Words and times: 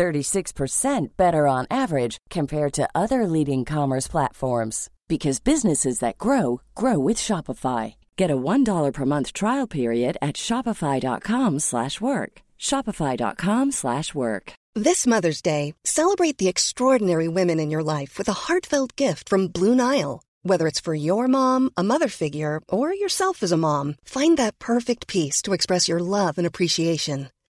36% 0.00 1.16
better 1.18 1.46
on 1.46 1.66
average 1.70 2.16
compared 2.30 2.72
to 2.72 2.88
other 2.94 3.26
leading 3.26 3.66
commerce 3.66 4.08
platforms 4.08 4.88
because 5.08 5.40
businesses 5.40 5.98
that 5.98 6.16
grow 6.16 6.62
grow 6.74 6.98
with 6.98 7.18
Shopify. 7.18 7.94
Get 8.16 8.30
a 8.30 8.42
$1 8.52 8.92
per 8.94 9.04
month 9.04 9.32
trial 9.34 9.66
period 9.66 10.16
at 10.22 10.36
shopify.com/work. 10.36 12.32
shopify.com/work. 12.68 14.52
This 14.86 15.06
Mother's 15.06 15.42
Day, 15.42 15.74
celebrate 15.84 16.38
the 16.38 16.48
extraordinary 16.48 17.28
women 17.28 17.58
in 17.60 17.70
your 17.72 17.82
life 17.82 18.12
with 18.18 18.28
a 18.28 18.40
heartfelt 18.44 18.90
gift 18.96 19.28
from 19.28 19.52
Blue 19.56 19.74
Nile. 19.74 20.22
Whether 20.48 20.66
it's 20.68 20.84
for 20.86 20.94
your 20.94 21.26
mom, 21.28 21.70
a 21.76 21.82
mother 21.82 22.08
figure, 22.08 22.60
or 22.68 22.94
yourself 22.94 23.42
as 23.42 23.52
a 23.52 23.64
mom, 23.68 23.96
find 24.04 24.38
that 24.38 24.58
perfect 24.58 25.02
piece 25.06 25.42
to 25.42 25.52
express 25.52 25.88
your 25.88 26.00
love 26.00 26.38
and 26.38 26.46
appreciation. 26.46 27.28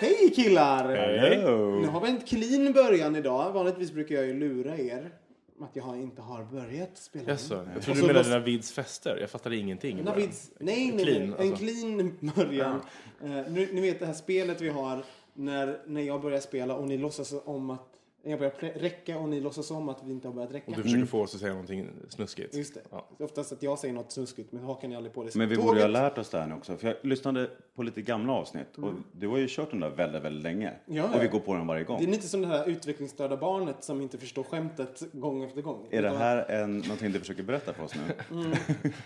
Hej 0.00 0.32
killar! 0.36 0.94
Hello. 0.96 1.80
Nu 1.80 1.86
har 1.88 2.00
vi 2.00 2.08
en 2.08 2.20
clean 2.20 2.72
början 2.72 3.16
idag. 3.16 3.52
Vanligtvis 3.52 3.92
brukar 3.92 4.14
jag 4.14 4.26
ju 4.26 4.34
lura 4.34 4.78
er 4.78 5.10
att 5.60 5.76
jag 5.76 5.82
har- 5.82 5.96
inte 5.96 6.22
har 6.22 6.44
börjat 6.44 6.98
spela 6.98 7.22
in. 7.24 7.28
Jaså, 7.30 7.66
jag 7.74 7.82
trodde 7.82 8.00
du 8.00 8.06
menade 8.06 8.18
måste- 8.18 8.38
Navids 8.38 8.72
fester. 8.72 9.16
Jag 9.20 9.30
fattade 9.30 9.56
ingenting. 9.56 10.02
Navids, 10.04 10.50
nej, 10.58 10.92
nej, 10.94 11.04
Clean, 11.04 11.20
nej. 11.22 11.46
En 11.46 11.52
alltså. 11.52 11.56
clean 11.64 12.18
början. 12.36 12.80
Eh, 13.24 13.28
nu, 13.30 13.68
ni 13.72 13.80
vet 13.80 14.00
det 14.00 14.06
här 14.06 14.12
spelet 14.12 14.60
vi 14.60 14.68
har 14.68 15.04
när, 15.34 15.78
när 15.86 16.02
jag 16.02 16.20
börjar 16.22 16.40
spela 16.40 16.74
och 16.76 16.88
ni 16.88 16.98
låtsas 16.98 17.34
om 17.44 17.70
att 17.70 17.88
jag 18.22 18.38
börjar 18.38 18.78
räcka 18.78 19.18
och 19.18 19.28
ni 19.28 19.40
låtsas 19.40 19.70
om 19.70 19.88
att 19.88 20.02
vi 20.04 20.12
inte 20.12 20.28
har 20.28 20.34
börjat 20.34 20.52
räcka. 20.52 20.70
Och 20.70 20.76
du 20.76 20.82
försöker 20.82 21.04
få 21.06 21.20
oss 21.20 21.34
att 21.34 21.40
säga 21.40 21.52
någonting 21.52 21.88
snuskigt. 22.08 22.54
Just 22.56 22.74
det. 22.74 22.80
Ja. 22.90 23.08
Det 23.18 23.24
är 23.24 23.26
oftast 23.26 23.52
att 23.52 23.62
jag 23.62 23.78
säger 23.78 23.94
något 23.94 24.12
snuskigt 24.12 24.52
men 24.52 24.62
hakar 24.64 24.88
ni 24.88 24.96
aldrig 24.96 25.14
på 25.14 25.24
det. 25.24 25.34
Men 25.34 25.48
vi 25.48 25.54
Tåget- 25.56 25.66
borde 25.66 25.78
ju 25.80 25.84
ha 25.86 25.90
lärt 25.92 26.18
oss 26.18 26.30
det 26.30 26.38
här 26.38 26.46
nu 26.46 26.54
också. 26.54 26.76
För 26.76 26.86
jag 26.88 26.96
lyssnade 27.02 27.50
på 27.74 27.82
lite 27.82 28.02
gamla 28.02 28.32
avsnitt 28.32 28.78
och 28.78 28.92
du 29.12 29.28
har 29.28 29.38
ju 29.38 29.46
kört 29.50 29.70
den 29.70 29.80
där 29.80 29.90
väldigt, 29.90 30.22
väldigt 30.22 30.42
länge. 30.42 30.72
Ja, 30.86 31.04
Och 31.14 31.22
vi 31.22 31.26
går 31.28 31.40
på 31.40 31.54
den 31.54 31.66
varje 31.66 31.80
Det 31.80 31.84
är 31.84 31.86
gång. 31.86 32.00
lite 32.00 32.28
som 32.28 32.42
det 32.42 32.48
här 32.48 32.68
utvecklingsstörda 32.68 33.36
barnet 33.36 33.84
som 33.84 34.00
inte 34.02 34.18
förstår 34.18 34.42
skämtet 34.42 35.02
gång 35.12 35.42
efter 35.44 35.62
gång. 35.62 35.86
Är 35.90 36.02
det 36.02 36.10
här 36.10 36.50
en, 36.50 36.78
någonting 36.78 37.12
du 37.12 37.18
försöker 37.18 37.42
berätta 37.42 37.72
för 37.72 37.84
oss 37.84 37.92
nu? 37.94 38.52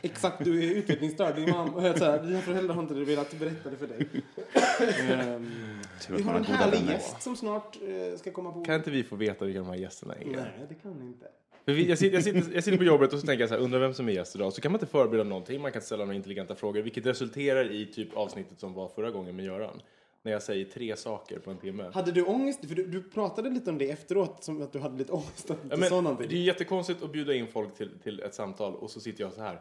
Exakt, 0.03 0.45
du 0.45 0.65
är 0.71 0.75
utvecklingsstörd. 0.77 1.37
Din 1.37 1.51
mamma, 1.51 1.73
och 1.73 1.83
jag 1.87 1.99
så 1.99 2.05
här, 2.05 2.23
dina 2.23 2.41
föräldrar 2.41 2.75
har 2.75 2.83
inte 2.83 2.95
velat 2.95 3.39
berätta 3.39 3.71
det 3.71 3.77
för 3.77 3.87
dig. 3.87 4.09
Ehm, 6.11 6.17
Tur 6.17 6.22
vi 6.25 6.31
har 6.31 6.34
en 6.39 6.45
härlig 6.45 6.91
gäst 6.91 7.22
som 7.22 7.36
snart 7.36 7.78
eh, 7.83 8.19
ska 8.19 8.31
komma 8.31 8.53
på. 8.53 8.64
Kan 8.64 8.75
inte 8.75 8.91
vi 8.91 9.05
få 9.05 9.17
veta 9.17 9.45
vilka 9.45 9.58
de 9.61 9.69
här 9.69 9.75
gästerna 9.77 10.15
är? 10.15 10.25
Nej, 10.27 10.66
det 10.69 10.75
kan 10.75 10.93
ni 10.93 11.06
inte. 11.06 11.27
För 11.65 11.72
vi, 11.72 11.88
jag, 11.88 11.99
sitter, 11.99 12.15
jag, 12.15 12.25
sitter, 12.25 12.54
jag 12.54 12.65
sitter 12.65 12.78
på 12.78 12.84
jobbet 12.84 13.12
och 13.12 13.19
så 13.21 13.27
tänker 13.27 13.41
jag 13.43 13.49
så 13.49 13.54
här, 13.54 13.62
undrar 13.62 13.78
vem 13.81 13.94
som 13.94 14.09
är 14.09 14.12
gäst 14.12 14.34
idag. 14.37 14.53
Så 14.53 14.60
kan 14.60 14.72
man 14.72 14.77
inte 14.81 14.91
förbereda 14.93 15.25
någonting, 15.25 15.60
man 15.60 15.72
kan 15.72 15.78
inte 15.78 15.87
ställa 15.87 16.04
några 16.04 16.16
intelligenta 16.16 16.54
frågor. 16.54 16.82
Vilket 16.82 17.06
resulterar 17.06 17.72
i 17.72 17.87
typ 17.87 18.16
avsnittet 18.16 18.60
som 18.60 18.75
var 18.75 18.88
förra 18.88 19.10
gången 19.10 19.37
med 19.37 19.44
Göran. 19.44 19.81
När 20.25 20.32
jag 20.32 20.43
säger 20.43 20.65
tre 20.65 20.97
saker 20.97 21.38
på 21.38 21.50
en 21.50 21.56
timme. 21.59 21.91
Hade 21.94 22.12
du 22.12 22.25
ångest? 22.25 22.66
För 22.69 22.75
du, 22.75 22.87
du 22.87 23.03
pratade 23.03 23.50
lite 23.50 23.71
om 23.71 23.78
det 23.78 23.91
efteråt, 23.91 24.44
som 24.44 24.62
att 24.62 24.72
du 24.72 24.78
hade 24.78 24.98
lite 24.98 25.12
ångest 25.12 25.50
att 25.50 25.56
Ja, 25.69 25.75
inte 25.75 25.88
sa 25.88 25.94
men, 25.94 26.04
någonting. 26.04 26.28
det 26.31 26.37
är 26.37 26.43
jättekonstigt 26.43 27.03
att 27.03 27.12
bjuda 27.12 27.34
in 27.34 27.47
folk 27.47 27.75
till, 27.75 27.91
till 28.03 28.21
ett 28.21 28.34
samtal 28.34 28.75
och 28.75 28.91
så 28.91 29.00
sitter 29.00 29.25
jag 29.25 29.32
så 29.32 29.41
här. 29.43 29.60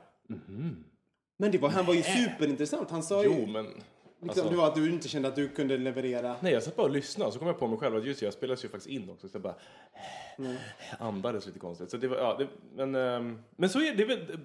Men 1.37 1.51
det 1.51 1.57
var, 1.57 1.69
han 1.69 1.85
var 1.85 1.93
ju 1.93 2.01
superintressant. 2.03 2.89
Han 2.91 3.03
sa 3.03 3.23
ju 3.23 3.29
Jo, 3.39 3.45
men... 3.47 3.67
liksom, 4.21 4.29
Alltså, 4.29 4.49
det 4.49 4.55
var 4.61 4.67
att 4.67 4.75
du 4.75 4.89
inte 4.91 5.07
kände 5.07 5.27
att 5.27 5.35
du 5.35 5.49
kunde 5.49 5.77
leverera. 5.77 6.35
nej, 6.41 6.53
jag 6.53 6.63
satt 6.63 6.75
bara 6.75 6.83
och 6.87 6.93
lyssnade 6.93 7.27
och 7.27 7.33
så 7.33 7.39
kom 7.39 7.47
jag 7.47 7.59
på 7.59 7.67
mig 7.67 7.77
själv 7.77 7.95
att 7.95 8.05
just 8.05 8.19
det, 8.19 8.25
jag 8.25 8.33
spelas 8.33 8.63
ju 8.65 8.69
faktiskt 8.69 8.89
in 8.89 9.09
också. 9.09 9.29
Så 9.29 9.35
jag 9.35 9.41
bara 9.41 9.55
andades 10.99 11.45
lite 11.45 11.59
konstigt. 11.59 11.91
Så 11.91 11.97
det 11.97 12.07
var, 12.07 12.17
ja, 12.17 12.35
det, 12.39 12.47
men, 12.75 12.95
ehm, 12.95 13.39
men 13.55 13.69
så 13.69 13.81
är 13.81 13.95
det 13.95 14.05
väl, 14.05 14.39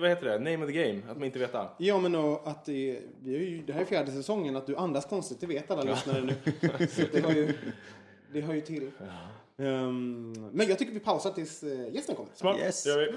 vad 0.00 0.08
heter 0.10 0.26
det, 0.26 0.38
name 0.38 0.64
of 0.64 0.72
the 0.72 0.82
game, 0.84 1.02
att 1.10 1.16
man 1.16 1.24
inte 1.24 1.38
vet 1.38 1.54
allt. 1.54 1.70
Ja, 1.78 1.98
men 1.98 2.14
och 2.14 2.48
att 2.48 2.64
det, 2.64 3.00
vi 3.20 3.34
är 3.34 3.40
ju, 3.40 3.62
det 3.62 3.72
här 3.72 3.80
är 3.80 3.84
fjärde 3.84 4.12
säsongen, 4.12 4.56
att 4.56 4.66
du 4.66 4.76
andas 4.76 5.06
konstigt, 5.06 5.40
det 5.40 5.46
vet 5.46 5.70
alla 5.70 5.82
lyssnare 5.82 6.20
nu. 6.22 6.34
Så 6.88 7.02
det 7.12 7.20
har 7.20 7.32
ju, 7.32 7.52
det 8.32 8.40
hör 8.40 8.54
ju 8.54 8.60
till. 8.60 8.90
Ehm, 9.58 10.32
men 10.52 10.68
jag 10.68 10.78
tycker 10.78 10.92
vi 10.92 11.00
pausar 11.00 11.30
tills 11.30 11.62
uh, 11.62 11.94
gästen 11.94 12.16
kommer. 12.16 12.30
Smart, 12.34 12.58
Yes. 12.58 12.84
det 12.84 12.90
gör 12.90 12.98
vi. 12.98 13.12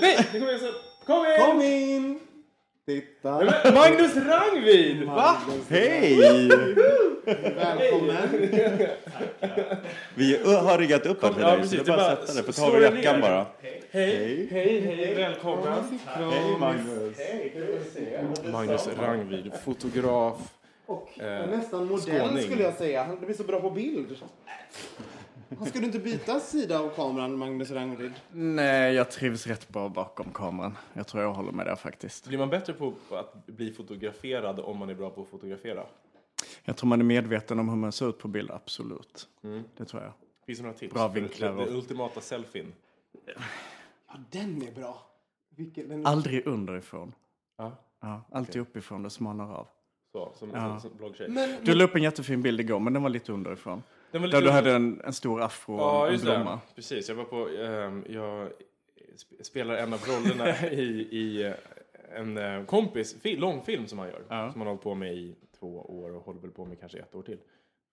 Nej, 0.00 0.18
det 0.32 0.38
kommer 0.38 0.52
jag 0.52 0.60
sen. 0.60 0.72
Kom 1.06 1.26
igen! 1.26 1.40
Kom 1.40 1.62
in! 1.62 2.18
Titta! 2.86 3.30
Magnus 3.74 4.16
Rangvid! 4.16 5.04
Va? 5.04 5.36
Hej! 5.68 6.18
Välkommen! 7.54 8.28
Vi 10.14 10.38
har 10.44 10.78
riggat 10.78 11.06
upp 11.06 11.22
här 11.22 11.34
Ja, 11.40 11.56
dig, 11.56 11.68
så 11.68 11.76
det 11.76 11.82
är 11.82 11.96
bara 11.96 12.06
att 12.10 12.28
sätta 12.28 12.34
dig. 12.34 12.42
Få 12.44 12.52
slå 12.52 12.66
ta 12.70 12.76
av 12.76 12.82
jackan 12.82 13.20
bara. 13.20 13.46
Hej, 13.90 14.48
hej, 14.50 14.80
hej, 14.80 15.14
välkommen. 15.14 15.98
Hej 16.06 16.58
Magnus! 16.60 17.18
Magnus 18.52 18.88
Rangvid, 18.98 19.52
fotograf. 19.64 20.38
Och 20.86 21.18
Eh, 21.20 21.50
nästan 21.50 21.86
modell 21.86 22.00
skåning. 22.28 22.42
skulle 22.42 22.62
jag 22.62 22.74
säga. 22.74 23.04
Han 23.04 23.20
blir 23.20 23.34
så 23.34 23.44
bra 23.44 23.60
på 23.60 23.70
bild. 23.70 24.16
Ska 25.66 25.78
du 25.78 25.86
inte 25.86 25.98
byta 25.98 26.40
sida 26.40 26.80
av 26.80 26.88
kameran, 26.88 27.38
Magnus 27.38 27.70
Rangrid? 27.70 28.12
Nej, 28.32 28.94
jag 28.94 29.10
trivs 29.10 29.46
rätt 29.46 29.68
bra 29.68 29.88
bakom 29.88 30.32
kameran. 30.32 30.76
Jag 30.92 31.06
tror 31.06 31.22
jag 31.22 31.32
håller 31.32 31.52
med 31.52 31.66
där 31.66 31.76
faktiskt. 31.76 32.26
Blir 32.28 32.38
man 32.38 32.50
bättre 32.50 32.72
på 32.72 32.92
att 33.10 33.46
bli 33.46 33.72
fotograferad 33.72 34.60
om 34.60 34.78
man 34.78 34.90
är 34.90 34.94
bra 34.94 35.10
på 35.10 35.22
att 35.22 35.28
fotografera? 35.28 35.86
Jag 36.64 36.76
tror 36.76 36.88
man 36.88 37.00
är 37.00 37.04
medveten 37.04 37.58
om 37.58 37.68
hur 37.68 37.76
man 37.76 37.92
ser 37.92 38.08
ut 38.08 38.18
på 38.18 38.28
bild, 38.28 38.50
absolut. 38.50 39.28
Det 39.76 39.84
tror 39.84 40.02
jag. 40.02 40.12
Finns 40.46 40.58
det 40.58 40.62
några 40.64 40.78
tips? 40.78 40.94
Bra 40.94 41.08
vinklar 41.08 41.48
Den, 41.48 41.58
och- 41.58 41.66
den 41.66 41.74
ultimata 41.76 42.20
selfien. 42.20 42.72
Ja, 44.08 44.14
den 44.30 44.62
är 44.62 44.72
bra. 44.72 45.06
Vilken, 45.56 45.88
den, 45.88 46.06
Aldrig 46.06 46.46
underifrån. 46.46 47.14
Ja. 47.56 47.72
Ja, 48.00 48.22
alltid 48.32 48.62
uppifrån, 48.62 49.02
det 49.02 49.10
smalnar 49.10 49.54
av. 49.54 49.66
Så, 50.14 50.32
som, 50.34 50.50
Ja. 50.54 50.80
som, 50.80 50.90
bloggtjej. 50.96 51.28
men, 51.28 51.50
Du 51.62 51.74
la 51.74 51.84
upp 51.84 51.94
en 51.96 52.02
jättefin 52.02 52.42
bild 52.42 52.60
igår, 52.60 52.80
men 52.80 52.92
den 52.92 53.02
var 53.02 53.10
lite 53.10 53.32
underifrån. 53.32 53.82
Den 54.10 54.20
var 54.20 54.28
lite 54.28 54.36
Där 54.36 54.42
du 54.42 54.48
under- 54.48 54.62
hade 54.62 54.76
en, 54.76 55.00
en 55.04 55.12
stor 55.12 55.42
afro 55.42 55.74
och 55.74 55.80
Ja, 55.80 56.06
en 56.06 56.12
just 56.12 56.24
blomma. 56.24 56.50
det. 56.68 56.74
Precis. 56.74 57.08
Jag 57.08 57.16
var 57.16 57.24
på... 57.24 57.48
ehm, 57.48 58.04
jag 58.08 58.48
sp- 59.16 59.42
spelar 59.42 59.74
en 59.76 59.92
av 59.92 60.00
rollerna 60.06 60.66
i, 60.72 61.08
i 61.10 61.42
eh, 61.46 61.52
en 62.20 62.36
eh, 62.38 62.64
kompis 62.64 63.16
fi, 63.20 63.36
långfilm 63.36 63.86
som 63.86 63.98
han 63.98 64.08
gör. 64.08 64.22
Ja. 64.28 64.52
Som 64.52 64.60
han 64.60 64.66
har 64.66 64.74
hållit 64.74 64.82
på 64.82 64.94
med 64.94 65.14
i 65.14 65.34
två 65.58 65.80
år 65.80 66.14
och 66.16 66.24
håller 66.24 66.40
väl 66.40 66.50
på 66.50 66.64
med 66.64 66.80
kanske 66.80 66.98
ett 66.98 67.14
år 67.14 67.22
till. 67.22 67.38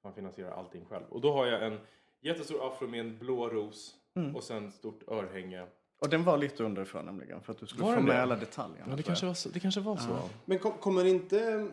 Han 0.04 0.14
finansierar 0.14 0.52
allting 0.52 0.86
själv. 0.90 1.04
Och 1.10 1.22
då 1.22 1.34
har 1.34 1.46
jag 1.48 1.64
en 1.68 1.78
jättestor 2.22 2.68
afro 2.68 2.88
med 2.88 3.00
en 3.00 3.18
blå 3.18 3.50
ros 3.50 3.96
Mm. 4.16 4.36
och 4.36 4.44
sen 4.44 4.72
stort 4.72 5.00
örhänge. 5.08 5.66
Och 6.00 6.10
den 6.10 6.24
var 6.24 6.38
lite 6.38 6.64
underifrån 6.64 7.06
nämligen, 7.06 7.42
för 7.42 7.52
att 7.54 7.60
du 7.60 7.66
skulle 7.68 7.84
Var 7.84 7.96
få 7.96 8.02
med 8.02 8.16
det? 8.16 8.22
alla 8.22 8.36
detaljerna. 8.36 8.86
Ja, 8.90 8.96
det 8.96 9.04
kanske 9.04 9.26
var 9.26 9.34
så. 9.34 9.50
Det 9.50 9.60
kanske 9.60 9.82
var 9.82 9.98
så. 9.98 10.20
men 10.46 10.60
kom, 10.60 10.72
kommer 10.72 11.06
inte... 11.06 11.68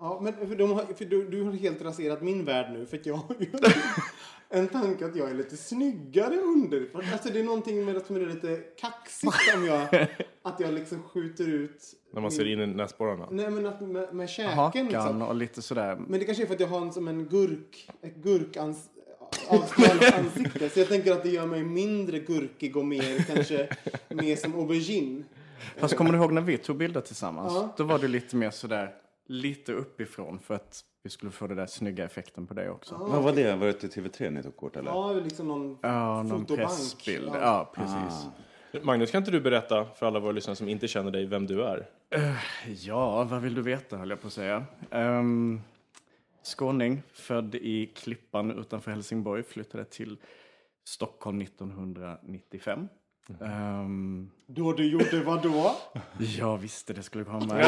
Ja, 0.00 0.18
men 0.22 0.48
för, 0.48 0.56
de 0.56 0.70
har, 0.70 0.84
för 0.94 1.04
du, 1.04 1.30
du 1.30 1.42
har 1.42 1.52
helt 1.52 1.82
raserat 1.82 2.22
min 2.22 2.44
värld 2.44 2.72
nu, 2.72 2.86
för 2.86 2.96
att 2.96 3.06
jag 3.06 3.14
har 3.14 3.36
ju 3.38 3.50
en 4.48 4.68
tanke 4.68 5.06
att 5.06 5.16
jag 5.16 5.30
är 5.30 5.34
lite 5.34 5.56
snyggare 5.56 6.36
underifrån. 6.36 7.02
Alltså 7.12 7.32
det 7.32 7.40
är 7.40 7.44
någonting 7.44 7.84
med 7.84 7.96
att 7.96 8.06
som 8.06 8.16
är 8.16 8.20
lite 8.20 8.56
kaxigt 8.56 9.54
om 9.56 9.64
jag, 9.64 10.08
att 10.42 10.60
jag 10.60 10.74
liksom 10.74 11.02
skjuter 11.02 11.48
ut... 11.48 11.82
När 12.12 12.20
man 12.20 12.30
ser 12.30 12.46
in 12.46 12.60
i 12.60 12.66
näsborrarna. 12.66 13.28
Nej, 13.30 13.50
men 13.50 13.66
att 13.66 13.80
med, 13.80 14.14
med 14.14 14.28
käken 14.28 14.52
Hakan 14.52 14.86
liksom. 14.86 15.22
och 15.22 15.34
lite 15.34 15.62
sådär. 15.62 15.96
Men 16.08 16.20
det 16.20 16.26
kanske 16.26 16.44
är 16.44 16.46
för 16.46 16.54
att 16.54 16.60
jag 16.60 16.68
har 16.68 16.80
en, 16.80 16.92
som 16.92 17.08
en 17.08 17.28
gurk, 17.28 17.90
ett 18.02 18.16
gurkans 18.16 18.90
ansikte. 20.14 20.68
Så 20.68 20.80
jag 20.80 20.88
tänker 20.88 21.12
att 21.12 21.22
det 21.22 21.30
gör 21.30 21.46
mig 21.46 21.64
mindre 21.64 22.18
gurkig 22.18 22.76
och 22.76 22.86
mer 22.86 23.34
kanske 23.34 23.68
mer 24.08 24.36
som 24.36 24.54
aubergine. 24.54 25.24
Fast 25.76 25.96
kommer 25.96 26.12
du 26.12 26.18
ihåg 26.18 26.32
när 26.32 26.40
vi 26.40 26.58
tog 26.58 26.76
bilder 26.76 27.00
tillsammans? 27.00 27.52
Ja. 27.54 27.74
Då 27.76 27.84
var 27.84 27.98
du 27.98 28.08
lite 28.08 28.36
mer 28.36 28.50
sådär 28.50 28.94
lite 29.26 29.72
uppifrån 29.72 30.38
för 30.38 30.54
att 30.54 30.84
vi 31.02 31.10
skulle 31.10 31.32
få 31.32 31.46
den 31.46 31.56
där 31.56 31.66
snygga 31.66 32.04
effekten 32.04 32.46
på 32.46 32.54
det 32.54 32.70
också. 32.70 32.96
Vad 32.96 33.22
var 33.22 33.32
det? 33.32 33.56
Var 33.56 33.66
det 33.66 33.72
till 33.72 33.90
TV3 33.90 34.30
ni 34.30 34.42
tog 34.42 34.56
kort 34.56 34.76
eller? 34.76 34.90
Ja, 34.90 35.12
liksom 35.12 35.48
någon 35.48 35.78
Ja, 35.82 36.22
någon 36.22 36.44
pressbild. 36.46 37.28
Ja. 37.28 37.40
Ja, 37.40 37.72
precis. 37.74 38.26
Magnus, 38.84 39.10
kan 39.10 39.18
inte 39.18 39.30
du 39.30 39.40
berätta 39.40 39.84
för 39.84 40.06
alla 40.06 40.20
våra 40.20 40.32
lyssnare 40.32 40.56
som 40.56 40.68
inte 40.68 40.88
känner 40.88 41.10
dig 41.10 41.26
vem 41.26 41.46
du 41.46 41.62
är? 41.62 41.86
Ja, 42.68 43.24
vad 43.24 43.42
vill 43.42 43.54
du 43.54 43.62
veta 43.62 43.96
höll 43.96 44.10
jag 44.10 44.20
på 44.20 44.26
att 44.26 44.32
säga. 44.32 44.64
Um, 44.90 45.60
skåning, 46.42 47.02
född 47.12 47.54
i 47.54 47.86
Klippan 47.86 48.58
utanför 48.58 48.90
Helsingborg, 48.90 49.42
flyttade 49.42 49.84
till 49.84 50.18
Stockholm 50.84 51.40
1995. 51.40 52.88
Ehm, 53.40 54.30
Då 54.46 54.72
du 54.72 54.90
gjorde 54.90 55.22
vad 55.24 55.42
då? 55.42 55.76
jag 56.38 56.58
visste 56.58 56.92
det 56.92 57.02
skulle 57.02 57.24
komma. 57.24 57.60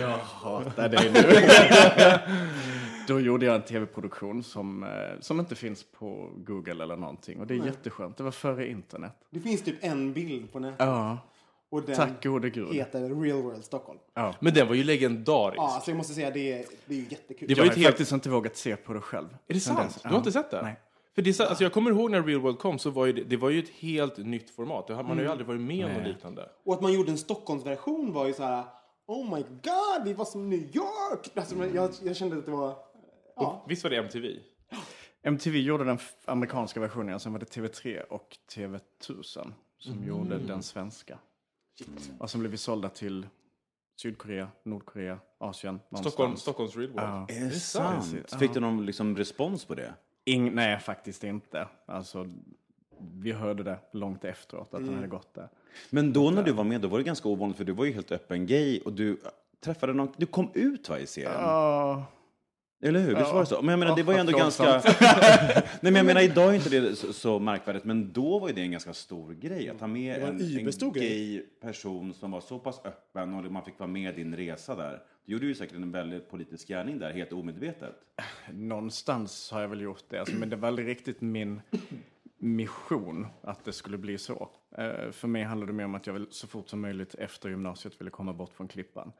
jag 0.00 0.18
hatar 0.18 0.88
dig 0.88 1.10
nu. 1.12 1.22
Då 3.08 3.20
gjorde 3.20 3.46
jag 3.46 3.54
en 3.54 3.62
tv-produktion 3.62 4.42
som, 4.42 4.82
eh, 4.82 4.88
som 5.20 5.40
inte 5.40 5.54
finns 5.54 5.84
på 5.98 6.30
Google 6.36 6.84
eller 6.84 6.96
någonting. 6.96 7.40
Och 7.40 7.46
det 7.46 7.54
är 7.54 7.64
jätteskönt. 7.66 8.16
Det 8.16 8.22
var 8.22 8.30
före 8.30 8.68
internet. 8.70 9.12
Det 9.30 9.40
finns 9.40 9.62
typ 9.62 9.76
en 9.80 10.12
bild 10.12 10.52
på 10.52 10.58
nätet. 10.58 10.76
Ja, 10.78 11.18
Och 11.70 11.82
den 11.82 11.96
tack 11.96 12.24
gode 12.24 12.50
gud. 12.50 12.74
heter 12.74 13.00
Real 13.22 13.42
World 13.42 13.64
Stockholm. 13.64 13.98
Men 14.40 14.54
den 14.54 14.68
var 14.68 14.74
ju 14.74 14.84
legendarisk. 14.84 15.58
Ja, 15.58 15.80
så 15.84 15.90
jag 15.90 15.96
måste 15.96 16.14
säga 16.14 16.30
det 16.30 16.52
är, 16.52 16.64
det 16.86 16.94
är 16.94 16.98
ju 16.98 17.06
jättekul. 17.10 17.48
Det 17.48 17.52
Jag 17.54 17.56
var 17.58 17.64
ju 17.64 17.70
har 17.70 17.76
helt- 17.76 17.86
faktiskt 17.86 18.12
inte 18.12 18.28
vågat 18.30 18.56
se 18.56 18.76
på 18.76 18.92
det 18.92 19.00
själv. 19.00 19.28
Är 19.48 19.54
det 19.54 19.60
sant? 19.60 19.98
Du 20.02 20.08
har 20.08 20.16
inte 20.18 20.32
sett 20.32 20.50
det? 20.50 20.62
Nej. 20.62 20.76
För 21.16 21.22
det 21.22 21.30
är, 21.30 21.32
så- 21.32 21.44
alltså 21.44 21.64
jag 21.64 21.72
kommer 21.72 21.90
ihåg 21.90 22.10
när 22.10 22.22
Real 22.22 22.40
World 22.40 22.58
kom 22.58 22.78
så 22.78 22.90
var 22.90 23.06
ju 23.06 23.12
det, 23.12 23.24
det 23.24 23.36
var 23.36 23.50
ju 23.50 23.58
ett 23.58 23.68
helt 23.68 24.16
nytt 24.18 24.50
format. 24.50 24.88
Man 24.88 25.06
har 25.06 25.16
ju 25.20 25.28
aldrig 25.28 25.46
varit 25.46 25.60
med 25.60 25.86
om 25.86 25.92
något 25.92 26.06
liknande. 26.06 26.50
Och 26.64 26.74
att 26.74 26.80
man 26.80 26.92
gjorde 26.92 27.10
en 27.10 27.18
Stockholmsversion 27.18 28.12
var 28.12 28.26
ju 28.26 28.32
så 28.32 28.42
här. 28.42 28.64
Oh 29.06 29.34
my 29.36 29.42
god, 29.42 30.04
vi 30.04 30.12
var 30.12 30.24
som 30.24 30.48
New 30.48 30.58
York! 30.76 31.30
Alltså, 31.34 31.66
jag, 31.66 31.90
jag 32.04 32.16
kände 32.16 32.36
att 32.38 32.44
det 32.44 32.50
var... 32.50 32.76
Ja. 33.36 33.64
Visst 33.68 33.82
var 33.84 33.90
det 33.90 33.96
MTV? 33.96 34.28
MTV 35.22 35.58
gjorde 35.58 35.84
den 35.84 35.98
amerikanska 36.24 36.80
versionen, 36.80 37.20
sen 37.20 37.32
var 37.32 37.38
det 37.40 37.46
TV3 37.56 38.00
och 38.02 38.36
TV1000 38.54 39.52
som 39.78 40.04
gjorde 40.06 40.38
den 40.38 40.62
svenska. 40.62 41.18
Och 42.18 42.30
sen 42.30 42.40
blev 42.40 42.50
vi 42.50 42.56
sålda 42.56 42.88
till 42.88 43.26
Sydkorea, 44.02 44.48
Nordkorea, 44.62 45.18
Asien, 45.38 45.74
någonstans. 45.74 46.00
Stockholm, 46.14 46.36
Stockholms 46.36 46.76
Real 46.76 46.90
World. 46.90 47.02
Ja. 47.08 47.26
Är 47.28 47.44
det 47.44 47.50
sant? 47.50 48.34
Fick 48.40 48.54
du 48.54 48.60
någon 48.60 48.86
liksom 48.86 49.16
respons 49.16 49.64
på 49.64 49.74
det? 49.74 49.94
Ing, 50.28 50.54
nej, 50.54 50.78
faktiskt 50.78 51.24
inte. 51.24 51.68
Alltså, 51.86 52.26
vi 53.22 53.32
hörde 53.32 53.62
det 53.62 53.78
långt 53.92 54.24
efteråt 54.24 54.74
att 54.74 54.84
den 54.86 54.94
hade 54.94 55.06
gått 55.06 55.34
där. 55.34 55.48
Men 55.90 56.12
då 56.12 56.30
när 56.30 56.42
du 56.42 56.52
var 56.52 56.64
med, 56.64 56.80
då 56.80 56.88
var 56.88 56.98
det 56.98 57.04
ganska 57.04 57.28
ovanligt 57.28 57.56
för 57.56 57.64
du 57.64 57.72
var 57.72 57.84
ju 57.84 57.92
helt 57.92 58.12
öppen 58.12 58.46
gay 58.46 58.80
och 58.80 58.92
du 58.92 59.18
träffade 59.64 59.92
någon, 59.92 60.08
du 60.16 60.26
kom 60.26 60.50
ut 60.54 60.88
va 60.88 60.98
i 60.98 61.06
serien? 61.06 61.32
Ja, 61.32 62.04
Eller 62.82 63.00
hur? 63.00 63.16
Visst 63.16 63.32
var 63.32 63.40
det 63.40 63.46
så? 63.46 63.62
Men 63.62 63.68
jag 63.70 63.78
menar, 63.78 63.96
det 63.96 64.02
var 64.02 64.12
ju 64.14 64.18
ändå 64.18 64.38
ganska... 64.38 64.64
Nej 64.80 65.62
men 65.80 65.96
jag 65.96 66.06
menar, 66.06 66.20
idag 66.20 66.50
är 66.50 66.54
inte 66.54 66.68
det 66.68 66.96
så, 66.96 67.12
så 67.12 67.38
märkvärdigt, 67.38 67.84
men 67.84 68.12
då 68.12 68.38
var 68.38 68.48
ju 68.48 68.54
det 68.54 68.60
en 68.62 68.70
ganska 68.70 68.92
stor 68.92 69.32
grej. 69.32 69.68
Att 69.68 69.80
ha 69.80 69.86
med 69.86 70.22
en 70.22 70.40
en, 70.40 70.68
en 70.80 70.92
gay 70.92 71.42
person 71.60 72.14
som 72.14 72.30
var 72.30 72.40
så 72.40 72.58
pass 72.58 72.80
öppen 72.84 73.34
och 73.34 73.52
man 73.52 73.64
fick 73.64 73.78
vara 73.78 73.90
med 73.90 74.18
i 74.18 74.22
din 74.22 74.36
resa 74.36 74.76
där. 74.76 75.02
Du 75.26 75.32
gjorde 75.32 75.46
ju 75.46 75.54
säkert 75.54 75.76
en 75.76 75.92
väldigt 75.92 76.30
politisk 76.30 76.68
gärning 76.68 76.98
där, 76.98 77.12
helt 77.12 77.32
omedvetet. 77.32 77.94
någonstans 78.52 79.50
har 79.50 79.60
jag 79.60 79.68
väl 79.68 79.80
gjort 79.80 80.04
det. 80.08 80.18
Alltså, 80.18 80.36
men 80.36 80.50
det 80.50 80.56
var 80.56 80.68
aldrig 80.68 80.88
riktigt 80.88 81.20
min 81.20 81.60
mission 82.38 83.26
att 83.40 83.64
det 83.64 83.72
skulle 83.72 83.98
bli 83.98 84.18
så. 84.18 84.50
Eh, 84.78 85.10
för 85.10 85.28
mig 85.28 85.42
handlade 85.42 85.72
det 85.72 85.76
mer 85.76 85.84
om 85.84 85.94
att 85.94 86.06
jag 86.06 86.14
vill, 86.14 86.26
så 86.30 86.46
fort 86.46 86.68
som 86.68 86.80
möjligt 86.80 87.14
efter 87.14 87.48
gymnasiet 87.48 88.00
ville 88.00 88.10
komma 88.10 88.32
bort 88.32 88.52
från 88.52 88.68
Klippan. 88.68 89.12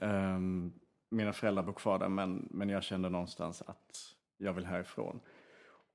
Ehm, 0.00 0.72
mina 1.10 1.32
föräldrar 1.32 1.62
bor 1.62 1.72
kvar 1.72 1.98
där, 1.98 2.08
men, 2.08 2.48
men 2.50 2.68
jag 2.68 2.82
kände 2.82 3.08
någonstans 3.08 3.62
att 3.66 4.14
jag 4.38 4.52
vill 4.52 4.66
härifrån. 4.66 5.20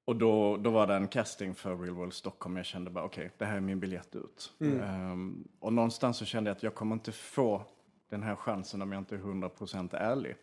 Och 0.06 0.16
då, 0.16 0.58
då 0.58 0.70
var 0.70 0.88
det 0.88 0.96
en 0.96 1.08
casting 1.08 1.56
för 1.56 1.78
Real 1.78 1.96
World 1.96 2.14
Stockholm. 2.14 2.58
Jag 2.58 2.66
kände 2.66 2.92
bara, 2.92 3.06
okej, 3.06 3.32
det 3.38 3.46
här 3.46 3.56
är 3.58 3.62
min 3.62 3.80
biljett 3.80 4.16
ut. 4.16 4.54
Ehm, 4.84 5.48
och 5.60 5.74
någonstans 5.74 6.18
så 6.18 6.26
kände 6.26 6.50
jag 6.50 6.56
att 6.56 6.64
jag 6.64 6.76
kommer 6.76 6.96
inte 6.96 7.12
få 7.12 7.66
den 8.16 8.24
här 8.24 8.36
chansen 8.36 8.82
om 8.82 8.92
jag 8.92 9.02
inte 9.02 9.16
är 9.16 9.20
100% 9.20 9.96
ärlig. 9.96 10.36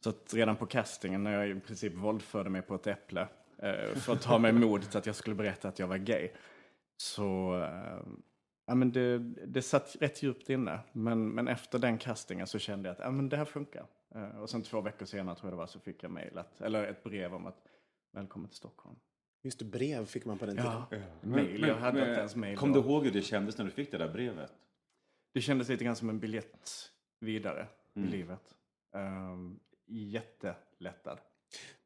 Så 0.00 0.10
att 0.10 0.34
redan 0.34 0.56
på 0.56 0.66
castingen 0.66 1.24
när 1.24 1.32
jag 1.32 1.56
i 1.56 1.60
princip 1.60 1.94
våldförde 1.94 2.50
mig 2.50 2.62
på 2.62 2.74
ett 2.74 2.86
äpple 2.86 3.28
eh, 3.58 3.94
för 3.94 4.12
att 4.12 4.22
ta 4.22 4.38
mig 4.38 4.52
mod 4.52 4.90
till 4.90 4.98
att 4.98 5.06
jag 5.06 5.16
skulle 5.16 5.36
berätta 5.36 5.68
att 5.68 5.78
jag 5.78 5.86
var 5.86 5.96
gay. 5.96 6.28
Så 6.96 7.56
eh, 7.62 8.02
ja, 8.66 8.74
men 8.74 8.92
det, 8.92 9.18
det 9.46 9.62
satt 9.62 9.96
rätt 10.00 10.22
djupt 10.22 10.50
inne. 10.50 10.80
Men, 10.92 11.28
men 11.28 11.48
efter 11.48 11.78
den 11.78 11.98
castingen 11.98 12.46
så 12.46 12.58
kände 12.58 12.88
jag 12.88 12.94
att 12.94 13.00
ja, 13.00 13.10
men 13.10 13.28
det 13.28 13.36
här 13.36 13.44
funkar. 13.44 13.86
Eh, 14.14 14.38
och 14.40 14.50
sen 14.50 14.62
två 14.62 14.80
veckor 14.80 15.06
senare 15.06 15.36
tror 15.36 15.50
jag 15.50 15.52
det 15.52 15.60
var 15.60 15.66
så 15.66 15.80
fick 15.80 16.02
jag 16.02 16.10
mejlat, 16.10 16.60
eller 16.60 16.84
ett 16.84 17.04
brev 17.04 17.34
om 17.34 17.46
att 17.46 17.62
välkommen 18.12 18.48
till 18.48 18.56
Stockholm. 18.56 18.96
Just 19.42 19.58
det, 19.58 19.64
brev 19.64 20.06
fick 20.06 20.24
man 20.24 20.38
på 20.38 20.46
den 20.46 20.56
tiden. 20.56 20.72
Ja, 20.90 20.98
mail. 21.20 21.62
Jag 21.68 21.76
hade 21.76 21.98
inte 21.98 22.20
ens 22.20 22.36
mail. 22.36 22.56
Kom 22.56 22.72
då. 22.72 22.80
du 22.80 22.88
ihåg 22.88 23.04
hur 23.04 23.12
det 23.12 23.22
kändes 23.22 23.58
när 23.58 23.64
du 23.64 23.70
fick 23.70 23.90
det 23.90 23.98
där 23.98 24.12
brevet? 24.12 24.52
Det 25.34 25.40
kändes 25.40 25.68
lite 25.68 25.84
grann 25.84 25.96
som 25.96 26.08
en 26.08 26.18
biljett 26.18 26.92
vidare 27.22 27.66
i 27.94 28.00
livet. 28.00 28.54
Um, 28.92 29.60
jättelättad. 29.86 31.18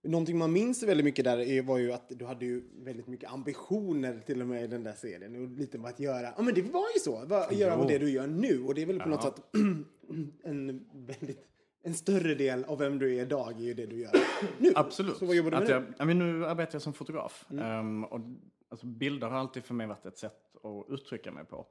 Någonting 0.03 0.39
man 0.39 0.53
minns 0.53 0.83
väldigt 0.83 1.05
mycket 1.05 1.25
där 1.25 1.39
är, 1.39 1.63
var 1.63 1.79
ju 1.79 1.93
att 1.93 2.09
du 2.09 2.25
hade 2.25 2.47
ju 2.47 2.63
väldigt 2.75 3.07
mycket 3.07 3.33
ambitioner 3.33 4.21
till 4.27 4.41
och 4.41 4.47
med 4.47 4.65
i 4.65 4.67
den 4.67 4.85
där 4.85 4.93
serien. 4.93 5.43
Och 5.43 5.59
lite 5.59 5.79
med 5.79 5.91
att 5.91 6.01
göra, 6.01 6.33
ja 6.37 6.43
men 6.43 6.55
det 6.55 6.63
var 6.63 6.87
ju 6.95 7.01
så, 7.01 7.35
att 7.35 7.59
göra 7.59 7.77
vad 7.77 7.89
det 7.89 7.99
du 7.99 8.11
gör 8.11 8.27
nu. 8.27 8.63
Och 8.63 8.75
det 8.75 8.83
är 8.83 8.87
väl 8.87 9.01
på 9.01 9.09
något 9.09 9.23
sätt 9.23 9.43
en 10.45 10.87
väldigt, 10.93 11.47
en 11.83 11.95
större 11.95 12.35
del 12.35 12.65
av 12.65 12.79
vem 12.79 12.99
du 12.99 13.17
är 13.17 13.23
idag 13.23 13.61
är 13.61 13.65
ju 13.65 13.75
det 13.75 13.87
du 13.87 13.97
gör 13.97 14.13
nu. 14.59 14.73
Absolut. 14.75 15.17
Så 15.17 15.27
vad 15.27 15.37
jobbar 15.37 15.51
du 15.51 15.57
med 15.57 15.63
att 15.63 15.69
nu? 15.69 15.75
jag, 15.75 15.85
ja, 15.99 16.05
men 16.05 16.19
nu 16.19 16.47
arbetar 16.47 16.75
jag 16.75 16.83
som 16.83 16.93
fotograf. 16.93 17.47
Ehm, 17.51 18.05
och, 18.05 18.21
alltså, 18.69 18.87
bilder 18.87 19.29
har 19.29 19.39
alltid 19.39 19.65
för 19.65 19.75
mig 19.75 19.87
varit 19.87 20.07
ett 20.07 20.19
sätt 20.19 20.57
att 20.63 20.93
uttrycka 20.93 21.33
mig 21.33 21.45
på. 21.45 21.67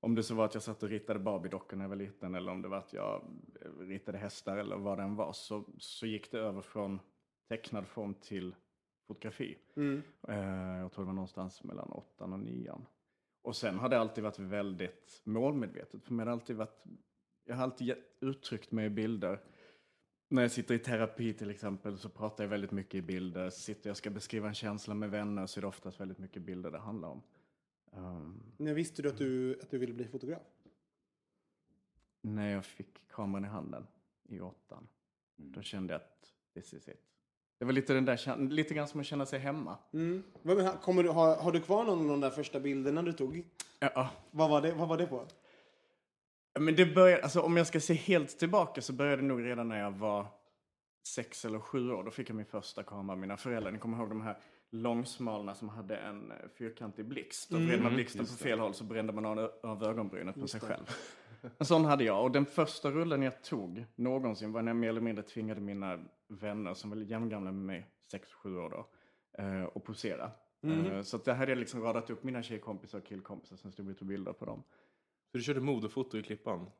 Om 0.00 0.14
det 0.14 0.22
så 0.22 0.34
var 0.34 0.44
att 0.44 0.54
jag 0.54 0.62
satt 0.62 0.82
och 0.82 0.88
ritade 0.88 1.18
Barbie-dockor 1.20 1.76
när 1.76 1.84
jag 1.84 1.88
var 1.88 1.96
liten 1.96 2.34
eller 2.34 2.52
om 2.52 2.62
det 2.62 2.68
var 2.68 2.78
att 2.78 2.92
jag 2.92 3.22
eh, 3.62 3.78
ritade 3.78 4.18
hästar 4.18 4.56
eller 4.56 4.76
vad 4.76 4.98
det 4.98 5.02
än 5.04 5.16
var 5.16 5.32
så, 5.32 5.64
så 5.78 6.06
gick 6.06 6.30
det 6.30 6.38
över 6.38 6.60
från 6.60 7.00
tecknad 7.48 7.86
form 7.86 8.14
till 8.14 8.54
fotografi. 9.06 9.58
Mm. 9.76 10.02
Eh, 10.28 10.78
jag 10.80 10.92
tror 10.92 11.04
det 11.04 11.06
var 11.06 11.14
någonstans 11.14 11.64
mellan 11.64 11.88
åttan 11.92 12.32
och 12.32 12.38
nian. 12.40 12.86
Och 13.42 13.56
sen 13.56 13.78
har 13.78 13.88
det 13.88 13.98
alltid 13.98 14.24
varit 14.24 14.38
väldigt 14.38 15.22
målmedvetet. 15.24 16.04
För 16.04 16.14
mig 16.14 16.26
har 16.26 16.32
alltid 16.32 16.56
varit, 16.56 16.84
jag 17.44 17.56
har 17.56 17.62
alltid 17.62 17.86
gett- 17.86 18.16
uttryckt 18.20 18.72
mig 18.72 18.86
i 18.86 18.90
bilder. 18.90 19.40
När 20.28 20.42
jag 20.42 20.50
sitter 20.50 20.74
i 20.74 20.78
terapi 20.78 21.34
till 21.34 21.50
exempel 21.50 21.98
så 21.98 22.08
pratar 22.08 22.44
jag 22.44 22.48
väldigt 22.48 22.70
mycket 22.70 22.94
i 22.94 23.02
bilder. 23.02 23.50
Sitter 23.50 23.90
jag 23.90 23.96
ska 23.96 24.10
beskriva 24.10 24.48
en 24.48 24.54
känsla 24.54 24.94
med 24.94 25.10
vänner 25.10 25.46
så 25.46 25.60
är 25.60 25.62
det 25.62 25.68
oftast 25.68 26.00
väldigt 26.00 26.18
mycket 26.18 26.42
bilder 26.42 26.70
det 26.70 26.78
handlar 26.78 27.08
om. 27.08 27.22
Ehm, 27.92 28.42
När 28.56 28.74
visste 28.74 29.02
du 29.02 29.08
att 29.08 29.18
du, 29.18 29.58
att 29.62 29.70
du 29.70 29.78
ville 29.78 29.92
bli 29.92 30.04
fotograf? 30.08 30.42
när 32.20 32.52
jag 32.52 32.64
fick 32.64 33.08
kameran 33.08 33.44
i 33.44 33.48
handen 33.48 33.86
i 34.28 34.40
åttan, 34.40 34.88
då 35.36 35.62
kände 35.62 35.92
jag 35.92 36.00
att 36.00 36.32
this 36.54 36.74
is 36.74 36.88
it. 36.88 37.02
Det 37.58 37.64
var 37.64 37.72
lite, 37.72 37.94
den 37.94 38.04
där, 38.04 38.36
lite 38.48 38.74
grann 38.74 38.88
som 38.88 39.00
att 39.00 39.06
känna 39.06 39.26
sig 39.26 39.38
hemma. 39.38 39.78
Mm. 39.92 40.22
Kommer 40.82 41.02
du, 41.02 41.08
har, 41.08 41.36
har 41.36 41.52
du 41.52 41.60
kvar 41.60 41.84
någon 41.84 42.00
av 42.00 42.06
de 42.06 42.20
där 42.20 42.30
första 42.30 42.60
bilderna 42.60 43.02
du 43.02 43.12
tog? 43.12 43.44
Ja, 43.78 44.10
Vad 44.30 44.50
var 44.50 44.62
det, 44.62 44.72
vad 44.72 44.88
var 44.88 44.98
det 44.98 45.06
på? 45.06 45.26
Men 46.58 46.76
det 46.76 46.86
började, 46.94 47.22
alltså 47.22 47.40
om 47.40 47.56
jag 47.56 47.66
ska 47.66 47.80
se 47.80 47.94
helt 47.94 48.38
tillbaka 48.38 48.82
så 48.82 48.92
började 48.92 49.22
det 49.22 49.28
nog 49.28 49.44
redan 49.44 49.68
när 49.68 49.80
jag 49.80 49.90
var 49.90 50.26
sex 51.06 51.44
eller 51.44 51.58
sju 51.58 51.90
år. 51.92 52.04
Då 52.04 52.10
fick 52.10 52.28
jag 52.28 52.36
min 52.36 52.46
första 52.46 52.82
kamera. 52.82 53.16
Mina 53.16 53.36
föräldrar, 53.36 53.70
ni 53.72 53.78
kommer 53.78 53.98
ihåg 53.98 54.08
de 54.08 54.20
här 54.20 54.38
långsmalna 54.82 55.54
som 55.54 55.68
hade 55.68 55.96
en 55.96 56.30
eh, 56.30 56.36
fyrkantig 56.58 57.04
blixt. 57.06 57.52
Och 57.52 57.60
vred 57.60 57.82
man 57.82 57.94
blixten 57.94 58.26
på 58.26 58.32
fel 58.32 58.58
håll 58.58 58.74
så 58.74 58.84
brände 58.84 59.12
man 59.12 59.26
av, 59.62 59.82
ögonbrynet 59.84 60.34
på 60.40 60.48
sig 60.48 60.60
själv. 60.60 60.84
En 61.58 61.66
sån 61.66 61.84
hade 61.84 62.04
jag. 62.04 62.22
Och 62.24 62.30
den 62.30 62.46
första 62.46 62.90
rullen 62.90 63.22
jag 63.22 63.42
tog 63.42 63.84
någonsin 63.94 64.52
var 64.52 64.62
när 64.62 64.70
jag 64.70 64.76
mer 64.76 64.88
eller 64.88 65.00
mindre 65.00 65.22
tvingade 65.24 65.60
mina 65.60 65.98
vänner 66.28 66.74
som 66.74 66.90
var 66.90 66.96
jämngamla 66.96 67.52
med 67.52 67.64
mig, 67.64 67.90
sex, 68.10 68.32
sju 68.32 68.56
år 68.58 68.70
då, 68.70 68.88
eh, 69.42 69.64
att 69.74 69.84
posera. 69.84 70.30
Eh, 70.64 71.02
Så 71.02 71.16
att 71.16 71.24
där 71.24 71.34
hade 71.34 71.50
jag 71.50 71.58
liksom 71.58 71.82
radat 71.82 72.10
upp 72.10 72.22
mina 72.24 72.42
tjejkompisar 72.42 72.98
och 72.98 73.04
killkompisar, 73.06 73.56
sen 73.56 73.72
stod 73.72 73.86
vi 73.86 73.92
och 73.92 73.98
tog 73.98 74.08
bilder 74.08 74.32
på 74.32 74.44
dem. 74.44 74.62
Du 75.36 75.42
körde 75.42 75.60
modefoto 75.60 76.18
i 76.18 76.22
Klippan? 76.22 76.70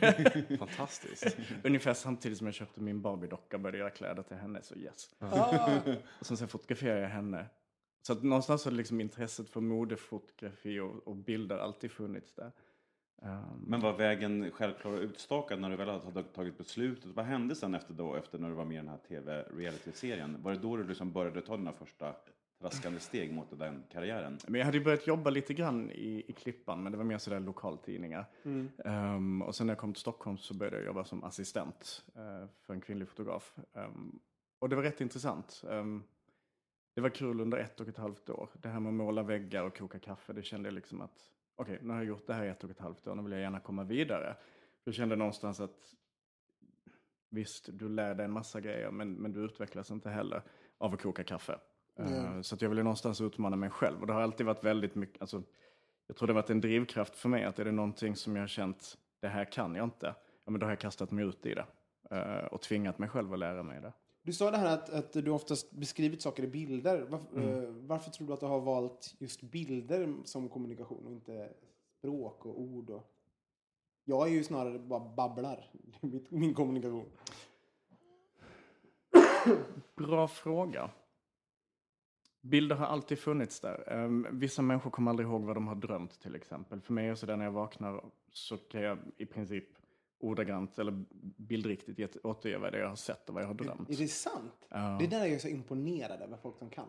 Fantastiskt. 0.58 1.36
Ungefär 1.64 1.94
samtidigt 1.94 2.38
som 2.38 2.46
jag 2.46 2.54
köpte 2.54 2.80
min 2.80 3.02
Barbie-docka 3.02 3.58
började 3.58 3.78
jag 3.78 3.84
göra 3.84 3.90
kläder 3.90 4.22
till 4.22 4.36
henne, 4.36 4.62
så 4.62 4.74
yes. 4.74 5.10
och 6.20 6.26
sen, 6.26 6.36
sen 6.36 6.48
fotograferade 6.48 7.00
jag 7.00 7.08
henne. 7.08 7.46
Så 8.02 8.12
att 8.12 8.22
någonstans 8.22 8.64
har 8.64 8.72
liksom 8.72 9.00
intresset 9.00 9.50
för 9.50 9.60
modefotografi 9.60 10.80
och, 10.80 11.08
och 11.08 11.16
bilder 11.16 11.58
alltid 11.58 11.90
funnits 11.90 12.34
där. 12.34 12.52
Ehm, 13.22 13.64
Men 13.66 13.80
var 13.80 13.92
vägen 13.92 14.50
självklar 14.50 14.92
och 14.92 15.00
utstakad 15.00 15.60
när 15.60 15.70
du 15.70 15.76
väl 15.76 15.88
hade 15.88 16.22
tagit 16.22 16.58
beslutet? 16.58 17.10
Vad 17.14 17.24
hände 17.24 17.54
sen 17.54 17.74
efter 17.74 17.94
då, 17.94 18.14
efter 18.14 18.38
när 18.38 18.48
du 18.48 18.54
var 18.54 18.64
med 18.64 18.74
i 18.74 18.78
den 18.78 18.88
här 18.88 18.98
tv-reality-serien? 19.08 20.42
Var 20.42 20.52
det 20.52 20.58
då 20.58 20.76
du 20.76 20.84
liksom 20.84 21.12
började 21.12 21.40
ta 21.40 21.56
dina 21.56 21.72
första 21.72 22.14
raskande 22.62 23.00
steg 23.00 23.32
mot 23.32 23.58
den 23.58 23.84
karriären? 23.92 24.38
Men 24.46 24.58
jag 24.58 24.64
hade 24.64 24.78
ju 24.78 24.84
börjat 24.84 25.06
jobba 25.06 25.30
lite 25.30 25.54
grann 25.54 25.90
i, 25.90 26.24
i 26.28 26.32
Klippan, 26.32 26.82
men 26.82 26.92
det 26.92 26.98
var 26.98 27.04
mer 27.04 27.18
sådär 27.18 27.40
lokaltidningar. 27.40 28.26
Ehm, 28.84 29.42
och 29.42 29.54
sen 29.54 29.66
när 29.66 29.74
jag 29.74 29.78
kom 29.78 29.92
till 29.92 30.00
Stockholm 30.00 30.38
så 30.38 30.54
började 30.54 30.76
jag 30.76 30.86
jobba 30.86 31.04
som 31.04 31.24
assistent 31.24 32.04
eh, 32.14 32.48
för 32.60 32.74
en 32.74 32.80
kvinnlig 32.80 33.08
fotograf. 33.08 33.54
Ehm, 33.74 34.20
och 34.58 34.68
det 34.68 34.76
var 34.76 34.82
rätt 34.82 35.00
intressant. 35.00 35.64
Ehm, 35.70 36.02
det 36.94 37.00
var 37.00 37.08
kul 37.10 37.40
under 37.40 37.58
ett 37.58 37.80
och 37.80 37.88
ett 37.88 37.96
halvt 37.96 38.28
år. 38.30 38.50
Det 38.52 38.68
här 38.68 38.80
med 38.80 38.90
att 38.90 38.94
måla 38.94 39.22
väggar 39.22 39.64
och 39.64 39.78
koka 39.78 39.98
kaffe, 39.98 40.32
det 40.32 40.42
kände 40.42 40.66
jag 40.68 40.74
liksom 40.74 41.00
att 41.00 41.30
okej, 41.56 41.78
nu 41.82 41.88
har 41.88 41.96
jag 41.96 42.06
gjort 42.06 42.26
det 42.26 42.34
här 42.34 42.44
i 42.44 42.48
ett 42.48 42.64
och 42.64 42.70
ett 42.70 42.80
halvt 42.80 43.06
år, 43.06 43.14
nu 43.14 43.22
vill 43.22 43.32
jag 43.32 43.40
gärna 43.40 43.60
komma 43.60 43.84
vidare. 43.84 44.36
Jag 44.84 44.94
kände 44.94 45.16
någonstans 45.16 45.60
att 45.60 45.94
visst, 47.30 47.68
du 47.72 47.88
lär 47.88 48.14
dig 48.14 48.24
en 48.24 48.32
massa 48.32 48.60
grejer, 48.60 48.90
men, 48.90 49.12
men 49.12 49.32
du 49.32 49.44
utvecklas 49.44 49.90
inte 49.90 50.10
heller 50.10 50.42
av 50.78 50.94
att 50.94 51.02
koka 51.02 51.24
kaffe. 51.24 51.58
Eh, 51.98 52.40
Så 52.40 52.54
att 52.54 52.62
jag 52.62 52.68
ville 52.68 52.82
någonstans 52.82 53.20
utmana 53.20 53.56
mig 53.56 53.70
själv. 53.70 54.00
Och 54.00 54.06
det 54.06 54.12
har 54.12 54.20
alltid 54.20 54.46
varit 54.46 54.64
väldigt 54.64 54.94
mycket, 54.94 55.20
alltså, 55.20 55.42
jag 56.06 56.16
tror 56.16 56.26
det 56.26 56.32
har 56.32 56.42
varit 56.42 56.50
en 56.50 56.60
drivkraft 56.60 57.16
för 57.16 57.28
mig, 57.28 57.44
att 57.44 57.58
är 57.58 57.64
det 57.64 57.72
någonting 57.72 58.16
som 58.16 58.36
jag 58.36 58.42
har 58.42 58.48
känt, 58.48 58.98
det 59.20 59.28
här 59.28 59.44
kan 59.44 59.74
jag 59.74 59.84
inte, 59.84 60.14
ja 60.44 60.50
men 60.50 60.60
då 60.60 60.66
har 60.66 60.70
jag 60.70 60.78
kastat 60.78 61.10
mig 61.10 61.24
ut 61.24 61.46
i 61.46 61.54
det. 61.54 61.66
Eh, 62.10 62.44
och 62.46 62.60
tvingat 62.60 62.98
mig 62.98 63.08
själv 63.08 63.32
att 63.32 63.38
lära 63.38 63.62
mig 63.62 63.80
det. 63.80 63.92
Du 64.22 64.32
sa 64.32 64.50
det 64.50 64.56
här 64.56 64.74
att, 64.74 64.90
att 64.90 65.12
du 65.12 65.30
oftast 65.30 65.72
beskrivit 65.72 66.22
saker 66.22 66.42
i 66.42 66.46
bilder. 66.46 67.06
Varför, 67.08 67.62
eh, 67.62 67.68
varför 67.68 68.10
tror 68.10 68.26
du 68.26 68.32
att 68.32 68.40
du 68.40 68.46
har 68.46 68.60
valt 68.60 69.14
just 69.18 69.42
bilder 69.42 70.14
som 70.24 70.48
kommunikation 70.48 71.06
och 71.06 71.12
inte 71.12 71.52
språk 71.98 72.46
och 72.46 72.60
ord? 72.60 72.90
Och... 72.90 73.02
Jag 74.04 74.28
är 74.28 74.32
ju 74.32 74.44
snarare 74.44 74.78
bara 74.78 75.00
babblar. 75.00 75.70
Min 76.28 76.54
kommunikation. 76.54 77.10
Bra 79.96 80.28
fråga. 80.28 80.90
Bilder 82.42 82.76
har 82.76 82.86
alltid 82.86 83.18
funnits 83.18 83.60
där. 83.60 83.84
Ehm, 83.92 84.26
vissa 84.30 84.62
människor 84.62 84.90
kommer 84.90 85.10
aldrig 85.10 85.28
ihåg 85.28 85.42
vad 85.44 85.56
de 85.56 85.68
har 85.68 85.74
drömt 85.74 86.20
till 86.20 86.34
exempel. 86.34 86.80
För 86.80 86.92
mig 86.92 87.06
är 87.06 87.10
det 87.10 87.16
så 87.16 87.26
där 87.26 87.36
när 87.36 87.44
jag 87.44 87.52
vaknar 87.52 88.04
så 88.32 88.56
kan 88.56 88.80
jag 88.82 88.98
i 89.16 89.26
princip 89.26 89.64
ordagrant 90.20 90.78
eller 90.78 91.04
bildriktigt 91.36 92.16
återge 92.24 92.58
vad 92.58 92.74
jag 92.74 92.88
har 92.88 92.96
sett 92.96 93.28
och 93.28 93.34
vad 93.34 93.42
jag 93.42 93.48
har 93.48 93.54
drömt. 93.54 93.90
Är 93.90 93.94
det 93.96 94.08
sant? 94.08 94.66
Ja. 94.68 94.96
Det 94.98 95.04
är 95.04 95.08
där 95.08 95.18
jag 95.18 95.28
är 95.30 95.38
så 95.38 95.48
imponerad 95.48 96.22
över 96.22 96.36
folk 96.42 96.58
som 96.58 96.70
kan. 96.70 96.88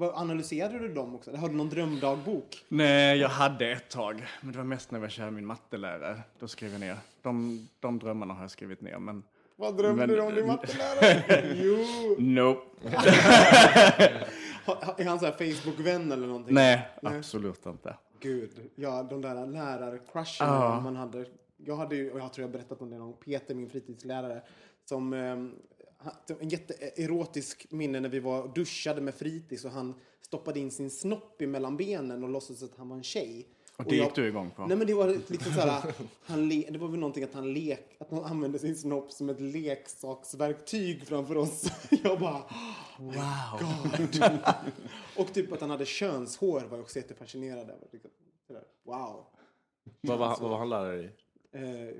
Analyserade 0.00 0.78
du 0.78 0.94
dem 0.94 1.14
också? 1.14 1.36
Har 1.36 1.48
du 1.48 1.54
någon 1.54 1.68
drömdagbok? 1.68 2.64
Nej, 2.68 3.18
jag 3.18 3.28
hade 3.28 3.70
ett 3.72 3.90
tag. 3.90 4.26
Men 4.40 4.52
det 4.52 4.58
var 4.58 4.64
mest 4.64 4.90
när 4.90 4.98
jag 4.98 5.00
var 5.02 5.08
kär 5.08 5.28
i 5.28 5.30
min 5.30 5.46
mattelärare. 5.46 6.20
Då 6.38 6.48
skrev 6.48 6.70
jag 6.72 6.80
ner. 6.80 6.96
De, 7.22 7.68
de 7.80 7.98
drömmarna 7.98 8.34
har 8.34 8.40
jag 8.42 8.50
skrivit 8.50 8.80
ner. 8.80 8.98
Men 8.98 9.22
Vad 9.56 9.76
drömde 9.76 10.06
Men- 10.06 10.16
du 10.16 10.22
om 10.22 10.34
din 10.34 10.46
mattelärare? 10.46 11.54
jo! 11.62 12.16
nope. 12.18 12.60
Är 14.96 15.04
han 15.04 15.18
så 15.20 15.24
här 15.26 15.32
Facebook-vän 15.32 16.12
eller 16.12 16.26
någonting? 16.26 16.54
Nej, 16.54 16.88
Nej. 17.02 17.18
absolut 17.18 17.66
inte. 17.66 17.96
Gud, 18.20 18.70
ja 18.74 19.02
de 19.02 19.20
där 19.22 19.46
lärarcrusherna 19.46 20.52
Ja. 20.54 20.80
man 20.80 20.96
hade. 20.96 21.26
Jag 21.56 21.76
hade 21.76 21.96
ju, 21.96 22.10
och 22.10 22.20
jag 22.20 22.32
tror 22.32 22.42
jag 22.42 22.48
har 22.48 22.52
berättat 22.52 22.82
om 22.82 22.90
det 22.90 22.98
någon 22.98 23.12
Peter, 23.12 23.54
min 23.54 23.70
fritidslärare, 23.70 24.42
som 24.84 25.12
um, 25.12 25.54
en 26.40 26.48
jätteerotisk 26.48 27.66
minne 27.70 28.00
när 28.00 28.08
vi 28.08 28.20
var 28.20 28.48
duschade 28.54 29.00
med 29.00 29.14
fritids 29.14 29.64
och 29.64 29.70
han 29.70 29.94
stoppade 30.20 30.60
in 30.60 30.70
sin 30.70 30.90
snopp 30.90 31.40
mellan 31.40 31.76
benen 31.76 32.22
och 32.24 32.28
låtsades 32.30 32.62
att 32.62 32.76
han 32.76 32.88
var 32.88 32.96
en 32.96 33.02
tjej. 33.02 33.48
Och 33.78 33.84
det 33.84 33.96
jag- 33.96 34.04
gick 34.04 34.14
du 34.14 34.28
igång 34.28 34.50
på? 34.50 34.66
Nej 34.66 34.76
men 34.76 34.86
det 34.86 34.94
var 34.94 35.06
liksom 35.08 35.52
såhär, 35.52 35.82
han 36.26 36.48
le, 36.48 36.68
det 36.70 36.78
var 36.78 36.88
väl 36.88 37.00
någonting 37.00 37.24
att 37.24 37.34
han 37.34 37.52
lek, 37.52 37.96
att 37.98 38.10
han 38.10 38.24
använde 38.24 38.58
sin 38.58 38.76
snopp 38.76 39.12
som 39.12 39.28
ett 39.28 39.40
leksaksverktyg 39.40 41.06
framför 41.06 41.36
oss. 41.36 41.72
Jag 42.04 42.20
bara, 42.20 42.42
wow. 42.98 43.60
God. 43.60 44.38
och 45.16 45.32
typ 45.34 45.52
att 45.52 45.60
han 45.60 45.70
hade 45.70 45.86
könshår 45.86 46.60
var 46.60 46.76
jag 46.76 46.80
också 46.80 46.98
jättefascinerad 46.98 47.70
över. 47.70 47.88
Liksom, 47.92 48.10
wow. 48.84 49.24
Vad 50.00 50.18
var, 50.18 50.36
vad 50.40 50.50
var 50.50 50.58
han 50.58 50.68
lärare 50.68 51.02
i? 51.02 51.10
Eh, 51.52 51.94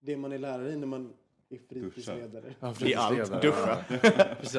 det 0.00 0.16
man 0.16 0.32
är 0.32 0.38
lärare 0.38 0.72
i 0.72 0.76
när 0.76 0.86
man 0.86 1.12
är 1.50 1.58
fritidsledare. 1.68 2.54
I 2.80 2.94
allt. 2.94 3.42
Duscha. 3.42 3.84
Precis, 4.40 4.54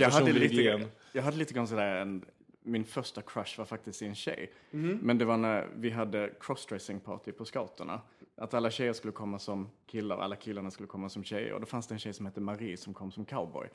jag, 0.00 0.10
hade 0.10 0.32
lite, 0.32 0.88
jag 1.12 1.22
hade 1.22 1.36
lite 1.36 1.54
grann 1.54 1.68
sådär 1.68 1.96
en, 1.96 2.24
min 2.62 2.84
första 2.84 3.22
crush 3.22 3.58
var 3.58 3.64
faktiskt 3.64 4.02
i 4.02 4.06
en 4.06 4.14
tjej. 4.14 4.52
Mhm. 4.70 4.98
Men 5.02 5.18
det 5.18 5.24
var 5.24 5.36
när 5.36 5.68
vi 5.76 5.90
hade 5.90 6.32
crossdressing 6.40 7.00
party 7.00 7.32
på 7.32 7.44
scouterna. 7.44 8.00
Att 8.36 8.54
alla 8.54 8.70
tjejer 8.70 8.92
skulle 8.92 9.12
komma 9.12 9.38
som 9.38 9.70
killar 9.86 10.16
och 10.16 10.24
alla 10.24 10.36
killarna 10.36 10.70
skulle 10.70 10.86
komma 10.86 11.08
som 11.08 11.24
tjejer. 11.24 11.52
Och 11.52 11.60
då 11.60 11.66
fanns 11.66 11.86
det 11.86 11.94
en 11.94 11.98
tjej 11.98 12.12
som 12.12 12.26
hette 12.26 12.40
Marie 12.40 12.76
som 12.76 12.94
kom 12.94 13.12
som 13.12 13.24
cowboy. 13.24 13.68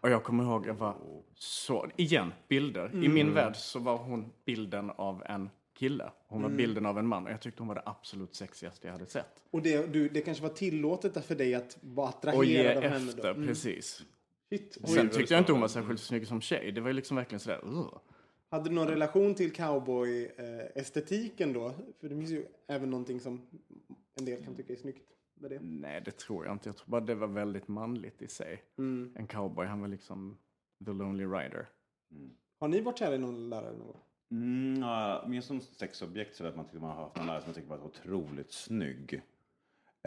Och 0.00 0.10
jag 0.10 0.24
kommer 0.24 0.44
ihåg, 0.44 0.66
jag 0.66 0.74
var 0.74 0.94
så, 1.34 1.86
igen, 1.96 2.32
bilder. 2.48 2.90
I 2.94 3.08
min 3.08 3.10
Mm. 3.26 3.34
värld 3.34 3.56
så 3.56 3.78
var 3.78 3.96
hon 3.96 4.32
bilden 4.44 4.90
av 4.90 5.22
en 5.26 5.50
kille. 5.74 6.10
Hon 6.26 6.38
Mm. 6.40 6.50
var 6.50 6.56
bilden 6.58 6.86
av 6.86 6.98
en 6.98 7.06
man. 7.06 7.26
Och 7.26 7.32
jag 7.32 7.40
tyckte 7.40 7.62
hon 7.62 7.68
var 7.68 7.74
det 7.74 7.82
absolut 7.86 8.34
sexigaste 8.34 8.86
jag 8.86 8.92
hade 8.92 9.06
sett. 9.06 9.42
Och 9.50 9.62
det, 9.62 9.86
du, 9.92 10.08
det 10.08 10.20
kanske 10.20 10.42
var 10.42 10.50
tillåtet 10.50 11.26
för 11.26 11.34
dig 11.34 11.54
att 11.54 11.78
vara 11.80 12.08
Och 12.08 12.44
ge 12.44 12.58
attraherad 12.68 12.76
av 12.76 12.82
henne 12.90 13.04
då? 13.04 13.28
efter, 13.28 13.34
precis. 13.46 14.02
Shit. 14.50 14.78
Sen 14.88 15.08
tyckte 15.10 15.34
jag 15.34 15.40
inte 15.40 15.52
hon 15.52 15.60
var 15.60 15.68
särskilt 15.68 16.00
snygg 16.00 16.26
som 16.26 16.40
tjej. 16.40 16.72
Det 16.72 16.80
var 16.80 16.88
ju 16.88 16.94
liksom 16.94 17.16
verkligen 17.16 17.40
sådär, 17.40 17.60
Ugh. 17.64 17.98
Hade 18.48 18.68
du 18.68 18.74
någon 18.74 18.88
relation 18.88 19.34
till 19.34 19.52
cowboy-estetiken 19.52 21.52
då? 21.52 21.74
För 22.00 22.08
det 22.08 22.16
finns 22.16 22.30
ju 22.30 22.46
även 22.66 22.90
någonting 22.90 23.20
som 23.20 23.46
en 24.14 24.24
del 24.24 24.44
kan 24.44 24.54
tycka 24.54 24.72
är 24.72 24.76
snyggt 24.76 25.08
med 25.34 25.50
det. 25.50 25.58
Nej, 25.62 26.02
det 26.04 26.10
tror 26.10 26.44
jag 26.44 26.54
inte. 26.54 26.68
Jag 26.68 26.76
tror 26.76 26.90
bara 26.90 27.00
det 27.00 27.14
var 27.14 27.26
väldigt 27.26 27.68
manligt 27.68 28.22
i 28.22 28.28
sig. 28.28 28.62
En 29.14 29.26
cowboy, 29.26 29.66
han 29.66 29.80
var 29.80 29.88
liksom 29.88 30.38
the 30.84 30.92
lonely 30.92 31.24
rider. 31.24 31.68
Har 32.60 32.68
ni 32.68 32.80
varit 32.80 32.98
kära 32.98 33.14
i 33.14 33.18
någon 33.18 33.50
lärare 33.50 33.72
någon 33.72 33.86
gång? 33.86 34.00
Mm, 34.30 34.80
ja, 34.80 35.24
mer 35.28 35.40
som 35.40 35.60
sexobjekt 35.60 36.36
så 36.36 36.46
att 36.46 36.56
man 36.56 36.64
tycker 36.64 36.78
man 36.78 36.96
har 36.96 37.02
haft 37.02 37.16
någon 37.16 37.26
lärare 37.26 37.40
som 37.40 37.48
jag 37.48 37.54
tycker 37.54 37.68
var 37.68 37.84
otroligt 37.84 38.52
snygg. 38.52 39.22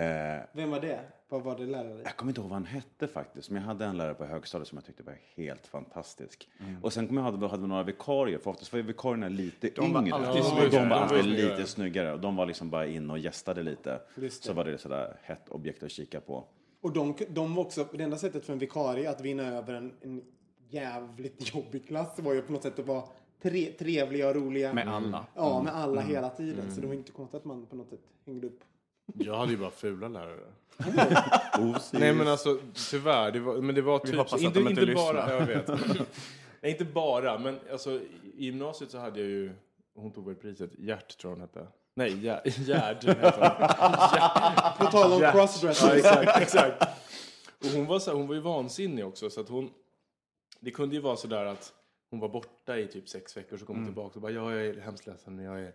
Eh, 0.02 0.44
Vem 0.52 0.70
var 0.72 0.80
det? 0.80 1.00
Vad 1.30 1.42
var 1.44 1.58
det 1.58 1.66
lärare? 1.66 2.02
jag 2.04 2.16
kommer 2.18 2.30
inte 2.32 2.42
ihåg 2.42 2.50
vad 2.50 2.56
han 2.60 2.66
hette 2.66 3.08
faktiskt, 3.08 3.50
men 3.50 3.62
jag 3.62 3.68
hade 3.68 3.86
en 3.86 3.98
lärare 3.98 4.14
på 4.14 4.26
högstadiet 4.26 4.68
som 4.68 4.76
jag 4.78 4.86
tyckte 4.86 5.04
var 5.04 5.18
helt 5.36 5.68
fantastisk. 5.68 6.50
Och 6.82 6.94
sen 6.94 7.08
kommer 7.08 7.22
jag 7.22 7.26
ihåg 7.28 7.36
att 7.36 7.42
vi 7.44 7.48
hade 7.52 7.68
några 7.68 7.84
vikarier, 7.84 8.38
för 8.40 8.52
oftast 8.52 8.74
var 8.74 8.80
vikarierna 8.80 9.30
lite 9.30 9.70
De 9.76 9.94
var 9.94 10.02
yngre. 10.02 10.14
alltid 10.16 10.42
och 10.42 10.72
de 10.72 10.80
var 10.80 10.84
De 10.84 10.90
var 10.90 10.96
alltid 10.98 11.26
lite 11.26 11.66
snyggare. 11.66 12.14
Och 12.14 12.20
de 12.20 12.36
var 12.36 12.46
liksom 12.46 12.70
bara 12.70 12.88
in 12.88 13.10
och 13.10 13.20
gästade 13.20 13.64
lite. 13.64 14.02
Så 14.30 14.54
var 14.54 14.66
det 14.66 14.78
sådär 14.78 15.18
hett 15.24 15.50
objekt 15.50 15.84
att 15.84 15.92
kika 15.92 16.22
på. 16.22 16.44
Och 16.82 16.94
de, 16.94 17.16
de 17.30 17.56
var 17.56 17.64
också, 17.64 17.88
det 17.94 18.04
enda 18.04 18.18
sättet 18.18 18.46
för 18.46 18.54
en 18.54 18.60
vikarie 18.60 19.10
att 19.10 19.22
vinna 19.22 19.44
över 19.58 19.74
en, 19.74 19.94
en 20.02 20.22
jävligt 20.70 21.56
jobbig 21.56 21.88
klass 21.88 22.20
var 22.20 22.34
ju 22.34 22.42
på 22.42 22.52
något 22.54 22.64
sätt 22.64 22.80
att 22.80 22.86
vara 22.88 23.04
tre, 23.42 23.66
trevliga 23.66 24.30
och 24.30 24.36
roliga. 24.36 24.74
Med 24.74 24.88
alla. 24.88 25.26
Ja, 25.36 25.62
med 25.64 25.76
alla 25.76 26.02
hela 26.02 26.30
tiden. 26.30 26.72
Så 26.76 26.82
det 26.82 26.88
var 26.88 26.94
inte 26.94 27.12
konstigt 27.12 27.38
att 27.40 27.46
man 27.46 27.66
på 27.66 27.76
något 27.76 27.90
sätt 27.90 28.00
hängde 28.26 28.48
upp. 28.48 28.60
Jag 29.14 29.38
hade 29.38 29.52
ju 29.52 29.58
bara 29.58 29.72
fula 29.72 30.08
lärare. 30.08 30.40
Nej 31.92 32.14
men 32.14 32.28
alltså 32.28 32.60
tyvärr, 32.92 33.32
det 33.32 33.40
var, 33.40 33.56
men 33.62 33.76
det 33.76 33.82
var 33.82 34.00
typ... 34.00 34.16
hoppas 34.16 34.34
att 34.34 34.42
inte, 34.42 34.60
de 34.60 34.70
inte 34.70 34.82
inte 34.82 34.94
bara, 34.94 35.26
lyssnar. 35.38 35.40
jag 35.40 35.46
vet. 35.48 35.68
Nej, 36.62 36.72
inte 36.72 36.86
bara, 36.86 37.40
men 37.40 37.60
alltså 37.72 37.92
i 37.92 38.46
gymnasiet 38.46 38.92
så 38.92 38.98
hade 38.98 39.20
jag 39.20 39.30
ju, 39.30 39.52
hon 39.96 40.12
tog 40.12 40.26
väl 40.26 40.36
priset, 40.36 40.72
Gert 40.80 41.18
tror 41.18 41.32
jag 41.32 41.36
hon 41.36 41.42
hette. 41.42 41.68
Nej, 41.94 42.12
Gär- 42.12 42.42
Gerd 42.68 43.04
hette 43.04 43.42
hon. 44.78 44.86
På 44.86 44.92
tal 44.92 45.12
om 45.14 45.22
Ja. 45.22 45.32
crossdressing. 45.32 45.90
Ja, 45.90 45.96
exakt, 45.96 46.42
exakt. 46.42 46.84
Och 47.60 47.68
hon 47.74 47.86
var, 47.86 48.00
så 48.00 48.12
här, 48.12 48.18
hon 48.18 48.28
var 48.28 48.36
ju 48.36 48.42
vansinnig 48.42 49.06
också, 49.06 49.30
så 49.30 49.42
att 49.42 49.50
hon... 49.50 49.70
Det 50.60 50.72
kunde 50.72 50.96
ju 50.96 51.02
vara 51.02 51.16
så 51.16 51.28
där 51.28 51.46
att 51.46 51.74
hon 52.10 52.20
var 52.20 52.30
borta 52.30 52.78
i 52.78 52.88
typ 52.88 53.10
sex 53.10 53.38
veckor, 53.38 53.58
så 53.58 53.66
kom 53.66 53.76
hon 53.76 53.86
tillbaka 53.86 54.16
och 54.16 54.22
bara, 54.22 54.32
ja, 54.32 54.52
jag 54.56 54.66
är 54.66 54.82
hemskt 54.82 55.08
ledsen, 55.08 55.40
jag, 55.40 55.60
är, 55.60 55.74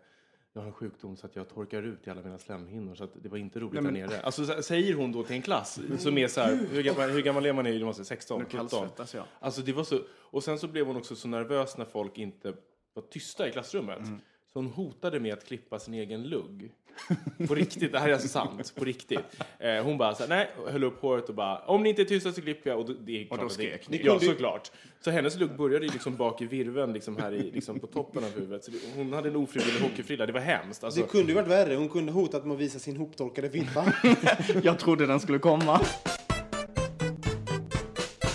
jag 0.52 0.60
har 0.62 0.66
en 0.66 0.72
sjukdom 0.72 1.16
så 1.16 1.26
att 1.26 1.36
jag 1.36 1.48
torkar 1.48 1.82
ut 1.82 2.06
i 2.06 2.10
alla 2.10 2.22
mina 2.22 2.38
slemhinnor, 2.38 2.94
så 2.94 3.04
att 3.04 3.10
det 3.22 3.28
var 3.28 3.38
inte 3.38 3.60
roligt 3.60 3.84
där 3.84 3.90
nere. 3.90 4.20
Alltså 4.20 4.46
så, 4.46 4.62
säger 4.62 4.94
hon 4.94 5.12
då 5.12 5.22
till 5.22 5.36
en 5.36 5.42
klass 5.42 5.80
som 5.98 6.18
är 6.18 6.28
så 6.28 6.40
här, 6.40 6.56
hur 6.70 6.82
gammal, 6.82 7.10
hur 7.10 7.22
gammal 7.22 7.46
är 7.46 7.52
man 7.52 7.66
i 7.66 7.70
gymnasiet? 7.70 8.06
16? 8.06 8.38
Nu 8.38 8.44
17? 8.44 8.58
kallsvettas 8.58 9.14
jag. 9.14 9.24
Alltså 9.40 9.62
det 9.62 9.72
var 9.72 9.84
så, 9.84 10.00
och 10.10 10.44
sen 10.44 10.58
så 10.58 10.68
blev 10.68 10.86
hon 10.86 10.96
också 10.96 11.16
så 11.16 11.28
nervös 11.28 11.78
när 11.78 11.84
folk 11.84 12.18
inte 12.18 12.54
var 12.94 13.02
tysta 13.02 13.48
i 13.48 13.52
klassrummet. 13.52 14.06
Så 14.52 14.58
hon 14.58 14.66
hotade 14.66 15.20
med 15.20 15.32
att 15.32 15.46
klippa 15.46 15.78
sin 15.78 15.94
egen 15.94 16.22
lugg. 16.22 16.72
På 17.48 17.54
riktigt, 17.54 17.92
det 17.92 17.98
här 17.98 18.08
är 18.08 18.12
alltså 18.12 18.28
sant. 18.28 18.74
På 18.74 18.84
riktigt. 18.84 19.18
Eh, 19.58 19.82
hon 19.84 19.98
bara 19.98 20.14
så 20.14 20.22
här, 20.22 20.28
nej, 20.28 20.48
höll 20.66 20.84
upp 20.84 21.00
håret 21.00 21.28
och 21.28 21.34
bara, 21.34 21.58
om 21.58 21.82
ni 21.82 21.88
inte 21.88 22.02
är 22.02 22.06
tysta 22.06 22.32
så 22.32 22.40
klipper 22.42 22.70
jag. 22.70 22.78
Och 22.80 22.86
då, 22.86 22.92
det 23.00 23.22
är 23.22 23.26
klart 23.26 23.40
då 23.40 23.46
att 23.46 23.52
skrek 23.52 23.88
ni. 23.88 24.00
Ja, 24.04 24.20
såklart. 24.20 24.70
Så 25.00 25.10
hennes 25.10 25.36
lugg 25.36 25.56
började 25.56 25.86
ju 25.86 25.92
liksom 25.92 26.16
bak 26.16 26.42
i 26.42 26.46
virveln, 26.46 26.92
liksom 26.92 27.16
här 27.16 27.32
i, 27.32 27.50
liksom 27.50 27.80
på 27.80 27.86
toppen 27.86 28.24
av 28.24 28.34
huvudet. 28.34 28.64
Så 28.64 28.70
det, 28.70 28.78
hon 28.96 29.12
hade 29.12 29.28
en 29.28 29.36
ofrivillig 29.36 29.80
hockeyfrilla, 29.80 30.26
det 30.26 30.32
var 30.32 30.40
hemskt. 30.40 30.84
Alltså, 30.84 31.00
Det 31.00 31.06
kunde 31.06 31.28
ju 31.28 31.34
varit 31.34 31.48
värre. 31.48 31.74
Hon 31.74 31.88
kunde 31.88 32.12
hotat 32.12 32.44
med 32.44 32.54
att 32.54 32.60
visa 32.60 32.78
sin 32.78 32.96
hoptorkade 32.96 33.50
fitta. 33.50 33.84
Jag 34.62 34.78
trodde 34.78 35.06
den 35.06 35.20
skulle 35.20 35.38
komma. 35.38 35.80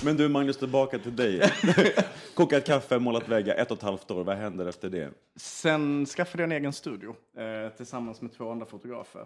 Men 0.07 0.17
du 0.17 0.29
Magnus, 0.29 0.57
tillbaka 0.57 0.99
till 0.99 1.15
dig. 1.15 1.41
Kokat 2.33 2.65
kaffe, 2.65 2.99
målat 2.99 3.29
väggar, 3.29 3.55
ett 3.55 3.71
och 3.71 3.77
ett 3.77 3.83
halvt 3.83 4.11
år. 4.11 4.23
Vad 4.23 4.37
händer 4.37 4.65
efter 4.65 4.89
det? 4.89 5.13
Sen 5.35 6.05
skaffade 6.05 6.43
jag 6.43 6.51
en 6.51 6.57
egen 6.57 6.73
studio 6.73 7.15
eh, 7.37 7.69
tillsammans 7.69 8.21
med 8.21 8.33
två 8.33 8.51
andra 8.51 8.65
fotografer. 8.65 9.25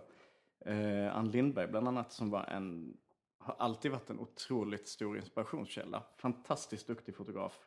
Eh, 0.66 1.18
Ann 1.18 1.32
Lindberg 1.32 1.68
bland 1.68 1.88
annat 1.88 2.12
som 2.12 2.30
var 2.30 2.44
en, 2.44 2.98
har 3.38 3.56
alltid 3.60 3.92
varit 3.92 4.10
en 4.10 4.20
otroligt 4.20 4.88
stor 4.88 5.18
inspirationskälla. 5.18 6.04
Fantastiskt 6.18 6.88
duktig 6.88 7.16
fotograf. 7.16 7.60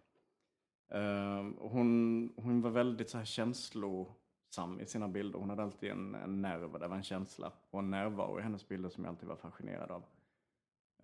Eh, 0.93 1.45
hon, 1.59 2.33
hon 2.37 2.63
var 2.63 2.71
väldigt 2.71 3.11
så 3.11 3.19
här 3.19 3.25
känslosam 3.25 4.81
i 4.81 4.87
sina 4.87 5.09
bilder. 5.09 5.39
Hon 5.39 5.51
hade 5.51 5.63
alltid 5.63 5.91
en, 5.91 6.15
en 6.15 6.43
nerv, 6.43 6.79
det 6.81 6.89
var 6.89 6.97
en 6.97 7.03
känsla 7.03 7.53
och 7.71 7.79
en 7.79 7.91
närvaro 7.91 8.39
i 8.39 8.43
hennes 8.43 8.69
bilder 8.69 8.89
som 8.89 9.05
jag 9.05 9.11
alltid 9.11 9.29
var 9.29 9.37
fascinerad 9.37 9.91
av. 9.91 10.03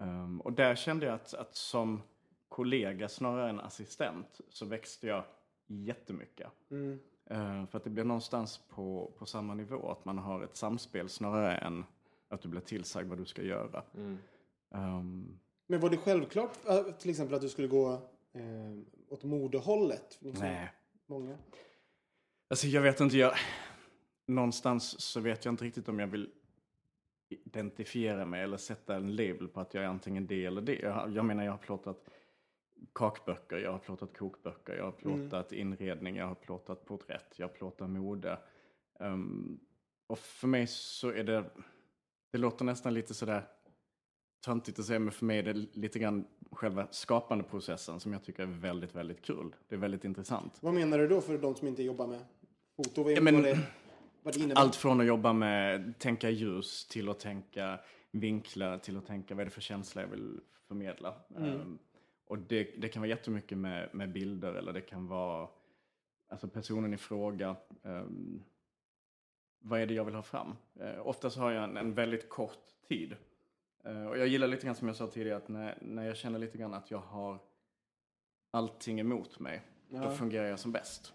Ehm, 0.01 0.41
och 0.41 0.53
där 0.53 0.75
kände 0.75 1.07
jag 1.07 1.15
att, 1.15 1.35
att 1.35 1.55
som 1.55 2.03
kollega 2.49 3.09
snarare 3.09 3.51
än 3.51 3.61
assistent 3.61 4.41
så 4.49 4.67
växte 4.67 5.07
jag 5.07 5.25
jättemycket. 5.67 6.49
Ehm, 6.71 7.67
för 7.67 7.79
att 7.79 7.85
det 7.85 7.91
blir 7.91 8.05
någonstans 8.05 8.61
på, 8.69 9.13
på 9.19 9.27
samma 9.27 9.55
nivå, 9.55 9.91
att 9.91 10.05
man 10.05 10.19
har 10.19 10.43
ett 10.43 10.57
samspel 10.57 11.09
snarare 11.09 11.57
än 11.57 11.85
att 12.29 12.43
du 12.43 12.49
blir 12.49 12.61
tillsagd 12.61 13.09
vad 13.09 13.19
du 13.19 13.25
ska 13.25 13.43
göra. 13.43 13.83
Ehm, 14.75 15.39
Men 15.67 15.81
var 15.81 15.91
det 15.91 15.97
självklart 15.97 16.69
äh, 16.69 16.83
till 16.83 17.11
exempel 17.11 17.35
att 17.35 17.43
du 17.43 17.49
skulle 17.49 17.69
gå 17.69 17.93
eh, 18.33 18.79
åt 19.09 19.25
modehållet? 19.25 20.19
Liksom, 20.21 20.47
nej. 20.47 20.73
Många. 21.07 21.39
Alltså 22.49 22.67
jag 22.67 22.83
vet 22.83 23.01
inte, 23.01 23.19
jag, 23.19 23.33
någonstans 24.27 25.01
så 25.01 25.21
vet 25.21 25.45
jag 25.45 25.53
inte 25.53 25.65
riktigt 25.65 25.89
om 25.89 25.99
jag 25.99 26.07
vill 26.07 26.31
identifiera 27.31 28.25
mig 28.27 28.43
eller 28.43 28.57
sätta 28.57 28.97
en 28.97 29.17
label 29.17 29.49
på 29.49 29.61
att 29.61 29.75
jag 29.75 29.85
är 29.85 29.89
antingen 29.89 30.27
det 30.27 30.45
eller 30.45 30.61
det. 30.61 30.79
Jag, 30.79 31.11
jag 31.11 31.25
menar 31.25 31.45
jag 31.45 31.53
har 31.53 31.59
plåtat 31.59 32.09
kakböcker, 32.93 33.57
jag 33.57 33.73
har 33.73 33.79
plåtat 33.79 34.19
kokböcker, 34.19 34.77
jag 34.77 34.85
har 34.85 34.93
plåtat 34.93 35.53
inredning, 35.53 36.17
jag 36.17 36.27
har 36.27 36.35
plåtat 36.35 36.85
porträtt, 36.85 37.35
jag 37.37 37.49
har 37.49 37.55
plåtat 37.55 37.91
mode. 37.91 38.39
Ehm, 39.01 39.61
och 40.07 40.19
för 40.19 40.49
mig 40.49 40.67
så 40.67 41.09
är 41.11 41.25
det, 41.25 41.45
det 42.31 42.39
låter 42.39 42.65
nästan 42.65 42.95
lite 42.95 43.15
sådär 43.15 43.43
töntigt 44.45 44.79
att 44.79 44.85
säga, 44.85 44.99
men 44.99 45.13
för 45.13 45.25
mig 45.27 45.39
är 45.39 45.43
det 45.43 45.53
lite 45.53 45.99
grann 45.99 46.27
själva 46.51 46.87
skapandeprocessen 46.91 48.01
som 48.01 48.13
jag 48.13 48.25
tycker 48.25 48.43
är 48.43 48.47
väldigt, 48.47 48.95
väldigt 48.95 49.23
kul. 49.23 49.55
Det 49.69 49.75
är 49.75 49.79
väldigt 49.79 50.05
intressant. 50.05 50.59
Vad 50.61 50.75
menar 50.75 50.99
du 50.99 51.09
då 51.09 51.21
för 51.21 51.39
de 51.39 51.55
som 51.55 51.69
inte 51.69 51.83
jobbar 51.83 52.07
med 52.07 52.21
foto? 52.77 53.11
Ja, 53.11 53.21
men- 53.21 53.57
vad, 54.23 54.35
det, 54.35 54.41
innebär? 54.41 54.61
Allt 54.61 54.77
från 54.77 55.01
att 55.01 55.07
jobba 55.07 55.33
med 55.33 55.99
tänka 55.99 56.31
ljus 56.31 56.87
till 56.87 57.09
att 57.09 57.21
tänka 57.21 57.81
vinklar 58.11 58.79
till 58.79 58.97
att 58.97 59.07
tänka 59.07 59.35
vad 59.35 59.41
är 59.41 59.45
det 59.45 59.51
för 59.51 59.61
känsla 59.61 60.03
jag 60.03 60.09
vill 60.09 60.41
förmedla. 60.69 61.15
Ehm, 61.37 61.79
och 62.27 62.39
det, 62.39 62.65
det 62.79 62.89
kan 62.89 63.03
vara 63.03 63.09
jättemycket 63.09 63.59
med, 63.59 63.95
med 63.95 64.13
bilder 64.13 64.55
eller 64.55 64.73
det 64.73 64.81
kan 64.81 65.07
vara 65.07 65.49
alltså 66.29 66.49
personen 66.49 66.95
i 66.95 66.97
fråga. 66.97 67.57
Um, 67.83 68.45
vad 69.59 69.81
är 69.81 69.87
det 69.87 69.95
jag 69.95 70.05
vill 70.05 70.15
ha 70.15 70.23
fram? 70.23 70.57
Uh, 70.81 71.07
oftast 71.07 71.37
har 71.37 71.51
jag 71.51 71.65
en, 71.65 71.77
en 71.77 71.95
väldigt 71.95 72.29
kort 72.29 72.65
tid. 72.89 73.17
Eh, 73.85 74.07
och 74.07 74.19
jag 74.19 74.27
gillar 74.27 74.47
lite 74.47 74.67
grann 74.67 74.75
som 74.75 74.89
jag 74.89 74.97
sa 74.97 75.07
tidigare 75.07 75.37
att 75.37 75.49
när, 75.49 75.79
när 75.81 76.07
jag 76.07 76.17
känner 76.17 76.39
lite 76.39 76.59
grann 76.59 76.75
att 76.75 76.91
jag 76.91 76.99
har 76.99 77.39
allting 78.51 79.01
emot 79.01 79.39
mig, 79.39 79.63
då 79.89 80.11
fungerar 80.11 80.47
jag 80.47 80.59
som 80.59 80.73
bäst. 80.73 81.13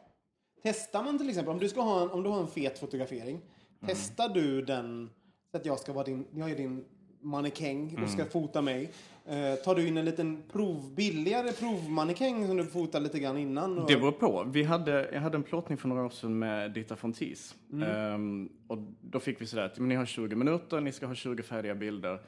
Testar 0.65 1.03
man 1.03 1.17
till 1.17 1.29
exempel, 1.29 1.53
om 1.53 1.59
du, 1.59 1.69
ska 1.69 1.81
ha 1.81 2.01
en, 2.01 2.09
om 2.09 2.23
du 2.23 2.29
har 2.29 2.39
en 2.41 2.47
fet 2.47 2.79
fotografering, 2.79 3.35
Mm. 3.35 3.95
testar 3.95 4.29
du 4.29 4.61
den 4.61 5.09
så 5.51 5.57
att 5.57 5.65
jag 5.65 5.79
ska 5.79 5.93
vara 5.93 6.03
din, 6.05 6.25
jag 6.35 6.51
är 6.51 6.55
din 6.55 6.85
mannekäng 7.21 7.85
och 7.93 7.97
Mm. 7.97 8.09
ska 8.09 8.25
fota 8.25 8.61
mig. 8.61 8.91
Eh, 9.25 9.55
tar 9.55 9.75
du 9.75 9.87
in 9.87 9.97
en 9.97 10.05
liten 10.05 10.43
prov, 10.51 10.93
billigare 10.95 11.51
provmannekäng 11.51 12.47
som 12.47 12.57
du 12.57 12.65
fotar 12.65 12.99
lite 12.99 13.19
grann 13.19 13.37
innan? 13.37 13.79
Och, 13.79 13.87
Det 13.87 13.97
beror 13.97 14.11
på. 14.11 14.43
Vi 14.53 14.63
hade, 14.63 15.09
jag 15.13 15.21
hade 15.21 15.35
en 15.37 15.43
plåtning 15.43 15.77
för 15.77 15.87
några 15.87 16.05
år 16.05 16.09
sedan 16.09 16.39
med 16.39 16.71
Dita 16.71 16.95
Fontis. 16.95 17.55
Mm. 17.73 17.89
Ehm, 17.89 18.49
och 18.67 18.77
då 19.01 19.19
fick 19.19 19.41
vi 19.41 19.45
sådär 19.47 19.63
att 19.65 19.79
ni 19.79 19.95
har 19.95 20.05
20 20.05 20.35
minuter, 20.35 20.81
ni 20.81 20.91
ska 20.91 21.05
ha 21.05 21.15
20 21.15 21.43
färdiga 21.43 21.75
bilder. 21.75 22.19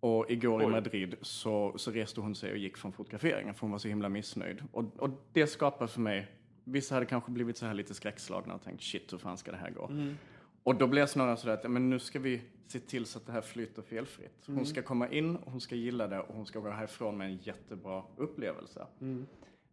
Och 0.00 0.30
igår 0.30 0.62
i 0.62 0.66
Madrid 0.66 1.16
så, 1.22 1.72
så 1.76 1.90
reste 1.90 2.20
hon 2.20 2.34
sig 2.34 2.50
och 2.52 2.58
gick 2.58 2.76
från 2.76 2.92
fotograferingen 2.92 3.54
för 3.54 3.60
hon 3.60 3.70
var 3.70 3.78
så 3.78 3.88
himla 3.88 4.08
missnöjd. 4.08 4.62
Och, 4.72 4.84
och 4.98 5.10
det 5.32 5.46
skapar 5.46 5.86
för 5.86 6.00
mig, 6.00 6.26
vissa 6.72 6.94
hade 6.94 7.06
kanske 7.06 7.30
blivit 7.30 7.56
så 7.56 7.66
här 7.66 7.74
lite 7.74 7.94
skräckslagna 7.94 8.54
och 8.54 8.62
tänkt 8.62 8.82
shit 8.82 9.12
hur 9.12 9.18
fan 9.18 9.36
ska 9.38 9.50
det 9.50 9.56
här 9.56 9.70
gå? 9.70 9.90
Och 10.62 10.74
då 10.74 10.86
blev 10.86 11.00
jag 11.02 11.10
snarare 11.10 11.36
sådär 11.36 11.54
att 11.54 11.70
men 11.70 11.90
nu 11.90 11.98
ska 11.98 12.18
vi 12.18 12.42
se 12.66 12.80
till 12.80 13.06
så 13.06 13.18
att 13.18 13.26
det 13.26 13.32
här 13.32 13.40
flyter 13.40 13.82
felfritt. 13.82 14.44
Hon 14.46 14.66
ska 14.66 14.82
komma 14.82 15.08
in, 15.08 15.36
och 15.36 15.52
hon 15.52 15.60
ska 15.60 15.74
gilla 15.74 16.06
det 16.08 16.20
och 16.20 16.34
hon 16.34 16.46
ska 16.46 16.58
gå 16.60 16.70
härifrån 16.70 17.18
med 17.18 17.26
en 17.26 17.36
jättebra 17.36 18.02
upplevelse. 18.16 18.86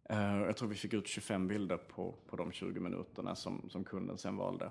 Eh, 0.08 0.18
jag 0.42 0.56
tror 0.56 0.68
vi 0.68 0.74
fick 0.74 0.92
ut 0.94 1.06
25 1.08 1.48
bilder 1.48 1.76
på, 1.76 2.14
på 2.30 2.36
de 2.36 2.52
20 2.52 2.80
minuterna 2.80 3.34
som, 3.34 3.68
som 3.70 3.84
kunden 3.84 4.18
sen 4.18 4.36
valde. 4.36 4.70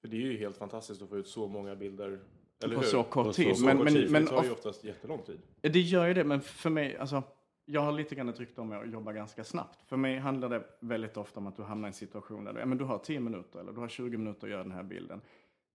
För 0.00 0.08
det 0.08 0.16
är 0.16 0.20
ju 0.20 0.36
helt 0.38 0.56
fantastiskt 0.56 1.02
att 1.02 1.08
få 1.08 1.16
ut 1.18 1.28
så 1.28 1.48
många 1.48 1.76
bilder. 1.76 2.20
Eller 2.64 2.74
På 2.74 2.80
hur? 2.80 2.88
så 2.88 3.02
kort 3.02 3.34
tid. 3.34 3.56
Så 3.56 3.64
Men- 3.64 3.76
kort 3.78 3.92
men- 3.92 4.12
men 4.12 4.24
det 4.24 4.30
tar 4.30 4.44
ju 4.44 4.50
of- 4.50 4.56
oftast 4.56 4.84
jättelång 4.84 5.22
tid. 5.22 5.40
Det 5.60 5.80
gör 5.80 6.06
ju 6.06 6.14
det, 6.14 6.24
men 6.24 6.40
för 6.40 6.70
mig, 6.70 6.96
alltså, 6.96 7.22
jag 7.68 7.80
har 7.80 7.92
lite 7.92 8.14
grann 8.14 8.28
ett 8.28 8.40
rykte 8.40 8.60
om 8.60 8.72
att 8.72 8.90
jobba 8.90 9.12
ganska 9.12 9.44
snabbt. 9.44 9.82
För 9.82 9.96
mig 9.96 10.18
handlar 10.18 10.48
det 10.48 10.64
väldigt 10.80 11.16
ofta 11.16 11.40
om 11.40 11.46
att 11.46 11.56
du 11.56 11.62
hamnar 11.62 11.88
i 11.88 11.90
en 11.90 11.92
situation 11.92 12.44
där 12.44 12.52
du, 12.52 12.60
ja, 12.60 12.66
men 12.66 12.78
du 12.78 12.84
har 12.84 12.98
10 12.98 13.20
minuter 13.20 13.58
eller 13.58 13.72
du 13.72 13.80
har 13.80 13.88
20 13.88 14.16
minuter 14.16 14.46
att 14.46 14.50
göra 14.50 14.62
den 14.62 14.72
här 14.72 14.82
bilden. 14.82 15.20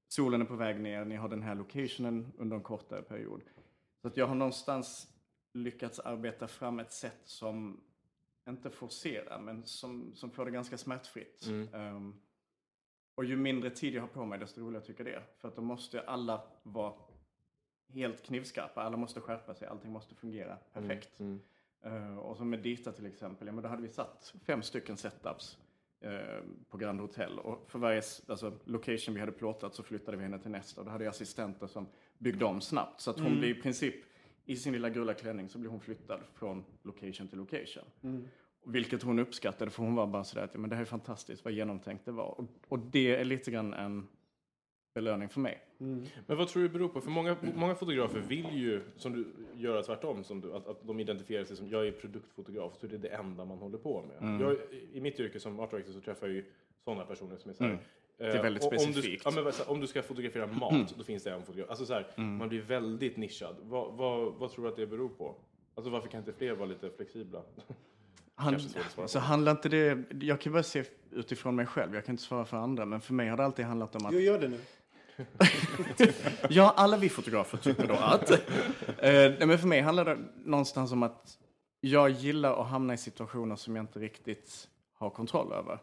Solen 0.08 0.41
är 0.41 0.45
på 0.45 0.56
väg 0.56 0.80
ner, 0.80 1.06
ni 1.06 1.15
har 1.15 1.30
den 1.30 1.41
här 1.41 1.56
locationen 1.56 2.32
under 2.38 2.56
en 2.58 2.63
kortare 2.63 3.01
period. 3.01 3.41
Så 4.01 4.08
att 4.08 4.17
jag 4.17 4.27
har 4.27 4.36
någonstans 4.36 5.08
lyckats 5.54 5.99
arbeta 5.99 6.47
fram 6.47 6.80
ett 6.80 6.91
sätt 6.91 7.21
som 7.23 7.82
inte 8.49 8.69
forcerar, 8.69 9.39
men 9.39 9.63
som, 9.63 10.12
som 10.15 10.32
får 10.32 10.45
det 10.45 10.51
ganska 10.51 10.77
smärtfritt. 10.77 11.47
Ehm, 11.73 12.15
och 13.15 13.25
ju 13.25 13.36
mindre 13.38 13.69
tid 13.69 13.93
jag 13.93 14.01
har 14.01 14.08
på 14.08 14.25
mig, 14.25 14.39
desto 14.39 14.62
roligare 14.62 14.86
tycker 14.86 15.06
jag 15.06 15.13
det 15.13 15.17
är. 15.17 15.25
För 15.38 15.47
att 15.47 15.56
då 15.56 15.62
måste 15.62 16.01
alla 16.01 16.41
vara 16.63 16.93
helt 17.88 18.21
knivskarpa. 18.23 18.82
Alla 18.82 18.97
måste 18.97 19.21
skärpa 19.21 19.54
sig. 19.54 19.67
Allting 19.67 19.91
måste 19.91 20.15
fungera 20.15 20.58
perfekt. 20.73 21.21
Eh, 21.21 21.36
och 22.17 22.38
som 22.38 22.50
med 22.50 22.60
Dita 22.60 22.91
till 22.91 23.06
exempel, 23.06 23.48
ja, 23.48 23.54
men 23.54 23.63
då 23.63 23.70
hade 23.70 23.82
vi 23.82 23.89
satt 23.89 24.34
fem 24.46 24.62
stycken 24.62 24.98
setups 24.98 25.58
eh, 26.02 26.44
på 26.70 26.78
Grand 26.78 27.00
Hotel. 27.00 27.39
Och 27.39 27.72
för 27.72 27.80
varje 27.80 28.02
alltså, 28.28 28.54
location 28.63 29.15
vi 29.15 29.20
hade 29.20 29.32
plåtat 29.32 29.76
så 29.76 29.84
flyttade 29.84 30.17
vi 30.17 30.24
henne 30.24 30.39
till 30.39 30.52
nästa. 30.52 30.82
Och 30.82 30.86
då 30.86 30.91
hade 30.91 31.04
jag 31.04 31.12
assistenter 31.12 31.67
som 31.67 31.88
byggde 32.17 32.46
om 32.46 32.62
snabbt. 32.62 33.02
Så 33.02 33.12
att 33.12 33.20
hon 33.20 33.39
blir 33.39 33.50
i 33.50 33.62
princip, 33.62 33.96
i 34.46 34.56
sin 34.56 34.74
lilla 34.74 34.89
gula 34.89 35.13
klänning 35.13 35.50
så 35.50 35.58
blir 35.58 35.70
hon 35.70 35.80
flyttad 35.80 36.20
från 36.34 36.63
location 36.84 37.28
till 37.28 37.38
location. 37.38 37.84
Vilket 38.65 39.04
hon 39.04 39.20
uppskattade 39.20 39.72
för 39.72 39.84
hon 39.84 39.96
var 39.96 40.08
bara 40.08 40.24
sådär 40.24 40.44
att 40.44 40.54
ja, 40.54 40.60
men 40.60 40.70
det 40.70 40.76
här 40.76 40.84
är 40.84 40.86
fantastiskt, 40.86 41.46
vad 41.46 41.54
genomtänkt 41.54 42.06
det 42.06 42.12
var. 42.12 42.39
Och, 42.39 42.50
och 42.67 42.80
det 42.80 43.15
är 43.15 43.26
lite 43.26 43.52
grann 43.52 43.74
en 43.74 44.08
belöning 44.93 45.30
för 45.30 45.39
mig. 45.39 45.62
Men 45.77 46.38
vad 46.38 46.47
tror 46.47 46.62
du 46.62 46.67
det 46.67 46.73
beror 46.73 46.89
på? 46.89 47.01
För 47.01 47.10
många, 47.12 47.38
många 47.56 47.75
fotografer 47.75 48.19
vill 48.19 48.54
ju, 48.54 48.82
som 48.95 49.13
du, 49.13 49.25
göra 49.56 49.84
tvärtom. 49.84 50.23
Som 50.23 50.41
du, 50.41 50.54
att, 50.54 50.67
att 50.67 50.88
de 50.88 50.99
identifierar 50.99 51.43
sig 51.43 51.58
som, 51.58 51.69
jag 51.69 51.88
är 51.88 51.91
produktfotograf, 51.91 52.77
så 52.80 52.88
det 52.88 52.95
är 52.95 52.99
det 52.99 53.08
enda 53.08 53.45
man 53.45 53.58
håller 53.58 53.77
på 53.77 54.01
med. 54.01 54.30
Mm. 54.30 54.41
Jag, 54.41 54.58
I 54.93 55.01
mitt 55.01 55.19
yrke 55.19 55.39
som 55.39 55.60
art 55.60 55.71
director 55.71 55.93
så 55.93 56.01
träffar 56.01 56.27
jag 56.27 56.36
ju 56.36 56.45
sådana 56.84 57.06
personer 57.06 57.38
som 57.38 57.51
är 57.51 57.56
så 57.56 57.63
här, 57.63 57.80
Det 58.17 58.23
är 58.23 58.36
eh, 58.36 58.41
väldigt 58.41 58.63
och 58.63 58.71
Om 58.71 58.77
du, 58.77 58.84
specifikt. 58.84 59.25
ja, 59.25 59.32
men, 59.32 59.54
om 59.67 59.80
du 59.80 59.88
ska 59.88 60.01
fotografera 60.01 60.47
mat, 60.47 60.95
då 60.97 61.04
finns 61.04 61.23
det 61.23 61.32
en 61.32 61.43
fotograf. 61.43 61.69
Alltså 61.69 61.86
så 61.86 61.93
här, 61.93 62.08
man 62.17 62.49
blir 62.49 62.62
väldigt 62.62 63.17
nischad. 63.17 63.56
Vad, 63.62 63.93
vad, 63.93 64.34
vad 64.34 64.51
tror 64.51 64.65
du 64.65 64.71
att 64.71 64.77
det 64.77 64.88
beror 64.88 65.10
på? 65.10 65.36
Alltså 65.75 65.91
varför 65.91 66.08
kan 66.08 66.19
inte 66.19 66.34
fler 66.34 66.54
vara 66.54 66.65
lite 66.65 66.89
flexibla? 66.89 67.43
Han, 68.36 68.60
så 69.08 69.19
handlar 69.19 69.51
inte 69.51 69.69
det, 69.69 70.04
jag 70.21 70.41
kan 70.41 70.54
bara 70.54 70.63
se 70.63 70.84
utifrån 71.12 71.56
mig 71.56 71.65
själv, 71.65 71.95
jag 71.95 72.06
kan 72.06 72.13
inte 72.13 72.23
svara 72.23 72.45
för 72.45 72.58
andra, 72.58 72.86
men 72.86 73.01
för 73.01 73.13
mig 73.13 73.30
har 73.30 73.38
det 73.38 73.45
alltid 73.45 73.65
handlat 73.65 73.95
om 73.95 74.06
att 74.06 74.13
Jag 74.13 74.21
gör 74.21 74.39
det 74.39 74.47
nu. 74.47 74.60
Ja, 76.50 76.74
alla 76.78 76.98
vi 76.98 77.10
fotografer 77.10 77.58
tycker 77.58 77.88
då 77.88 77.94
att... 77.94 78.32
eh, 78.32 79.48
men 79.48 79.58
för 79.58 79.68
mig 79.68 79.82
handlar 79.82 80.06
det 80.06 80.18
någonstans 80.46 80.92
om 80.92 81.04
att 81.04 81.38
jag 81.82 82.10
gillar 82.10 82.62
att 82.62 82.68
hamna 82.68 82.94
i 82.94 82.98
situationer 82.98 83.56
som 83.56 83.76
jag 83.76 83.84
inte 83.84 84.00
riktigt 84.00 84.70
har 84.94 85.10
kontroll 85.10 85.54
över. 85.54 85.80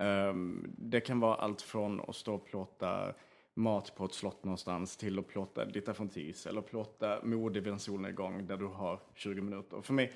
Ehm, 0.00 0.74
det 0.78 1.00
kan 1.00 1.20
vara 1.20 1.34
allt 1.34 1.62
från 1.62 2.00
att 2.00 2.16
stå 2.16 2.34
och 2.34 2.46
plåta 2.46 3.14
mat 3.54 3.94
på 3.96 4.04
ett 4.04 4.14
slott 4.14 4.44
någonstans 4.44 4.96
till 4.96 5.18
att 5.18 5.28
plåta 5.28 5.64
Dita 5.64 5.94
Fontis 5.94 6.46
eller 6.46 6.60
plåta 6.60 7.20
mode 7.22 7.60
vid 7.60 7.72
en 7.72 7.78
solnedgång 7.78 8.46
där 8.46 8.56
du 8.56 8.66
har 8.66 9.00
20 9.14 9.40
minuter. 9.40 9.82
För 9.82 9.92
mig 9.94 10.12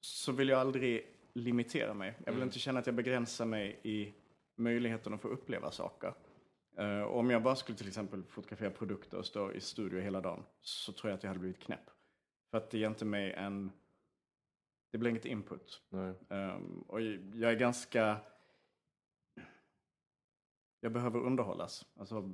så 0.00 0.32
vill 0.32 0.48
jag 0.48 0.60
aldrig 0.60 1.06
limitera 1.32 1.94
mig. 1.94 2.14
Jag 2.26 2.32
vill 2.32 2.42
inte 2.42 2.58
känna 2.58 2.80
att 2.80 2.86
jag 2.86 2.94
begränsar 2.94 3.44
mig 3.44 3.80
i 3.82 4.12
möjligheten 4.56 5.14
att 5.14 5.20
få 5.20 5.28
uppleva 5.28 5.70
saker. 5.70 6.14
Och 6.76 7.18
om 7.18 7.30
jag 7.30 7.42
bara 7.42 7.56
skulle 7.56 7.78
till 7.78 7.88
exempel 7.88 8.24
fotografera 8.24 8.70
produkter 8.70 9.18
och 9.18 9.26
stå 9.26 9.52
i 9.52 9.60
studio 9.60 10.00
hela 10.00 10.20
dagen 10.20 10.44
så 10.60 10.92
tror 10.92 11.10
jag 11.10 11.16
att 11.16 11.22
jag 11.22 11.30
hade 11.30 11.40
blivit 11.40 11.60
knäpp. 11.60 11.90
För 12.50 12.58
att 12.58 12.70
det 12.70 12.78
ger 12.78 12.86
inte 12.86 13.04
mig 13.04 13.32
en... 13.32 13.72
Det 14.92 14.98
blir 14.98 15.10
inget 15.10 15.24
input. 15.24 15.82
Nej. 15.88 16.14
Ehm, 16.30 16.82
och 16.82 17.02
jag 17.02 17.52
är 17.52 17.56
ganska... 17.56 18.20
Jag 20.80 20.92
behöver 20.92 21.20
underhållas. 21.20 21.86
Alltså 21.96 22.32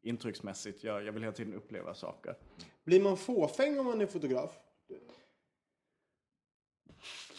intrycksmässigt. 0.00 0.84
Jag, 0.84 1.04
jag 1.04 1.12
vill 1.12 1.22
hela 1.22 1.34
tiden 1.34 1.54
uppleva 1.54 1.94
saker. 1.94 2.36
Blir 2.84 3.02
man 3.02 3.16
fåfäng 3.16 3.78
om 3.78 3.86
man 3.86 4.00
är 4.00 4.06
fotograf? 4.06 4.58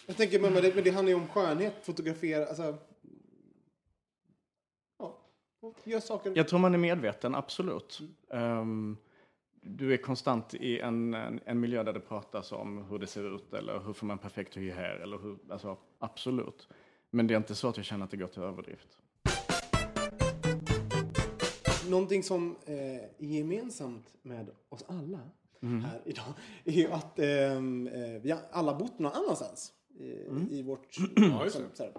Jag 0.07 0.17
tänker, 0.17 0.39
men 0.39 0.53
det, 0.53 0.75
men 0.75 0.83
det 0.83 0.89
handlar 0.89 1.09
ju 1.09 1.15
om 1.15 1.27
skönhet, 1.27 1.85
fotografera, 1.85 2.45
alltså... 2.45 2.77
Gör 5.83 5.99
saker. 5.99 6.33
Jag 6.35 6.47
tror 6.47 6.59
man 6.59 6.73
är 6.73 6.77
medveten, 6.77 7.35
absolut. 7.35 7.99
Ehm, 8.29 8.97
du 9.61 9.93
är 9.93 9.97
konstant 9.97 10.53
i 10.53 10.79
en, 10.79 11.13
en, 11.13 11.39
en 11.45 11.59
miljö 11.59 11.83
där 11.83 11.93
det 11.93 11.99
pratas 11.99 12.51
om 12.51 12.85
hur 12.89 12.99
det 12.99 13.07
ser 13.07 13.35
ut 13.35 13.53
eller 13.53 13.79
hur 13.79 13.93
får 13.93 14.07
man 14.07 14.17
perfekt 14.17 14.57
hy 14.57 14.71
här 14.71 14.95
eller 14.95 15.17
hur, 15.17 15.37
alltså 15.49 15.77
absolut. 15.99 16.67
Men 17.09 17.27
det 17.27 17.33
är 17.33 17.37
inte 17.37 17.55
så 17.55 17.67
att 17.67 17.77
jag 17.77 17.85
känner 17.85 18.05
att 18.05 18.11
det 18.11 18.17
går 18.17 18.27
till 18.27 18.41
överdrift. 18.41 18.97
Någonting 21.89 22.23
som 22.23 22.55
eh, 22.65 22.75
är 22.75 23.09
gemensamt 23.17 24.13
med 24.21 24.49
oss 24.69 24.85
alla 24.87 25.19
här 25.61 26.01
idag 26.05 26.33
är 26.63 26.71
ju 26.71 26.91
att 26.91 27.19
ehm, 27.19 27.87
eh, 27.87 28.21
vi 28.21 28.31
har 28.31 28.41
alla 28.51 28.75
bott 28.75 28.99
någon 28.99 29.11
annanstans 29.11 29.73
i 30.51 30.63
vårt 30.63 30.97
Ja, 31.15 31.43
just 31.43 31.55
som, 31.55 31.65
så 31.73 31.83
här, 31.83 31.93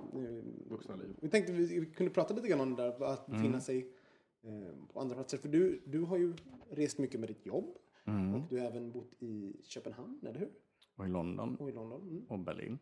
Vuxna 0.71 0.97
liv. 0.97 1.17
Vi 1.21 1.29
tänkte 1.29 1.53
vi, 1.53 1.81
vi 1.81 1.87
kunde 1.87 2.13
prata 2.13 2.35
lite 2.35 2.49
grann 2.49 2.61
om 2.61 2.77
det 2.77 2.83
där, 2.83 3.05
att 3.05 3.27
befinna 3.27 3.61
sig 3.61 3.89
eh, 4.43 4.89
på 4.93 5.01
andra 5.01 5.15
platser. 5.15 5.39
För 5.39 5.49
du, 5.49 5.83
du 5.87 6.01
har 6.01 6.17
ju 6.17 6.35
rest 6.71 6.99
mycket 6.99 7.21
med 7.21 7.29
ditt 7.29 7.47
jobb 7.47 7.65
och 8.35 8.41
du 8.51 8.59
har 8.61 8.67
även 8.67 8.91
bott 8.93 9.13
i 9.23 9.57
Köpenhamn, 9.63 10.19
eller 10.23 10.39
hur? 10.39 10.49
Och 10.97 11.07
i 11.07 11.09
London 11.09 11.57
Och 11.57 11.69
i 11.69 11.73
London. 11.73 12.01
Mm. 12.03 12.25
och 12.29 12.39
Berlin. 12.39 12.79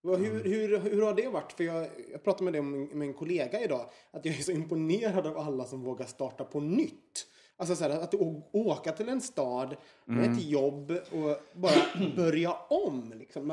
Vad- 0.00 0.18
Hur, 0.20 0.44
hur, 0.44 0.78
hur 0.78 1.02
har 1.02 1.14
det 1.14 1.28
varit? 1.28 1.52
För 1.52 1.64
jag, 1.64 1.88
jag 2.12 2.22
pratade 2.24 2.44
med, 2.44 2.52
det 2.52 2.58
om, 2.60 2.82
med 2.84 3.08
en 3.08 3.14
kollega 3.14 3.64
idag. 3.64 3.90
Att 4.10 4.24
jag 4.24 4.34
är 4.38 4.42
så 4.42 4.52
imponerad 4.52 5.26
av 5.26 5.38
alla 5.38 5.64
som 5.64 5.82
vågar 5.82 6.06
starta 6.06 6.44
på 6.44 6.60
nytt. 6.60 7.26
Alltså 7.56 7.76
så 7.76 7.84
här, 7.84 7.90
att 8.02 8.14
åka 8.52 8.92
till 8.92 9.08
en 9.08 9.20
stad 9.20 9.76
med 10.04 10.30
ett 10.32 10.44
jobb 10.44 10.90
och 10.90 11.58
bara 11.60 11.72
börja 12.16 12.52
om. 12.70 13.12
Liksom. 13.16 13.52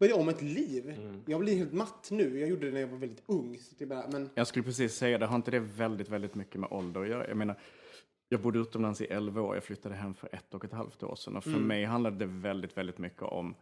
Men, 0.00 0.12
åh, 0.12 0.16
börja 0.16 0.22
om 0.22 0.28
ett 0.28 0.42
liv. 0.42 0.96
Jag 1.26 1.40
blir 1.40 1.56
helt 1.56 1.72
matt 1.72 2.08
nu. 2.10 2.38
Jag 2.38 2.48
gjorde 2.48 2.66
det 2.66 2.72
när 2.72 2.80
jag 2.80 2.88
var 2.88 2.98
väldigt 2.98 3.22
ung. 3.26 3.58
Så 3.58 3.74
det 3.78 3.84
är 3.84 3.88
bara, 3.88 4.08
men, 4.08 4.30
Jag 4.34 4.46
skulle 4.46 4.62
precis 4.62 4.94
säga 4.94 5.18
det, 5.18 5.26
har 5.26 5.36
inte 5.36 5.50
det 5.50 5.58
väldigt, 5.58 6.08
väldigt 6.08 6.34
mycket 6.34 6.60
med 6.60 6.72
ålder 6.72 7.00
att 7.00 7.08
göra? 7.08 7.28
Jag 7.28 7.36
menar, 7.36 7.60
jag 8.28 8.40
bodde 8.40 8.58
utomlands 8.58 9.00
i 9.00 9.04
11 9.04 9.42
år, 9.42 9.54
jag 9.54 9.64
flyttade 9.64 9.94
hem 9.94 10.14
för 10.14 10.28
ett 10.32 10.54
och 10.54 10.64
ett 10.64 10.72
halvt 10.72 11.02
år 11.02 11.16
sedan. 11.16 11.36
Och 11.36 11.44
för 11.44 11.50
mig 11.60 11.84
handlade 11.84 12.16
det 12.16 12.26
väldigt, 12.26 12.76
väldigt 12.76 12.98
mycket 12.98 13.22
om... 13.22 13.54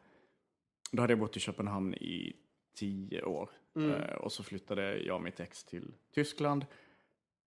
Då 0.92 1.03
hade 1.03 1.12
jag 1.12 1.20
bott 1.20 1.37
i 1.37 1.40
Köpenhamn 1.40 1.94
i 1.94 2.37
10 2.79 3.22
år. 3.22 3.51
Eh, 3.77 4.14
och 4.14 4.33
så 4.33 4.42
flyttade 4.42 4.98
jag 4.98 5.16
och 5.16 5.22
mitt 5.22 5.40
ex 5.40 5.64
till 5.64 5.94
Tyskland. 6.14 6.66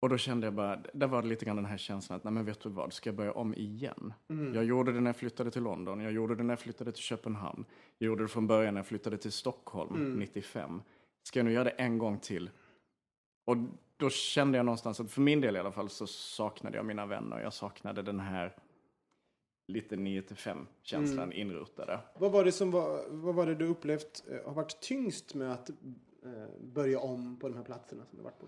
Och 0.02 0.08
då 0.08 0.18
kände 0.18 0.46
jag 0.46 0.54
bara, 0.54 0.82
där 0.92 1.06
var 1.06 1.22
det 1.22 1.28
lite 1.28 1.44
grann 1.44 1.56
den 1.56 1.64
här 1.64 1.76
känslan 1.76 2.16
att, 2.16 2.24
nej 2.24 2.32
men 2.32 2.44
vet 2.44 2.60
du 2.60 2.68
vad, 2.68 2.92
ska 2.92 3.08
jag 3.08 3.16
börja 3.16 3.32
om 3.32 3.54
igen? 3.54 4.14
Jag 4.54 4.64
gjorde 4.64 4.92
det 4.92 5.00
när 5.00 5.08
jag 5.08 5.16
flyttade 5.16 5.50
till 5.50 5.62
London, 5.62 6.00
jag 6.00 6.12
gjorde 6.12 6.34
det 6.34 6.42
när 6.42 6.52
jag 6.52 6.60
flyttade 6.60 6.92
till 6.92 7.02
Köpenhamn. 7.02 7.64
Jag 7.98 8.06
gjorde 8.06 8.24
det 8.24 8.28
från 8.28 8.46
början 8.46 8.74
när 8.74 8.78
jag 8.78 8.86
flyttade 8.86 9.18
till 9.18 9.32
Stockholm 9.32 10.18
95. 10.18 10.82
Ska 11.22 11.38
jag 11.38 11.44
nu 11.44 11.52
göra 11.52 11.64
det 11.64 11.70
en 11.70 11.98
gång 11.98 12.18
till? 12.18 12.50
Och 13.44 13.56
då 13.96 14.10
kände 14.10 14.58
jag 14.58 14.66
någonstans 14.66 15.00
att 15.00 15.10
för 15.10 15.20
min 15.20 15.40
del 15.40 15.56
i 15.56 15.58
alla 15.58 15.72
fall 15.72 15.88
så 15.88 16.06
saknade 16.06 16.76
jag 16.76 16.86
mina 16.86 17.06
vänner. 17.06 17.40
Jag 17.40 17.52
saknade 17.52 18.02
den 18.02 18.20
här 18.20 18.56
lite 19.68 19.96
9 19.96 20.22
till 20.22 20.36
5 20.36 20.66
känslan 20.82 21.32
inrutade. 21.32 22.00
vad, 22.18 22.32
var 22.32 22.44
det 22.44 22.52
som 22.52 22.70
var, 22.70 23.04
vad 23.08 23.34
var 23.34 23.46
det 23.46 23.54
du 23.54 23.66
upplevt 23.66 24.24
eh, 24.30 24.46
har 24.46 24.54
varit 24.54 24.80
tyngst 24.80 25.34
med 25.34 25.52
att 25.52 25.70
eh, 25.70 25.76
börja 26.60 26.98
om 26.98 27.36
på 27.38 27.48
de 27.48 27.56
här 27.56 27.64
platserna 27.64 28.04
som 28.06 28.16
du 28.18 28.24
varit 28.24 28.38
på? 28.38 28.46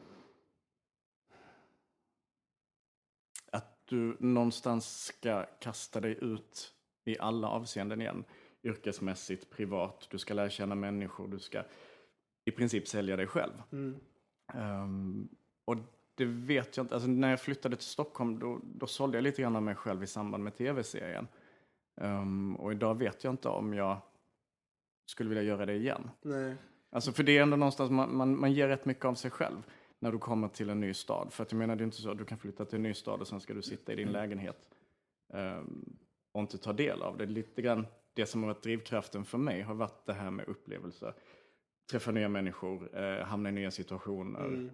Att 3.53 3.74
du 3.85 4.17
någonstans 4.21 5.05
ska 5.05 5.47
kasta 5.61 6.01
dig 6.01 6.19
ut 6.21 6.73
i 7.05 7.19
alla 7.19 7.49
avseenden 7.49 8.01
igen. 8.01 8.25
Yrkesmässigt, 8.63 9.51
privat, 9.51 10.07
du 10.11 10.19
ska 10.19 10.35
lära 10.35 10.51
känna 10.51 10.75
människor, 10.75 11.29
du 11.29 11.39
ska 11.39 11.63
i 12.45 12.51
princip 12.51 12.89
sälja 12.89 13.17
dig 13.17 13.27
själv. 13.27 13.63
Ehm, 14.55 15.29
och 15.65 15.77
det 16.15 16.25
vet 16.25 16.77
jag 16.77 16.85
inte, 16.85 16.95
alltså 16.95 17.09
när 17.09 17.31
jag 17.31 17.41
flyttade 17.41 17.77
till 17.77 17.87
Stockholm 17.87 18.39
då, 18.39 18.61
då 18.65 18.87
sålde 18.87 19.17
jag 19.17 19.23
lite 19.23 19.43
grann 19.43 19.57
av 19.57 19.63
mig 19.63 19.75
själv 19.75 20.03
i 20.03 20.07
samband 20.07 20.45
med 20.45 20.57
tv-serien. 20.57 21.29
Ehm, 22.01 22.57
och 22.57 22.73
idag 22.73 22.99
vet 22.99 23.25
jag 23.25 23.33
inte 23.33 23.49
om 23.49 23.75
jag 23.75 23.99
skulle 25.07 25.29
vilja 25.29 25.43
göra 25.43 25.67
det 25.67 25.75
igen. 25.75 26.11
Nej. 26.23 26.57
Alltså 26.91 27.13
för 27.13 27.23
det 27.23 27.39
är 27.39 27.43
ändå 27.43 27.57
någonstans, 27.57 27.91
man, 27.91 28.17
man, 28.17 28.41
man 28.41 28.53
ger 28.53 28.69
rätt 28.69 28.85
mycket 28.85 29.05
av 29.05 29.15
sig 29.15 29.31
själv 29.31 29.63
när 30.05 30.13
du 30.13 30.19
kommer 30.19 30.49
till 30.49 30.71
en 30.71 30.81
ny 30.81 30.95
stad. 30.95 31.33
För 31.33 31.43
att 31.43 31.53
jag 31.53 31.59
menar, 31.59 31.77
det 31.77 31.83
är 31.83 31.85
inte 31.85 31.97
så 32.03 32.11
att 32.11 32.19
du 32.19 32.25
kan 32.25 32.39
flytta 32.39 32.65
till 32.65 32.77
en 32.77 32.83
ny 32.83 32.95
stad 32.95 33.21
och 33.21 33.29
sen 33.29 33.41
ska 33.41 33.55
du 33.55 33.63
sitta 33.63 33.93
i 33.93 33.97
din 33.97 34.13
lägenhet 34.13 34.69
ehm, 35.35 35.97
och 36.33 36.41
inte 36.41 36.59
ta 36.59 36.73
del 36.73 37.03
av 37.03 37.17
det. 37.19 37.27
Lite 37.27 37.63
grann 37.63 37.87
det 38.15 38.27
som 38.27 38.43
har 38.43 38.49
varit 38.49 38.63
drivkraften 38.63 39.25
för 39.25 39.39
mig 39.39 39.63
har 39.63 39.75
varit 39.75 40.07
det 40.07 40.13
här 40.13 40.31
med 40.31 40.49
upplevelser. 40.49 41.15
Träffa 41.91 42.11
nya 42.11 42.29
människor, 42.29 42.97
eh, 43.03 43.25
hamna 43.25 43.49
i 43.49 43.53
nya 43.53 43.71
situationer. 43.71 44.71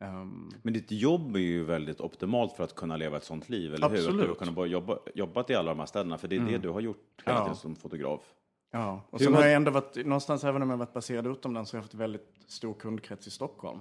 Ehm, 0.00 0.50
Men 0.62 0.72
ditt 0.72 0.90
jobb 0.90 1.36
är 1.36 1.40
ju 1.40 1.64
väldigt 1.64 2.00
optimalt 2.00 2.52
för 2.52 2.64
att 2.64 2.74
kunna 2.74 2.96
leva 2.96 3.16
ett 3.16 3.24
sånt 3.24 3.48
liv, 3.48 3.74
eller 3.74 3.88
hur? 3.88 3.96
Att 3.96 4.02
du 4.02 4.08
Absolut. 4.08 4.28
har 4.28 4.34
kunnat 4.34 4.54
bara 4.54 4.66
jobba, 4.66 4.98
jobbat 5.14 5.50
i 5.50 5.54
alla 5.54 5.70
de 5.70 5.78
här 5.78 5.86
städerna, 5.86 6.18
för 6.18 6.28
det 6.28 6.36
är 6.36 6.40
det 6.40 6.58
du 6.58 6.68
har 6.68 6.80
gjort 6.80 7.22
hela 7.26 7.38
Ja. 7.38 7.44
tiden 7.44 7.56
som 7.56 7.76
fotograf. 7.76 8.34
Ja, 8.70 9.02
och 9.10 9.18
Hur 9.18 9.26
sen 9.26 9.34
har 9.34 9.42
jag 9.42 9.52
ändå 9.54 9.70
varit, 9.70 9.96
någonstans 10.06 10.44
även 10.44 10.62
om 10.62 10.70
jag 10.70 10.76
varit 10.76 10.92
baserad 10.92 11.26
utomlands, 11.26 11.70
så 11.70 11.76
har 11.76 11.78
jag 11.78 11.82
haft 11.82 11.94
väldigt 11.94 12.36
stor 12.46 12.74
kundkrets 12.74 13.26
i 13.26 13.30
Stockholm. 13.30 13.80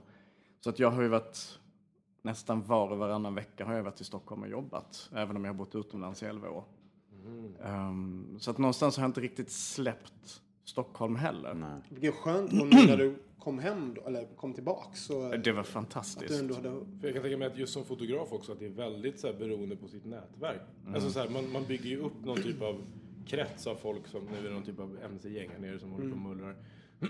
Så 0.64 0.70
att 0.70 0.80
jag 0.80 0.92
har 0.92 1.02
ju 1.02 1.08
varit, 1.08 1.60
nästan 2.22 2.64
var 2.64 2.90
och 2.92 2.98
varannan 2.98 3.36
vecka 3.36 3.66
har 3.66 3.74
jag 3.74 3.84
varit 3.84 4.02
i 4.02 4.04
Stockholm 4.04 4.42
och 4.42 4.50
jobbat, 4.50 5.10
även 5.16 5.36
om 5.36 5.46
jag 5.46 5.54
har 5.54 5.58
bott 5.58 5.76
utomlands 5.76 6.24
i 6.24 6.26
11 6.26 6.50
år. 6.50 6.64
Ehm, 7.64 8.38
så 8.40 8.52
att 8.52 8.58
någonstans 8.58 8.98
har 8.98 9.04
jag 9.04 9.10
inte 9.10 9.22
riktigt 9.22 9.52
släppt 9.52 10.42
Stockholm 10.64 11.16
heller. 11.16 11.54
Nej. 11.54 11.82
Vilket 11.90 12.14
skönt 12.16 12.52
nu 12.52 12.66
när 12.66 12.98
du 12.98 13.16
kom 13.40 13.60
hem, 13.60 13.94
då, 13.94 14.02
eller 14.02 14.26
kom 14.36 14.54
tillbaks, 14.54 15.06
så 15.06 15.14
Det 15.14 15.52
var 15.52 15.60
att 15.62 15.66
du 15.66 15.72
fantastiskt. 15.72 16.40
ändå 16.42 16.56
hade... 16.56 16.70
För 16.70 17.08
jag 17.08 17.14
kan 17.14 17.24
tänka 17.24 17.38
mig 17.38 17.48
att 17.48 17.58
just 17.58 17.74
som 17.74 17.86
fotograf 17.86 18.34
också 18.34 18.52
att 18.52 18.60
det 18.60 18.66
är 18.66 18.70
väldigt 18.70 19.20
så 19.20 19.28
här, 19.28 19.34
beroende 19.34 19.76
på 19.76 19.88
sitt 19.88 20.06
nätverk. 20.06 20.62
Alltså 20.94 21.10
så 21.10 21.20
här, 21.20 21.30
man, 21.30 21.52
man 21.52 21.66
bygger 21.66 21.90
ju 21.90 22.00
upp 22.00 22.26
någon 22.26 22.38
typ 22.38 22.62
av 22.62 22.82
krets 23.28 23.68
av 23.68 23.76
folk 23.76 24.08
som, 24.08 24.26
nu 24.26 24.48
är 24.48 24.52
någon 24.52 24.64
typ 24.64 24.80
av 24.80 24.98
mc-gäng 25.04 25.50
här 25.50 25.60
nere 25.60 25.80
som 25.80 25.92
håller 25.92 26.10
på 26.10 26.16
och 26.16 26.22
mullrar. 26.22 26.56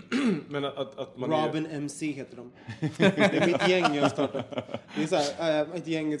Men 0.48 0.64
att, 0.64 0.98
att, 0.98 1.16
man 1.16 1.32
är, 1.32 1.46
Robin 1.46 1.66
MC 1.66 2.06
heter 2.12 2.36
de. 2.36 2.52
Det 2.96 3.18
är 3.18 3.46
mitt 3.46 3.68
gäng 3.68 3.94
jag 3.94 4.02
har 4.02 4.08
startat. 4.08 4.54
Det 4.96 5.02
är 5.02 5.06
så 5.06 5.16
här, 5.16 5.62
äh, 5.62 5.74
ett 5.74 5.86
gäng 5.86 6.12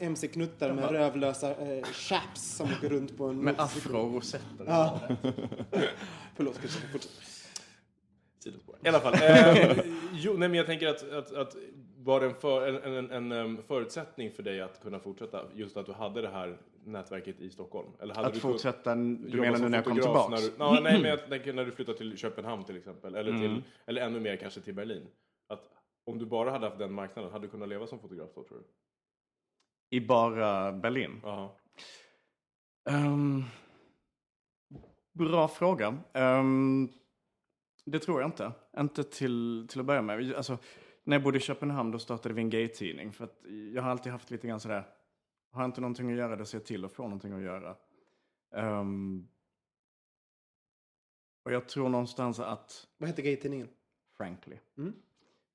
MC-knuttar 0.00 0.72
med 0.72 0.90
rövlösa 0.90 1.50
äh, 1.50 1.84
chaps 1.84 2.56
som 2.56 2.68
åker 2.72 2.88
runt 2.88 3.16
på 3.16 3.26
en 3.26 3.36
Med 3.36 3.56
motorcykel. 3.58 3.90
afro 3.90 3.98
och 3.98 4.14
rosetter. 4.14 4.64
Ja. 4.66 5.00
Förlåt, 6.36 6.58
Christopher, 6.58 6.88
fortsätt. 6.92 7.10
sidospår. 8.44 8.76
I 8.84 8.88
alla 8.88 9.00
fall. 9.00 9.14
Eh, 9.14 9.78
jo, 10.12 10.32
nej, 10.32 10.48
men 10.48 10.54
jag 10.54 10.66
tänker 10.66 10.86
att, 10.86 11.12
att, 11.12 11.34
att 11.34 11.56
var 11.98 12.20
det 12.20 12.26
en, 12.26 12.34
för, 12.34 12.68
en, 12.68 12.94
en, 12.96 13.10
en, 13.10 13.32
em, 13.32 13.58
förutsättning 13.68 14.32
för 14.32 14.42
dig 14.42 14.60
att 14.60 14.82
kunna 14.82 15.00
fortsätta 15.00 15.40
just 15.54 15.76
att 15.76 15.86
du 15.86 15.92
hade 15.92 16.22
det 16.22 16.28
här 16.28 16.56
nätverket 16.88 17.40
i 17.40 17.50
Stockholm? 17.50 17.88
Eller 18.00 18.14
hade 18.14 18.28
Att 18.28 18.34
du 18.34 18.40
fortsätta, 18.40 18.94
du 18.94 19.40
menar 19.40 19.58
nu 19.58 19.68
när 19.68 19.78
jag 19.78 19.84
kom 19.84 19.94
tillbaks? 19.94 20.30
När 20.30 20.36
du, 20.36 20.52
ja, 20.58 20.80
nej, 20.82 20.92
men 21.02 21.10
jag 21.10 21.28
tänker 21.28 21.52
när 21.52 21.64
du 21.64 21.72
flyttade 21.72 21.98
till 21.98 22.16
Köpenhamn 22.16 22.64
till 22.64 22.76
exempel. 22.76 23.14
Eller, 23.14 23.32
till, 23.32 23.62
eller 23.86 24.02
ännu 24.02 24.20
mer 24.20 24.36
kanske 24.36 24.60
till 24.60 24.74
Berlin. 24.74 25.06
Att 25.48 25.70
om 26.06 26.18
du 26.18 26.26
bara 26.26 26.50
hade 26.50 26.66
haft 26.66 26.78
den 26.78 26.92
marknaden, 26.92 27.32
hade 27.32 27.46
du 27.46 27.50
kunnat 27.50 27.68
leva 27.68 27.86
som 27.86 27.98
fotograf 27.98 28.30
då 28.34 28.44
tror 28.44 28.58
du? 28.58 28.64
I 29.96 30.00
bara 30.00 30.72
Berlin? 30.72 31.20
Ja. 31.22 31.56
Ehm, 32.90 33.44
bra 35.12 35.48
fråga. 35.48 35.98
Ehm, 36.12 36.88
det 37.84 37.98
tror 37.98 38.20
jag 38.20 38.28
inte. 38.28 38.52
Inte 38.78 39.04
till, 39.04 39.66
till 39.70 39.80
att 39.80 39.86
börja 39.86 40.02
med. 40.02 40.34
Alltså, 40.34 40.58
när 41.04 41.16
jag 41.16 41.22
bodde 41.22 41.38
i 41.38 41.40
Köpenhamn 41.40 41.90
då 41.90 41.98
startade 41.98 42.34
vi 42.34 42.40
en 42.40 42.50
gay-tidning. 42.50 43.12
För 43.12 43.24
att 43.24 43.40
jag 43.74 43.82
har 43.82 43.90
alltid 43.90 44.12
haft 44.12 44.30
lite 44.30 44.48
grann 44.48 44.60
sådär, 44.60 44.84
har 45.50 45.62
jag 45.62 45.68
inte 45.68 45.80
någonting 45.80 46.10
att 46.10 46.16
göra 46.18 46.36
då 46.36 46.44
ser 46.44 46.58
jag 46.58 46.66
till 46.66 46.84
att 46.84 46.92
få 46.92 47.02
någonting 47.02 47.32
att 47.32 47.42
göra. 47.42 47.76
Ehm, 48.54 49.28
och 51.42 51.52
jag 51.52 51.68
tror 51.68 51.88
någonstans 51.88 52.40
att 52.40 52.88
Vad 52.98 53.08
hette 53.08 53.22
gaytidningen? 53.22 53.68
Frankly. 54.16 54.56
Mm. 54.78 54.92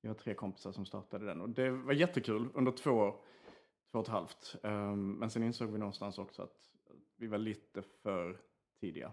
Vi 0.00 0.08
har 0.08 0.14
tre 0.14 0.34
kompisar 0.34 0.72
som 0.72 0.86
startade 0.86 1.26
den 1.26 1.40
och 1.40 1.48
det 1.48 1.70
var 1.70 1.92
jättekul 1.92 2.48
under 2.54 2.72
två 2.72 2.90
år, 2.90 3.20
två 3.90 3.98
och 3.98 4.04
ett 4.04 4.12
halvt. 4.12 4.56
Ehm, 4.62 5.12
men 5.12 5.30
sen 5.30 5.42
insåg 5.42 5.70
vi 5.70 5.78
någonstans 5.78 6.18
också 6.18 6.42
att 6.42 6.70
vi 7.16 7.26
var 7.26 7.38
lite 7.38 7.82
för 7.82 8.40
tidiga 8.80 9.12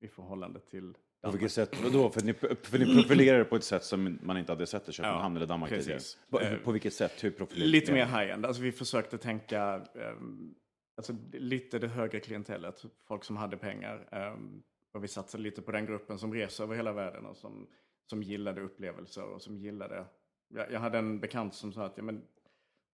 i 0.00 0.08
förhållande 0.08 0.60
till 0.60 0.96
På 1.22 1.30
vilket 1.30 1.52
sätt 1.52 1.76
då? 1.92 2.10
För 2.10 2.20
ni, 2.20 2.34
för 2.34 2.78
ni 2.78 2.94
profilerade 2.94 3.44
på 3.44 3.56
ett 3.56 3.64
sätt 3.64 3.84
som 3.84 4.18
man 4.22 4.38
inte 4.38 4.52
hade 4.52 4.66
sett 4.66 4.88
i 4.88 4.92
Köpenhamn 4.92 5.34
Ja, 5.34 5.38
eller 5.38 5.46
Danmark 5.46 5.70
tidigare. 5.70 6.00
På, 6.30 6.40
på 6.64 6.72
vilket 6.72 6.94
sätt? 6.94 7.24
Hur 7.24 7.30
profilerade 7.30 7.70
Lite 7.70 7.92
mer 7.92 8.06
high-end. 8.06 8.46
Alltså 8.46 8.62
vi 8.62 8.72
försökte 8.72 9.18
tänka 9.18 9.86
ehm, 9.94 10.54
alltså, 10.96 11.16
lite 11.32 11.78
det 11.78 11.88
högre 11.88 12.20
klientellet. 12.20 12.84
Folk 13.08 13.24
som 13.24 13.36
hade 13.36 13.56
pengar. 13.56 14.08
ehm, 14.12 14.62
och 14.92 15.04
vi 15.04 15.08
satsade 15.08 15.42
lite 15.42 15.62
på 15.62 15.72
den 15.72 15.86
gruppen 15.86 16.18
som 16.18 16.34
reser 16.34 16.64
över 16.64 16.76
hela 16.76 16.92
världen 16.92 17.26
och 17.26 17.36
som, 17.36 17.68
som 18.06 18.22
gillade 18.22 18.60
upplevelser 18.60 19.24
och 19.24 19.42
som 19.42 19.58
gillade... 19.58 20.04
Jag, 20.48 20.72
jag 20.72 20.80
hade 20.80 20.98
en 20.98 21.20
bekant 21.20 21.54
som 21.54 21.72
sa 21.72 21.84
att 21.84 21.96
ja, 21.96 22.02
men, 22.02 22.22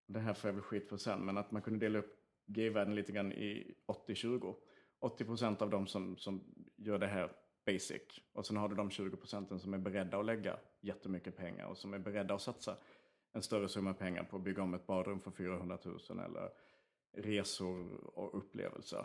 det 0.08 0.20
här 0.20 0.34
får 0.34 0.48
jag 0.48 0.54
väl 0.54 0.62
skit 0.62 0.88
för 0.88 0.96
sen, 0.96 1.20
men 1.20 1.38
att 1.38 1.50
man 1.50 1.62
kunde 1.62 1.87
dela 1.87 1.98
upp 1.98 2.16
gayvärlden 2.46 2.94
lite 2.94 3.12
grann 3.12 3.32
i 3.32 3.74
80-20. 4.08 4.54
80 5.00 5.24
procent 5.24 5.62
av 5.62 5.70
de 5.70 5.87
som, 5.87 6.16
som 6.16 6.44
gör 6.76 6.98
det 6.98 7.06
här 7.06 7.30
basic. 7.64 8.20
Och 8.33 8.46
sen 8.46 8.57
har 8.57 8.68
du 8.68 8.74
de 8.74 8.90
20 8.90 9.16
procenten 9.16 9.59
som 9.61 9.74
är 9.74 9.79
beredda 9.79 10.18
att 10.18 10.27
lägga 10.27 10.59
jättemycket 10.81 11.37
pengar 11.37 11.66
och 11.66 11.79
som 11.79 11.94
är 11.94 11.98
beredda 11.98 12.35
att 12.35 12.42
satsa 12.42 12.77
en 13.33 13.42
större 13.42 13.68
summa 13.68 13.94
pengar 13.94 14.24
på 14.24 14.37
att 14.37 14.42
bygga 14.42 14.62
om 14.62 14.74
ett 14.74 14.87
badrum 14.87 15.20
för 15.20 15.31
400 15.31 15.79
000 15.85 15.98
eller 16.11 16.50
resor 17.12 17.94
och 18.18 18.38
upplevelser. 18.38 19.05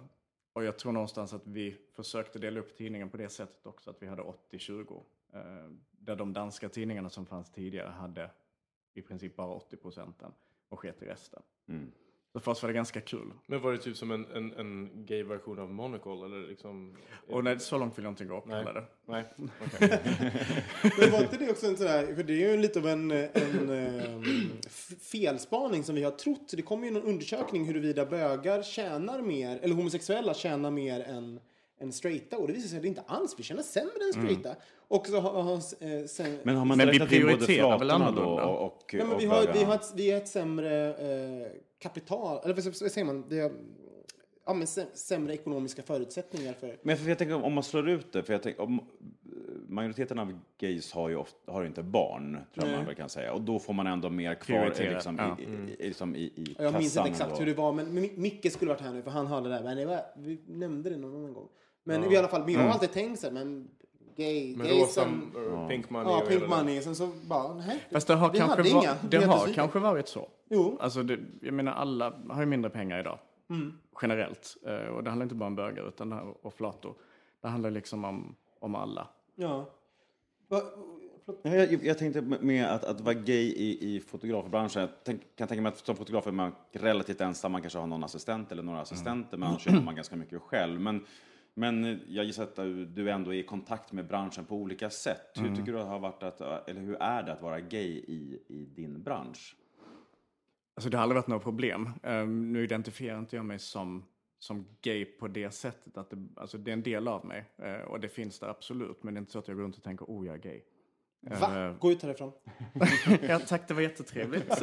Och 0.53 0.63
jag 0.63 0.79
tror 0.79 0.91
någonstans 0.91 1.33
att 1.33 1.47
vi 1.47 1.77
försökte 1.91 2.39
dela 2.39 2.59
upp 2.59 2.75
tidningen 2.75 3.09
på 3.09 3.17
det 3.17 3.29
sättet 3.29 3.65
också, 3.65 3.89
att 3.89 4.01
vi 4.01 4.07
hade 4.07 4.21
80-20. 4.21 5.03
Eh, 5.33 5.71
där 5.91 6.15
de 6.15 6.33
danska 6.33 6.69
tidningarna 6.69 7.09
som 7.09 7.25
fanns 7.25 7.51
tidigare 7.51 7.89
hade 7.89 8.31
i 8.93 9.01
princip 9.01 9.35
bara 9.35 9.53
80 9.53 9.77
procenten 9.77 10.31
och 10.69 10.79
sket 10.79 11.01
i 11.01 11.05
resten. 11.05 11.41
Mm. 11.67 11.91
Så 12.33 12.39
för 12.39 12.51
oss 12.51 12.61
var 12.63 12.67
det 12.69 12.73
ganska 12.73 13.01
kul. 13.01 13.31
Men 13.47 13.61
var 13.61 13.71
det 13.71 13.77
typ 13.77 13.97
som 13.97 14.11
en, 14.11 14.25
en, 14.35 14.53
en 14.53 14.89
gay-version 15.05 15.59
av 15.59 15.69
Monocle? 15.71 16.25
Eller 16.25 16.47
liksom... 16.49 16.95
Och 17.29 17.43
nej, 17.43 17.59
så 17.59 17.77
långt 17.77 17.97
vill 17.97 18.03
jag 18.05 18.11
inte 18.11 18.25
gå 18.25 18.43
Nej. 18.47 18.63
heller. 18.63 18.85
Nej, 19.07 19.23
okej. 19.65 19.99
Men 20.99 21.11
var 21.11 21.19
inte 21.21 21.37
det 21.37 21.49
också 21.51 21.67
en 21.67 21.77
sådär, 21.77 22.15
för 22.15 22.23
det 22.23 22.33
är 22.33 22.51
ju 22.51 22.57
lite 22.57 22.79
av 22.79 22.87
en, 22.87 23.11
en 23.11 24.23
f- 24.67 24.91
felspaning 25.11 25.83
som 25.83 25.95
vi 25.95 26.03
har 26.03 26.11
trott. 26.11 26.51
Det 26.55 26.61
kommer 26.61 26.85
ju 26.87 26.93
någon 26.93 27.03
undersökning 27.03 27.65
huruvida 27.65 28.05
bögar 28.05 28.61
tjänar 28.63 29.21
mer, 29.21 29.59
eller 29.61 29.75
homosexuella 29.75 30.33
tjänar 30.33 30.71
mer 30.71 30.99
än, 31.01 31.39
än 31.81 31.91
straighta. 31.93 32.37
Och 32.37 32.47
det 32.47 32.53
visar 32.53 32.67
sig 32.67 32.75
att 32.77 32.81
det 32.81 32.87
inte 32.87 33.03
alls, 33.07 33.35
vi 33.37 33.43
tjänar 33.43 33.63
sämre 33.63 34.03
än 34.07 34.13
straighta. 34.13 34.55
Och 34.87 35.07
så 35.07 35.19
har, 35.19 35.41
har 35.43 35.53
eh, 35.55 36.05
sen, 36.07 36.39
Men 36.43 36.55
har 36.55 36.65
man 36.65 36.77
Men 36.77 36.91
vi 36.91 36.99
prioriterar 36.99 37.79
väl 37.79 37.91
annorlunda? 37.91 38.21
och, 38.45 38.65
och, 38.65 38.89
Nej, 38.93 39.03
men 39.05 39.15
och 39.15 39.21
vi, 39.21 39.25
har, 39.25 39.53
vi, 39.53 39.63
har 39.63 39.75
ett, 39.75 39.93
vi 39.95 40.11
har 40.11 40.17
ett 40.17 40.27
sämre 40.27 40.87
eh, 40.89 41.47
kapital, 41.79 42.39
eller 42.43 42.53
vad 42.53 42.75
säger 42.75 43.05
man? 43.05 43.23
Har, 43.29 43.51
ja, 44.45 44.53
men 44.53 44.67
sä- 44.67 44.93
sämre 44.93 45.33
ekonomiska 45.33 45.81
förutsättningar 45.81 46.53
för... 46.53 46.77
Men 46.81 46.97
för 46.97 47.09
jag 47.09 47.17
tänker 47.17 47.43
om 47.43 47.53
man 47.53 47.63
slår 47.63 47.89
ut 47.89 48.13
det, 48.13 48.23
för 48.23 48.33
jag 48.33 48.43
tänker, 48.43 48.61
om, 48.61 48.79
majoriteten 49.67 50.19
av 50.19 50.39
gays 50.59 50.93
har 50.93 51.09
ju 51.09 51.15
ofta, 51.15 51.51
har 51.51 51.65
inte 51.65 51.83
barn, 51.83 52.37
tror 52.53 52.67
jag 52.67 52.77
man 52.77 52.85
väl 52.85 52.95
kan 52.95 53.09
säga. 53.09 53.33
Och 53.33 53.41
då 53.41 53.59
får 53.59 53.73
man 53.73 53.87
ändå 53.87 54.09
mer 54.09 54.35
kvar 54.35 54.59
Prioritera, 54.59 54.93
liksom, 54.93 55.17
ja. 55.17 55.37
i, 55.39 55.43
i, 55.43 55.75
i, 55.83 55.87
liksom 55.87 56.15
i, 56.15 56.19
i 56.19 56.55
Jag 56.59 56.73
minns 56.73 56.97
inte 56.97 57.09
exakt 57.09 57.41
hur 57.41 57.45
det 57.45 57.53
var, 57.53 57.73
men 57.73 57.93
men 57.93 58.03
Mi- 58.03 58.17
Micke 58.17 58.51
skulle 58.51 58.69
varit 58.69 58.81
här 58.81 58.93
nu 58.93 59.01
för 59.01 59.11
han 59.11 59.27
hörde 59.27 59.49
det 59.49 59.55
där. 59.55 59.63
Men 59.63 59.77
det 59.77 59.85
var, 59.85 60.01
vi 60.17 60.41
nämnde 60.47 60.89
det 60.89 60.97
någon 60.97 61.15
annan 61.15 61.33
gång. 61.33 61.47
Men 61.83 62.11
i 62.11 62.17
alla 62.17 62.27
fall, 62.27 62.45
men 62.45 62.53
jag 62.53 62.61
har 62.61 62.69
alltid 62.69 62.91
tänkt 62.91 63.19
så 63.19 63.27
här, 63.27 63.33
men 63.33 63.67
gay, 64.19 64.55
Men 64.57 64.67
gay 64.67 64.81
rosa, 64.81 65.03
som... 65.03 65.35
uh, 65.37 65.67
pink 65.67 65.89
money 65.89 66.11
Ja, 66.13 66.21
och 66.21 66.27
pink 66.27 66.47
money. 66.49 66.81
Sen 66.81 66.95
så 66.95 67.07
bara, 67.27 67.53
nej. 67.53 67.79
Fast 67.91 68.07
det 68.07 68.13
har, 68.15 68.31
vi 68.31 68.37
kanske, 68.37 68.57
hade 68.57 68.73
va- 68.73 68.81
inga. 68.83 68.95
det 69.09 69.25
har 69.25 69.53
kanske 69.53 69.79
varit 69.79 70.07
så. 70.07 70.27
Jo. 70.49 70.77
Alltså, 70.79 71.03
det, 71.03 71.19
jag 71.41 71.53
menar, 71.53 71.71
alla 71.71 72.13
har 72.29 72.39
ju 72.39 72.45
mindre 72.45 72.69
pengar 72.71 72.99
idag. 72.99 73.19
Mm. 73.49 73.73
Generellt. 74.01 74.57
Eh, 74.67 74.73
och 74.95 75.03
det 75.03 75.09
handlar 75.09 75.23
inte 75.25 75.35
bara 75.35 75.47
om 75.47 75.55
bögar 75.55 75.87
utan 75.87 76.09
det 76.09 76.15
här, 76.15 76.33
och 76.45 76.53
flator. 76.53 76.93
Det 77.41 77.47
handlar 77.47 77.71
liksom 77.71 78.05
om, 78.05 78.35
om 78.59 78.75
alla. 78.75 79.07
Ja. 79.35 79.65
Va. 80.47 80.61
Ja, 81.43 81.55
Jag, 81.55 81.85
jag 81.85 81.97
tänkte 81.97 82.21
med- 82.21 82.69
att, 82.69 82.83
att 82.83 83.01
vara 83.01 83.13
gay 83.13 83.43
i, 83.55 83.95
i 83.95 83.99
fotografbranschen. 83.99 84.81
Jag 84.81 84.89
tänk, 85.03 85.21
kan 85.35 85.47
tänka 85.47 85.61
mig 85.61 85.69
att 85.69 85.77
som 85.85 85.95
fotograf 85.95 86.27
är 86.27 86.31
man 86.31 86.51
relativt 86.71 87.21
ensam. 87.21 87.51
Man 87.51 87.61
kanske 87.61 87.79
har 87.79 87.87
någon 87.87 88.03
assistent 88.03 88.51
eller 88.51 88.63
några 88.63 88.81
assistenter, 88.81 89.37
men 89.37 89.49
annars 89.49 89.67
jobbar 89.67 89.81
man 89.81 89.95
ganska 89.95 90.15
mycket 90.15 90.41
själv. 90.41 90.79
Men, 90.81 91.05
men 91.53 92.01
jag 92.07 92.25
gissar 92.25 92.43
att 92.43 92.55
du 92.95 93.11
ändå 93.11 93.33
är 93.33 93.37
i 93.37 93.43
kontakt 93.43 93.91
med 93.91 94.07
branschen 94.07 94.45
på 94.45 94.55
olika 94.55 94.89
sätt. 94.89 95.31
Hur 95.35 95.55
tycker 95.55 95.71
du 95.71 95.77
det 95.77 95.83
har 95.83 95.99
varit 95.99 96.23
att, 96.23 96.69
eller 96.69 96.81
hur 96.81 96.95
är 96.95 97.23
det 97.23 97.33
att 97.33 97.41
vara 97.41 97.59
gay 97.59 98.03
i, 98.07 98.41
i 98.47 98.65
din 98.65 99.03
bransch? 99.03 99.55
Alltså 100.75 100.89
det 100.89 100.97
har 100.97 101.03
aldrig 101.03 101.15
varit 101.15 101.27
några 101.27 101.43
problem. 101.43 101.89
Ehm, 102.03 102.53
nu 102.53 102.63
identifierar 102.63 103.19
inte 103.19 103.35
jag 103.35 103.45
mig 103.45 103.59
som, 103.59 104.05
som 104.39 104.65
gay 104.81 105.05
på 105.05 105.27
det 105.27 105.51
sättet. 105.51 105.97
Att 105.97 106.09
det, 106.09 106.27
alltså 106.35 106.57
det 106.57 106.71
är 106.71 106.73
en 106.73 106.83
del 106.83 107.07
av 107.07 107.25
mig. 107.25 107.45
Eh, 107.57 107.81
och 107.81 107.99
det 107.99 108.09
finns 108.09 108.39
där 108.39 108.47
absolut. 108.47 109.03
Men 109.03 109.13
det 109.13 109.17
är 109.17 109.19
inte 109.19 109.31
så 109.31 109.39
att 109.39 109.47
jag 109.47 109.57
går 109.57 109.63
runt 109.63 109.77
och 109.77 109.83
tänker, 109.83 110.05
oh 110.05 110.27
jag 110.27 110.35
är 110.35 110.39
gay. 110.39 110.61
Va? 111.21 111.67
Eh, 111.67 111.77
Gå 111.79 111.91
ut 111.91 112.03
härifrån. 112.03 112.31
ja, 113.27 113.39
tack, 113.39 113.67
det 113.67 113.73
var 113.73 113.81
jättetrevligt. 113.81 114.51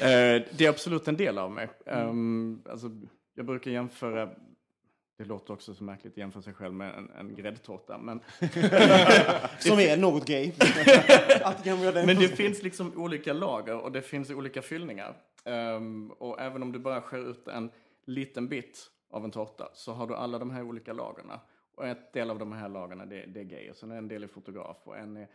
Eh, 0.00 0.42
det 0.56 0.60
är 0.60 0.68
absolut 0.68 1.08
en 1.08 1.16
del 1.16 1.38
av 1.38 1.50
mig. 1.50 1.68
Um, 1.86 2.62
alltså, 2.70 2.90
jag 3.34 3.46
brukar 3.46 3.70
jämföra, 3.70 4.30
det 5.18 5.24
låter 5.24 5.52
också 5.52 5.74
så 5.74 5.84
märkligt 5.84 6.12
att 6.12 6.16
jämföra 6.16 6.42
sig 6.42 6.54
själv 6.54 6.74
med 6.74 6.94
en, 6.94 7.10
en 7.10 7.34
gräddtårta, 7.34 7.98
men, 7.98 8.20
Som 9.58 9.78
är 9.78 9.96
något 9.96 10.26
gay. 10.26 10.52
men 12.06 12.16
det 12.16 12.28
finns 12.28 12.62
liksom 12.62 12.92
olika 12.96 13.32
lager 13.32 13.76
och 13.76 13.92
det 13.92 14.02
finns 14.02 14.30
olika 14.30 14.62
fyllningar. 14.62 15.16
Ehm, 15.44 16.10
och 16.10 16.40
även 16.40 16.62
om 16.62 16.72
du 16.72 16.78
bara 16.78 17.02
skär 17.02 17.30
ut 17.30 17.48
en 17.48 17.70
liten 18.04 18.48
bit 18.48 18.90
av 19.10 19.24
en 19.24 19.30
tårta 19.30 19.68
så 19.74 19.92
har 19.92 20.06
du 20.06 20.14
alla 20.14 20.38
de 20.38 20.50
här 20.50 20.62
olika 20.62 20.92
lagerna. 20.92 21.40
Och 21.74 21.86
ett 21.86 22.12
del 22.12 22.30
av 22.30 22.38
de 22.38 22.52
här 22.52 22.68
lagerna 22.68 23.06
det, 23.06 23.26
det 23.26 23.40
är 23.40 23.44
gay 23.44 23.70
och 23.70 23.76
sen 23.76 23.90
är 23.90 23.98
en 23.98 24.08
del 24.08 24.22
är 24.22 24.28
fotograf 24.28 24.76
och 24.84 24.98
en 24.98 25.16
är 25.16 25.28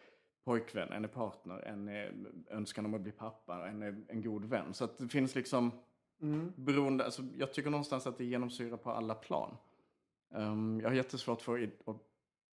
pojkvän, 0.46 0.91
en 0.91 1.04
är 1.04 1.08
partner, 1.08 1.60
en 1.60 1.88
är 1.88 2.13
önskan 2.50 2.86
om 2.86 2.93
att 2.93 3.02
bli 3.02 3.12
pappa 3.12 3.67
en 3.67 3.82
är 3.82 4.04
en 4.08 4.22
god 4.22 4.46
vän. 4.46 4.74
Så 4.74 4.88
det 4.98 5.08
finns 5.08 5.36
liksom 5.36 5.72
beroende, 6.56 7.06
alltså 7.06 7.22
jag 7.38 7.54
tycker 7.54 7.69
någonstans 7.69 8.08
att 8.08 8.17
det 8.17 8.26
genomsyrar 8.26 8.78
på 8.78 8.91
alla 8.91 9.15
plan. 9.15 9.58
Ehm, 10.34 10.80
jag 10.84 10.89
har 10.89 10.96
jättesvårt 10.96 11.41
för 11.41 11.69
att, 11.86 11.96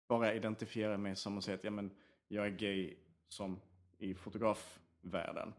bara 0.08 0.34
identifiera 0.34 0.96
mig 0.96 1.16
som 1.16 1.38
att 1.38 1.44
säga 1.44 1.54
att 1.54 1.64
ja, 1.64 1.70
men, 1.70 1.90
jag 2.28 2.46
är 2.46 2.50
gay 2.50 2.94
som 3.28 3.60
i 3.98 4.14
fotografvärlden. 4.14 5.52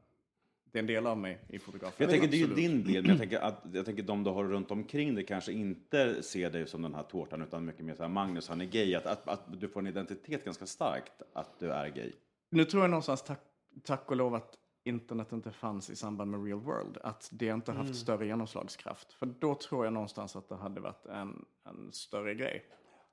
Det 0.72 0.78
är 0.78 0.80
en 0.80 0.88
del 0.88 1.08
av 1.08 1.18
mig 1.18 1.40
i 1.48 1.60
fotografvärlden. 1.60 2.14
Jag 2.16 2.22
tänker, 2.22 2.38
det 2.38 2.44
är 2.44 2.48
ju 2.48 2.56
din 2.56 2.84
bild, 2.84 3.06
men 3.06 3.10
jag 3.10 3.20
tänker 3.20 3.40
att 3.40 3.66
jag 3.74 3.86
tänker 3.86 4.04
de 4.04 4.24
du 4.24 4.30
har 4.30 4.44
runt 4.44 4.72
omkring 4.72 5.16
dig 5.16 5.26
kanske 5.26 5.52
inte 5.52 6.24
ser 6.24 6.50
dig 6.50 6.68
som 6.68 6.82
den 6.82 6.94
här 6.94 7.04
tårtan, 7.04 7.42
utan 7.42 7.66
mycket 7.66 7.86
mer 7.86 7.96
så 7.96 8.04
här, 8.04 8.10
Magnus 8.10 8.50
han 8.50 8.62
är 8.62 8.66
gay. 8.66 8.96
Att, 8.96 9.06
att, 9.06 9.28
att 9.28 9.62
du 9.62 9.68
får 9.68 9.80
en 9.80 9.88
identitet 9.88 10.46
ganska 10.46 10.66
starkt 10.66 11.22
att 11.34 11.60
du 11.60 11.72
är 11.72 11.88
gay. 11.88 12.12
Nu 12.50 12.66
tror 12.66 12.84
jag 12.84 12.90
någonstans, 12.90 13.24
tack, 13.24 13.42
tack 13.84 14.12
och 14.12 14.16
lov, 14.18 14.36
att 14.36 14.58
internet 14.84 15.32
inte 15.32 15.52
fanns 15.52 15.90
i 15.90 15.96
samband 15.96 16.32
med 16.32 16.46
real 16.46 16.60
world. 16.60 16.98
Att 17.04 17.30
det 17.32 17.48
inte 17.48 17.72
haft 17.72 17.96
större 17.96 18.26
genomslagskraft. 18.26 19.14
För 19.14 19.26
då 19.26 19.56
tror 19.56 19.86
jag 19.86 19.94
någonstans 19.94 20.36
att 20.36 20.50
det 20.50 20.56
hade 20.56 20.82
varit 20.82 21.06
en, 21.06 21.46
en 21.66 21.92
större 21.92 22.36
grej 22.36 22.66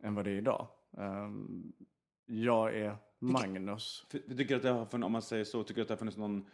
än 0.02 0.14
vad 0.14 0.24
det 0.24 0.30
är 0.30 0.36
idag. 0.36 0.66
Ehm, 0.98 1.72
jag 2.26 2.76
är 2.76 2.96
Magnus. 3.18 4.06
Tycker 4.10 4.44
du 4.44 4.54
att 4.54 4.62
det 4.62 4.70
har 4.70 4.86
funnits, 4.86 5.06
om 5.06 5.12
man 5.12 5.22
säger 5.22 5.44
så, 5.44 5.62
tycker 5.62 5.82
att 5.82 5.88
det 5.88 5.94
har 5.94 5.98
funnits 5.98 6.16
någon 6.16 6.46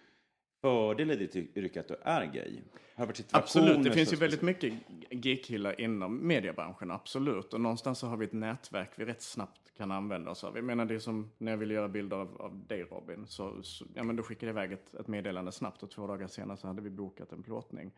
fördel 0.63 1.11
i 1.11 1.17
ditt 1.17 1.37
yrke 1.37 1.81
att 1.81 1.89
du 1.89 1.97
är 2.03 2.25
gay? 2.25 2.61
Har 2.95 3.07
det 3.07 3.13
varit 3.13 3.27
Absolut, 3.31 3.85
det 3.85 3.93
finns 3.93 4.13
ju 4.13 4.17
väldigt 4.17 4.43
mycket 4.43 4.73
gay-killar 5.11 5.81
inom 5.81 6.27
mediebranschen, 6.27 6.91
absolut. 6.91 7.55
Och 7.55 7.61
någonstans 7.61 7.99
så 7.99 8.07
har 8.07 8.17
vi 8.17 8.25
ett 8.25 8.33
nätverk 8.33 8.91
vi 8.97 9.05
rätt 9.05 9.23
snabbt 9.23 9.63
kan 9.77 9.91
använda 9.91 10.31
oss 10.31 10.45
av. 10.45 10.57
Jag 10.57 10.65
menar 10.65 10.85
det 10.85 10.95
är 10.95 10.99
som 10.99 11.31
när 11.39 11.53
jag 11.53 11.59
ville 11.59 11.75
göra 11.75 11.89
bilder 11.89 12.17
av, 12.17 12.43
av 12.43 12.67
dig 12.67 12.83
Robin, 12.83 13.27
så, 13.27 13.63
så 13.63 13.87
ja, 13.95 14.03
men 14.03 14.17
då 14.17 14.23
skickade 14.23 14.47
jag 14.47 14.65
iväg 14.65 14.73
ett, 14.73 14.95
ett 14.95 15.09
meddelande 15.09 15.53
snabbt 15.53 15.83
och 15.83 15.91
två 15.91 16.07
dagar 16.07 16.27
senare 16.27 16.57
så 16.57 16.67
hade 16.67 16.83
vi 16.83 16.91
bokat 16.91 17.33
en 17.33 17.43
plåtning. 17.43 17.93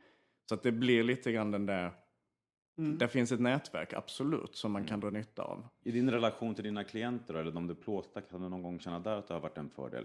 Så 0.48 0.54
att 0.54 0.62
det 0.62 0.72
blir 0.72 1.04
lite 1.04 1.32
grann 1.32 1.50
den 1.50 1.66
där, 1.66 1.92
där 2.76 3.06
finns 3.06 3.32
ett 3.32 3.40
nätverk, 3.40 3.92
absolut, 3.92 4.56
som 4.56 4.72
man 4.72 4.84
kan 4.84 5.00
dra 5.00 5.10
nytta 5.10 5.42
av. 5.42 5.68
I 5.82 5.90
din 5.90 6.10
relation 6.10 6.54
till 6.54 6.64
dina 6.64 6.84
klienter 6.84 7.34
eller 7.34 7.52
de 7.52 7.66
du 7.66 7.74
plåtar, 7.74 8.20
kan 8.20 8.42
du 8.42 8.48
någon 8.48 8.62
gång 8.62 8.80
känna 8.80 8.98
där 8.98 9.16
att 9.16 9.28
det 9.28 9.34
har 9.34 9.40
varit 9.40 9.58
en 9.58 9.70
fördel? 9.70 10.04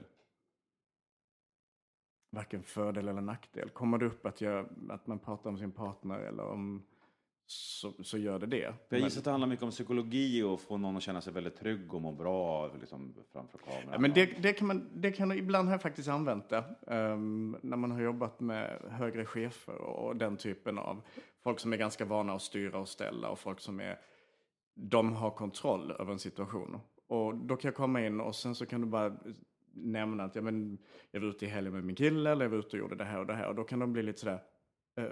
Varken 2.29 2.63
fördel 2.63 3.07
eller 3.07 3.21
nackdel. 3.21 3.69
Kommer 3.69 3.97
det 3.97 4.05
upp 4.05 4.25
att, 4.25 4.41
jag, 4.41 4.65
att 4.89 5.07
man 5.07 5.19
pratar 5.19 5.49
om 5.49 5.57
sin 5.57 5.71
partner 5.71 6.19
eller 6.19 6.43
om, 6.43 6.83
så, 7.45 7.93
så 8.03 8.17
gör 8.17 8.39
det 8.39 8.45
det. 8.45 8.73
Jag 8.89 8.99
gissar 8.99 9.19
att 9.19 9.25
det 9.25 9.31
handlar 9.31 9.47
mycket 9.47 9.63
om 9.63 9.71
psykologi 9.71 10.43
och 10.43 10.61
få 10.61 10.77
någon 10.77 10.97
att 10.97 11.03
känna 11.03 11.21
sig 11.21 11.33
väldigt 11.33 11.55
trygg 11.55 11.93
och 11.93 12.01
må 12.01 12.11
bra 12.11 12.73
liksom, 12.79 13.15
framför 13.33 13.57
kameran. 13.57 13.89
Ja, 13.91 13.99
men 13.99 14.13
det, 14.13 14.25
det, 14.25 14.53
kan 14.53 14.67
man, 14.67 14.89
det 14.93 15.11
kan 15.11 15.31
ibland 15.31 15.67
har 15.67 15.73
jag 15.73 15.81
faktiskt 15.81 16.09
använt 16.09 16.49
det. 16.49 16.63
ehm, 16.87 17.57
när 17.61 17.77
man 17.77 17.91
har 17.91 18.01
jobbat 18.01 18.39
med 18.39 18.81
högre 18.89 19.25
chefer 19.25 19.75
och 19.75 20.15
den 20.15 20.37
typen 20.37 20.77
av 20.77 21.01
folk 21.43 21.59
som 21.59 21.73
är 21.73 21.77
ganska 21.77 22.05
vana 22.05 22.33
att 22.33 22.41
styra 22.41 22.79
och 22.79 22.89
ställa 22.89 23.29
och 23.29 23.39
folk 23.39 23.59
som 23.59 23.79
är, 23.79 23.99
de 24.75 25.13
har 25.13 25.31
kontroll 25.31 25.91
över 25.91 26.11
en 26.11 26.19
situation. 26.19 26.79
Och 27.07 27.35
då 27.35 27.55
kan 27.55 27.69
jag 27.69 27.75
komma 27.75 28.05
in 28.05 28.21
och 28.21 28.35
sen 28.35 28.55
så 28.55 28.65
kan 28.65 28.81
du 28.81 28.87
bara 28.87 29.17
nämna 29.83 30.23
att 30.23 30.35
ja, 30.35 30.41
men, 30.41 30.77
jag 31.11 31.21
var 31.21 31.27
ute 31.27 31.45
i 31.45 31.47
helgen 31.47 31.73
med 31.73 31.83
min 31.83 31.95
kille 31.95 32.31
eller 32.31 32.45
jag 32.45 32.49
var 32.49 32.57
ute 32.57 32.67
och 32.67 32.79
gjorde 32.79 32.95
det 32.95 33.03
här 33.03 33.19
och 33.19 33.25
det 33.25 33.33
här. 33.33 33.47
Och 33.47 33.55
då 33.55 33.63
kan 33.63 33.79
de 33.79 33.93
bli 33.93 34.03
lite 34.03 34.19
sådär, 34.19 34.43
eh, 34.97 35.05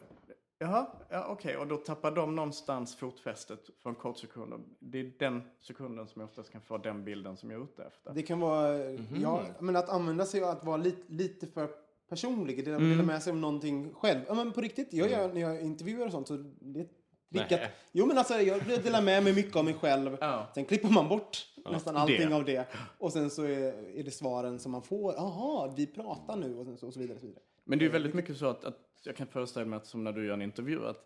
Jaha, 0.60 0.88
ja, 1.10 1.26
okej. 1.30 1.58
Och 1.58 1.68
då 1.68 1.78
tappar 1.78 2.12
de 2.12 2.36
någonstans 2.36 2.96
fotfästet 2.96 3.70
för 3.84 3.90
en 3.90 3.96
kort 3.96 4.18
sekund. 4.18 4.54
Och 4.54 4.60
det 4.80 5.00
är 5.00 5.12
den 5.20 5.42
sekunden 5.62 6.08
som 6.08 6.20
jag 6.20 6.30
oftast 6.30 6.52
kan 6.52 6.62
få 6.62 6.78
den 6.78 7.06
bilden 7.06 7.38
som 7.38 7.52
jag 7.52 7.60
är 7.60 7.64
ute 7.64 7.84
efter. 7.84 8.14
Det 8.14 8.22
kan 8.22 8.40
vara, 8.40 8.92
ja, 9.22 9.44
men 9.60 9.76
att 9.76 9.90
använda 9.90 10.26
sig 10.26 10.44
av 10.44 10.50
att 10.50 10.64
vara 10.64 10.78
lite, 10.78 11.14
lite 11.14 11.48
för 11.48 11.70
personlig, 12.10 12.66
dela, 12.66 12.80
dela 12.80 13.04
med 13.04 13.24
sig 13.24 13.32
av 13.32 13.38
någonting 13.38 13.94
själv. 13.94 14.20
Ja, 14.28 14.34
men 14.34 14.52
på 14.52 14.62
riktigt, 14.62 14.94
jag 14.94 15.12
gör, 15.12 15.34
när 15.34 15.42
jag 15.42 15.62
intervjuar 15.62 16.06
och 16.06 16.12
sånt 16.12 16.28
så 16.28 16.38
det 16.60 16.80
är 16.80 16.84
ett 16.84 16.92
trick 17.32 17.52
att, 17.52 17.72
Jo 17.92 18.06
men 18.06 18.18
alltså 18.18 18.34
jag 18.34 18.62
delar 18.84 19.02
med 19.02 19.24
mig 19.24 19.34
mycket 19.34 19.56
av 19.56 19.66
mig 19.66 19.74
själv. 19.74 20.18
Ja. 20.22 20.48
Sen 20.56 20.66
klipper 20.66 20.90
man 20.90 21.08
bort 21.08 21.46
nästan 21.72 21.96
allting 21.96 22.30
Det. 22.30 22.36
av 22.36 22.46
det. 22.46 22.68
Och 22.98 23.14
sen 23.14 23.30
så 23.30 23.44
är, 23.44 23.98
är 24.00 24.04
det 24.04 24.12
svaren 24.12 24.60
som 24.60 24.72
man 24.72 24.82
får. 24.82 25.14
Jaha, 25.14 25.74
vi 25.78 25.88
pratar 25.88 26.36
nu 26.36 26.56
och, 26.56 26.66
sen 26.66 26.78
så, 26.78 26.88
och 26.88 26.94
så 26.94 27.00
vidare. 27.00 27.16
Och 27.16 27.22
så 27.22 27.28
vidare. 27.28 27.44
Men 27.64 27.80
det 27.80 27.86
är 27.86 27.90
väldigt 27.90 28.14
mycket 28.14 28.38
så 28.38 28.46
att, 28.46 28.66
att 28.66 28.80
jag 29.04 29.16
kan 29.16 29.28
föreställa 29.28 29.66
mig 29.66 29.78
att 29.78 29.88
som 29.88 30.04
när 30.04 30.12
du 30.12 30.26
gör 30.26 30.34
en 30.34 30.42
intervju, 30.42 30.86
att 30.86 31.06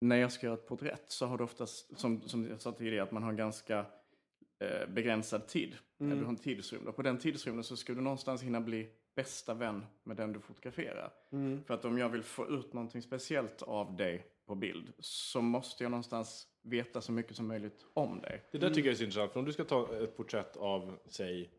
när 0.00 0.16
jag 0.16 0.32
ska 0.32 0.46
göra 0.46 0.54
ett 0.54 0.66
porträtt 0.66 1.04
så 1.06 1.26
har 1.26 1.38
du 1.38 1.44
oftast, 1.44 1.98
som, 1.98 2.20
som 2.20 2.48
jag 2.48 2.60
sa 2.60 2.72
tidigare, 2.72 3.02
att 3.02 3.12
man 3.12 3.22
har 3.22 3.30
en 3.30 3.36
ganska 3.36 3.78
eh, 4.58 4.88
begränsad 4.94 5.46
tid. 5.46 5.76
Du 5.98 6.06
har 6.24 6.28
en 6.28 6.36
tidsrymd 6.36 6.88
och 6.88 6.96
på 6.96 7.02
den 7.02 7.18
tidsrymden 7.18 7.64
så 7.64 7.76
ska 7.76 7.94
du 7.94 8.00
någonstans 8.00 8.42
hinna 8.42 8.60
bli 8.60 8.88
bästa 9.14 9.54
vän 9.54 9.86
med 10.04 10.16
den 10.16 10.32
du 10.32 10.40
fotograferar. 10.40 11.12
För 11.66 11.74
att 11.74 11.84
om 11.84 11.98
jag 11.98 12.08
vill 12.08 12.22
få 12.22 12.48
ut 12.48 12.72
någonting 12.72 13.02
speciellt 13.02 13.62
av 13.62 13.96
dig 13.96 14.26
på 14.46 14.54
bild 14.54 14.92
så 14.98 15.40
måste 15.40 15.84
jag 15.84 15.90
någonstans 15.90 16.46
veta 16.68 17.00
så 17.00 17.12
mycket 17.12 17.36
som 17.36 17.48
möjligt 17.48 17.86
om 17.94 18.20
dig. 18.20 18.42
Det 18.52 18.58
där 18.58 18.70
tycker 18.70 18.88
jag 18.88 18.92
är 18.92 18.96
så 18.96 19.04
intressant, 19.04 19.32
för 19.32 19.40
om 19.40 19.46
du 19.46 19.52
ska 19.52 19.64
ta 19.64 20.02
ett 20.02 20.16
porträtt 20.16 20.56
av, 20.56 20.98
säg, 21.06 21.50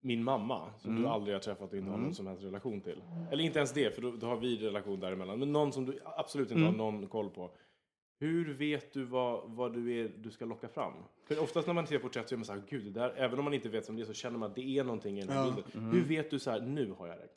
min 0.00 0.24
mamma, 0.24 0.72
som 0.78 1.02
du 1.02 1.08
aldrig 1.08 1.34
har 1.34 1.40
träffat 1.40 1.72
och 1.72 1.78
inte 1.78 1.90
har 1.90 1.98
någon 1.98 2.14
som 2.14 2.26
helst 2.26 2.42
relation 2.42 2.80
till. 2.80 3.02
Eller 3.30 3.44
inte 3.44 3.58
ens 3.58 3.72
det, 3.72 3.94
för 3.94 4.02
då, 4.02 4.10
då 4.10 4.26
har 4.26 4.36
vi 4.36 4.56
relation 4.56 5.00
däremellan. 5.00 5.38
Men 5.38 5.52
någon 5.52 5.72
som 5.72 5.86
du 5.86 6.00
absolut 6.04 6.50
inte 6.50 6.64
har 6.64 6.72
någon 6.72 7.06
koll 7.06 7.30
på. 7.30 7.50
Hur 8.18 8.54
vet 8.54 8.92
du 8.92 9.04
vad, 9.04 9.50
vad 9.50 9.72
du, 9.72 10.00
är, 10.00 10.08
du 10.16 10.30
ska 10.30 10.44
locka 10.44 10.68
fram? 10.68 10.92
För 11.24 11.42
oftast 11.42 11.66
när 11.66 11.74
man 11.74 11.86
ser 11.86 11.98
porträtt 11.98 12.28
så 12.28 12.34
är 12.34 12.36
man 12.36 12.44
så 12.44 12.52
här, 12.52 12.62
gud, 12.68 12.84
det 12.84 13.00
där, 13.00 13.14
även 13.16 13.38
om 13.38 13.44
man 13.44 13.54
inte 13.54 13.68
vet 13.68 13.84
som 13.84 13.96
det 13.96 14.02
är 14.02 14.06
så 14.06 14.12
känner 14.12 14.38
man 14.38 14.50
att 14.50 14.56
det 14.56 14.78
är 14.78 14.84
någonting 14.84 15.18
i 15.18 15.20
den 15.20 15.36
här 15.36 15.44
bilden. 15.44 15.90
Hur 15.92 16.04
vet 16.04 16.30
du 16.30 16.38
så 16.38 16.50
här, 16.50 16.60
nu 16.60 16.90
har 16.90 17.06
jag 17.06 17.16
det? 17.16 17.28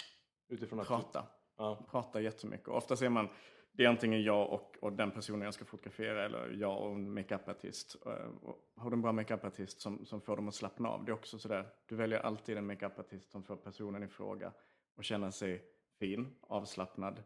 Utifrån 0.50 0.80
att... 0.80 0.88
Prata. 0.88 1.24
Ja. 1.58 1.86
Prata 1.92 2.22
jättemycket. 2.22 2.68
Ofta 2.68 2.96
ser 2.96 3.10
man, 3.10 3.30
det 3.78 3.86
är 3.86 3.90
antingen 3.90 4.24
jag 4.24 4.50
och, 4.50 4.78
och 4.82 4.94
den 4.94 5.12
personen 5.12 5.42
jag 5.42 5.54
ska 5.54 5.66
fotografera 5.66 6.26
eller 6.26 6.50
jag 6.50 6.82
och 6.82 6.92
en 6.92 7.14
makeupartist. 7.14 7.96
Eh, 8.06 8.12
har 8.76 8.90
du 8.90 8.94
en 8.94 9.02
bra 9.02 9.12
makeupartist 9.12 9.82
som, 9.82 10.06
som 10.06 10.22
får 10.22 10.36
dem 10.36 10.48
att 10.48 10.56
slappna 10.56 10.90
av, 10.90 11.06
det 11.06 11.12
är 11.12 11.14
också 11.14 11.40
sådär, 11.40 11.68
du 11.86 11.96
väljer 11.96 12.20
alltid 12.20 12.58
en 12.58 12.68
makeupartist 12.68 13.32
som 13.32 13.44
får 13.44 13.56
personen 13.56 14.04
i 14.04 14.08
fråga 14.08 14.52
att 14.98 15.06
känna 15.06 15.32
sig 15.32 15.64
fin, 16.00 16.36
avslappnad. 16.42 17.24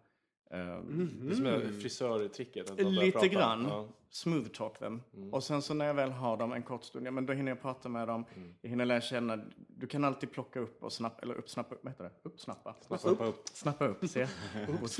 Eh, 0.49 0.57
Det 0.57 1.31
är 1.31 1.35
som 1.35 1.43
det 1.43 1.51
här 1.51 1.79
frisörtricket. 1.81 2.79
Lite 2.79 3.11
prata. 3.11 3.27
grann. 3.27 3.65
Ja. 3.69 3.87
Smooth 4.11 4.47
talk 4.47 4.79
them. 4.79 5.01
Och 5.31 5.43
sen 5.43 5.61
så 5.61 5.73
när 5.73 5.85
jag 5.85 5.93
väl 5.93 6.11
har 6.11 6.37
dem 6.37 6.53
en 6.53 6.63
kort 6.63 6.83
stund, 6.83 7.07
ja 7.07 7.11
men 7.11 7.25
då 7.25 7.33
hinner 7.33 7.51
jag 7.51 7.61
prata 7.61 7.89
med 7.89 8.07
dem. 8.07 8.25
Jag 8.61 8.69
hinner 8.69 8.85
lära 8.85 9.01
känna. 9.01 9.39
Du 9.67 9.87
kan 9.87 10.03
alltid 10.03 10.31
plocka 10.31 10.59
upp 10.59 10.83
och 10.83 10.93
snappa, 10.93 11.21
eller 11.21 11.35
uppsnappa, 11.35 11.75
vad 11.81 11.93
heter 11.93 12.03
det? 12.03 12.11
Uppsnappa? 12.23 12.75
Snappa 12.97 13.25
upp. 13.25 13.41
Snappa 13.53 13.87
upp, 13.87 14.09
se. 14.09 14.27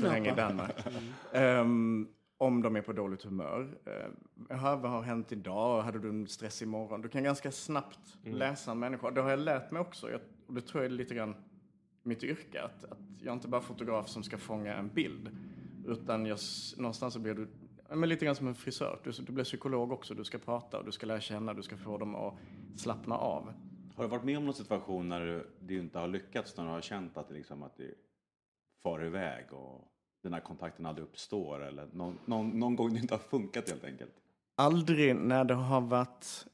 Länge 0.00 0.32
i 0.32 0.36
Danmark. 0.36 0.76
Ehm, 1.32 2.08
om 2.38 2.62
de 2.62 2.76
är 2.76 2.82
på 2.82 2.92
dåligt 2.92 3.22
humör. 3.22 3.60
Uh, 4.50 4.76
vad 4.80 4.90
har 4.90 5.02
hänt 5.02 5.32
idag? 5.32 5.82
Hade 5.82 5.98
du 5.98 6.08
en 6.08 6.26
stress 6.26 6.62
imorgon? 6.62 7.02
Du 7.02 7.08
kan 7.08 7.24
ganska 7.24 7.52
snabbt 7.52 7.98
läsa 8.24 8.70
en 8.70 8.78
människa. 8.78 9.10
Det 9.10 9.20
har 9.20 9.30
jag 9.30 9.38
lärt 9.38 9.70
mig 9.70 9.80
också. 9.80 10.10
Jag, 10.10 10.20
och 10.46 10.54
det 10.54 10.60
tror 10.60 10.82
jag 10.84 10.92
är 10.92 10.96
lite 10.96 11.14
grann 11.14 11.34
mitt 12.02 12.24
yrke. 12.24 12.62
Att, 12.62 12.84
att 12.84 12.98
jag 13.18 13.28
är 13.28 13.32
inte 13.32 13.48
bara 13.48 13.60
fotograf 13.60 14.08
som 14.08 14.22
ska 14.22 14.38
fånga 14.38 14.74
en 14.74 14.88
bild. 14.88 15.30
Utan 15.86 16.26
jag, 16.26 16.38
någonstans 16.76 17.14
så 17.14 17.20
blir 17.20 17.34
du 17.34 17.48
men 17.96 18.08
lite 18.08 18.24
grann 18.24 18.36
som 18.36 18.48
en 18.48 18.54
frisör. 18.54 18.98
Du, 19.04 19.10
du 19.10 19.32
blir 19.32 19.44
psykolog 19.44 19.92
också. 19.92 20.14
Du 20.14 20.24
ska 20.24 20.38
prata 20.38 20.78
och 20.78 20.84
du 20.84 20.92
ska 20.92 21.06
lära 21.06 21.20
känna. 21.20 21.54
Du 21.54 21.62
ska 21.62 21.76
få 21.76 21.98
dem 21.98 22.14
att 22.14 22.34
slappna 22.76 23.16
av. 23.16 23.52
Har 23.96 24.04
du 24.04 24.10
varit 24.10 24.24
med 24.24 24.38
om 24.38 24.44
någon 24.44 24.54
situation 24.54 25.08
när 25.08 25.44
det 25.60 25.74
inte 25.74 25.98
har 25.98 26.08
lyckats, 26.08 26.56
när 26.56 26.64
du 26.64 26.70
har 26.70 26.80
känt 26.80 27.16
att 27.16 27.28
det, 27.28 27.34
liksom, 27.34 27.62
att 27.62 27.76
det 27.76 27.94
far 28.82 29.04
iväg 29.04 29.52
och 29.52 29.88
den 30.22 30.32
här 30.32 30.40
kontakten 30.40 30.86
aldrig 30.86 31.06
uppstår 31.06 31.64
eller 31.64 31.88
någon, 31.92 32.18
någon, 32.24 32.48
någon 32.50 32.76
gång 32.76 32.92
det 32.94 33.00
inte 33.00 33.14
har 33.14 33.18
funkat 33.18 33.70
helt 33.70 33.84
enkelt? 33.84 34.12
Aldrig 34.54 35.16
när 35.16 35.44
det 35.44 35.54
har 35.54 35.80
varit 35.80 36.46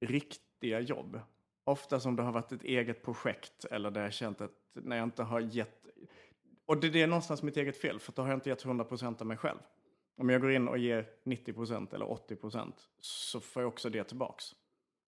riktiga 0.00 0.80
jobb. 0.80 1.20
Ofta 1.64 2.00
som 2.00 2.16
det 2.16 2.22
har 2.22 2.32
varit 2.32 2.52
ett 2.52 2.64
eget 2.64 3.02
projekt 3.02 3.64
eller 3.64 3.90
där 3.90 4.02
jag 4.02 4.12
känt 4.12 4.40
att 4.40 4.50
när 4.72 4.96
jag 4.96 5.04
inte 5.04 5.22
har 5.22 5.40
gett... 5.40 5.86
Och 6.66 6.80
det, 6.80 6.90
det 6.90 7.02
är 7.02 7.06
någonstans 7.06 7.42
mitt 7.42 7.56
eget 7.56 7.76
fel, 7.76 8.00
för 8.00 8.12
då 8.12 8.22
har 8.22 8.28
jag 8.28 8.36
inte 8.36 8.48
gett 8.48 8.64
100% 8.64 9.20
av 9.20 9.26
mig 9.26 9.36
själv. 9.36 9.58
Om 10.16 10.30
jag 10.30 10.40
går 10.40 10.52
in 10.52 10.68
och 10.68 10.78
ger 10.78 11.08
90% 11.24 11.94
eller 11.94 12.06
80% 12.06 12.72
så 12.98 13.40
får 13.40 13.62
jag 13.62 13.68
också 13.68 13.90
det 13.90 14.04
tillbaks. 14.04 14.44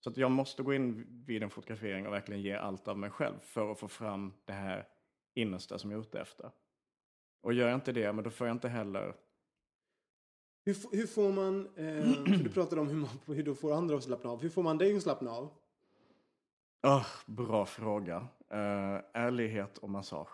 Så 0.00 0.10
att 0.10 0.16
jag 0.16 0.30
måste 0.30 0.62
gå 0.62 0.74
in 0.74 1.06
vid 1.26 1.42
en 1.42 1.50
fotografering 1.50 2.06
och 2.06 2.12
verkligen 2.12 2.42
ge 2.42 2.52
allt 2.52 2.88
av 2.88 2.98
mig 2.98 3.10
själv 3.10 3.34
för 3.42 3.72
att 3.72 3.78
få 3.78 3.88
fram 3.88 4.32
det 4.44 4.52
här 4.52 4.88
innersta 5.34 5.78
som 5.78 5.90
jag 5.90 5.98
är 5.98 6.02
ute 6.02 6.20
efter. 6.20 6.50
Och 7.42 7.54
gör 7.54 7.68
jag 7.68 7.74
inte 7.74 7.92
det, 7.92 8.12
men 8.12 8.24
då 8.24 8.30
får 8.30 8.46
jag 8.46 8.54
inte 8.54 8.68
heller 8.68 9.14
Hur, 10.64 10.76
hur 10.96 11.06
får 11.06 11.32
man, 11.32 11.66
eh, 11.76 12.02
för 12.38 12.44
du 12.44 12.50
pratade 12.50 12.80
om 12.80 12.88
hur, 12.88 12.96
man, 12.96 13.10
hur 13.26 13.42
du 13.42 13.54
får 13.54 13.72
andra 13.72 13.96
att 13.96 14.04
slappna 14.04 14.30
av. 14.30 14.42
Hur 14.42 14.48
får 14.48 14.62
man 14.62 14.78
dig 14.78 14.96
att 14.96 15.02
slappna 15.02 15.30
av? 15.30 15.50
Ah, 16.86 17.04
bra 17.26 17.66
fråga. 17.66 18.16
Uh, 18.16 19.00
ärlighet 19.14 19.78
och 19.78 19.90
massage. 19.90 20.28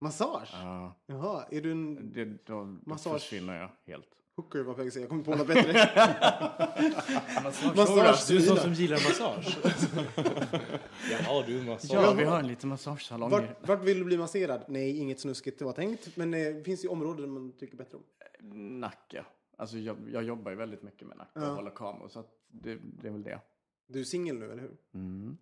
Massage? 0.00 0.50
Ja, 0.52 0.94
Jaha, 1.06 1.44
är 1.50 1.60
du 1.60 1.72
en 1.72 2.12
det, 2.12 2.24
då, 2.24 2.38
då 2.46 2.64
Massage. 2.64 3.12
försvinner 3.20 3.60
jag 3.60 3.70
helt. 3.86 4.06
hooker 4.36 4.58
var 4.58 4.66
jag 4.66 4.76
på 4.76 4.78
väg 4.78 4.86
att 4.88 4.92
säga. 4.94 5.02
Jag 5.02 5.10
kommer 5.10 5.24
på 5.24 5.34
något 5.34 5.46
bättre. 5.46 5.72
Massage. 7.44 7.76
Massage. 7.76 8.28
Du 8.28 8.36
är 8.36 8.40
sån 8.40 8.56
som 8.56 8.72
gillar 8.72 8.96
massage. 8.96 9.58
Jaha, 11.10 11.44
du 11.46 11.62
massage. 11.62 11.94
Ja, 12.02 12.14
vi 12.18 12.24
har 12.24 12.38
en 12.38 12.46
liten 12.46 12.68
massagesalong. 12.68 13.30
Vart, 13.30 13.68
vart 13.68 13.82
vill 13.84 13.98
du 13.98 14.04
bli 14.04 14.18
masserad? 14.18 14.64
Nej, 14.68 14.98
inget 14.98 15.20
snuskigt 15.20 15.58
det 15.58 15.64
var 15.64 15.72
tänkt. 15.72 16.16
Men 16.16 16.34
eh, 16.34 16.54
det 16.54 16.64
finns 16.64 16.84
ju 16.84 16.88
områden 16.88 17.30
man 17.30 17.52
tycker 17.52 17.76
bättre 17.76 17.96
om. 17.98 18.04
Nacke. 18.80 19.24
Alltså 19.58 19.78
jag, 19.78 19.96
jag 20.12 20.22
jobbar 20.22 20.50
ju 20.50 20.56
väldigt 20.56 20.82
mycket 20.82 21.08
med 21.08 21.16
nacke 21.16 21.38
och 21.40 21.44
Ja. 21.46 21.54
håller 21.54 21.70
kameror. 21.70 22.08
Så 22.08 22.20
att 22.20 22.30
det, 22.48 22.78
det 22.82 23.08
är 23.08 23.12
väl 23.12 23.22
det. 23.22 23.40
Du 23.86 24.00
är 24.00 24.04
singel 24.04 24.38
nu, 24.38 24.50
eller 24.52 24.62
hur? 24.62 24.76
Mm. 24.94 25.36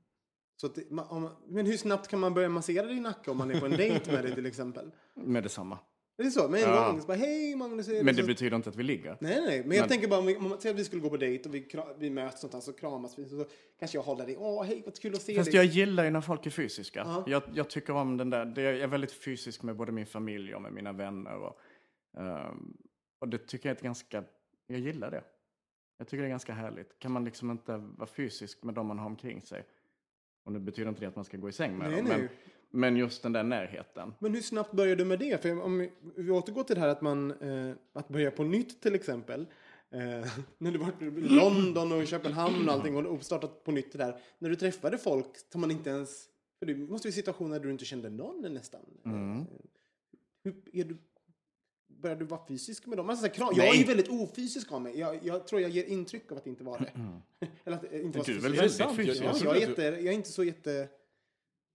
Så 0.61 0.69
det, 0.69 0.91
man- 0.91 1.31
men 1.49 1.67
hur 1.67 1.77
snabbt 1.77 2.09
kan 2.09 2.21
man 2.21 2.35
börja 2.35 2.49
massera 2.49 2.87
din 2.87 3.03
nacke 3.03 3.31
om 3.31 3.37
man 3.37 3.51
är 3.51 3.61
på 3.61 3.67
en 3.67 3.73
dejt 3.77 4.13
med 4.13 4.25
dig 4.25 4.35
till 4.35 4.47
exempel? 4.47 4.91
Med 5.15 5.43
detsamma. 5.43 5.79
Är 6.21 6.25
det 6.25 6.31
så? 6.31 6.49
Med 6.49 6.63
en 6.63 6.71
Ja. 6.71 6.91
gång? 6.91 7.01
Så 7.01 7.07
bara, 7.07 7.17
hej 7.17 7.57
Magnus. 7.57 7.89
Men 7.89 8.07
det 8.07 8.15
så... 8.23 8.27
betyder 8.27 8.57
inte 8.57 8.69
att 8.71 8.77
vi 8.77 8.83
ligger. 8.83 9.17
Nej, 9.21 9.41
nej, 9.47 9.63
men 9.67 9.77
jag 9.77 9.83
Men- 9.83 9.89
tänker 9.89 10.09
bara 10.09 10.21
om 10.21 10.27
vi, 10.27 10.37
om 10.37 10.53
att 10.53 10.65
vi 10.65 10.85
skulle 10.85 11.03
gå 11.03 11.11
på 11.11 11.17
dejt 11.17 11.49
och 11.49 11.55
vi, 11.55 11.69
vi 11.99 12.11
möts 12.11 12.43
någonstans 12.43 12.69
och 12.69 12.79
kramas. 12.79 13.13
Så, 13.15 13.25
så 13.25 13.45
kanske 13.79 13.99
jag 13.99 14.03
håller 14.03 14.27
dig. 14.27 14.37
Åh, 14.39 14.65
hej, 14.65 14.83
vad 14.85 15.01
kul 15.01 15.15
att 15.15 15.23
se 15.23 15.35
Fast 15.37 15.51
dig. 15.51 15.57
jag 15.57 15.65
gillar 15.65 16.05
ju 16.05 16.11
när 16.11 16.21
folk 16.21 16.47
är 16.47 16.51
fysiska. 16.51 17.03
Ja. 17.07 17.25
Jag, 17.27 17.43
jag 17.55 17.71
tycker 17.71 17.93
om 17.93 18.17
den 18.17 18.31
där, 18.31 18.45
det, 18.45 18.63
jag 18.63 18.81
är 18.81 18.87
väldigt 18.87 19.13
fysisk 19.13 19.63
med 19.63 19.77
både 19.77 19.93
min 19.93 20.07
familj 20.07 20.55
och 20.55 20.63
med 20.63 20.73
mina 20.73 20.93
vänner. 20.93 21.37
Och, 21.37 21.59
ehm, 22.19 22.77
och 23.21 23.29
det 23.29 23.39
tycker 23.39 23.69
jag 23.69 23.73
är 23.75 23.77
ett 23.77 23.83
ganska, 23.83 24.25
jag 24.67 24.79
gillar 24.81 25.11
det. 25.11 25.25
Jag 25.99 26.09
tycker 26.09 26.23
det 26.23 26.27
är 26.29 26.31
ganska 26.31 26.53
härligt. 26.53 26.99
Kan 26.99 27.13
man 27.13 27.25
liksom 27.25 27.51
inte 27.51 27.77
vara 27.77 28.07
fysisk 28.11 28.63
med 28.63 28.75
de 28.75 28.87
man 28.87 28.99
har 28.99 29.07
omkring 29.07 29.43
sig? 29.43 29.67
Och 30.49 30.55
nu 30.55 30.59
betyder 30.59 30.89
inte 30.89 31.01
det 31.01 31.07
att 31.07 31.17
man 31.17 31.25
ska 31.25 31.37
gå 31.37 31.49
i 31.49 31.53
säng 31.53 31.79
med 31.79 31.91
Nej, 31.91 31.97
dem. 31.97 32.09
nej. 32.09 32.19
Men, 32.19 32.29
men 32.81 32.97
just 32.97 33.23
den 33.23 33.33
där 33.33 33.43
närheten. 33.43 34.15
Men 34.19 34.35
hur 34.35 34.41
snabbt 34.41 34.73
börjar 34.73 34.97
du 34.97 35.05
med 35.05 35.19
det? 35.19 35.43
För 35.43 35.63
om 35.63 35.79
vi- 36.17 36.31
återgår 36.31 36.63
till 36.65 36.75
det 36.75 36.81
här 36.81 36.89
att 36.89 37.01
man, 37.01 37.31
eh, 37.31 37.75
att 37.93 38.09
börja 38.09 38.31
på 38.31 38.45
nytt 38.45 38.81
till 38.83 38.95
exempel. 38.95 39.47
Eh, 39.91 39.99
när 40.59 40.71
du 40.73 40.79
varit 40.79 41.03
i 41.03 41.11
London 41.11 41.93
och 41.93 42.07
Köpenhamn 42.07 42.69
och 42.69 42.75
allting 42.75 42.97
och 42.97 43.15
uppstartat 43.15 43.65
på 43.65 43.73
nytt 43.73 43.93
det 43.93 43.99
där. 43.99 44.21
När 44.39 44.51
du 44.51 44.57
träffade 44.57 44.99
folk 44.99 45.27
som 45.53 45.61
man 45.61 45.71
inte 45.71 45.91
ens, 45.91 46.27
för 46.59 46.67
det 46.67 46.75
måste 46.75 47.09
ju 47.09 47.13
situationer 47.13 47.59
där 47.59 47.67
du 47.67 47.71
inte 47.73 47.85
kände 47.85 48.11
någon 48.11 48.55
nästan. 48.55 48.81
Mm. 49.05 49.37
Eh, 49.39 49.45
hur 50.45 50.55
är 50.73 50.85
du, 50.85 50.97
börjar 52.03 52.17
du 52.17 52.25
vara 52.25 52.41
fysisk 52.49 52.87
med 52.87 52.99
dem? 52.99 53.11
Alltså, 53.11 53.23
så 53.23 53.29
här, 53.29 53.35
kram, 53.35 53.53
jag 53.57 53.75
är 53.75 53.79
ju 53.79 53.85
väldigt 53.85 54.09
ofysisk 54.09 54.73
av 54.73 54.83
mig. 54.83 54.99
Jag, 54.99 55.19
jag 55.23 55.47
tror 55.47 55.61
jag 55.61 55.71
ger 55.71 55.85
intryck 55.85 56.33
av 56.33 56.39
att 56.39 56.47
inte 56.47 56.65
vara 56.65 56.79
det. 56.79 56.91
Eller 57.65 57.77
att 57.77 57.93
eh, 57.93 58.01
inte 58.05 58.19
vara 58.19 58.27
Du 58.27 58.37
är 58.37 58.41
väl 58.41 58.53
väldigt 58.53 58.97
fysisk? 58.97 59.23
Ja, 59.25 59.35
Jag 59.45 59.57
är 59.57 59.61
jätte, 59.69 59.83
jag 59.83 60.07
är 60.07 60.13
inte 60.13 60.29
så 60.33 60.45
jätte... 60.45 60.89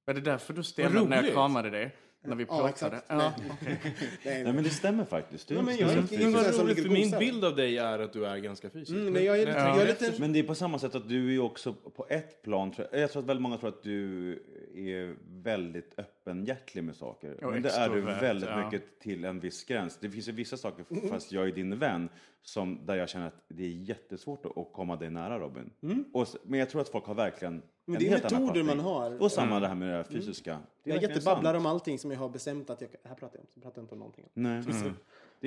Är 0.06 0.14
det 0.14 0.22
därför 0.22 0.54
du 0.54 0.64
stelnade 0.64 1.08
när 1.10 1.24
jag 1.24 1.34
kramade 1.34 1.70
dig? 1.70 1.96
När 2.26 2.36
vi 2.36 2.44
Ja, 2.44 2.48
pratade? 2.50 2.96
exakt. 2.98 3.06
Ja, 3.10 3.34
Nej. 3.62 3.80
Nej, 4.26 4.44
Nej 4.44 4.54
men 4.54 4.64
det 4.64 4.70
stämmer 4.70 5.06
faktiskt. 5.06 5.48
Du 5.48 5.54
är 5.54 5.60
Ja, 5.60 5.64
men 5.66 5.78
jag 5.78 5.92
är 5.92 5.98
inte- 5.98 6.18
Men 6.18 6.34
vad 6.34 6.60
roligt, 6.60 6.82
för 6.82 6.90
min 6.90 7.12
bild 7.12 7.46
av 7.46 7.56
dig 7.56 7.78
är 7.78 8.00
att 8.00 8.14
du 8.14 8.26
är 8.26 8.38
ganska 8.38 8.70
fysisk. 8.70 8.92
Mm, 8.92 9.14
nej, 9.14 9.24
jag 9.24 9.36
är 9.40 9.46
lite... 9.46 9.58
Jag 9.60 9.82
är 9.82 9.88
lite 9.88 10.14
Men 10.20 10.34
det 10.34 10.40
är 10.40 10.44
på 10.44 10.56
samma 10.56 10.80
sätt 10.80 10.96
att 10.96 11.10
du 11.10 11.36
är 11.36 11.40
också 11.42 11.74
på 11.74 12.06
ett 12.10 12.42
plan, 12.42 12.74
jag 12.92 13.12
tror 13.12 13.22
att 13.22 13.28
väldigt 13.30 13.42
många 13.42 13.58
tror 13.58 13.70
att 13.70 13.84
du 13.84 14.44
är 14.76 15.16
väldigt 15.28 15.94
öppenhjärtig 16.00 16.84
med 16.84 16.96
saker. 16.96 17.44
Och 17.44 17.52
Men 17.52 17.62
det 17.62 17.70
är 17.70 17.90
du 17.90 18.02
väldigt 18.02 18.50
ja. 18.50 18.66
mycket 18.66 19.00
till 19.00 19.26
en 19.26 19.40
viss 19.40 19.64
gräns. 19.66 19.98
Det 20.02 20.10
finns 20.10 20.28
ju 20.28 20.32
vissa 20.32 20.58
saker, 20.58 21.10
fast 21.10 21.32
jag 21.32 21.48
är 21.48 21.52
din 21.52 21.80
vän, 21.80 22.10
som, 22.42 22.86
där 22.86 22.96
jag 22.96 23.10
känner 23.10 23.28
att 23.28 23.44
det 23.48 23.64
är 23.64 23.70
jättesvårt 23.70 24.46
att, 24.46 24.74
komma 24.74 24.96
dig 24.96 25.10
nära 25.10 25.40
Robin. 25.40 25.70
Och, 26.14 26.24
s- 26.24 26.36
men 26.44 26.60
jag 26.60 26.70
tror 26.70 26.82
att 26.82 26.90
folk 26.90 27.06
har 27.06 27.16
verkligen 27.16 27.62
Men 27.86 27.96
en 27.96 28.00
det 28.00 28.06
är 28.08 28.10
helt 28.10 28.26
annan 28.26 28.42
metoder 28.42 28.64
man 28.64 28.80
har. 28.80 29.22
Och 29.22 29.32
samma 29.32 29.60
det 29.60 29.68
här 29.68 29.76
med 29.76 29.88
det 29.90 29.96
här 29.96 30.04
fysiska. 30.04 30.60
Det 30.84 30.92
är 30.92 30.96
Jag 30.96 31.04
jättebabblar 31.04 31.54
om 31.54 31.66
allting 31.66 32.00
som 32.00 32.12
jag 32.12 32.20
har 32.20 32.30
bestämt 32.30 32.70
att 32.70 32.82
jag... 32.82 32.90
Här 33.04 33.16
pratar 33.16 33.38
jag 33.38 33.42
om. 33.42 33.48
Så 33.54 33.60
pratar 33.60 33.78
jag 33.82 33.84
inte 33.84 33.94
om 33.96 34.00
någonting. 34.00 34.26
Nej, 34.34 34.62
det, 34.66 34.74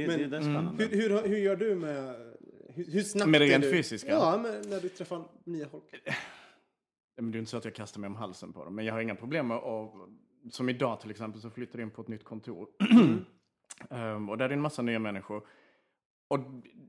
Men- 0.07 0.19
det, 0.19 0.27
det 0.27 0.37
är 0.37 0.41
spännande. 0.41 0.85
Hur, 0.85 1.09
hur, 1.11 1.29
hur 1.29 1.37
gör 1.39 1.57
du 1.57 1.75
med... 1.75 2.15
Hur, 2.75 2.85
hur 2.85 3.03
snabbt 3.03 3.31
Med 3.31 3.41
det 3.41 3.47
rent 3.47 3.65
fysiska? 3.65 4.11
Ja, 4.11 4.39
med, 4.43 4.67
när 4.67 4.81
du 4.81 4.89
träffar 4.89 5.25
nya 5.45 5.69
folk. 5.69 5.85
Men 7.17 7.31
det 7.31 7.39
är 7.39 7.41
inte 7.41 7.51
så 7.51 7.57
att 7.57 7.65
jag 7.65 7.75
kastar 7.75 8.01
mig 8.01 8.09
om 8.09 8.17
halsen 8.17 8.53
på 8.53 8.65
dem. 8.65 8.75
Men 8.75 8.85
jag 8.85 8.95
har 8.95 9.01
inga 9.01 9.15
problem 9.15 9.49
med 9.49 9.57
att, 9.57 9.93
som 10.51 10.69
idag 10.69 11.01
till 11.01 11.11
exempel, 11.11 11.41
så 11.41 11.51
flyttar 11.51 11.79
jag 11.79 11.87
in 11.87 11.91
på 11.91 12.03
ett 12.03 12.09
nytt 12.09 12.25
kontor. 12.25 12.69
Ehm, 13.91 14.31
och 14.31 14.39
där 14.39 14.45
är 14.45 14.49
det 14.49 14.55
en 14.55 14.61
massa 14.61 14.83
nya 14.83 14.99
människor. 14.99 15.47
Och 16.29 16.39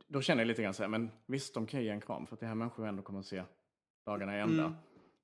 då 0.07 0.21
känner 0.21 0.41
jag 0.41 0.47
lite 0.47 0.61
grann 0.61 0.73
så 0.73 0.83
här, 0.83 0.89
men 0.89 1.11
visst, 1.25 1.53
de 1.53 1.65
kan 1.65 1.83
ge 1.83 1.89
en 1.89 2.01
kram, 2.01 2.27
för 2.27 2.33
att 2.33 2.39
det 2.39 2.45
här 2.45 2.55
människor 2.55 2.87
ändå 2.87 3.03
kommer 3.03 3.19
att 3.19 3.25
se 3.25 3.43
dagarna 4.05 4.37
i 4.37 4.41
ända. 4.41 4.73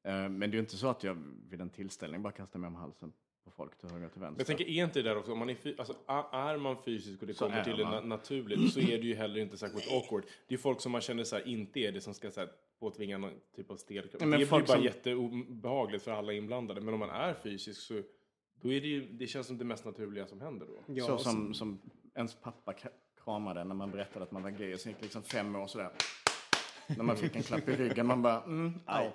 Ehm, 0.04 0.38
men 0.38 0.40
det 0.40 0.56
är 0.56 0.58
ju 0.58 0.60
inte 0.60 0.78
så 0.78 0.88
att 0.88 1.04
jag 1.04 1.18
vid 1.50 1.62
en 1.62 1.70
tillställning 1.70 2.22
bara 2.22 2.34
kastar 2.34 2.60
mig 2.60 2.68
om 2.68 2.76
halsen 2.76 3.14
på 3.46 3.52
folk 3.52 3.78
till 3.78 3.90
höger 3.90 4.06
och 4.06 4.12
till 4.12 4.22
vänster. 4.22 4.40
Jag 4.40 4.48
tänker, 4.48 4.66
är 4.66 4.84
inte 4.84 5.02
det 5.02 5.10
där 5.10 5.18
också, 5.18 5.32
om 5.32 5.40
man 5.40 5.50
är, 5.50 5.58
alltså, 5.78 5.96
är 6.32 6.58
man 6.58 6.84
fysisk 6.84 7.22
och 7.22 7.28
det 7.28 7.34
Så 7.34 7.46
kommer 7.46 7.64
till 7.64 7.78
det 7.78 7.84
na- 7.84 8.06
naturligt 8.06 8.74
så 8.74 8.80
är 8.80 8.86
det 8.98 9.08
ju 9.08 9.16
heller 9.16 9.40
inte 9.42 9.58
särskilt 9.58 9.92
awkward. 9.92 10.24
Det 10.48 10.54
är 10.54 10.58
folk 10.58 10.82
som 10.82 10.92
man 10.92 11.02
känner 11.02 11.24
så 11.24 11.36
här, 11.36 11.48
inte 11.48 11.80
är 11.80 11.92
det 11.92 12.02
som 12.02 12.14
ska 12.14 12.32
så 12.32 12.40
här, 12.40 12.50
påtvinga 12.80 13.18
någon 13.18 13.32
typ 13.56 13.72
av 13.72 13.76
stel 13.76 14.10
men 14.20 14.30
Det 14.32 14.38
blir 14.38 14.46
bara 14.50 14.66
som- 14.66 14.84
jätteobehagligt 14.84 16.04
för 16.04 16.12
alla 16.12 16.34
inblandade. 16.34 16.82
Men 16.82 16.94
om 16.94 17.00
man 17.00 17.10
är 17.10 17.34
fysisk 17.34 17.82
så 17.82 18.02
då 18.62 18.72
är 18.72 18.82
det 18.82 18.88
ju, 18.88 19.08
det 19.12 19.28
känns 19.28 19.48
som 19.48 19.58
det 19.58 19.66
mest 19.66 19.86
naturliga 19.86 20.28
som 20.28 20.42
händer 20.42 20.66
då. 20.66 20.94
Ja, 20.94 21.06
så 21.06 21.18
som, 21.18 21.54
som 21.54 21.80
ens 22.16 22.36
pappa 22.36 22.74
kramade 23.24 23.64
när 23.64 23.76
man 23.76 23.92
berättade 23.92 24.24
att 24.24 24.32
man 24.32 24.44
var 24.44 24.50
gay. 24.50 24.74
Och 24.74 24.80
sen 24.80 24.92
gick 24.92 25.02
liksom 25.02 25.24
fem 25.24 25.56
år 25.56 25.68
sådär. 25.68 25.90
när 26.88 27.04
man 27.04 27.18
fick 27.18 27.36
en 27.36 27.44
klapp 27.44 27.70
i 27.70 27.76
ryggen. 27.76 28.06
Man 28.08 28.22
bara, 28.22 28.44
mm, 28.44 28.74
au. 28.86 29.10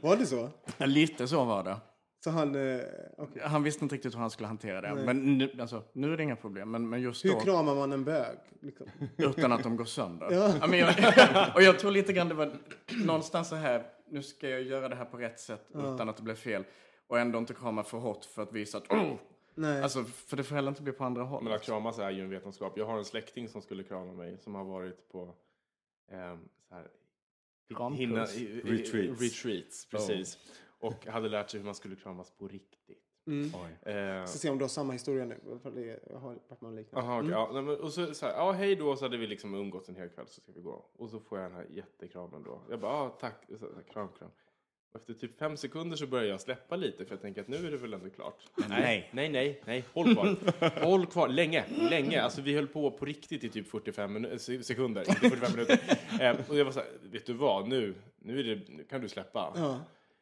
Var 0.00 0.16
det 0.16 0.26
så? 0.26 0.50
Lite 0.78 1.28
så 1.28 1.44
var 1.44 1.64
det. 1.64 1.76
Så 2.24 2.30
han... 2.30 2.54
Eh, 2.54 2.80
okej. 3.18 3.42
Han 3.44 3.62
visste 3.62 3.84
inte 3.84 3.94
riktigt 3.94 4.14
hur 4.14 4.18
han 4.18 4.30
skulle 4.30 4.48
hantera 4.48 4.80
det. 4.80 5.04
Men 5.04 5.38
nu, 5.38 5.50
alltså, 5.60 5.82
nu 5.92 6.12
är 6.12 6.16
det 6.16 6.22
inga 6.22 6.36
problem. 6.36 6.70
Men, 6.70 6.88
men 6.88 7.00
just 7.00 7.24
Hur 7.24 7.32
då, 7.32 7.40
kramar 7.40 7.74
man 7.74 7.92
en 7.92 8.04
bög? 8.04 8.38
Liksom? 8.60 8.86
utan 9.16 9.52
att 9.52 9.62
de 9.62 9.76
går 9.76 9.84
sönder. 9.84 10.28
Ja. 10.30 10.66
men 10.66 10.78
jag, 10.78 10.94
och 11.54 11.62
jag 11.62 11.78
tror 11.78 11.90
lite 11.90 12.12
grann 12.12 12.28
det 12.28 12.34
var 12.34 12.52
någonstans 13.06 13.48
så 13.48 13.54
här, 13.54 13.86
nu 14.10 14.22
ska 14.22 14.48
jag 14.48 14.62
göra 14.62 14.88
det 14.88 14.96
här 14.96 15.04
på 15.04 15.16
rätt 15.16 15.40
sätt 15.40 15.66
utan 15.74 16.08
att 16.08 16.16
det 16.16 16.22
blir 16.22 16.34
fel. 16.34 16.64
Och 17.06 17.18
ändå 17.18 17.38
inte 17.38 17.54
krama 17.54 17.82
för 17.82 17.98
hårt 17.98 18.24
för 18.24 18.42
att 18.42 18.52
visa 18.52 18.78
att, 18.78 18.90
oh! 18.90 19.14
Nej. 19.54 19.82
Alltså, 19.82 20.04
för 20.04 20.36
det 20.36 20.44
får 20.44 20.54
heller 20.54 20.68
inte 20.68 20.82
bli 20.82 20.92
på 20.92 21.04
andra 21.04 21.22
håll. 21.22 21.44
Men 21.44 21.52
att 21.52 21.62
kramas 21.62 21.98
är 21.98 22.10
ju 22.10 22.22
en 22.22 22.30
vetenskap. 22.30 22.72
Jag 22.76 22.86
har 22.86 22.98
en 22.98 23.04
släkting 23.04 23.48
som 23.48 23.62
skulle 23.62 23.82
krama 23.82 24.12
mig 24.12 24.38
som 24.38 24.54
har 24.54 24.64
varit 24.64 25.12
på 25.12 25.34
ehm, 26.10 26.38
så 26.68 26.74
här, 26.74 27.90
hinna, 27.90 28.26
i, 28.26 28.40
i, 28.40 28.60
Retreats. 28.60 29.20
retreats. 29.20 29.86
Precis. 29.86 30.38
Och 30.82 31.06
hade 31.06 31.28
lärt 31.28 31.50
sig 31.50 31.60
hur 31.60 31.64
man 31.64 31.74
skulle 31.74 31.96
kramas 31.96 32.30
på 32.30 32.48
riktigt. 32.48 32.98
Oj. 33.26 33.92
Eh, 33.92 34.24
Så 34.24 34.38
se 34.38 34.50
om 34.50 34.58
du 34.58 34.64
har 34.64 34.68
samma 34.68 34.92
historia 34.92 35.24
nu. 35.24 35.40
Jag 35.44 36.18
har 36.18 36.28
varit 36.28 36.60
med 36.60 36.68
om 36.68 36.76
liknande. 36.76 37.08
Aha, 37.08 37.18
okej, 37.18 37.30
ja, 37.30 37.50
nej, 37.52 37.62
men, 37.62 37.80
och 37.80 37.92
så, 37.92 38.14
så 38.14 38.26
här, 38.26 38.32
ja 38.32 38.52
hej 38.52 38.76
då, 38.76 38.96
så 38.96 39.04
hade 39.04 39.16
vi 39.16 39.26
liksom 39.26 39.54
umgåtts 39.54 39.88
en 39.88 39.96
hel 39.96 40.08
kväll 40.08 40.26
så 40.26 40.40
ska 40.40 40.52
vi 40.52 40.60
gå. 40.60 40.84
Och 40.98 41.10
så 41.10 41.20
får 41.20 41.38
jag 41.38 41.50
den 41.50 41.56
här 41.56 41.66
jättekramen 41.70 42.42
då. 42.42 42.62
Jag 42.70 42.80
bara, 42.80 42.92
ja 42.92 43.16
tack, 43.20 43.34
så, 43.48 43.58
så, 43.58 43.64
här, 43.74 43.82
kram, 43.92 44.08
kram. 44.18 44.30
Och 44.92 45.00
efter 45.00 45.14
typ 45.14 45.38
fem 45.38 45.56
sekunder 45.56 45.96
så 45.96 46.06
börjar 46.06 46.24
jag 46.24 46.40
släppa 46.40 46.76
lite 46.76 47.04
för 47.04 47.12
jag 47.14 47.20
tänker 47.22 47.40
att 47.40 47.48
nu 47.48 47.56
är 47.66 47.70
det 47.70 47.76
väl 47.76 47.94
ändå 47.94 48.10
klart. 48.10 48.48
nej. 48.68 49.08
nej, 49.12 49.28
nej, 49.28 49.62
nej, 49.66 49.84
håll 49.92 50.14
kvar. 50.14 50.36
håll 50.84 51.06
kvar, 51.06 51.28
länge, 51.28 51.64
länge. 51.90 52.22
Alltså 52.22 52.42
vi 52.42 52.54
höll 52.54 52.66
på 52.66 52.90
på 52.90 53.04
riktigt 53.04 53.44
i 53.44 53.48
typ 53.48 53.68
45 53.68 54.16
minu- 54.16 54.38
se- 54.38 54.62
sekunder, 54.62 55.00
inte 55.08 55.20
45 55.30 55.52
minuter. 55.52 55.80
Eh, 56.20 56.36
och 56.50 56.56
jag 56.56 56.64
var 56.64 56.72
så 56.72 56.80
här, 56.80 56.88
vet 57.02 57.26
du 57.26 57.32
vad, 57.32 57.68
nu, 57.68 57.94
nu, 58.18 58.40
är 58.40 58.44
det, 58.44 58.68
nu 58.68 58.84
kan 58.84 59.00
du 59.00 59.08
släppa. 59.08 59.52
Ja. 59.56 59.80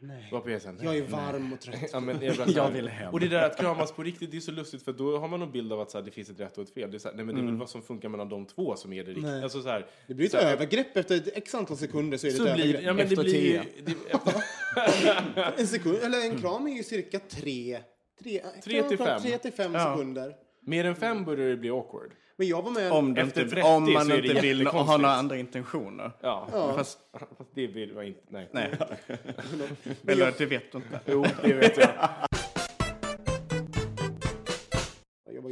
Nej. 0.00 0.28
Varpå 0.32 0.50
jag, 0.50 0.62
sen, 0.62 0.78
Jag 0.82 0.96
är 0.96 1.02
varm 1.02 1.52
och 1.52 1.60
trött. 1.64 1.90
Ja, 1.92 2.00
men 2.00 2.22
jag, 2.22 2.36
bara 2.38 2.48
Jag 2.48 2.70
vill 2.70 2.88
hem. 2.88 3.12
Och 3.12 3.20
det 3.20 3.28
där 3.28 3.46
att 3.46 3.56
kramas 3.58 3.92
på 3.92 4.02
riktigt, 4.02 4.30
det 4.30 4.36
är 4.36 4.40
så 4.40 4.50
lustigt 4.52 4.82
för 4.82 4.92
då 4.92 5.18
har 5.18 5.28
man 5.28 5.40
någon 5.40 5.52
bild 5.52 5.72
av 5.72 5.80
att 5.80 5.90
så 5.90 5.98
här, 5.98 6.04
det 6.04 6.10
finns 6.10 6.30
ett 6.30 6.40
rätt 6.40 6.58
och 6.58 6.64
ett 6.64 6.74
fel. 6.74 6.90
Det 6.90 6.96
är, 6.96 6.98
så 6.98 7.08
här, 7.08 7.16
nej, 7.16 7.24
men 7.24 7.34
det 7.34 7.40
är 7.40 7.44
väl 7.44 7.56
vad 7.56 7.68
som 7.68 7.82
funkar 7.82 8.08
mellan 8.08 8.28
de 8.28 8.46
två 8.46 8.76
som 8.76 8.92
är 8.92 9.04
det 9.04 9.10
riktiga. 9.10 9.30
Nej. 9.30 9.42
Alltså, 9.42 9.62
så 9.62 9.68
här, 9.68 9.86
Det 10.06 10.14
blir 10.14 10.26
ett 10.26 10.32
så 10.32 10.38
här- 10.38 10.52
övergrepp 10.52 10.96
efter 10.96 11.16
ett 11.16 11.36
x 11.36 11.54
antal 11.54 11.76
sekunder 11.76 12.18
så 12.18 12.26
är 12.26 12.30
det 12.30 12.36
Så 12.36 12.46
ett 12.46 12.54
blir, 12.54 12.64
övergrepp. 12.64 12.82
ja, 12.84 12.92
men 12.92 12.96
det 12.96 13.12
Efter 13.12 13.22
blir 13.24 13.34
ju... 13.34 13.50
tio. 13.50 13.64
Det, 13.84 13.92
efter, 14.14 15.60
En 15.60 15.66
sekund, 15.66 15.98
eller 16.02 16.20
en 16.30 16.38
kram 16.38 16.66
är 16.66 16.72
ju 16.76 16.82
cirka 16.82 17.18
tre... 17.18 17.78
Tre, 18.22 18.42
Tre 18.64 18.82
till 18.82 18.98
fem. 18.98 19.20
Tre 19.22 19.38
till 19.38 19.52
fem 19.52 19.74
Ja. 19.74 19.92
sekunder. 19.94 20.34
mer 20.60 20.84
än 20.84 20.94
fem 20.96 21.24
börjar 21.24 21.48
det 21.48 21.56
bli 21.56 21.70
awkward. 21.70 22.10
Men 22.42 22.48
jag 22.48 22.62
var 22.62 22.70
med... 22.70 22.92
Om, 22.92 23.16
Efter 23.16 23.42
inte, 23.42 23.54
30 23.54 23.68
om 23.68 23.92
man 23.92 24.06
så 24.06 24.12
är 24.12 24.22
det 24.22 24.28
inte 24.28 24.40
vill 24.40 24.66
ha 24.66 24.96
några 24.96 25.14
andra 25.14 25.36
intentioner. 25.36 26.10
Ja, 26.20 26.48
Ja. 26.52 26.74
Fast, 26.76 26.98
fast 27.38 27.50
det 27.54 27.66
vill 27.66 27.92
jag 27.94 28.06
inte. 28.06 28.20
Nej. 28.28 28.48
nej. 28.52 28.70
Eller 30.06 30.32
det 30.38 30.46
vet 30.46 30.72
du 30.72 30.78
inte. 30.78 31.00
Jo, 31.06 31.24
det 31.42 31.52
vet 31.52 31.76
jag. 31.76 31.88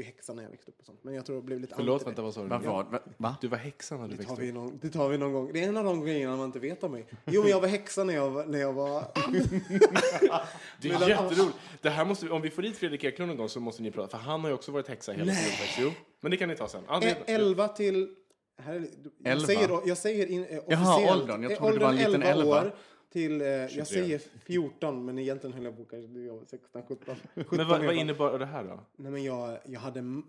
ju 0.01 0.07
häxa 0.07 0.33
när 0.35 0.43
jag 0.43 0.51
växte 0.51 0.71
upp 0.71 0.79
och 0.81 0.85
sånt. 0.87 1.05
Men 1.05 1.15
jag 1.15 1.27
tror 1.27 1.37
det 1.37 1.43
blev 1.43 1.61
lite 1.61 1.75
Förlåt, 1.77 2.07
vänta, 2.07 2.23
vad 2.23 2.35
sa 2.35 2.43
du? 2.43 2.49
Vad 2.49 2.63
var 2.63 2.85
va? 2.85 2.99
va? 3.17 3.37
Du 3.41 3.49
var 3.49 3.59
häxan 3.59 4.01
när 4.01 4.09
du 4.09 4.15
Det 4.17 4.23
tar, 4.23 4.29
växte 4.31 4.43
vi 4.43 4.49
upp. 4.49 4.55
någon, 4.55 4.79
det 4.83 4.89
tar 4.91 5.09
vi 5.09 5.19
någon 5.19 5.33
gång. 5.33 5.51
Det 5.53 5.65
är 5.65 5.69
en 5.69 5.77
av 5.77 5.85
de 5.85 6.01
grejerna 6.05 6.37
man 6.37 6.47
inte 6.47 6.59
vet 6.59 6.83
om 6.85 6.93
mig. 6.93 7.07
Jo, 7.27 7.43
men 7.43 7.51
jag 7.51 7.61
var 7.61 7.69
häxa 7.69 8.05
när 8.05 8.15
jag, 8.15 8.31
var- 8.31 8.47
när 8.47 8.59
jag 8.59 8.73
var... 8.73 9.05
Det 10.83 10.89
är 10.89 11.09
jätteroligt. 11.09 11.57
Det 11.83 11.91
här 11.91 12.05
måste, 12.05 12.25
vi- 12.27 12.31
om 12.31 12.43
vi 12.43 12.51
får 12.51 12.63
dit 12.63 12.77
Fredrik 12.77 13.05
Eklund 13.05 13.29
någon 13.29 13.37
gång 13.39 13.49
så 13.49 13.61
måste 13.61 13.83
ni 13.83 13.91
prata. 13.91 14.19
För 14.19 14.25
han 14.25 14.41
har 14.41 14.49
ju 14.49 14.55
också 14.55 14.73
varit 14.73 14.89
häxa 14.89 15.13
hela 15.13 15.33
sin 15.33 15.53
uppväxt. 15.53 15.77
Jo, 15.79 15.91
men 16.21 16.31
det 16.31 16.37
kan 16.37 16.49
ni 16.49 16.57
ta 16.57 16.69
sen. 16.69 16.83
Ja, 16.89 17.03
E- 17.03 17.17
det, 17.27 17.33
11 17.33 17.69
till... 17.69 18.15
Här, 18.63 18.75
är 18.75 18.79
jag 19.19 19.33
Elva? 19.33 19.47
säger, 19.47 19.81
jag 19.89 19.97
säger 19.99 20.27
in, 20.27 20.45
eh, 20.45 20.59
Jaha, 20.69 20.95
officiellt. 20.95 21.21
åldern. 21.23 21.43
Jag 21.43 21.53
Eh, 21.53 21.59
trodde 21.59 21.73
det 21.79 21.85
var 21.85 21.91
en 21.91 21.97
liten 21.97 22.23
11 22.23 22.29
elva. 22.43 22.61
år 22.61 22.75
till, 23.13 23.41
eh, 23.41 23.47
jag 23.47 23.71
23. 23.71 23.85
säger 23.85 24.21
14, 24.47 25.05
men 25.05 25.19
egentligen 25.19 25.55
höll 25.55 25.65
jag 25.65 25.77
på 25.77 25.85
kanske 25.85 26.09
det 26.21 26.31
var 26.31 26.41
16, 26.47 26.83
17. 26.89 27.15
17 27.35 27.59
men 27.59 27.69
vad, 27.69 27.85
vad 27.85 27.95
innebar 27.95 28.39
det 28.39 28.47
här 28.47 28.65
då? 28.65 28.81
Nej, 28.97 29.13
men 29.13 29.25
jag, 29.25 29.59
jag 29.67 29.81
hade... 29.81 30.01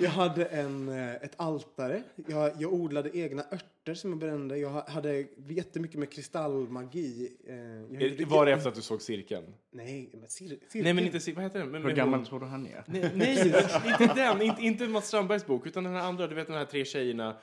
Jag 0.00 0.10
hade 0.10 0.44
en, 0.44 0.88
eh, 0.88 1.14
ett 1.14 1.32
altare. 1.36 2.02
Jag, 2.28 2.52
jag 2.58 2.72
odlade 2.72 3.16
egna 3.18 3.42
örter 3.52 3.94
som 3.94 4.10
jag 4.10 4.18
brände. 4.18 4.58
Jag 4.58 4.68
ha- 4.70 4.88
hade 4.90 5.24
jättemycket 5.48 5.98
med 5.98 6.10
kristallmagi. 6.12 7.32
eh, 7.46 7.80
gjorde- 8.08 8.24
Var 8.24 8.46
det 8.46 8.52
efter 8.52 8.68
att 8.68 8.74
du 8.74 8.82
såg 8.82 9.02
cirkeln? 9.02 9.44
Nej, 9.70 10.10
men 10.12 10.20
cir- 10.22 10.28
cirkeln. 10.28 10.84
Nej, 10.84 10.94
men 10.94 11.04
inte 11.04 11.18
cir- 11.18 11.34
Vad 11.34 11.44
heter 11.44 11.58
den? 11.58 11.70
Men, 11.70 11.80
Hur 11.82 11.88
med 11.88 11.96
gammal 11.96 12.18
hon- 12.20 12.26
tror 12.26 12.40
du 12.40 12.46
han 12.46 12.66
är? 12.66 12.84
Nej, 12.86 13.10
nej 13.14 13.54
inte 14.00 14.14
den. 14.14 14.42
Inte, 14.42 14.62
inte 14.62 14.88
Mats 14.88 15.08
Strandbergs 15.08 15.46
bok, 15.46 15.66
utan 15.66 15.84
den 15.84 15.92
här 15.94 16.00
andra. 16.02 16.26
Du 16.26 16.34
vet 16.34 16.46
de 16.46 16.52
här 16.52 16.64
tre 16.64 16.84
tjejerna. 16.84 17.36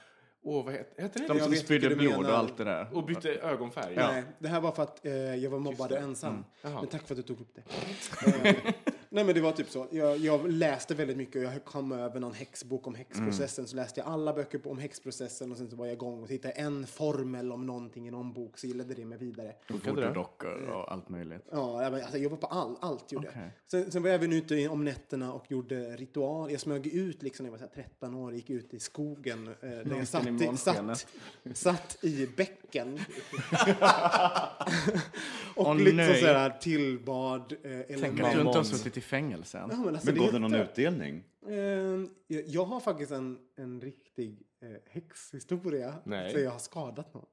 Åh, 0.43 0.65
vad 0.65 0.73
heter, 0.73 1.01
heter 1.01 1.19
den? 1.19 1.27
De 1.27 1.37
Jag 1.37 1.45
som 1.45 1.55
spydde 1.55 1.95
blod 1.95 2.25
och 2.25 2.37
allt 2.37 2.57
det 2.57 2.63
där. 2.63 2.87
Och 2.93 3.05
bytte 3.05 3.29
ögonfärg. 3.29 3.95
Nej, 3.95 4.23
det 4.39 4.47
här 4.47 4.61
var 4.61 4.71
för 4.71 4.83
att 4.83 5.05
eh, 5.05 5.13
jag 5.13 5.49
var 5.49 5.59
mobbad 5.59 5.91
och 5.91 5.97
ensam. 5.97 6.43
Mm. 6.63 6.75
Men 6.75 6.87
tack 6.87 7.07
för 7.07 7.13
att 7.13 7.17
du 7.17 7.23
tog 7.23 7.41
upp 7.41 7.55
det. 7.55 8.55
Eh, 9.11 9.15
nej 9.15 9.23
men 9.23 9.35
det 9.35 9.41
var 9.41 9.51
typ 9.51 9.69
så. 9.69 9.87
Jag, 9.91 10.17
jag 10.17 10.51
läste 10.51 10.95
väldigt 10.95 11.17
mycket 11.17 11.35
och 11.35 11.43
jag 11.53 11.65
kom 11.65 11.91
över 11.91 12.19
någon 12.19 12.33
häxbok 12.33 12.87
om 12.87 12.95
häxprocessen. 12.95 13.67
Så 13.67 13.75
läste 13.75 13.99
jag 13.99 14.09
alla 14.09 14.33
böcker 14.33 14.57
på, 14.57 14.71
om 14.71 14.79
häxprocessen 14.79 15.51
och 15.51 15.57
sen 15.57 15.69
så 15.69 15.75
var 15.75 15.85
jag 15.85 15.93
igång 15.93 16.23
och 16.23 16.29
hittade 16.29 16.53
en 16.53 16.87
formel 16.87 17.51
om 17.51 17.65
någonting 17.65 18.07
i 18.07 18.11
någon 18.11 18.33
bok 18.33 18.57
så 18.57 18.67
gillade 18.67 18.93
det 18.93 19.05
mig 19.05 19.17
vidare. 19.17 19.53
Voodoo-dockor 19.67 20.69
och 20.69 20.91
allt 20.91 21.09
möjligt. 21.09 21.41
Ja, 21.51 21.83
jag, 21.83 21.93
alltså, 21.93 22.17
jag 22.17 22.29
var 22.29 22.37
på 22.37 22.47
all, 22.47 22.75
allt 22.81 23.11
gjorde 23.11 23.27
jag. 23.35 23.49
Sen, 23.71 23.91
sen 23.91 24.01
var 24.03 24.09
jag 24.09 24.15
även 24.15 24.33
ute 24.33 24.55
i- 24.55 24.67
om 24.67 24.85
nätterna 24.85 25.33
och 25.33 25.51
gjorde 25.51 25.95
ritual. 25.95 26.51
Jag 26.51 26.61
smög 26.61 26.87
ut 26.87 27.23
liksom 27.23 27.43
när 27.45 27.53
jag 27.53 27.59
var 27.59 27.67
så 27.67 27.75
här 27.75 27.83
13 27.83 28.15
år, 28.15 28.33
gick 28.33 28.49
ut 28.49 28.73
i 28.73 28.79
skogen. 28.79 29.47
Eh, 29.47 29.53
där 29.69 29.95
jag 29.97 30.07
satt 30.07 30.27
i, 30.27 30.57
satt, 30.57 31.07
satt 31.53 31.97
i 32.03 32.27
bäcken. 32.37 32.99
och 35.55 35.67
Åh, 35.67 35.75
liksom 35.77 35.97
nej. 35.97 36.19
så 36.21 36.25
här 36.27 36.49
tillbad 36.49 37.53
eh, 37.63 37.69
Tänk 37.99 38.19
att 38.19 38.33
du 38.33 38.41
inte 38.41 38.57
har 38.57 38.63
suttit 38.63 38.97
i 38.97 39.00
i 39.01 39.03
fängelse 39.03 39.57
än. 39.57 39.69
Ja, 39.71 39.77
men 39.77 39.87
alltså, 39.95 40.11
Men 40.11 40.19
gav 40.23 40.31
det 40.33 40.39
någon 40.39 40.55
inte- 40.55 40.63
utdelning? 40.71 41.23
Eh, 41.47 41.55
jag, 42.27 42.47
jag 42.47 42.65
har 42.65 42.79
faktiskt 42.79 43.11
en, 43.11 43.37
en 43.57 43.81
riktig 43.81 44.41
eh, 44.63 44.69
häxhistoria. 44.89 45.93
Nej. 46.05 46.33
Så 46.33 46.39
jag 46.39 46.51
har 46.51 46.59
skadat 46.59 47.13
någon. 47.13 47.25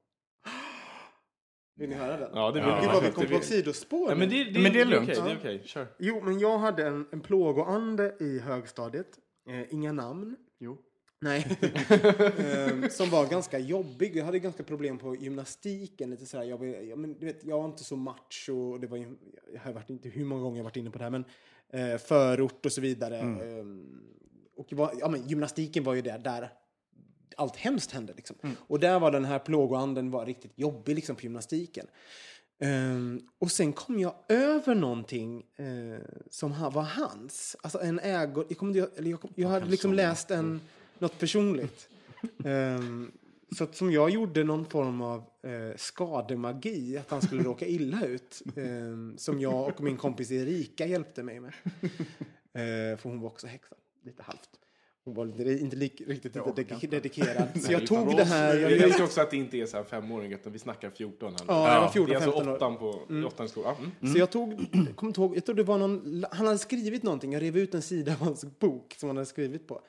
Vill 1.75 1.89
ni 1.89 1.95
höra 1.95 2.17
den? 2.17 2.29
Ja, 2.33 2.51
det 2.51 2.59
vill 2.61 2.69
Gud 2.69 2.83
jag 2.83 2.93
vad 2.93 3.03
vi 3.03 3.11
kom 3.11 3.23
Det 3.23 3.29
på 3.29 3.35
vill- 3.35 3.43
sidospår 3.47 4.09
Ja, 4.09 4.15
men 4.15 4.29
det, 4.29 4.43
det, 4.43 4.59
Men 4.59 4.73
det 4.73 4.81
är 4.81 4.85
lugnt. 4.85 5.09
okej, 5.09 5.21
det 5.25 5.31
är 5.31 5.37
okej. 5.37 5.61
Kör. 5.65 5.87
Jo, 5.99 6.21
men 6.23 6.39
jag 6.39 6.57
hade 6.57 6.87
en, 6.87 7.07
en 7.11 7.21
plågoande 7.21 8.15
i 8.19 8.39
högstadiet. 8.39 9.19
Eh, 9.49 9.73
inga 9.73 9.91
namn. 9.91 10.35
Jo. 10.59 10.77
Nej. 11.21 11.57
Ehm, 12.37 12.89
som 12.89 13.09
var 13.09 13.29
ganska 13.29 13.59
jobbig. 13.59 14.15
Jag 14.15 14.25
hade 14.25 14.39
ganska 14.39 14.63
problem 14.63 14.97
på 14.97 15.15
gymnastiken. 15.15 16.09
Lite 16.09 16.25
sådär. 16.25 16.43
Jag, 16.43 16.57
var- 16.57 16.65
jag, 16.65 16.97
men, 16.99 17.19
du 17.19 17.25
vet, 17.25 17.43
jag 17.45 17.57
var 17.57 17.65
inte 17.65 17.83
så 17.83 17.95
macho. 17.95 18.53
Och 18.73 18.79
det 18.79 18.87
var, 18.87 18.97
jag 18.97 19.59
har 19.61 19.73
varit 19.73 19.89
inte 19.89 20.09
hur 20.09 20.25
många 20.25 20.41
gånger 20.41 20.57
jag 20.57 20.63
varit 20.63 20.77
inne 20.77 20.89
på 20.91 20.97
det 20.97 21.03
här. 21.03 21.11
Men 21.11 21.25
eh, 21.73 21.97
förort 21.97 22.65
och 22.65 22.71
så 22.71 22.81
vidare. 22.81 23.17
Ehm, 23.19 24.01
och 24.55 24.73
var, 24.73 24.93
ja, 24.99 25.09
men, 25.09 25.27
gymnastiken 25.27 25.83
var 25.83 25.93
ju 25.93 26.01
där, 26.01 26.17
där 26.17 26.49
allt 27.37 27.55
hemskt 27.55 27.91
hände. 27.91 28.13
Liksom. 28.15 28.35
Och 28.57 28.79
där 28.79 28.99
var 28.99 29.11
den 29.11 29.25
här 29.25 29.39
plågoanden 29.39 30.11
var 30.11 30.25
riktigt 30.25 30.53
jobbig 30.55 30.95
liksom, 30.95 31.15
på 31.15 31.21
gymnastiken. 31.21 31.87
Ehm, 32.59 33.21
och 33.39 33.51
sen 33.51 33.73
kom 33.73 33.99
jag 33.99 34.15
över 34.27 34.75
någonting 34.75 35.45
eh, 35.55 35.99
som 36.29 36.51
ha, 36.51 36.69
var 36.69 36.83
hans. 36.83 37.55
Alltså 37.61 37.79
en 37.79 37.99
ägo... 37.99 38.45
Jag, 38.49 38.87
eller 38.97 39.09
jag, 39.09 39.21
kom, 39.21 39.33
jag 39.35 39.49
hade 39.49 39.65
liksom 39.65 39.93
läst 39.93 40.31
en, 40.31 40.61
något 40.99 41.19
personligt. 41.19 41.89
Ehm, 42.45 43.11
så 43.57 43.63
att 43.63 43.75
som 43.75 43.91
jag 43.91 44.09
gjorde 44.09 44.43
någon 44.43 44.65
form 44.65 45.01
av 45.01 45.17
eh, 45.43 45.75
skademagi, 45.77 46.97
att 46.97 47.11
han 47.11 47.21
skulle 47.21 47.43
råka 47.43 47.65
illa 47.67 48.05
ut. 48.05 48.41
ehm, 48.55 49.17
som 49.17 49.39
jag 49.41 49.67
och 49.67 49.81
min 49.81 49.97
kompis 49.97 50.31
Erika 50.31 50.85
hjälpte 50.85 51.23
mig 51.23 51.39
med. 51.39 51.53
Eh, 52.53 52.97
för 52.97 53.03
hon 53.09 53.21
var 53.21 53.27
också 53.29 53.47
häxa, 53.47 53.75
lite 54.05 54.23
halvt. 54.23 54.49
Hon 55.05 55.13
var 55.13 55.25
lite, 55.25 55.51
inte 55.63 55.75
lik, 55.75 56.01
riktigt 56.07 56.35
lite 56.35 56.49
dek- 56.63 56.89
dedikerad. 56.89 57.61
Så 57.61 57.71
jag 57.71 57.87
tog 57.87 58.15
det 58.17 58.23
här. 58.23 58.55
Jag, 58.57 58.71
Jag 58.71 58.79
älskar 58.79 59.03
också 59.03 59.21
att 59.21 59.31
det 59.31 59.37
inte 59.37 59.57
är 59.57 59.65
så 59.65 59.77
här 59.77 59.83
femåring, 59.83 60.31
utan 60.33 60.51
vi 60.53 60.59
snackar 60.59 60.89
14 60.89 61.31
här. 61.31 61.45
Ja, 61.47 61.73
jag 61.73 61.81
var 61.81 61.89
14, 61.89 62.09
Det 62.09 62.15
är 62.15 62.15
alltså 62.15 62.31
15 62.31 62.47
år. 62.53 62.55
åttan 62.55 62.77
på 62.77 63.27
åttan 63.27 63.45
i 63.45 63.49
skolan. 63.49 63.75
Mm. 64.01 64.13
Så 64.13 64.19
jag 64.19 64.29
tog, 64.31 64.53
inte 65.01 65.21
ihåg, 65.21 65.37
jag 65.37 65.45
tror 65.45 65.55
det 65.55 65.63
var 65.63 65.77
någon, 65.77 66.25
han 66.31 66.45
hade 66.45 66.57
skrivit 66.59 67.03
någonting, 67.03 67.33
jag 67.33 67.41
rev 67.41 67.57
ut 67.57 67.73
en 67.73 67.81
sida 67.81 68.11
av 68.11 68.17
hans 68.19 68.59
bok 68.59 68.95
som 68.97 69.09
han 69.09 69.17
hade 69.17 69.25
skrivit 69.25 69.67
på. 69.67 69.81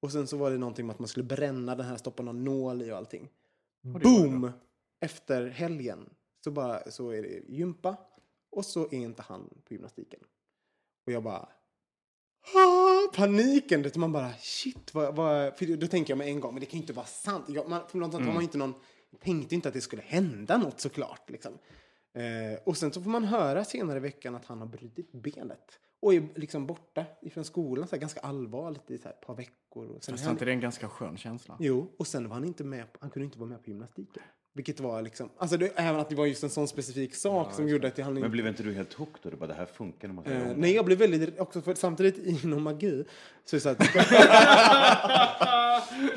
Och 0.00 0.12
sen 0.12 0.26
så 0.26 0.36
var 0.36 0.50
det 0.50 0.58
någonting 0.58 0.86
med 0.86 0.94
att 0.94 0.98
man 0.98 1.08
skulle 1.08 1.24
bränna 1.24 1.74
den 1.74 1.86
här, 1.86 1.96
stoppa 1.96 2.22
någon 2.22 2.44
nål 2.44 2.82
i 2.82 2.92
och 2.92 2.96
allting. 2.96 3.28
Boom! 3.82 4.50
Efter 5.00 5.46
helgen 5.46 6.10
så 6.44 6.50
bara, 6.50 6.90
så 6.90 7.10
är 7.10 7.22
det 7.22 7.42
gympa 7.48 7.96
och 8.50 8.64
så 8.64 8.84
är 8.84 8.94
inte 8.94 9.22
han 9.22 9.60
på 9.64 9.74
gymnastiken. 9.74 10.20
Och 11.06 11.12
jag 11.12 11.22
bara, 11.22 11.48
ah, 12.54 13.12
paniken, 13.14 13.82
det, 13.82 13.96
man 13.96 14.12
bara 14.12 14.32
shit, 14.32 14.94
vad, 14.94 15.16
vad, 15.16 15.58
för 15.58 15.76
då 15.76 15.86
tänker 15.86 16.10
jag 16.10 16.18
med 16.18 16.28
en 16.28 16.40
gång, 16.40 16.54
men 16.54 16.60
det 16.60 16.66
kan 16.66 16.78
ju 16.78 16.82
inte 16.82 16.92
vara 16.92 17.06
sant. 17.06 17.44
Jag, 17.48 17.68
man, 17.68 17.88
för 17.88 17.98
någonstans 17.98 18.26
har 18.26 18.34
man 18.34 18.42
inte 18.42 18.58
någon, 18.58 18.74
tänkte 19.20 19.54
inte 19.54 19.68
att 19.68 19.74
det 19.74 19.80
skulle 19.80 20.02
hända 20.02 20.58
något 20.58 20.80
såklart. 20.80 21.30
Liksom. 21.30 21.52
Eh, 22.16 22.58
och 22.64 22.76
sen 22.76 22.92
så 22.92 23.02
får 23.02 23.10
man 23.10 23.24
höra 23.24 23.64
senare 23.64 23.96
i 23.96 24.00
veckan 24.00 24.34
att 24.34 24.44
han 24.44 24.58
har 24.58 24.66
brutit 24.66 25.12
benet. 25.12 25.78
Och 26.00 26.14
är 26.14 26.22
liksom 26.34 26.66
borta 26.66 27.04
ifrån 27.22 27.44
skolan, 27.44 27.88
så 27.88 27.96
här, 27.96 28.00
ganska 28.00 28.20
allvarligt 28.20 28.90
i 28.90 28.98
så 28.98 29.04
här, 29.04 29.10
ett 29.10 29.20
par 29.26 29.34
veckor. 29.34 29.86
Och 29.86 30.04
sen 30.04 30.12
Fast 30.12 30.24
är 30.24 30.26
han, 30.26 30.34
inte 30.34 30.44
det 30.44 30.50
är 30.50 30.54
en 30.54 30.60
ganska 30.60 30.88
skön 30.88 31.16
känsla? 31.16 31.56
Jo, 31.60 31.90
och 31.98 32.06
sen 32.06 32.28
var 32.28 32.34
han 32.34 32.44
inte 32.44 32.64
med, 32.64 32.92
på- 32.92 32.98
han 33.00 33.10
kunde 33.10 33.24
inte 33.24 33.38
vara 33.38 33.48
med 33.50 33.62
på 33.64 33.70
gymnastiken. 33.70 34.22
Vilket 34.52 34.80
var 34.80 35.02
liksom, 35.02 35.28
alltså 35.38 35.56
det, 35.56 35.72
även 35.76 36.00
att 36.00 36.08
det 36.08 36.14
var 36.14 36.26
just 36.26 36.42
en 36.42 36.50
sån 36.50 36.68
specifik 36.68 37.14
sak 37.14 37.52
som 37.54 37.68
gjorde 37.68 37.88
att 37.88 37.98
han 37.98 38.06
Men 38.14 38.16
inte... 38.16 38.28
blev 38.28 38.46
inte 38.46 38.62
du 38.62 38.72
helt 38.74 38.92
hooked 38.92 39.18
då? 39.22 39.30
Du 39.30 39.36
bara, 39.36 39.46
det 39.46 39.54
här 39.54 39.66
funkar 39.66 40.08
när 40.08 40.14
man 40.14 40.24
Eh, 40.26 40.52
nej, 40.56 40.74
jag 40.74 40.84
blev 40.84 40.98
väldigt, 40.98 41.38
också 41.40 41.60
för 41.62 41.74
samtidigt 41.74 42.18
inom 42.44 42.62
magi, 42.62 43.04
så 43.44 43.56
är 43.56 43.58
det 43.58 43.62
så 43.62 43.68
att... 43.68 43.78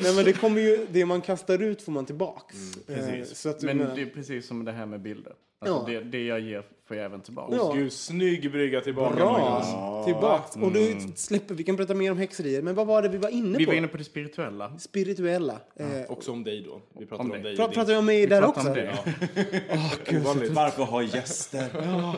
nej, 0.01 0.15
men 0.15 0.25
det 0.25 0.33
kommer 0.33 0.61
ju, 0.61 0.87
det 0.91 1.05
man 1.05 1.21
kastar 1.21 1.61
ut 1.61 1.81
får 1.81 1.91
man 1.91 2.05
tillbaks. 2.05 2.55
Eh, 2.87 2.95
Precis. 2.95 3.37
så 3.39 3.49
att 3.49 3.59
du 3.59 3.65
Men 3.65 3.77
menar- 3.77 3.95
det 3.95 4.01
är 4.01 4.05
precis 4.05 4.47
som 4.47 4.65
det 4.65 4.71
här 4.71 4.85
med 4.85 5.01
bilder. 5.01 5.33
Alltså 5.61 5.91
Ja. 5.93 5.99
det, 5.99 6.05
det 6.05 6.25
jag 6.25 6.39
ger 6.39 6.63
får 6.87 6.97
jag 6.97 7.05
även 7.05 7.21
tillbaka. 7.21 7.55
Ja. 7.55 7.71
Gud, 7.75 7.93
snygg 7.93 8.51
brygga 8.51 8.81
tillbaka. 8.81 9.15
Bra! 9.15 10.03
Tillbaks. 10.05 10.55
Och 10.55 10.71
då 10.71 10.79
släpper 11.15 11.55
vi, 11.55 11.63
kan 11.63 11.77
prata 11.77 11.93
mer 11.93 12.11
om 12.11 12.17
häxerier, 12.17 12.61
men 12.61 12.75
vad 12.75 12.87
var 12.87 13.01
det 13.01 13.09
vi 13.09 13.17
var 13.17 13.29
inne 13.29 13.57
Vi 13.57 13.65
på? 13.65 13.71
var 13.71 13.77
inne 13.77 13.87
på 13.87 13.97
det 13.97 14.03
spirituella. 14.03 14.77
Spirituella. 14.79 15.59
Eh, 15.75 15.87
Också 16.07 16.31
om 16.31 16.43
dig 16.43 16.61
då. 16.63 16.81
Vi 16.99 17.05
pratar 17.05 17.23
Om 17.23 17.31
om, 17.31 17.41
dig. 17.43 17.55
pra, 17.55 17.67
pratar 17.67 17.91
vi 17.91 17.95
om 17.97 18.05
mig 18.05 18.27
där 18.27 18.41
pratar 18.41 18.59
också? 18.61 18.69
om 18.69 18.75
det. 20.07 20.17
Ovanligt. 20.17 20.51
Varför 20.51 20.83
ha 20.83 21.03
gäster? 21.03 21.67
Nej, 21.73 22.13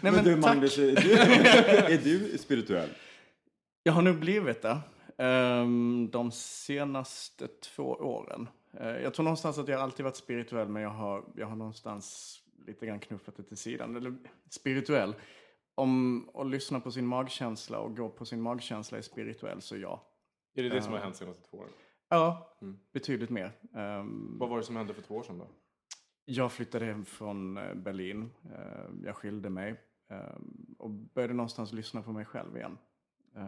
men, 0.00 0.14
men 0.14 0.24
du 0.24 0.34
tack. 0.42 0.54
Magnus, 0.54 0.78
är 0.78 0.82
du, 0.82 1.12
är 1.94 1.98
du 2.04 2.38
spirituell? 2.38 2.88
Jag 3.82 3.92
har 3.92 4.02
nog 4.02 4.18
blivit 4.18 4.62
det. 4.62 4.78
ehm, 5.18 6.08
de 6.12 6.30
senaste 6.32 7.46
två 7.74 7.82
åren. 7.92 8.48
Eh, 8.80 8.86
jag 9.02 9.14
tror 9.14 9.24
någonstans 9.24 9.58
att 9.58 9.68
jag 9.68 9.80
alltid 9.80 10.04
varit 10.04 10.16
spirituell, 10.16 10.68
men 10.68 10.82
jag 10.82 10.90
har, 10.90 11.24
jag 11.36 11.46
har 11.46 11.56
någonstans 11.56 12.36
lite 12.66 12.86
grann 12.86 13.00
knuffat 13.00 13.36
det 13.36 13.42
till 13.42 13.56
sidan. 13.56 13.96
Eller 13.96 14.14
spirituell. 14.50 15.14
Om 15.74 16.28
att 16.34 16.46
lyssna 16.46 16.80
på 16.80 16.90
sin 16.90 17.06
magkänsla 17.06 17.78
och 17.78 17.96
gå 17.96 18.08
på 18.10 18.24
sin 18.24 18.40
magkänsla 18.42 18.98
är 18.98 19.02
spirituell, 19.02 19.60
så 19.60 19.76
ja. 19.76 20.10
Är 20.54 20.62
det 20.62 20.68
det 20.68 20.82
som 20.82 20.92
har 20.92 21.00
hänt 21.00 21.16
senaste 21.16 21.42
två 21.50 21.56
åren? 21.58 21.70
Ja, 22.08 22.56
betydligt 22.92 23.30
mer. 23.30 23.52
Ehm, 23.74 24.38
Vad 24.38 24.48
var 24.48 24.56
det 24.56 24.62
som 24.64 24.76
hände 24.76 24.94
för 24.94 25.02
två 25.02 25.14
år 25.16 25.22
sedan 25.22 25.38
då? 25.38 25.46
Jag 26.24 26.52
flyttade 26.52 26.84
hem 26.84 27.04
från 27.04 27.56
eh, 27.56 27.74
Berlin. 27.74 28.30
Eh, 28.44 28.84
Jag 29.04 29.16
skilde 29.16 29.50
mig. 29.50 29.80
eh, 30.10 30.36
Och 30.78 30.90
började 30.90 31.34
någonstans 31.34 31.72
lyssna 31.72 32.02
på 32.02 32.12
mig 32.12 32.24
själv 32.24 32.56
igen. 32.56 32.78
Eh, 33.36 33.42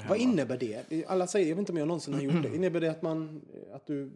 här 0.00 0.08
Vad 0.08 0.18
innebär 0.18 0.58
det? 0.58 1.06
Alla 1.06 1.26
säger, 1.26 1.48
jag 1.48 1.56
vet 1.56 1.60
inte 1.60 1.72
om 1.72 1.78
jag 1.78 1.88
någonsin 1.88 2.14
har 2.14 2.20
gjort 2.20 2.42
det. 2.42 2.48
Innebär 2.56 2.80
det 2.80 2.90
att 2.90 3.02
man, 3.02 3.42
att 3.72 3.86
du, 3.86 4.10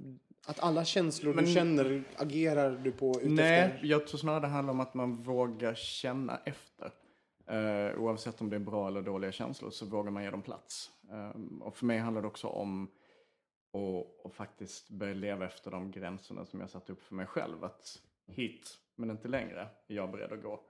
att 0.46 0.60
alla 0.60 0.84
känslor 0.84 1.34
Men- 1.34 1.44
du 1.44 1.52
känner 1.52 2.04
agerar 2.16 2.70
du 2.84 2.92
på 2.92 3.08
utefter? 3.10 3.28
Nej, 3.28 3.80
jag 3.82 4.06
tror 4.06 4.18
snarare 4.18 4.40
det 4.40 4.46
handlar 4.46 4.72
om 4.72 4.80
att 4.80 4.94
man 4.94 5.22
vågar 5.22 5.74
känna 5.74 6.40
efter. 6.44 6.90
Eh, 7.46 8.00
oavsett 8.00 8.40
om 8.40 8.50
det 8.50 8.56
är 8.56 8.60
bra 8.60 8.88
eller 8.88 9.02
dåliga 9.02 9.32
känslor 9.32 9.70
så 9.70 9.86
vågar 9.86 10.10
man 10.10 10.24
ge 10.24 10.30
dem 10.30 10.42
plats. 10.42 10.90
Eh, 11.10 11.40
och 11.60 11.76
för 11.76 11.86
mig 11.86 11.98
handlar 11.98 12.22
det 12.22 12.28
också 12.28 12.46
om 12.46 12.88
att 14.24 14.34
faktiskt 14.34 14.90
börja 14.90 15.14
leva 15.14 15.46
efter 15.46 15.70
de 15.70 15.90
gränserna 15.90 16.44
som 16.44 16.60
jag 16.60 16.70
satt 16.70 16.90
upp 16.90 17.02
för 17.02 17.14
mig 17.14 17.26
själv. 17.26 17.64
Att 17.64 17.98
hit, 18.26 18.78
men 18.96 19.10
inte 19.10 19.28
längre, 19.28 19.60
är 19.88 19.94
jag 19.94 20.10
beredd 20.10 20.32
att 20.32 20.42
gå. 20.42 20.60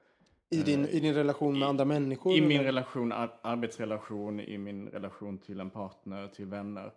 I, 0.52 0.62
din, 0.62 0.86
I 0.86 1.00
din 1.00 1.14
relation 1.14 1.58
med 1.58 1.68
andra 1.68 1.84
människor? 1.84 2.32
I 2.36 2.40
min 2.40 2.50
eller? 2.50 2.64
relation, 2.64 3.12
ar- 3.12 3.38
arbetsrelation, 3.42 4.40
i 4.40 4.58
min 4.58 4.88
relation 4.88 5.38
till 5.38 5.60
en 5.60 5.70
partner, 5.70 6.28
till 6.28 6.46
vänner. 6.46 6.92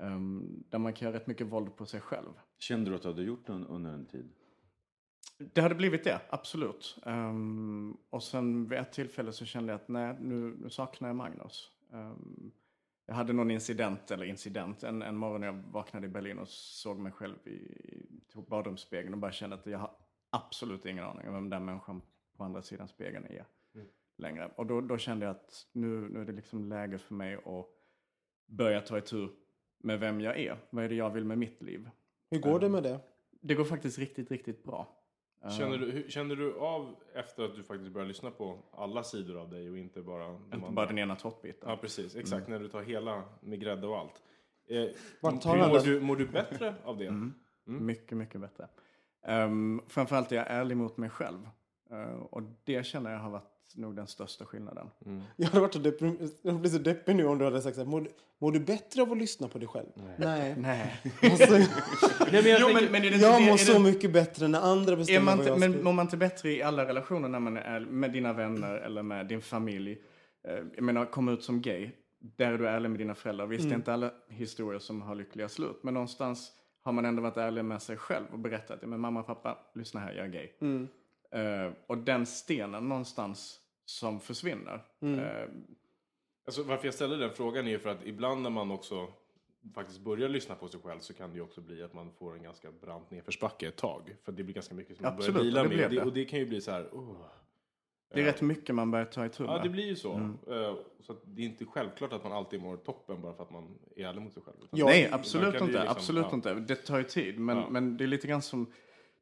ehm, 0.00 0.64
där 0.68 0.78
man 0.78 0.92
kan 0.92 1.06
göra 1.06 1.16
rätt 1.16 1.26
mycket 1.26 1.46
våld 1.46 1.76
på 1.76 1.86
sig 1.86 2.00
själv. 2.00 2.32
Kände 2.58 2.90
du 2.90 2.96
att 2.96 3.02
du 3.02 3.08
hade 3.08 3.22
gjort 3.22 3.46
det 3.46 3.52
under 3.52 3.90
en 3.92 4.06
tid? 4.06 4.28
Det 5.38 5.60
hade 5.60 5.74
blivit 5.74 6.04
det, 6.04 6.20
absolut. 6.30 6.98
Ehm, 7.06 7.96
och 8.10 8.22
sen 8.22 8.68
vid 8.68 8.78
ett 8.78 8.92
tillfälle 8.92 9.32
så 9.32 9.44
kände 9.44 9.72
jag 9.72 9.80
att 9.80 9.88
nej, 9.88 10.16
nu, 10.20 10.56
nu 10.60 10.70
saknar 10.70 11.08
jag 11.08 11.16
Magnus. 11.16 11.70
Ehm, 11.92 12.50
jag 13.06 13.14
hade 13.14 13.32
någon 13.32 13.50
incident, 13.50 14.10
eller 14.10 14.24
incident, 14.24 14.82
en, 14.82 15.02
en 15.02 15.16
morgon 15.16 15.40
när 15.40 15.46
jag 15.48 15.62
vaknade 15.72 16.06
i 16.06 16.10
Berlin 16.10 16.38
och 16.38 16.48
såg 16.48 16.98
mig 16.98 17.12
själv 17.12 17.34
i, 17.44 17.50
i 17.50 18.06
badrumsspegeln 18.48 19.14
och 19.14 19.20
bara 19.20 19.32
kände 19.32 19.56
att 19.56 19.66
jag 19.66 19.78
har 19.78 19.90
absolut 20.30 20.86
ingen 20.86 21.04
aning 21.04 21.28
om 21.28 21.34
vem 21.34 21.50
den 21.50 21.64
människan 21.64 22.02
på 22.38 22.44
andra 22.44 22.62
sidan 22.62 22.88
spegeln 22.88 23.26
är 23.26 23.44
längre. 24.16 24.50
Och 24.56 24.66
då, 24.66 24.80
då 24.80 24.98
kände 24.98 25.26
jag 25.26 25.30
att 25.30 25.66
nu, 25.72 26.08
nu 26.08 26.20
är 26.20 26.24
det 26.24 26.32
liksom 26.32 26.68
läge 26.68 26.98
för 26.98 27.14
mig 27.14 27.34
att 27.34 27.66
börja 28.46 28.80
ta 28.80 28.98
itu 28.98 29.28
med 29.78 30.00
vem 30.00 30.20
jag 30.20 30.38
är. 30.38 30.56
Vad 30.70 30.84
är 30.84 30.88
det 30.88 30.94
jag 30.94 31.10
vill 31.10 31.24
med 31.24 31.38
mitt 31.38 31.62
liv? 31.62 31.90
Hur 32.30 32.38
går 32.38 32.60
det 32.60 32.68
med 32.68 32.82
det? 32.82 33.00
Det 33.40 33.54
går 33.54 33.64
faktiskt 33.64 33.98
riktigt, 33.98 34.30
riktigt 34.30 34.64
bra. 34.64 34.94
Känner 35.58 35.78
du, 35.78 35.90
hur, 35.90 36.08
känner 36.08 36.36
du 36.36 36.54
av 36.54 36.96
efter 37.14 37.44
att 37.44 37.54
du 37.54 37.62
faktiskt 37.62 37.92
börjar 37.92 38.08
lyssna 38.08 38.30
på 38.30 38.58
alla 38.72 39.02
sidor 39.02 39.36
av 39.36 39.50
dig 39.50 39.70
och 39.70 39.78
inte 39.78 40.02
bara 40.02 40.34
Inte 40.54 40.70
bara 40.70 40.86
den 40.86 40.98
ena 40.98 41.16
tårtbiten. 41.16 41.70
Ja, 41.70 41.76
precis. 41.76 42.16
Exakt. 42.16 42.48
När 42.48 42.58
du 42.58 42.68
tar 42.68 42.82
hela 42.82 43.24
med 43.40 43.60
grädde 43.60 43.86
och 43.86 43.98
allt. 43.98 44.22
Eh, 44.66 44.88
mår, 45.20 45.84
du, 45.84 46.00
mår 46.00 46.16
du 46.16 46.26
bättre 46.26 46.74
av 46.84 46.98
det? 46.98 47.32
Mycket, 47.64 48.18
mycket 48.18 48.40
bättre. 48.40 48.68
Um, 49.22 49.82
framförallt 49.86 50.32
är 50.32 50.36
jag 50.36 50.46
ärlig 50.50 50.76
mot 50.76 50.96
mig 50.96 51.10
själv. 51.10 51.48
Eh, 51.90 52.18
och 52.30 52.42
det 52.64 52.86
känner 52.86 53.12
jag 53.12 53.18
har 53.18 53.30
varit 53.30 53.44
nog 53.74 53.96
den 53.96 54.06
största 54.06 54.44
skillnaden. 54.44 54.90
Jag 55.36 55.46
hade 55.46 55.60
varit 55.60 55.72
så 55.72 55.78
deppig, 55.78 56.16
jag 56.42 56.60
blir 56.60 56.70
så 56.70 56.78
deppig 56.78 57.16
nu 57.16 57.26
om 57.26 57.38
du 57.38 57.44
hade 57.44 57.62
sagt 57.62 57.74
så 57.76 57.82
här, 57.82 57.88
mår, 57.90 58.00
du- 58.00 58.10
mår 58.38 58.52
du 58.52 58.60
bättre 58.60 59.02
av 59.02 59.12
att 59.12 59.18
lyssna 59.18 59.48
på 59.48 59.58
dig 59.58 59.68
själv? 59.68 59.86
Nej. 60.18 60.54
Nej. 60.58 61.00
Alltså, 61.22 61.52
Nej, 61.52 62.42
men 62.42 62.44
jag 62.50 62.60
jo, 62.60 62.68
men, 62.74 62.84
men 62.92 63.02
det 63.02 63.08
jag 63.08 63.42
mår 63.42 63.56
så 63.56 63.72
det, 63.72 63.78
mycket 63.78 64.12
bättre 64.12 64.48
när 64.48 64.60
andra 64.60 64.92
är 64.92 64.96
bestämmer 64.96 65.20
man 65.20 65.38
vad 65.38 65.46
inte, 65.48 65.66
jag 65.66 65.70
men 65.72 65.84
mår 65.84 65.92
man 65.92 66.06
inte 66.06 66.16
bättre 66.16 66.50
i 66.50 66.62
alla 66.62 66.86
relationer 66.88 67.28
när 67.28 67.40
man 67.40 67.56
är 67.56 67.80
med 67.80 68.12
dina 68.12 68.32
vänner 68.32 68.74
eller 68.74 69.02
med 69.02 69.26
din 69.26 69.40
familj? 69.40 69.98
Eh, 70.48 70.54
jag 70.74 70.82
menar, 70.82 71.06
komma 71.06 71.32
ut 71.32 71.42
som 71.42 71.62
gay. 71.62 71.90
Där 72.20 72.52
är 72.52 72.58
du 72.58 72.68
ärlig 72.68 72.90
med 72.90 72.98
dina 72.98 73.14
föräldrar. 73.14 73.46
Visst, 73.46 73.68
det 73.68 73.74
är 73.74 73.76
inte 73.76 73.92
alla 73.92 74.10
historier 74.28 74.78
som 74.78 75.02
har 75.02 75.14
lyckliga 75.14 75.48
slut. 75.48 75.78
Men 75.82 75.94
någonstans 75.94 76.52
har 76.82 76.92
man 76.92 77.04
ändå 77.04 77.22
varit 77.22 77.36
ärlig 77.36 77.64
med 77.64 77.82
sig 77.82 77.96
själv 77.96 78.24
och 78.32 78.38
berättat. 78.38 78.82
Men 78.82 79.00
mamma 79.00 79.20
och 79.20 79.26
pappa, 79.26 79.58
lyssna 79.74 80.00
här, 80.00 80.12
jag 80.12 80.26
är 80.26 80.30
gay. 80.30 80.48
Eh, 81.30 81.72
och 81.86 81.98
den 81.98 82.26
stenen 82.26 82.88
någonstans 82.88 83.60
som 83.84 84.20
försvinner. 84.20 84.84
Mm. 85.00 85.18
Eh, 85.20 85.48
Alltså, 86.46 86.62
varför 86.62 86.84
jag 86.86 86.94
ställer 86.94 87.18
den 87.18 87.30
frågan 87.34 87.66
är 87.66 87.70
ju 87.70 87.78
för 87.78 87.90
att 87.90 88.06
ibland 88.06 88.42
när 88.42 88.50
man 88.50 88.70
också 88.70 89.08
faktiskt 89.74 90.00
börjar 90.00 90.28
lyssna 90.28 90.54
på 90.54 90.68
sig 90.68 90.80
själv 90.80 91.00
så 91.00 91.14
kan 91.14 91.30
det 91.30 91.36
ju 91.36 91.42
också 91.42 91.60
bli 91.60 91.82
att 91.82 91.94
man 91.94 92.10
får 92.18 92.34
en 92.36 92.42
ganska 92.42 92.70
brant 92.72 93.10
nedförsbacke 93.10 93.68
ett 93.68 93.76
tag. 93.76 94.16
För 94.24 94.32
det 94.32 94.42
blir 94.44 94.54
ganska 94.54 94.74
mycket 94.74 94.96
som 94.96 95.04
man 95.04 95.12
Absolut, 95.12 95.34
börjar 95.34 95.44
vila 95.44 95.62
det 95.62 95.76
med. 95.76 95.90
det, 95.90 96.02
och 96.02 96.12
det 96.12 96.24
kan 96.24 96.38
ju 96.38 96.46
bli 96.46 96.60
så 96.60 96.70
här... 96.70 96.82
Oh. 96.92 97.16
det 98.14 98.20
är 98.20 98.24
rätt 98.24 98.40
mycket 98.40 98.74
man 98.74 98.90
börjar 98.90 99.04
ta 99.06 99.26
itu 99.26 99.42
med. 99.42 99.52
Ja, 99.52 99.62
det 99.62 99.68
blir 99.68 99.84
ju 99.86 99.96
så. 99.96 100.12
Mm. 100.14 100.38
Eh, 100.50 100.74
Så 101.00 101.12
att 101.12 101.20
det 101.24 101.42
är 101.42 101.46
inte 101.46 101.64
självklart 101.64 102.12
att 102.12 102.24
man 102.24 102.32
alltid 102.32 102.62
mår 102.62 102.76
toppen 102.76 103.22
bara 103.22 103.34
för 103.34 103.42
att 103.42 103.50
man 103.50 103.78
är 103.96 104.04
ärlig 104.06 104.22
mot 104.22 104.32
sig 104.32 104.42
själv. 104.42 104.56
Ja, 104.70 104.86
Nej, 104.86 105.08
absolut 105.12 105.54
inte. 105.54 105.64
liksom- 105.66 105.88
absolut 105.88 106.26
ja. 106.30 106.34
inte. 106.34 106.54
Det 106.54 106.74
tar 106.76 106.98
ju 106.98 107.04
tid. 107.04 107.38
Men, 107.38 107.56
Ja. 107.56 107.68
men 107.70 107.96
det 107.96 108.04
är 108.04 108.08
lite 108.08 108.26
grann 108.26 108.42
som 108.42 108.72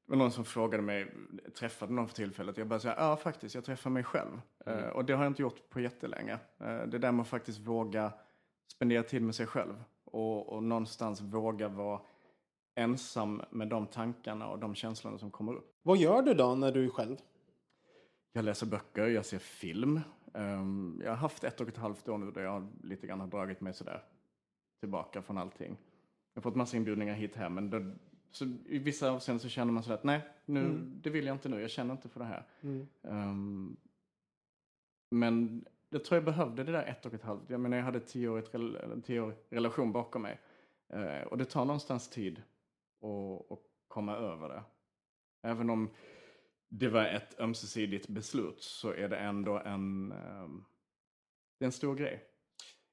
det 0.06 0.10
var 0.12 0.16
någon 0.16 0.32
som 0.32 0.44
frågade 0.44 0.82
mig, 0.82 1.12
träffade 1.58 1.92
någon 1.92 2.08
för 2.08 2.14
tillfället. 2.14 2.56
Jag 2.56 2.66
bara 2.66 2.80
säga, 2.80 2.94
ja 2.98 3.16
faktiskt, 3.16 3.54
jag 3.54 3.64
träffar 3.64 3.90
mig 3.90 4.04
själv. 4.04 4.40
Mm. 4.66 4.84
Eh, 4.84 4.88
och 4.88 5.04
det 5.04 5.12
har 5.12 5.24
jag 5.24 5.30
inte 5.30 5.42
gjort 5.42 5.70
på 5.70 5.80
jättelänge. 5.80 6.32
Uh, 6.32 6.82
det 6.86 6.98
där 6.98 7.12
med 7.12 7.22
att 7.22 7.28
faktiskt 7.28 7.58
våga 7.58 8.12
spendera 8.72 9.02
tid 9.02 9.22
med 9.22 9.34
sig 9.34 9.46
själv. 9.46 9.84
Och, 10.04 10.48
och 10.48 10.62
någonstans 10.62 11.20
våga 11.20 11.68
vara 11.68 12.00
ensam 12.74 13.42
med 13.50 13.68
de 13.68 13.86
tankarna 13.86 14.48
och 14.48 14.58
de 14.58 14.74
känslorna 14.74 15.18
som 15.18 15.30
kommer 15.30 15.54
upp. 15.54 15.78
Vad 15.82 15.98
gör 15.98 16.22
du 16.22 16.34
då 16.34 16.54
när 16.54 16.72
du 16.72 16.84
är 16.84 16.88
själv? 16.88 17.16
Jag 18.32 18.44
läser 18.44 18.66
böcker, 18.66 19.06
jag 19.06 19.26
ser 19.26 19.38
film. 19.38 20.00
Ehm, 20.34 21.00
jag 21.04 21.10
har 21.10 21.16
haft 21.16 21.44
ett 21.44 21.60
och 21.60 21.68
ett 21.68 21.76
halvt 21.76 22.08
år 22.08 22.18
nu 22.18 22.30
där 22.30 22.42
jag 22.42 22.68
lite 22.82 23.06
grann 23.06 23.20
har 23.20 23.26
dragit 23.26 23.60
mig 23.60 23.74
sådär 23.74 24.04
tillbaka 24.80 25.22
från 25.22 25.38
allting. 25.38 25.76
Jag 26.34 26.40
har 26.40 26.42
fått 26.42 26.56
massa 26.56 26.76
inbjudningar 26.76 27.14
hit 27.14 27.36
hem, 27.36 27.54
men 27.54 27.70
då, 27.70 27.78
så 28.36 28.44
i 28.66 28.78
vissa 28.78 29.10
avseenden 29.10 29.40
så 29.40 29.48
känner 29.48 29.72
man 29.72 29.82
sådär 29.82 29.94
att 29.94 30.04
nej, 30.04 30.20
nu, 30.44 30.78
det 30.78 31.10
vill 31.10 31.26
jag 31.26 31.34
inte 31.34 31.48
nu, 31.48 31.60
jag 31.60 31.70
känner 31.70 31.92
inte 31.92 32.08
för 32.08 32.20
det 32.20 32.26
här. 32.26 32.44
Ehm, 33.02 33.76
men 35.10 35.64
jag 35.88 36.04
tror 36.04 36.16
jag 36.16 36.24
behövde 36.24 36.64
det 36.64 36.72
där 36.72 36.82
ett 36.82 37.06
och 37.06 37.14
ett 37.14 37.22
halvt. 37.22 37.50
Jag 37.50 37.60
menar 37.60 37.76
jag 37.76 37.84
hade 37.84 38.00
tio 38.00 38.28
år, 38.28 38.54
eller 38.54 39.00
tio 39.00 39.20
år 39.20 39.34
relation 39.48 39.92
bakom 39.92 40.22
mig. 40.22 40.40
Eh, 40.88 41.22
och 41.22 41.38
det 41.38 41.44
tar 41.44 41.64
någonstans 41.64 42.10
tid 42.10 42.42
att, 43.50 43.58
komma 43.88 44.16
över 44.16 44.48
det. 44.48 44.62
Även 45.42 45.70
om 45.70 45.90
det 46.68 46.88
var 46.88 47.04
ett 47.04 47.40
ömsesidigt 47.40 48.08
beslut 48.08 48.62
så 48.62 48.92
är 48.92 49.08
det 49.08 49.16
ändå 49.16 49.58
en, 49.58 50.12
ehm, 50.12 50.64
det 51.58 51.64
är 51.64 51.66
en 51.66 51.72
stor 51.72 51.94
grej. 51.94 52.24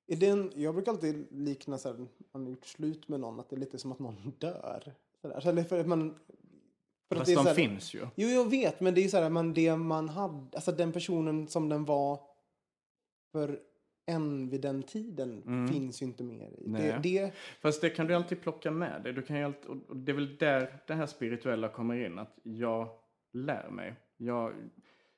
Är 0.08 0.16
det 0.16 0.28
en, 0.28 0.52
jag 0.56 0.76
brukar 0.76 0.92
alltid 0.92 1.28
likna 1.32 1.78
så 1.78 1.90
här, 1.90 2.08
man 2.32 2.44
har 2.44 2.50
gjort 2.50 2.66
slut 2.66 3.08
med 3.08 3.20
någon, 3.20 3.40
att 3.40 3.50
det 3.50 3.56
är 3.56 3.60
lite 3.60 3.78
som 3.78 3.92
att 3.92 4.00
någon 4.00 4.32
dör. 4.40 4.94
Så 5.24 5.30
där. 5.30 5.40
Så 5.40 5.50
eller 5.50 5.64
för 5.64 5.80
att 5.80 5.88
man, 5.88 6.20
för 7.10 7.16
att 7.16 7.20
Fast 7.20 7.26
det 7.26 7.34
är 7.34 7.36
de 7.36 7.44
så 7.44 7.48
här- 7.48 7.56
finns 7.56 7.94
ju. 7.94 8.08
Jo, 8.16 8.28
jag 8.30 8.50
vet, 8.50 8.80
men 8.80 8.94
det 8.94 9.02
är 9.02 9.04
ju 9.04 9.10
så 9.10 9.18
här, 9.18 9.30
man, 9.30 9.54
det 9.54 9.76
man 9.76 10.10
hade, 10.10 10.48
alltså 10.56 10.72
den 10.72 10.92
personen 10.92 11.48
som 11.48 11.70
den 11.70 11.86
var 11.86 12.20
för 13.32 13.60
en 14.06 14.50
vid 14.50 14.62
den 14.62 14.84
tiden 14.84 15.44
finns 15.74 16.02
ju 16.02 16.06
inte 16.06 16.24
mer. 16.24 16.50
i. 16.60 16.68
Det, 16.68 17.00
det, 17.04 17.34
Fast 17.62 17.82
det 17.82 17.90
kan 17.90 18.08
du 18.08 18.14
alltid 18.16 18.42
plocka 18.42 18.72
med 18.72 19.04
dig. 19.04 19.14
Du 19.14 19.22
kan 19.22 19.38
ju 19.38 19.44
alltid, 19.44 19.66
och 19.70 19.98
det 19.98 20.12
är 20.12 20.14
väl 20.14 20.38
där 20.38 20.80
det 20.88 20.94
här 20.94 21.06
spirituella 21.06 21.70
kommer 21.70 22.06
in. 22.06 22.20
Att 22.20 22.40
jag 22.44 22.90
lär 23.34 23.70
mig. 23.70 23.96
Jag, 24.18 24.54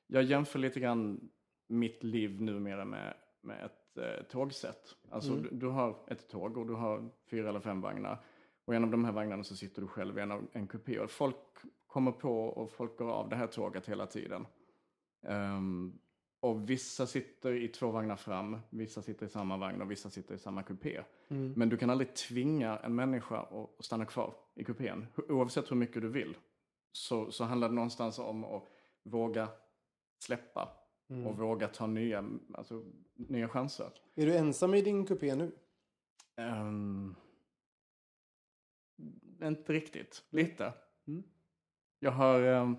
jag 0.06 0.22
jämför 0.22 0.58
lite 0.58 0.80
grann 0.80 1.28
mitt 1.68 2.04
liv 2.04 2.42
numera 2.42 2.84
med, 2.84 3.14
med 3.42 3.64
ett 3.64 3.98
eh, 3.98 4.24
tågsätt. 4.30 4.94
Alltså 5.10 5.34
du, 5.34 5.48
du 5.52 5.66
har 5.66 5.96
ett 6.08 6.28
tåg 6.28 6.56
och 6.56 6.66
du 6.66 6.74
har 6.74 7.08
fyra 7.30 7.48
eller 7.48 7.60
fem 7.60 7.80
vagnar. 7.80 8.24
Och 8.66 8.74
i 8.74 8.76
en 8.76 8.84
av 8.84 8.90
de 8.90 9.04
här 9.04 9.12
vagnarna 9.12 9.44
så 9.44 9.56
sitter 9.56 9.82
du 9.82 9.88
själv 9.88 10.18
i 10.18 10.20
en, 10.20 10.32
av, 10.32 10.46
en 10.52 10.66
kupé. 10.66 10.98
Och 10.98 11.10
folk 11.10 11.36
kommer 11.86 12.12
på 12.12 12.44
och 12.44 12.72
folk 12.72 12.98
går 12.98 13.10
av 13.10 13.28
det 13.28 13.36
här 13.36 13.46
tåget 13.46 13.86
hela 13.86 14.06
tiden. 14.06 14.46
Ehm, 15.22 15.98
och 16.40 16.70
vissa 16.70 17.06
sitter 17.06 17.52
i 17.52 17.68
två 17.68 17.90
vagnar 17.90 18.16
fram, 18.16 18.58
vissa 18.70 19.02
sitter 19.02 19.26
i 19.26 19.28
samma 19.28 19.56
vagn 19.56 19.82
och 19.82 19.90
vissa 19.90 20.10
sitter 20.10 20.34
i 20.34 20.38
samma 20.38 20.62
kupé. 20.62 21.02
Men 21.56 21.68
du 21.68 21.76
kan 21.76 21.90
aldrig 21.90 22.14
tvinga 22.14 22.78
en 22.78 22.94
människa 22.94 23.40
att 23.40 23.84
stanna 23.84 24.04
kvar 24.04 24.34
i 24.54 24.64
kupén. 24.64 25.06
Oavsett 25.28 25.70
hur 25.70 25.76
mycket 25.76 26.02
du 26.02 26.08
vill. 26.08 26.36
Så, 26.92 27.30
så 27.30 27.44
handlar 27.44 27.68
det 27.68 27.74
någonstans 27.74 28.18
om 28.18 28.44
att 28.44 28.64
våga 29.02 29.48
släppa. 30.18 30.68
Och 31.26 31.38
våga 31.38 31.68
ta 31.68 31.86
nya, 31.86 32.24
alltså, 32.54 32.84
nya 33.14 33.48
chanser. 33.48 33.90
är 34.14 34.26
du 34.26 34.36
ensam 34.36 34.74
i 34.74 34.82
din 34.82 35.06
kupé 35.06 35.34
nu? 35.34 35.52
Ehm, 36.36 37.14
inte 39.42 39.72
riktigt. 39.72 40.22
Lite. 40.30 40.72
Mm. 41.08 41.22
Jag 41.98 42.10
har... 42.10 42.42
Um, 42.42 42.76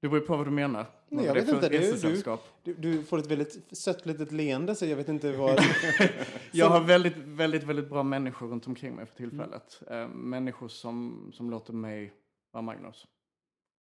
det 0.00 0.08
beror 0.08 0.20
på 0.20 0.36
vad 0.36 0.46
du 0.46 0.50
menar. 0.50 0.86
Nej, 1.08 1.24
jag 1.24 1.34
vet 1.34 1.48
inte. 1.48 1.68
Du, 1.68 2.34
du, 2.62 2.74
du 2.74 3.02
får 3.02 3.18
ett 3.18 3.26
väldigt 3.26 3.78
sött 3.78 4.06
litet 4.06 4.32
leende 4.32 4.74
så 4.74 4.86
jag 4.86 4.96
vet 4.96 5.08
inte 5.08 5.32
vad... 5.32 5.58
Jag 6.52 6.68
har 6.68 6.80
väldigt, 6.80 7.16
väldigt, 7.16 7.62
väldigt 7.62 7.88
bra 7.88 8.02
människor 8.02 8.48
runt 8.48 8.66
omkring 8.66 8.94
mig 8.94 9.06
för 9.06 9.16
tillfället. 9.16 9.82
Mm. 9.86 10.10
Människor 10.10 10.68
som, 10.68 11.30
som 11.34 11.50
låter 11.50 11.72
mig 11.72 12.12
vara 12.50 12.62
Magnus. 12.62 13.06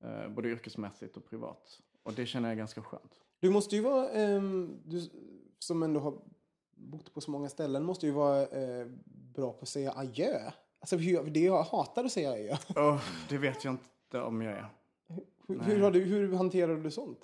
Eh, 0.04 0.28
både 0.28 0.48
yrkesmässigt 0.48 1.16
och 1.16 1.30
privat. 1.30 1.80
Och 2.02 2.12
det 2.12 2.26
känner 2.26 2.48
jag 2.48 2.58
ganska 2.58 2.82
skönt. 2.82 3.12
Du 3.40 3.50
måste 3.50 3.76
ju 3.76 3.82
vara, 3.82 4.10
ehm, 4.10 4.80
du 4.84 5.10
som 5.58 5.82
ändå 5.82 6.00
har 6.00 6.18
bott 6.70 7.14
på 7.14 7.20
så 7.20 7.30
många 7.30 7.48
ställen, 7.48 7.84
måste 7.84 8.06
ju 8.06 8.12
vara 8.12 8.46
eh, 8.46 8.86
bra 9.34 9.52
på 9.52 9.62
att 9.62 9.68
säga 9.68 9.92
adjö. 9.96 10.50
Alltså 10.80 10.96
hur, 10.96 11.30
det 11.30 11.40
jag 11.40 11.62
hatar 11.62 12.04
att 12.04 12.12
säga 12.12 12.30
adjö. 12.30 12.56
Oh, 12.76 13.02
det 13.28 13.38
vet 13.38 13.64
jag 13.64 13.74
inte 13.74 14.20
om 14.20 14.42
jag 14.42 14.52
är. 14.52 14.68
Hur, 15.48 15.60
hur, 15.60 15.80
har 15.80 15.90
du, 15.90 16.00
hur 16.04 16.32
hanterar 16.32 16.76
du 16.76 16.90
sånt? 16.90 17.18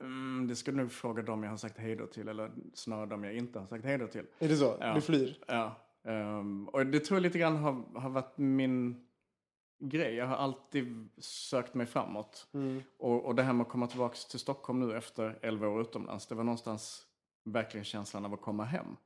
Mm, 0.00 0.46
det 0.48 0.56
ska 0.56 0.70
du 0.70 0.76
nog 0.76 0.92
fråga 0.92 1.22
dem 1.22 1.42
jag 1.42 1.50
har 1.50 1.56
sagt 1.56 1.78
hej 1.78 1.96
då 1.96 2.06
till, 2.06 2.28
eller 2.28 2.50
snarare 2.74 3.06
dem 3.06 3.24
jag 3.24 3.34
inte 3.34 3.58
har 3.58 3.66
sagt 3.66 3.84
hej 3.84 3.98
då 3.98 4.06
till. 4.06 4.26
Är 4.38 4.48
det 4.48 4.56
så? 4.56 4.76
Ja. 4.80 4.94
Du 4.94 5.00
flyr? 5.00 5.38
Ja. 5.46 5.74
ehm, 6.04 6.68
och 6.68 6.86
det 6.86 7.00
tror 7.00 7.16
jag 7.16 7.22
lite 7.22 7.38
grann 7.38 7.56
har, 7.56 8.00
har 8.00 8.10
varit 8.10 8.38
min 8.38 9.06
grej. 9.78 10.14
Jag 10.14 10.26
har 10.26 10.36
alltid 10.36 11.08
sökt 11.18 11.74
mig 11.74 11.86
framåt. 11.86 12.48
Och, 12.98 13.24
och 13.24 13.34
det 13.34 13.42
här 13.42 13.52
med 13.52 13.64
att 13.64 13.70
komma 13.70 13.86
tillbaka 13.86 14.16
till 14.30 14.38
Stockholm 14.38 14.80
nu 14.80 14.96
efter 14.96 15.38
11 15.42 15.68
år 15.68 15.80
utomlands, 15.80 16.26
det 16.26 16.34
var 16.34 16.44
någonstans 16.44 17.06
verkligen 17.44 17.84
känslan 17.84 18.24
av 18.24 18.34
att 18.34 18.40
komma 18.40 18.64
hem. 18.64 18.96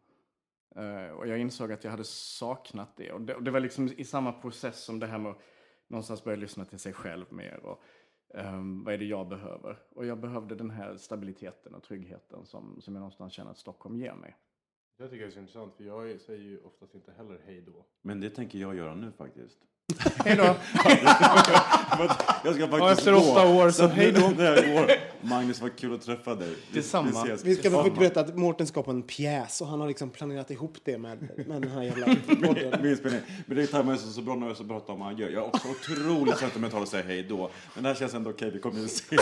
Uh, 0.79 1.11
och 1.11 1.27
jag 1.27 1.39
insåg 1.39 1.73
att 1.73 1.85
jag 1.85 1.91
hade 1.91 2.05
saknat 2.05 2.97
det. 2.97 3.13
Och 3.13 3.21
det, 3.21 3.35
och 3.35 3.43
det 3.43 3.51
var 3.51 3.61
liksom 3.61 3.89
i 3.97 4.05
samma 4.05 4.33
process 4.33 4.85
som 4.85 4.99
det 4.99 5.07
här 5.07 5.19
med 5.19 5.31
att 5.31 5.39
någonstans 5.89 6.25
börja 6.25 6.37
lyssna 6.37 6.65
till 6.65 6.79
sig 6.79 6.93
själv 6.93 7.27
mer. 7.33 7.61
Och, 7.63 7.83
um, 8.35 8.85
vad 8.85 8.95
är 8.95 8.99
det 8.99 9.05
jag 9.05 9.29
behöver? 9.29 9.79
Och 9.95 10.07
jag 10.07 10.21
behövde 10.21 10.55
den 10.55 10.71
här 10.71 10.97
stabiliteten 10.97 11.75
och 11.75 11.83
tryggheten 11.83 12.47
som, 12.47 12.81
som 12.81 12.95
jag 12.95 13.01
någonstans 13.01 13.33
känner 13.33 13.51
att 13.51 13.59
Stockholm 13.59 13.97
ger 13.97 14.15
mig. 14.15 14.37
Jag 14.99 15.11
tycker 15.11 15.25
det 15.25 15.31
är 15.31 15.33
så 15.33 15.39
intressant 15.39 15.75
för 15.77 15.85
jag 15.85 16.21
säger 16.21 16.41
ju 16.43 16.59
oftast 16.65 16.95
inte 16.95 17.13
heller 17.17 17.41
hej 17.47 17.63
då. 17.67 17.85
Men 18.03 18.21
det 18.21 18.31
tänker 18.31 18.59
jag 18.59 18.77
göra 18.77 18.95
nu 18.95 19.13
faktiskt. 19.19 19.59
Hej 20.25 20.37
då! 20.37 20.43
Jag 22.45 22.55
ska 22.55 22.69
faktiskt 22.69 22.79
Ja, 22.79 22.93
efter 22.93 23.15
åtta 23.15 23.49
år, 23.49 23.71
så 23.71 23.87
hej 23.87 24.13
då. 24.13 24.33
Magnus, 25.21 25.61
vad 25.61 25.77
kul 25.77 25.95
att 25.95 26.03
träffa 26.03 26.35
dig. 26.35 26.57
Detsamma. 26.73 27.25
Vi. 27.25 27.37
Vi 27.45 27.57
ska 27.57 27.71
få 27.71 27.91
berätta 27.91 28.21
att 28.21 28.37
Mårten 28.37 28.67
ska 28.67 28.83
på 28.83 28.91
en 28.91 29.03
pjäs 29.03 29.61
och 29.61 29.67
han 29.67 29.81
har 29.81 29.89
liksom 29.89 30.11
planerat 30.11 30.51
ihop 30.51 30.77
det 30.85 30.99
med, 30.99 31.29
med 31.47 31.63
den 31.63 31.71
här 31.71 31.83
jävla 31.83 32.07
podden. 32.47 32.71
Med 32.71 32.87
inspelning. 32.87 33.21
Men 33.47 33.57
det 33.57 33.85
mig 33.85 33.99
så, 33.99 34.09
så 34.09 34.23
bra 34.23 34.35
när 34.35 34.47
jag 34.47 34.57
så 34.57 34.65
pratar 34.65 34.93
om 34.93 35.03
adjö. 35.03 35.31
Jag 35.31 35.43
är 35.43 35.47
också 35.47 35.69
otroligt 35.69 36.39
sentimental 36.39 36.83
och 36.83 36.89
säger 36.89 37.05
hej 37.05 37.23
då. 37.23 37.51
Men 37.75 37.83
det 37.83 37.89
här 37.89 37.97
känns 37.97 38.15
ändå 38.15 38.31
okej, 38.31 38.51
vi 38.51 38.59
kommer 38.59 38.81
ju 38.81 38.87
ses. 38.87 39.21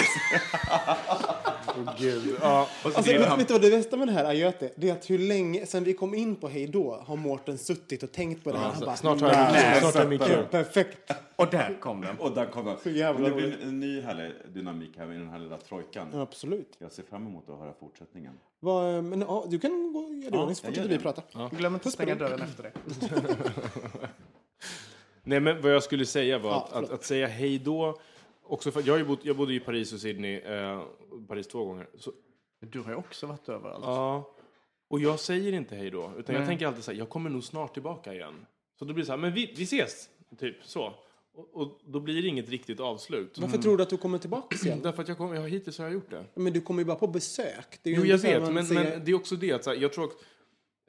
Åh 1.79 1.95
gud. 1.99 2.37
Ja, 2.41 2.69
Alltså, 2.85 3.03
vet, 3.13 3.39
vet 3.39 3.49
du 3.49 3.55
vad 3.55 3.63
det 3.63 3.71
bästa 3.71 3.97
med 3.97 4.09
det 4.09 4.13
här 4.13 4.25
adjöet 4.25 4.63
är? 4.63 4.71
Det 4.77 4.89
är 4.89 4.93
att 4.93 5.11
hur 5.11 5.19
länge 5.19 5.67
sen 5.67 5.85
vi 5.85 5.93
kom 5.95 6.15
in 6.15 6.37
på 6.37 6.49
hej 6.49 6.67
då 6.67 7.03
har 7.07 7.17
Mårten 7.17 7.59
suttit 7.59 8.03
och 8.03 8.13
tänkt 8.13 8.45
på 8.45 8.53
det 8.53 8.59
här. 8.59 8.69
Han 8.71 8.81
bara, 8.81 8.97
snart 8.97 9.21
har 9.21 9.29
jag 9.29 9.53
"Nej, 9.53 9.81
snart 9.81 10.09
min 10.09 10.19
ja, 10.21 10.27
kul. 10.27 10.45
Perfekt. 10.51 11.13
Och 11.37 11.47
där 11.51 11.77
kom 11.81 12.01
den. 12.01 12.19
Och 12.19 12.31
där 12.33 12.47
kommer 12.47 12.77
Så 12.83 12.91
jävla 12.91 13.29
Det 13.29 13.35
blir 13.35 13.53
en, 13.63 13.69
en 13.69 13.81
ny 13.81 14.01
härlig 14.01 14.33
dynamik 14.55 14.91
här 14.99 15.07
med 15.07 15.17
den 15.21 15.29
här 15.29 15.39
lilla 15.39 15.57
trojkan. 15.57 16.09
Ja, 16.13 16.21
absolut. 16.23 16.75
Jag 16.79 16.93
ser 16.93 17.03
fram 17.03 17.27
emot 17.27 17.49
att 17.51 17.59
höra 17.59 17.73
fortsättningen. 17.81 18.33
Vad, 18.61 19.05
men 19.05 19.21
ja, 19.21 19.45
du 19.49 19.59
kan 19.59 19.93
gå 19.93 19.99
och 19.99 20.15
göra 20.15 20.35
Ja, 20.37 20.55
så 20.55 20.67
fortsätter 20.67 20.89
vi 20.89 20.99
prata. 20.99 21.23
Glöm 21.51 21.75
inte 21.75 21.89
att 21.89 21.95
stänga 21.95 22.15
dörren 22.15 22.43
efter 22.43 22.63
det. 22.63 22.73
Nej, 25.23 25.41
men 25.41 25.63
vad 25.63 25.73
jag 25.75 25.83
skulle 25.83 26.07
säga 26.07 26.39
var 26.39 26.51
Ja, 26.51 26.69
att, 26.73 26.85
att, 26.85 26.91
att 26.93 27.05
säga 27.05 27.27
hej 27.27 27.59
då, 27.59 27.99
också 28.45 28.71
för, 28.71 28.83
jag, 28.87 28.95
har 28.95 28.99
ju 28.99 29.05
bott, 29.05 29.25
jag 29.25 29.37
bodde 29.37 29.55
i 29.55 29.61
Paris 29.61 29.93
och 29.93 30.01
Sydney, 30.01 30.37
eh, 30.41 30.83
Paris 31.29 31.47
två 31.49 31.65
gånger. 31.65 31.87
Så, 31.99 32.13
Du 32.61 32.81
har 32.81 32.91
ju 32.91 32.97
också 32.97 33.27
varit 33.27 33.49
överallt. 33.49 33.85
ja, 33.87 34.35
och 34.89 35.01
jag 35.01 35.21
säger 35.21 35.53
inte 35.53 35.77
hej 35.77 35.91
då, 35.91 36.13
utan 36.19 36.35
jag 36.35 36.41
Nej. 36.41 36.49
tänker 36.49 36.67
alltid 36.67 36.85
så 36.85 36.91
här, 36.91 36.99
jag 36.99 37.09
kommer 37.09 37.31
nog 37.31 37.45
snart 37.45 37.73
tillbaka 37.75 38.15
igen. 38.15 38.47
Så 38.79 38.85
då 38.85 38.95
blir 38.95 39.03
det 39.03 39.07
så 39.07 39.13
här, 39.13 39.19
men 39.19 39.33
vi, 39.33 39.55
vi 39.57 39.63
ses, 39.63 40.09
typ 40.39 40.57
så. 40.65 40.95
Och, 41.35 41.49
och 41.63 41.81
då 41.85 42.01
blir 42.01 42.23
det 42.23 42.29
inget 42.29 42.49
riktigt 42.49 42.81
avslut. 42.81 43.39
Varför 43.39 43.59
tror 43.59 43.77
du 43.77 43.83
att 43.83 43.91
du 43.91 43.97
kommer 43.97 44.19
tillbaka 44.19 44.57
igen? 44.67 44.81
Därför 44.83 45.03
att 45.03 45.09
jag, 45.09 45.19
kom, 45.19 45.35
jag 45.35 45.49
hittills 45.49 45.79
har 45.79 45.85
jag 45.85 45.95
gjort 45.95 46.11
det. 46.11 46.25
Men 46.35 46.53
du 46.53 46.61
kommer 46.61 46.81
ju 46.81 46.85
bara 46.87 46.97
på 46.97 47.07
besök. 47.07 47.79
Det 47.83 47.91
är 47.91 47.95
ju 47.95 48.01
Jo, 48.01 48.07
jag 48.07 48.19
vet, 48.19 48.53
men, 48.53 48.67
säger- 48.67 48.91
men 48.97 49.05
det 49.05 49.11
är 49.11 49.15
också 49.15 49.37
det 49.37 49.53
att 49.53 49.65
så 49.65 49.71
här, 49.71 49.77
jag 49.77 49.93
tror 49.93 50.05
att 50.05 50.13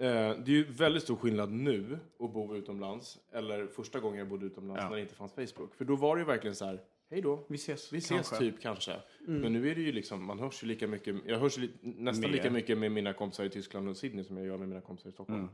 eh, 0.01 0.05
det 0.45 0.51
är 0.51 0.55
ju 0.55 0.63
väldigt 0.71 1.03
stor 1.03 1.15
skillnad 1.15 1.51
nu 1.51 1.99
att 2.19 2.33
bo 2.33 2.55
utomlands 2.55 3.17
eller 3.33 3.67
första 3.67 3.99
gången 3.99 4.19
jag 4.19 4.27
bodde 4.27 4.45
utomlands 4.45 4.81
Ja. 4.83 4.89
när 4.89 4.95
det 4.95 5.01
inte 5.01 5.15
fanns 5.15 5.33
Facebook. 5.33 5.75
För 5.75 5.85
då 5.85 5.95
var 5.95 6.15
det 6.15 6.19
ju 6.19 6.25
verkligen 6.25 6.55
så 6.55 6.65
här, 6.65 6.81
hej 7.09 7.21
då. 7.21 7.45
Vi 7.49 7.55
ses 7.55 7.93
Vi 7.93 7.97
ses 7.97 8.09
kanske. 8.09 8.37
typ 8.37 8.61
kanske. 8.61 8.95
Men 9.27 9.53
nu 9.53 9.69
är 9.71 9.75
det 9.75 9.81
ju 9.81 9.91
liksom, 9.91 10.25
man 10.25 10.39
hörs 10.39 10.63
ju 10.63 10.67
lika 10.67 10.87
mycket, 10.87 11.15
jag 11.25 11.39
hörs 11.39 11.57
li, 11.57 11.69
nästan 11.81 12.21
Mer. 12.21 12.37
lika 12.37 12.51
mycket 12.51 12.77
med 12.77 12.91
mina 12.91 13.13
kompisar 13.13 13.43
i 13.43 13.49
Tyskland 13.49 13.89
och 13.89 13.97
Sydney 13.97 14.23
som 14.23 14.37
jag 14.37 14.45
gör 14.45 14.57
med 14.57 14.67
mina 14.69 14.81
kompisar 14.81 15.09
i 15.09 15.13
Stockholm. 15.13 15.39
Mm. 15.39 15.51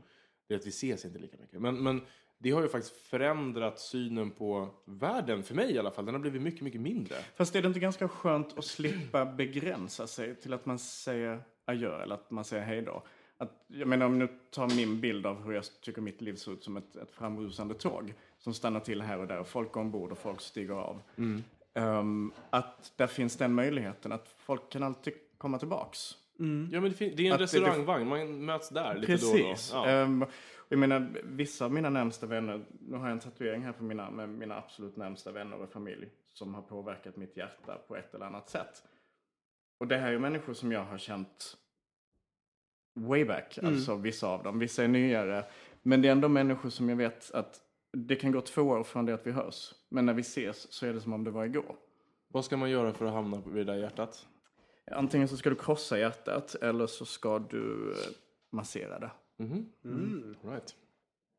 Det 0.48 0.54
är 0.54 0.58
att 0.58 0.66
vi 0.66 0.70
ses 0.70 1.04
inte 1.04 1.18
lika 1.18 1.36
mycket. 1.40 1.60
Men, 1.60 1.82
men 1.82 2.00
det 2.38 2.50
har 2.50 2.62
ju 2.62 2.68
faktiskt 2.68 2.96
förändrat 2.96 3.80
synen 3.80 4.30
på 4.30 4.68
världen, 4.84 5.42
för 5.42 5.54
mig 5.54 5.72
i 5.72 5.78
alla 5.78 5.90
fall. 5.90 6.04
Den 6.04 6.14
har 6.14 6.20
blivit 6.20 6.42
mycket, 6.42 6.60
mycket 6.62 6.80
mindre. 6.80 7.16
Fast 7.34 7.56
är 7.56 7.62
det 7.62 7.68
inte 7.68 7.80
ganska 7.80 8.08
skönt 8.08 8.58
att 8.58 8.64
slippa 8.64 9.24
begränsa 9.24 10.06
sig 10.06 10.34
till 10.34 10.52
att 10.52 10.66
man 10.66 10.78
säger 10.78 11.42
adjö 11.64 12.02
eller 12.02 12.14
att 12.14 12.30
man 12.30 12.44
säger 12.44 12.64
hej 12.64 12.82
då? 12.82 13.02
Att, 13.36 13.64
jag 13.66 13.88
menar 13.88 14.06
om 14.06 14.18
du 14.18 14.28
tar 14.50 14.76
min 14.76 15.00
bild 15.00 15.26
av 15.26 15.44
hur 15.44 15.52
jag 15.52 15.64
tycker 15.80 16.00
mitt 16.02 16.20
liv 16.20 16.34
ser 16.34 16.52
ut 16.52 16.64
som 16.64 16.76
ett, 16.76 16.96
ett 16.96 17.10
framrusande 17.10 17.74
tåg 17.74 18.14
som 18.44 18.54
stannar 18.54 18.80
till 18.80 19.02
här 19.02 19.18
och 19.18 19.26
där 19.26 19.38
och 19.38 19.48
folk 19.48 19.72
går 19.72 19.80
ombord 19.80 20.12
och 20.12 20.18
folk 20.18 20.40
stiger 20.40 20.74
av. 20.74 21.02
Ehm, 21.74 22.32
att 22.50 22.92
där 22.96 23.06
finns 23.06 23.36
den 23.36 23.54
möjligheten 23.54 24.12
att 24.12 24.34
folk 24.38 24.70
kan 24.72 24.82
alltid 24.82 25.14
komma 25.38 25.58
tillbaks. 25.58 26.16
Ja, 26.72 26.80
men 26.80 26.82
det, 26.82 26.92
fin- 26.92 27.12
det 27.16 27.22
är 27.22 27.26
en 27.26 27.32
Att 27.32 27.40
restaurangvagn, 27.40 28.08
man 28.08 28.44
möts 28.44 28.68
där 28.68 28.94
lite 28.94 29.16
då 29.16 29.32
och 29.32 29.38
då. 29.38 29.44
Precis. 29.44 29.70
Ja. 29.74 30.02
Och 30.56 30.72
jag 30.72 30.78
menar, 30.78 31.20
vissa 31.24 31.64
av 31.64 31.72
mina 31.72 31.90
närmsta 31.90 32.26
vänner, 32.26 32.64
nu 32.80 32.96
har 32.96 33.04
jag 33.06 33.12
en 33.12 33.20
tatuering 33.20 33.62
här 33.62 33.72
på 33.72 33.84
mina, 33.84 34.10
med 34.10 34.28
mina 34.28 34.56
absolut 34.56 34.96
närmsta 34.96 35.32
vänner 35.32 35.56
och 35.62 35.70
familj 35.72 36.08
som 36.32 36.54
har 36.54 36.62
påverkat 36.62 37.16
mitt 37.16 37.36
hjärta 37.36 37.78
på 37.88 37.96
ett 37.96 38.14
eller 38.14 38.26
annat 38.26 38.48
sätt. 38.50 38.82
Och 39.80 39.86
det 39.86 39.96
här 39.96 40.08
är 40.08 40.12
ju 40.12 40.18
människor 40.18 40.54
som 40.54 40.72
jag 40.72 40.84
har 40.84 40.98
känt 40.98 41.56
way 42.94 43.24
back, 43.24 43.58
alltså 43.62 43.94
vissa 43.96 44.26
av 44.28 44.42
dem. 44.42 44.58
Vissa 44.58 44.84
är 44.84 44.88
nyare, 44.88 45.44
men 45.82 46.02
det 46.02 46.08
är 46.08 46.12
ändå 46.12 46.28
människor 46.28 46.70
som 46.70 46.88
jag 46.88 46.96
vet 46.96 47.30
att 47.30 47.60
det 47.92 48.16
kan 48.16 48.32
gå 48.32 48.40
två 48.40 48.62
år 48.62 48.82
från 48.84 49.06
det 49.06 49.14
att 49.14 49.26
vi 49.26 49.30
hörs. 49.30 49.74
Men 49.88 50.06
när 50.06 50.14
vi 50.14 50.20
ses 50.20 50.72
så 50.72 50.86
är 50.86 50.92
det 50.92 51.00
som 51.00 51.12
om 51.12 51.24
det 51.24 51.30
var 51.30 51.44
igår. 51.44 51.76
Vad 52.28 52.44
ska 52.44 52.56
man 52.56 52.70
göra 52.70 52.92
för 52.92 53.06
att 53.06 53.12
hamna 53.12 53.42
vid 53.46 53.66
det 53.66 53.72
där 53.72 53.78
hjärtat? 53.78 54.26
Antingen 54.90 55.28
så 55.28 55.36
ska 55.36 55.50
du 55.50 55.56
krossa 55.56 55.98
hjärtat 55.98 56.54
eller 56.54 56.86
så 56.86 57.04
ska 57.04 57.38
du 57.38 57.92
eh, 57.92 57.96
massera 58.50 58.98
det. 58.98 59.10
Right. 60.42 60.74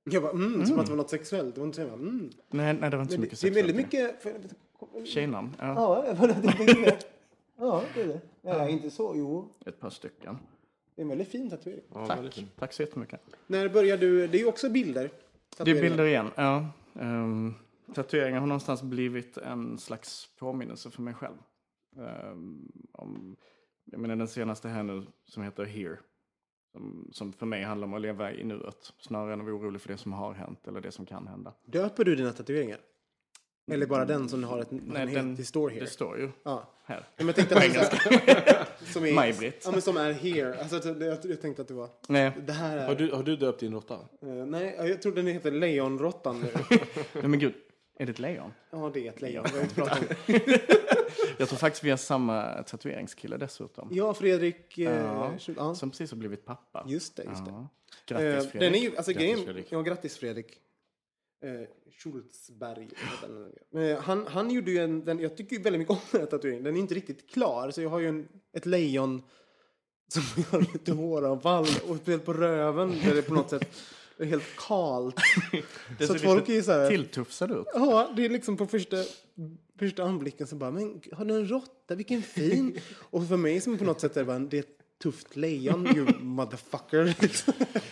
Jag 0.04 0.24
bara, 0.24 0.32
mm, 0.32 0.66
som 0.66 0.80
att 0.80 0.86
det 0.86 0.92
var 0.92 0.98
något 0.98 1.10
sexuellt. 1.10 1.56
Det 1.56 1.62
var 1.62 1.66
inte 1.68 1.76
så 1.76 1.94
mm. 1.94 2.30
Nej, 2.50 2.74
nej, 2.74 2.90
det 2.90 2.98
var 2.98 3.04
inte 3.04 3.14
så 3.14 3.22
mycket 3.22 3.42
det, 3.42 3.50
det 3.50 3.60
är 3.60 3.64
väldigt 3.64 3.76
sexuellt. 3.76 4.14
mycket... 4.14 4.60
För, 4.90 5.06
Tjejnamn, 5.06 5.56
ja. 5.60 5.74
ja, 5.76 6.06
jag 6.08 6.18
bara 6.18 6.34
tänkte 6.34 6.74
det. 6.74 7.00
Ja, 7.58 7.84
det 7.96 8.02
är 8.02 8.08
det. 8.08 8.22
Ja, 8.42 8.70
inte 8.70 8.90
så. 8.90 9.14
Jo, 9.16 9.50
Ett 9.66 9.80
par 9.80 9.90
stycken. 9.90 10.38
det 10.96 11.02
är 11.02 11.04
en 11.04 11.10
väldigt 11.10 11.28
fin 11.28 11.50
tatuering. 11.50 11.84
Ja, 11.94 12.08
Tack. 12.08 12.34
fint. 12.34 12.52
Tack 12.60 12.74
så 12.74 12.82
jättemycket. 12.82 13.22
När 13.48 13.70
började 13.70 14.06
du? 14.06 14.28
Det 14.28 14.38
är 14.38 14.40
ju 14.40 14.48
också 14.48 14.70
bilder. 14.70 15.12
Det 15.58 15.72
är 15.72 15.82
bilder 15.82 16.06
igen, 16.06 16.30
ja. 16.36 16.68
Um, 16.94 17.56
tatueringar 17.94 18.40
har 18.40 18.48
någonstans 18.48 18.82
blivit 18.84 19.38
en 19.38 19.78
slags 19.78 20.30
påminnelse 20.40 20.92
för 20.92 21.02
mig 21.02 21.14
själv. 21.14 21.36
Ehm, 21.98 22.72
om, 22.92 23.36
jag 23.86 24.00
menar 24.00 24.16
den 24.16 24.28
senaste 24.28 24.68
här 24.70 24.84
nu 24.84 25.06
som 25.26 25.44
heter 25.44 25.66
Here. 25.66 25.98
Som, 26.72 27.10
som 27.12 27.34
för 27.34 27.46
mig 27.46 27.64
handlar 27.64 27.88
om 27.88 27.94
att 27.94 28.02
leva 28.02 28.32
i 28.34 28.44
nuet. 28.44 28.94
Snarare 29.00 29.34
än 29.34 29.40
att 29.40 29.46
vara 29.46 29.56
orolig 29.56 29.82
för 29.82 29.90
det 29.90 29.98
som 29.98 30.14
har 30.14 30.34
hänt 30.34 30.68
eller 30.68 30.82
det 30.82 30.92
som 30.92 31.06
kan 31.06 31.28
hända. 31.28 31.54
Döper 31.66 32.04
du 32.06 32.16
dina 32.16 32.32
tatueringar? 32.32 32.78
Eller 33.72 33.86
bara 33.88 34.06
den 34.06 34.30
som 34.30 34.44
har 34.44 34.60
ett... 34.60 34.72
Nej, 34.72 35.06
den- 35.14 35.36
det 35.36 35.44
står 35.44 35.70
here. 35.70 35.80
Det 35.82 35.88
står 35.90 36.18
ju 36.20 36.30
Ja. 36.44 36.70
här. 36.86 37.08
Men 37.18 37.26
jag 37.28 37.36
tänkte 37.36 37.56
att 37.56 38.73
som 38.86 39.06
är, 39.06 39.14
Maj-Britt. 39.14 39.62
Ja, 39.66 39.72
men 39.72 39.82
som 39.82 39.98
är 39.98 40.12
here. 40.14 40.60
Alltså, 40.60 40.90
jag, 41.04 41.18
jag 41.24 41.42
tänkte 41.42 41.62
att 41.62 41.68
det 41.68 41.74
var... 41.74 41.90
Nej, 42.08 42.32
Det 42.46 42.54
här 42.54 42.78
är... 42.78 42.88
Har 42.88 42.96
du, 42.96 43.12
har 43.12 43.24
du 43.24 43.36
döpt 43.36 43.60
din 43.60 43.74
råtta? 43.74 43.94
Eh, 44.22 44.28
nej, 44.30 44.76
jag 44.78 45.02
tror 45.02 45.16
den 45.16 45.28
heter 45.28 45.52
lejonråttan 45.52 46.40
nu. 46.42 46.48
nej 47.14 47.28
men 47.28 47.40
gud. 47.40 47.54
Är 48.00 48.06
det 48.06 48.12
ett 48.12 48.20
lejon? 48.20 48.54
ja, 48.72 48.92
det 48.94 49.08
är 49.08 49.12
ett 49.12 49.22
lejon. 49.22 49.46
Har 49.54 49.62
inte 49.62 49.76
pratat 49.76 50.00
om. 50.02 50.16
Jag 51.38 51.50
tror 51.50 51.58
faktiskt 51.58 51.84
vi 51.84 51.90
har 51.90 51.98
samma 51.98 52.64
tatueringskille 52.64 53.38
dessutom. 53.38 53.90
Ja, 53.92 54.14
Fredrik... 54.14 54.78
Eh, 54.78 54.84
Ja, 54.96 55.34
ja. 55.58 55.76
Som 55.76 55.90
precis 55.90 56.12
har 56.12 56.18
blivit 56.18 56.46
pappa. 56.46 56.86
Just 56.88 57.16
det, 57.16 57.24
just 57.24 57.46
det. 57.46 57.52
Ja. 57.52 57.60
Eh, 57.60 58.22
Grattis 58.22 58.52
Fredrik. 58.52 58.60
Den 58.62 58.76
är 58.76 58.80
ju, 58.80 58.98
alltså 58.98 59.12
Grattis, 59.12 59.16
grejen, 59.28 59.44
Fredrik. 59.46 59.66
Ja, 59.70 59.82
grattis 59.82 60.18
Fredrik. 60.18 60.60
Eh, 61.44 61.68
Schultzberg. 61.92 62.90
Eh, 63.76 64.00
han, 64.00 64.28
han 64.28 64.52
gjorde 64.52 64.72
ju 64.72 64.78
en, 64.78 65.06
den, 65.06 65.20
jag 65.20 65.38
tycker 65.38 65.56
ju 65.56 65.62
väldigt 65.62 65.80
mycket 65.80 65.92
om 65.92 66.00
den 66.12 66.22
här 66.22 66.28
tatueringen. 66.28 66.64
Den 66.64 66.76
är 66.76 66.80
inte 66.80 66.96
riktigt 66.96 67.30
klar, 67.30 67.72
så 67.72 67.82
jag 67.82 67.90
har 67.90 68.00
ju 68.00 68.08
en, 68.08 68.28
ett 68.54 68.66
lejon 68.66 69.24
som 70.08 70.44
har 70.52 70.62
lite 70.74 70.92
håravfall 70.92 71.66
och 71.88 71.96
speciellt 71.96 72.26
på 72.26 72.34
röven 72.34 72.90
där 73.04 73.16
det 73.16 73.22
på 73.22 73.34
något 73.34 73.50
sätt 73.50 73.82
är 74.18 74.26
helt 74.26 74.56
kalt. 74.58 75.16
Det 76.00 76.08
så 76.08 76.14
ser 76.14 76.20
folk 76.20 76.50
är 76.50 76.62
så 76.62 76.72
här, 76.72 76.92
ut. 76.92 77.68
Ja, 77.74 78.14
det 78.16 78.26
är 78.26 78.30
liksom 78.30 78.58
på 78.58 78.66
första, 78.66 78.98
första 79.80 80.04
anblicken 80.04 80.48
så 80.48 80.56
bara, 80.56 80.72
men 80.72 81.02
har 81.12 81.26
du 81.26 81.36
en 81.36 81.48
råtta, 81.48 81.96
vilken 81.96 82.22
fin. 82.22 82.80
och 82.94 83.28
för 83.28 83.38
mig 83.38 83.62
som 83.62 83.78
på 83.78 83.84
något 83.84 84.02
sätt 84.02 84.18
är 84.18 84.22
det 84.22 84.26
bara, 84.26 84.40
det 84.40 84.58
är 84.58 84.64
ett 84.64 84.83
tufft 85.04 85.36
lejon, 85.36 85.88
you 85.88 86.08
motherfucker. 86.20 87.14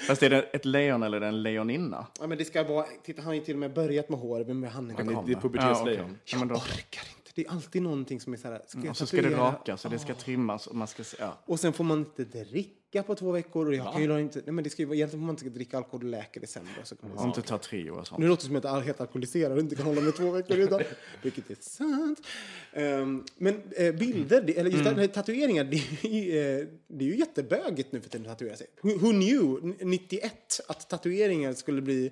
Fast 0.07 0.23
är 0.23 0.29
det 0.29 0.41
ett 0.41 0.65
lejon 0.65 1.03
eller 1.03 1.21
en 1.21 1.43
lejoninna? 1.43 2.07
Ja, 2.19 2.27
men 2.27 2.37
det 2.37 2.45
ska 2.45 2.63
vara, 2.63 2.85
titta 3.03 3.21
han 3.21 3.27
har 3.27 3.33
ju 3.33 3.41
till 3.41 3.53
och 3.53 3.59
med 3.59 3.73
börjat 3.73 4.09
med 4.09 4.19
hår, 4.19 4.43
men 4.43 4.63
han 4.63 4.91
är 4.91 5.01
inte 5.01 5.23
det 5.25 5.31
är 5.31 5.41
pubertetslejon. 5.41 6.17
Ja. 6.25 6.37
Ja, 6.37 6.37
Jag 6.39 6.51
orkar 6.51 7.01
inte, 7.17 7.20
det 7.35 7.45
är 7.45 7.51
alltid 7.51 7.81
någonting 7.81 8.19
som 8.19 8.33
är 8.33 8.37
så 8.37 8.47
här, 8.47 8.61
ska 8.67 8.79
jag 8.79 8.89
Och 8.89 8.97
så 8.97 9.05
ska 9.05 9.21
det 9.21 9.29
rakas 9.29 9.85
och 9.85 9.91
det 9.91 9.99
ska 9.99 10.13
trimmas 10.13 10.67
och 10.67 10.75
man 10.75 10.87
ska 10.87 11.03
se, 11.03 11.17
ja. 11.19 11.37
Och 11.45 11.59
sen 11.59 11.73
får 11.73 11.83
man 11.83 11.99
inte 11.99 12.23
dricka 12.23 13.03
på 13.03 13.15
två 13.15 13.31
veckor 13.31 13.67
och 13.67 13.75
jag 13.75 13.93
kan 13.93 14.03
ju 14.03 14.19
inte, 14.19 14.41
nej 14.45 14.53
men 14.53 14.63
det 14.63 14.69
ska 14.69 14.81
ju 14.81 14.85
vara, 14.85 14.95
egentligen 14.95 15.21
får 15.21 15.25
man 15.25 15.35
inte 15.35 15.49
dricka 15.49 15.77
alkohol 15.77 16.01
och 16.01 16.09
läka 16.09 16.39
i 16.39 16.41
december. 16.41 16.81
Så 16.83 16.95
kan 16.95 17.09
man 17.09 17.17
Och 17.17 17.25
inte 17.25 17.41
ta 17.41 17.57
trio 17.57 17.91
och 17.91 18.07
sånt. 18.07 18.19
Nu 18.19 18.27
låter 18.27 18.43
det 18.43 18.47
som 18.47 18.55
att 18.55 18.63
jag 18.63 18.77
är 18.77 18.81
helt 18.81 19.01
alkoholiserad 19.01 19.51
och 19.51 19.59
inte 19.59 19.75
kan 19.75 19.85
hålla 19.85 20.01
mig 20.01 20.11
två 20.11 20.31
veckor 20.31 20.57
utan. 20.57 20.81
Vilket 21.21 21.49
är 21.49 21.57
sant. 21.59 22.27
Ehm, 22.73 23.23
men 23.37 23.61
eh, 23.71 23.95
bilder, 23.95 24.41
det, 24.41 24.57
eller 24.57 24.69
just 24.69 24.83
här, 24.83 25.07
tatueringar, 25.07 25.63
det 25.63 25.77
är, 25.77 26.07
ju, 26.07 26.39
eh, 26.39 26.67
det 26.87 27.05
är 27.05 27.09
ju 27.09 27.17
jättebögigt 27.17 27.91
nu 27.91 28.01
för 28.01 28.09
tiden 28.09 28.31
att 28.31 28.39
tatuera 28.39 28.57
sig. 28.57 28.67
Who, 28.81 28.89
who 28.89 29.11
knew 29.11 29.75
91 29.81 30.61
att 30.67 30.89
tatueringar 30.89 31.53
skulle 31.53 31.81
bli 31.81 32.11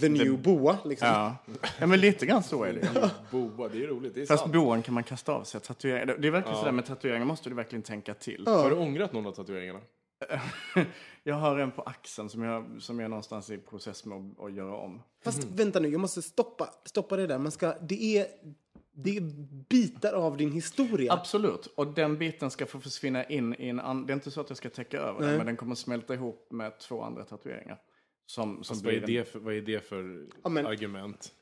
the 0.00 0.08
new 0.08 0.42
boa 0.42 0.78
liksom. 0.84 1.08
Ja. 1.08 1.36
ja, 1.80 1.86
men 1.86 2.00
lite 2.00 2.26
grann 2.26 2.42
så 2.42 2.64
är 2.64 2.72
det. 2.72 3.10
Boa, 3.30 3.68
det 3.68 3.84
är 3.84 3.86
roligt. 3.86 4.14
Det 4.14 4.22
är 4.22 4.26
Fast 4.26 4.42
sant. 4.42 4.52
boan 4.52 4.82
kan 4.82 4.94
man 4.94 5.04
kasta 5.04 5.32
av 5.32 5.44
sig. 5.44 5.60
Tatueringar, 5.60 6.16
det 6.18 6.28
är 6.28 6.32
verkligen 6.32 6.58
sådär 6.58 6.72
med 6.72 6.86
tatueringar 6.86 7.26
måste 7.26 7.48
du 7.48 7.54
verkligen 7.54 7.82
tänka 7.82 8.14
till. 8.14 8.46
Har 8.46 8.70
du 8.70 8.76
ångrat 8.76 9.12
någon 9.12 9.26
av 9.26 9.32
tatueringarna? 9.32 9.80
Jag 11.22 11.34
har 11.34 11.58
en 11.58 11.70
på 11.70 11.82
axeln 11.82 12.28
som 12.28 12.42
jag, 12.42 12.66
som 12.78 12.98
jag 12.98 13.04
är 13.04 13.08
någonstans 13.08 13.50
i 13.50 13.58
process 13.58 14.04
med 14.04 14.18
att, 14.18 14.44
att 14.44 14.52
göra 14.52 14.76
om. 14.76 15.02
Fast 15.24 15.44
vänta 15.44 15.80
nu, 15.80 15.88
jag 15.88 16.00
måste 16.00 16.22
stoppa, 16.22 16.74
stoppa 16.84 17.16
det 17.16 17.26
där. 17.26 17.38
Man 17.38 17.52
ska, 17.52 17.74
det, 17.80 18.18
är, 18.18 18.26
det 18.92 19.16
är 19.16 19.20
bitar 19.68 20.12
av 20.12 20.36
din 20.36 20.52
historia. 20.52 21.12
Absolut, 21.12 21.66
och 21.66 21.86
den 21.86 22.18
biten 22.18 22.50
ska 22.50 22.66
få 22.66 22.80
försvinna 22.80 23.24
in 23.24 23.54
i 23.58 23.68
en 23.68 23.80
annan... 23.80 24.06
Det 24.06 24.12
är 24.12 24.14
inte 24.14 24.30
så 24.30 24.40
att 24.40 24.50
jag 24.50 24.56
ska 24.56 24.70
täcka 24.70 25.00
över 25.00 25.20
den, 25.20 25.28
Nej. 25.28 25.36
men 25.36 25.46
den 25.46 25.56
kommer 25.56 25.74
smälta 25.74 26.14
ihop 26.14 26.46
med 26.50 26.78
två 26.78 27.02
andra 27.02 27.24
tatueringar. 27.24 27.78
Som, 28.30 28.64
som 28.64 28.78
vad, 28.84 28.94
är 28.94 29.00
det 29.06 29.28
för, 29.32 29.38
vad 29.38 29.54
är 29.54 29.60
det 29.60 29.88
för 29.88 30.26
Ja, 30.42 30.48
men- 30.50 30.66
argument? 30.66 31.32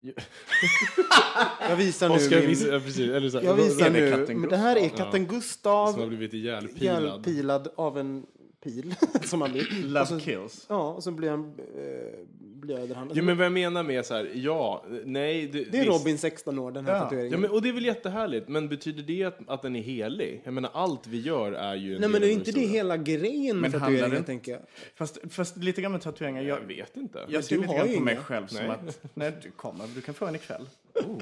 Jag 1.68 1.76
visar 1.76 2.08
nu 2.08 2.14
Oskar 2.14 2.38
min, 2.40 2.48
visar, 2.48 2.72
ja, 2.72 2.80
precis, 2.80 3.10
eller 3.10 3.30
så 3.30 3.38
här, 3.38 3.44
jag 3.44 3.54
visar 3.54 3.90
nu, 3.90 4.26
men 4.34 4.48
det 4.48 4.56
här 4.56 4.76
är 4.76 4.80
Gustav? 4.80 4.96
katten 4.98 5.26
som 5.26 5.34
har 5.34 5.40
Gustav. 5.40 6.08
blivit 6.08 6.34
ihjälpilad. 6.34 7.02
Ihjälpilad 7.04 7.68
av 7.76 7.98
en 7.98 8.26
pil 8.64 8.94
som 9.24 9.40
han 9.40 9.52
blir. 9.52 9.66
Love 9.88 10.06
så- 10.06 10.18
kills. 10.20 10.66
Ja, 10.68 10.92
och 10.92 11.02
så 11.02 11.10
blir 11.10 11.30
han, 11.30 11.40
eh, 11.76 12.18
blöder 12.40 12.94
han. 12.94 13.10
Jo, 13.14 13.24
men 13.24 13.36
vad 13.36 13.44
jag 13.46 13.52
menar 13.52 13.82
med 13.82 14.06
så 14.06 14.14
här, 14.14 14.30
ja, 14.34 14.84
nej. 15.04 15.46
Det, 15.46 15.64
det 15.64 15.78
är 15.78 15.84
visst. 15.84 16.00
Robin 16.00 16.18
16 16.18 16.58
år, 16.58 16.72
den 16.72 16.86
här 16.86 16.94
Ja. 16.94 17.00
tatueringen. 17.00 17.32
Ja, 17.32 17.38
men, 17.38 17.50
och 17.50 17.62
det 17.62 17.68
är 17.68 17.72
väl 17.72 17.84
jättehärligt, 17.84 18.48
men 18.48 18.68
betyder 18.68 19.02
det 19.02 19.24
att, 19.24 19.38
att 19.46 19.62
den 19.62 19.76
är 19.76 19.82
helig? 19.82 20.40
Jag 20.44 20.54
menar, 20.54 20.70
allt 20.74 21.06
vi 21.06 21.20
gör 21.20 21.52
är 21.52 21.74
ju 21.74 21.98
Nej, 21.98 22.08
men 22.08 22.20
det 22.20 22.26
är 22.28 22.32
inte 22.32 22.52
det 22.52 22.66
hela 22.66 22.96
grejen 22.96 23.56
med 23.60 23.70
Men 23.70 23.80
handlar 23.80 23.98
tatueringen, 24.00 24.20
det- 24.22 24.26
tänker 24.26 24.52
jag. 24.52 24.60
Fast, 24.94 25.18
fast 25.30 25.56
lite 25.56 25.80
grann 25.82 25.92
med 25.92 26.00
tatueringar. 26.00 26.42
Jag 26.42 26.58
Jag, 26.62 26.66
vet 26.66 26.96
inte. 26.96 27.18
jag 27.28 27.44
ser 27.44 27.56
du 27.56 27.62
lite 27.62 27.72
har 27.74 27.86
grann 27.86 27.94
på 27.96 28.02
mig 28.02 28.14
inga. 28.14 28.22
själv 28.22 28.46
som 28.46 28.58
Nej. 28.66 28.70
att... 28.70 29.00
Nej, 29.14 29.32
du 29.42 29.50
kommer. 29.50 29.86
Du 29.94 30.00
kan 30.00 30.14
få 30.14 30.26
en 30.26 30.34
ikväll. 30.34 30.66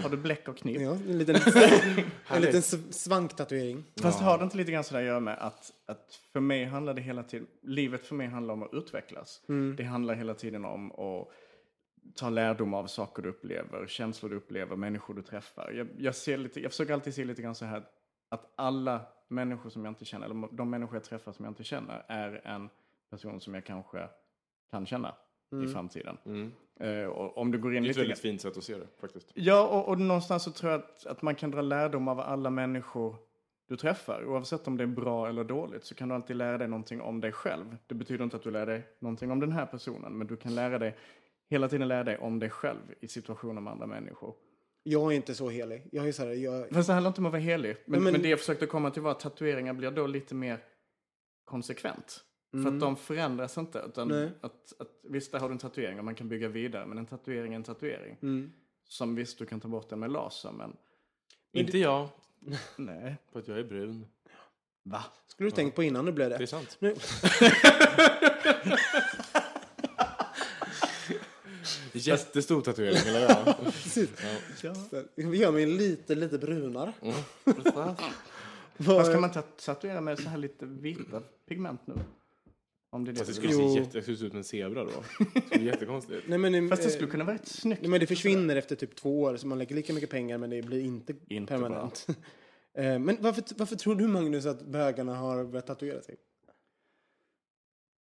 Har 0.03 0.09
du 0.09 0.17
bläck 0.17 0.49
och 0.49 0.57
kniv? 0.57 0.83
Ja, 0.83 0.91
en 0.91 1.19
liten, 1.19 1.37
en 2.29 2.43
liten 2.43 2.62
svanktatuering. 2.93 3.85
Fast 4.03 4.21
har 4.21 4.39
det 4.39 4.45
inte 4.45 4.57
lite 4.57 4.73
grann 4.73 4.85
sådär 4.85 5.01
att 5.01 5.07
göra 5.07 5.21
med 5.21 5.39
att, 5.39 5.73
att 5.87 6.21
för 6.33 6.41
mig 6.41 6.64
handlar 6.64 6.95
det 6.95 7.03
hela 7.03 7.23
tiden, 7.23 7.47
livet 7.62 8.07
för 8.07 8.14
mig 8.14 8.27
handlar 8.27 8.55
om 8.55 8.62
att 8.62 8.75
utvecklas. 8.75 9.43
Det 9.77 9.85
handlar 9.85 10.14
hela 10.14 10.35
tiden 10.35 10.64
om 10.64 10.93
att 10.93 11.29
ta 12.14 12.31
lärdom 12.31 12.75
av 12.75 12.87
saker 12.87 13.23
du 13.23 13.29
upplever, 13.29 13.87
känslor 13.87 14.31
du 14.31 14.37
upplever, 14.37 14.77
människor 14.77 15.14
du 15.14 15.23
träffar. 15.23 15.71
Jag, 15.71 15.89
jag, 15.99 16.14
ser 16.14 16.37
lite, 16.39 16.61
jag 16.61 16.71
försöker 16.71 16.95
alltid 16.95 17.14
se 17.14 17.25
lite 17.25 17.43
grann 17.43 17.55
så 17.55 17.64
här 17.64 17.85
att 18.29 18.53
alla 18.57 19.01
människor 19.29 19.71
som 19.71 19.85
jag 19.85 19.91
inte 19.91 20.05
känner, 20.05 20.27
eller 20.27 20.57
de 20.57 20.71
människor 20.71 20.95
jag 20.97 21.05
träffar 21.05 21.33
som 21.33 21.45
jag 21.45 21.51
inte 21.51 21.64
känner, 21.64 22.05
är 22.09 22.47
en 22.47 22.69
person 23.11 23.41
som 23.41 23.55
jag 23.55 23.64
kanske 23.64 24.09
kan 24.71 24.87
känna 24.87 25.14
i 25.64 25.67
framtiden. 25.73 26.17
Eh, 26.81 27.09
om 27.09 27.51
du 27.51 27.59
går 27.59 27.77
in 27.77 27.83
Det 27.83 27.89
är 27.89 27.91
ett 27.91 27.97
lite 27.97 28.01
väldigt 28.01 28.18
fint 28.18 28.41
sätt 28.41 28.57
att 28.57 28.64
se 28.64 28.79
det, 28.79 28.87
faktiskt. 29.01 29.33
Ja, 29.35 29.68
och, 29.68 29.89
och 29.89 30.01
någonstans 30.01 30.43
så 30.43 30.51
tror 30.51 30.72
jag 30.72 30.81
att, 30.81 31.07
att 31.07 31.22
man 31.22 31.35
kan 31.35 31.51
dra 31.51 31.61
lärdom 31.61 32.09
av 32.09 32.20
alla 32.20 32.51
människor 32.51 33.16
du 33.68 33.77
träffar. 33.77 34.24
Oavsett 34.27 34.66
om 34.68 34.77
det 34.77 34.83
är 34.83 34.89
bra 34.89 35.29
eller 35.29 35.45
dåligt 35.45 35.85
så 35.85 35.95
kan 35.95 36.09
du 36.09 36.14
alltid 36.14 36.37
lära 36.37 36.59
dig 36.59 36.68
någonting 36.68 37.01
om 37.01 37.20
dig 37.20 37.33
själv. 37.33 37.77
Det 37.87 37.95
betyder 37.95 38.24
inte 38.24 38.37
att 38.37 38.43
du 38.43 38.51
lär 38.51 38.66
dig 38.66 38.87
någonting 38.99 39.31
om 39.31 39.41
den 39.41 39.53
här 39.53 39.66
personen, 39.66 40.18
men 40.18 40.27
du 40.27 40.37
kan 40.37 40.55
lära 40.55 40.79
dig, 40.79 40.97
hela 41.51 41.68
tiden 41.68 41.89
lära 41.89 42.05
dig 42.05 42.18
om 42.18 42.39
dig 42.39 42.51
själv 42.51 42.81
i 43.01 43.09
situationer 43.09 43.61
med 43.61 43.72
andra 43.72 43.87
människor. 43.87 44.35
Jag 44.83 45.12
är 45.12 45.16
inte 45.16 45.35
så 45.35 45.49
helig. 45.49 45.89
Jag 45.93 46.09
är 46.09 46.12
så 46.12 46.24
här, 46.24 46.33
jag... 46.33 46.68
Fast 46.70 46.87
det 46.87 46.93
handlar 46.93 47.11
inte 47.11 47.20
om 47.20 47.27
att 47.27 47.33
vara 47.33 47.43
helig. 47.43 47.77
Men, 47.87 48.03
men- 48.03 48.12
men... 48.12 48.22
det 48.22 48.29
jag 48.29 48.39
försökte 48.39 48.66
komma 48.66 48.91
till 48.91 49.03
var 49.03 49.11
att 49.11 49.20
tatueringar 49.20 49.72
blir 49.74 49.91
då 49.91 50.07
lite 50.07 50.35
mer 50.35 50.59
konsekvent. 51.45 52.24
För 52.51 52.68
att 52.68 52.80
de 52.80 52.97
förändras 52.97 53.59
inte. 53.59 53.78
Utan 53.88 54.12
att, 54.40 54.72
att, 54.78 54.88
visst, 55.03 55.32
där 55.32 55.38
har 55.38 55.49
du 55.49 55.53
en 55.53 55.59
tatuering 55.59 55.99
och 55.99 56.05
man 56.05 56.14
kan 56.14 56.28
bygga 56.28 56.49
vidare. 56.49 56.86
Men 56.86 56.99
en 56.99 57.07
tatuering 57.07 57.53
är 57.53 57.57
en 57.57 57.62
tatuering. 57.64 58.16
Som 58.88 59.14
visst, 59.14 59.38
du 59.38 59.47
kan 59.47 59.61
ta 59.61 59.68
bort 59.68 59.88
den 59.88 59.99
med 59.99 60.12
laser, 60.12 60.53
men 60.53 60.76
Inte 61.53 61.78
jag, 61.78 62.09
nej. 62.76 63.16
för 63.32 63.38
att 63.38 63.49
jag 63.49 63.59
är 63.59 63.64
brun. 63.64 64.07
Va? 64.82 65.05
Skulle 65.26 65.47
du 65.47 65.51
tänkt 65.57 65.74
på 65.74 65.82
innan 65.82 66.05
du 66.05 66.12
blev 66.12 66.30
det? 66.30 66.36
Det 66.36 66.44
är 66.44 66.47
sant. 66.47 66.76
Nu, 66.80 66.94
Jättestor 71.92 72.61
tatuering, 72.61 73.09
eller 73.09 73.20
jag. 73.20 73.57
precis. 73.64 74.11
Vi 75.14 75.38
gör 75.38 75.53
mig 75.53 75.66
lite, 75.66 76.14
lite 76.14 76.38
brunare. 76.38 76.92
Vad 78.76 79.07
ska 79.07 79.20
man 79.20 79.32
ta- 79.32 79.42
tatuera 79.42 80.01
med 80.01 80.18
så 80.18 80.28
här 80.28 80.38
lite 80.38 80.66
vita 80.66 81.20
pigment 81.49 81.80
nu? 81.86 81.94
Om 82.91 83.05
det 83.05 83.11
är 83.11 83.12
det 83.12 83.18
Fast 83.18 83.28
det 83.28 83.32
du 83.32 83.49
skulle 83.49 83.53
se, 83.53 83.62
Jo. 83.62 83.76
jätte, 83.84 83.97
jag 83.97 84.05
skulle 84.05 84.16
se 84.16 84.24
ut 84.24 84.30
som 84.30 84.39
en 84.39 84.45
zebra 84.45 84.84
då. 84.84 84.91
Det 85.34 85.41
skulle 85.41 85.59
bli 85.59 85.64
jättekonstigt. 85.66 86.22
Nej, 86.28 86.39
men, 86.39 86.68
Fast 86.68 86.82
det 86.82 86.89
eh, 86.89 86.95
skulle 86.95 87.11
kunna 87.11 87.24
vara 87.24 87.34
rätt 87.37 87.49
snyggt. 87.49 87.80
Nej, 87.82 87.91
men 87.91 88.01
det 88.01 88.07
försvinner 88.07 88.57
efter 88.57 88.76
typ 88.76 88.97
två 88.97 89.20
år, 89.22 89.37
så 89.37 89.47
man 89.47 89.59
lägger 89.59 89.74
lika 89.74 89.93
mycket 89.93 90.11
pengar 90.11 90.39
men 90.39 90.51
det 90.51 90.62
blir 90.62 90.80
inte, 90.80 91.14
Inte 91.28 91.53
permanent. 91.55 92.07
Eh, 92.78 92.99
men 92.99 93.16
varför, 93.20 93.45
varför 93.57 93.76
tror 93.76 93.95
du 93.95 94.07
Magnus 94.07 94.47
att 94.47 94.62
bögarna 94.66 95.14
har 95.16 95.45
börjat 95.45 95.66
tatuera 95.66 96.03
sig? 96.03 96.16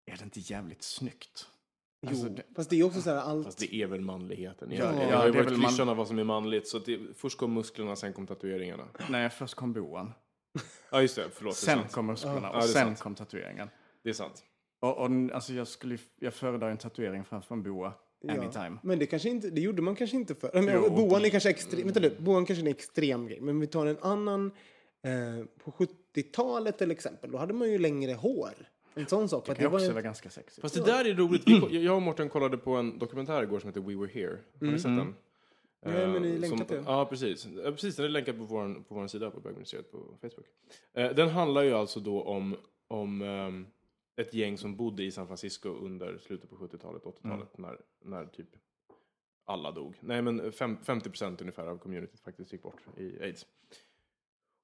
Är 0.06 0.16
det 0.16 0.24
inte 0.24 0.40
jävligt 0.40 0.82
snyggt? 0.82 1.46
Jo, 2.02 2.08
Alltså, 2.08 2.28
det- 2.28 2.42
fast 2.56 2.70
det 2.70 2.76
är 2.80 2.84
också 2.84 3.00
så 3.00 3.10
här 3.10 3.16
allt... 3.16 3.44
Fast 3.46 3.58
det 3.58 3.74
är 3.74 3.86
väl 3.86 4.00
manligheten. 4.00 4.70
Ja, 4.72 4.76
Jag, 4.76 4.94
jag 4.94 5.12
ja, 5.12 5.16
har 5.16 5.26
ju 5.26 5.32
det 5.32 5.38
är 5.38 5.42
varit 5.42 5.52
väl 5.52 5.58
man- 5.60 5.68
klyschan 5.70 5.88
av 5.88 5.96
vad 5.96 6.08
som 6.08 6.18
är 6.18 6.24
manligt. 6.24 6.68
Så 6.68 6.76
att 6.76 6.84
det, 6.84 7.00
först 7.16 7.38
kom 7.38 7.54
musklerna, 7.54 7.96
sen 7.96 8.12
kom 8.12 8.26
tatueringarna. 8.26 8.88
Nej, 9.10 9.30
först 9.30 9.54
kom 9.54 9.72
boan. 9.72 10.12
Ja, 10.90 11.02
just 11.02 11.16
det. 11.16 11.30
Förlåt. 11.32 11.54
det 11.54 11.64
är 11.64 11.74
Sen 11.74 11.78
sant. 11.78 11.92
kom 11.92 12.06
musklerna 12.06 12.40
Ja, 12.42 12.48
och 12.48 12.54
det 12.56 12.58
är 12.58 12.62
sen 12.62 12.72
sant. 12.86 13.00
kom 13.00 13.14
tatueringen. 13.14 13.68
Det 14.02 14.08
är 14.10 14.14
sant. 14.14 14.44
Och, 14.80 14.98
och 14.98 15.10
alltså 15.32 15.52
jag, 15.52 15.68
skulle, 15.68 15.98
jag 16.18 16.34
föredrar 16.34 16.70
en 16.70 16.76
tatuering 16.76 17.24
framför 17.24 17.54
en 17.54 17.62
boa. 17.62 17.92
Anytime. 18.28 18.78
Men 18.82 18.98
det 18.98 19.06
kanske 19.06 19.28
inte, 19.28 19.50
det 19.50 19.60
gjorde 19.60 19.82
man 19.82 19.96
kanske 19.96 20.16
inte 20.16 20.34
för. 20.34 20.50
Men, 20.54 20.74
Jo. 20.74 20.90
boan 20.90 21.24
är 21.24 21.28
kanske 21.28 21.50
extrem, 21.50 21.84
vänta 21.84 22.00
nu, 22.00 22.16
boan 22.18 22.46
kanske 22.46 22.64
är 22.64 22.66
en 22.66 22.72
extrem 22.74 23.26
grej. 23.26 23.40
Men 23.40 23.60
vi 23.60 23.66
tar 23.66 23.86
en 23.86 23.98
annan, 24.00 24.50
eh, 25.02 25.44
på 25.64 25.70
70-talet 25.70 26.78
till 26.78 26.90
exempel, 26.90 27.30
då 27.30 27.38
hade 27.38 27.54
man 27.54 27.70
ju 27.72 27.78
längre 27.78 28.12
hår. 28.12 28.54
En 28.94 29.06
sån 29.06 29.28
sak. 29.28 29.46
Det 29.46 29.54
kan 29.54 29.66
också 29.66 29.86
var, 29.86 29.92
vara 29.92 30.02
ganska 30.02 30.30
sexigt. 30.30 30.60
Fast 30.60 30.74
det 30.74 30.84
där 30.84 31.04
är 31.04 31.14
roligt. 31.14 31.42
Vi, 31.46 31.84
jag 31.84 31.96
och 31.96 32.02
Mårten 32.02 32.28
kollade 32.28 32.58
på 32.58 32.70
en 32.76 32.98
dokumentär 32.98 33.42
igår 33.42 33.60
som 33.60 33.68
heter 33.68 33.80
We 33.80 33.94
Were 33.94 34.10
Here. 34.12 34.38
Har 34.60 34.66
ni 34.66 34.78
sett 34.78 34.96
den? 34.96 35.14
Nej, 35.86 36.06
men 36.06 36.22
ni 36.22 36.28
Eh, 36.34 36.38
länkar 36.38 36.64
till. 36.64 36.82
Ja, 36.86 37.06
precis. 37.10 37.48
Ja, 37.64 37.70
precis. 37.70 37.96
Den 37.96 38.04
är 38.04 38.08
länkad 38.08 38.38
på 38.38 38.44
vår, 38.44 38.74
på 38.88 38.94
vår 38.94 39.06
sida 39.06 39.30
på 39.30 39.40
bögministeriet 39.40 39.92
på 39.92 39.98
Facebook. 40.20 40.46
Eh, 40.94 41.10
Den 41.10 41.28
handlar 41.28 41.62
ju 41.62 41.72
alltså 41.72 42.00
då 42.00 42.22
om, 42.22 42.56
om 42.88 43.22
ehm, 43.22 43.66
ett 44.16 44.34
gäng 44.34 44.58
som 44.58 44.76
bodde 44.76 45.04
i 45.04 45.10
San 45.10 45.26
Francisco 45.26 45.68
under 45.68 46.18
slutet 46.18 46.50
på 46.50 46.56
70-talet, 46.56 47.02
80-talet, 47.02 47.58
när, 47.58 47.80
när 48.04 48.26
typ 48.26 48.48
alla 49.44 49.72
dog. 49.72 49.94
Nej, 50.00 50.22
men 50.22 50.52
fem, 50.52 50.76
50 50.84 51.10
procent 51.10 51.40
ungefär 51.40 51.66
av 51.66 51.78
communityt 51.78 52.20
faktiskt 52.20 52.52
gick 52.52 52.62
bort 52.62 52.80
i 52.96 53.22
aids. 53.22 53.46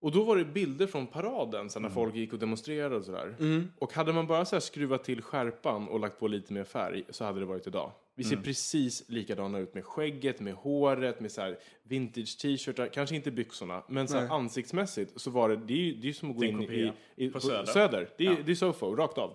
Och 0.00 0.12
då 0.12 0.24
var 0.24 0.36
det 0.36 0.44
bilder 0.44 0.86
från 0.86 1.06
paraden, 1.06 1.70
så 1.70 1.80
när 1.80 1.88
folk 1.88 2.14
gick 2.14 2.32
och 2.32 2.38
demonstrerade 2.38 2.96
och 2.96 3.04
sådär. 3.04 3.36
Och 3.78 3.92
hade 3.92 4.12
man 4.12 4.26
bara 4.26 4.44
så 4.44 4.60
skruvat 4.60 5.04
till 5.04 5.22
skärpan 5.22 5.88
och 5.88 6.00
lagt 6.00 6.18
på 6.18 6.28
lite 6.28 6.52
mer 6.52 6.64
färg 6.64 7.04
så 7.10 7.24
hade 7.24 7.40
det 7.40 7.46
varit 7.46 7.66
idag. 7.66 7.92
Vi 8.14 8.24
ser 8.24 8.36
precis 8.36 9.08
likadana 9.08 9.58
ut 9.58 9.74
med 9.74 9.84
skägget, 9.84 10.40
med 10.40 10.54
håret, 10.54 11.20
med 11.20 11.32
så 11.32 11.54
vintage 11.82 12.38
t-shirtar, 12.38 12.86
kanske 12.88 13.16
inte 13.16 13.30
byxorna, 13.30 13.82
men 13.88 14.08
så 14.08 14.18
ansiktsmässigt 14.18 15.20
så 15.20 15.30
var 15.30 15.48
det, 15.48 15.56
det 15.56 15.72
är 15.74 15.78
ju 15.78 15.94
det 15.94 16.08
är 16.08 16.12
som 16.12 16.30
att 16.30 16.36
gå 16.36 16.42
Det 16.42 16.48
in 16.48 16.62
i, 16.62 16.92
i, 17.16 17.28
På 17.30 17.40
Söder. 17.40 17.64
Söder. 17.72 18.08
Det 18.18 18.26
är, 18.26 18.30
Ja. 18.30 18.36
det 18.46 18.50
är 18.52 18.56
Sofo, 18.56 18.96
rakt 18.96 19.18
av. 19.18 19.34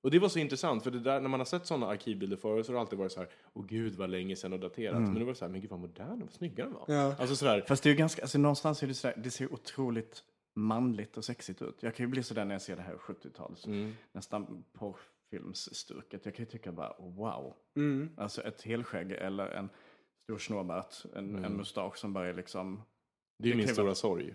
Och 0.00 0.10
det 0.10 0.18
var 0.18 0.28
så 0.28 0.38
intressant, 0.38 0.84
för 0.84 0.90
det 0.90 1.00
där, 1.00 1.20
när 1.20 1.28
man 1.28 1.40
har 1.40 1.44
sett 1.44 1.66
sådana 1.66 1.86
arkivbilder 1.86 2.36
förut 2.36 2.66
så 2.66 2.72
har 2.72 2.74
det 2.74 2.80
alltid 2.80 2.98
varit 2.98 3.12
så 3.12 3.20
här, 3.20 3.28
åh 3.52 3.66
gud 3.66 3.94
vad 3.94 4.10
länge 4.10 4.36
sedan 4.36 4.52
och 4.52 4.60
daterat. 4.60 5.00
Men 5.02 5.14
det 5.14 5.24
var 5.24 5.34
så 5.34 5.44
här, 5.44 5.52
men 5.52 5.60
gud 5.60 5.70
vad 5.70 5.80
modern 5.80 6.12
och 6.12 6.20
vad 6.20 6.32
snygga 6.32 6.64
den 6.64 6.72
var. 6.74 6.84
Ja. 6.88 7.14
Alltså 7.18 7.36
sådär, 7.36 7.64
Fast 7.68 7.82
det 7.82 7.88
är 7.88 7.90
ju 7.90 7.96
ganska, 7.96 8.22
alltså 8.22 8.38
någonstans 8.38 8.82
är 8.82 8.86
det 8.86 8.94
sådär, 8.94 9.16
det 9.22 9.30
ser 9.30 9.52
otroligt 9.52 10.24
manligt 10.54 11.16
och 11.16 11.24
sexigt 11.24 11.62
ut. 11.62 11.76
Jag 11.82 11.94
kan 11.94 12.06
ju 12.06 12.10
bli 12.10 12.22
sådär 12.22 12.44
när 12.44 12.54
jag 12.54 12.62
ser 12.62 12.76
det 12.76 12.82
här 12.82 12.94
70-tals, 12.94 13.66
nästan 14.12 14.64
porrfilmsstuket. 15.40 16.24
Jag 16.26 16.34
kan 16.34 16.44
ju 16.44 16.50
tycka 16.50 16.72
bara 16.72 16.94
wow. 16.98 17.54
Alltså 18.16 18.42
ett 18.42 18.62
helskägg 18.62 19.12
eller 19.12 19.46
en 19.46 19.68
stor 20.24 20.38
snårbart, 20.38 20.94
en, 21.14 21.44
en 21.44 21.56
mustasch 21.56 21.96
som 21.98 22.12
bara 22.12 22.28
är 22.28 22.34
liksom... 22.34 22.82
det 23.38 23.48
är 23.48 23.50
ju 23.52 23.56
min 23.56 23.68
stora 23.68 23.84
vara- 23.84 23.94
sorg. 23.94 24.34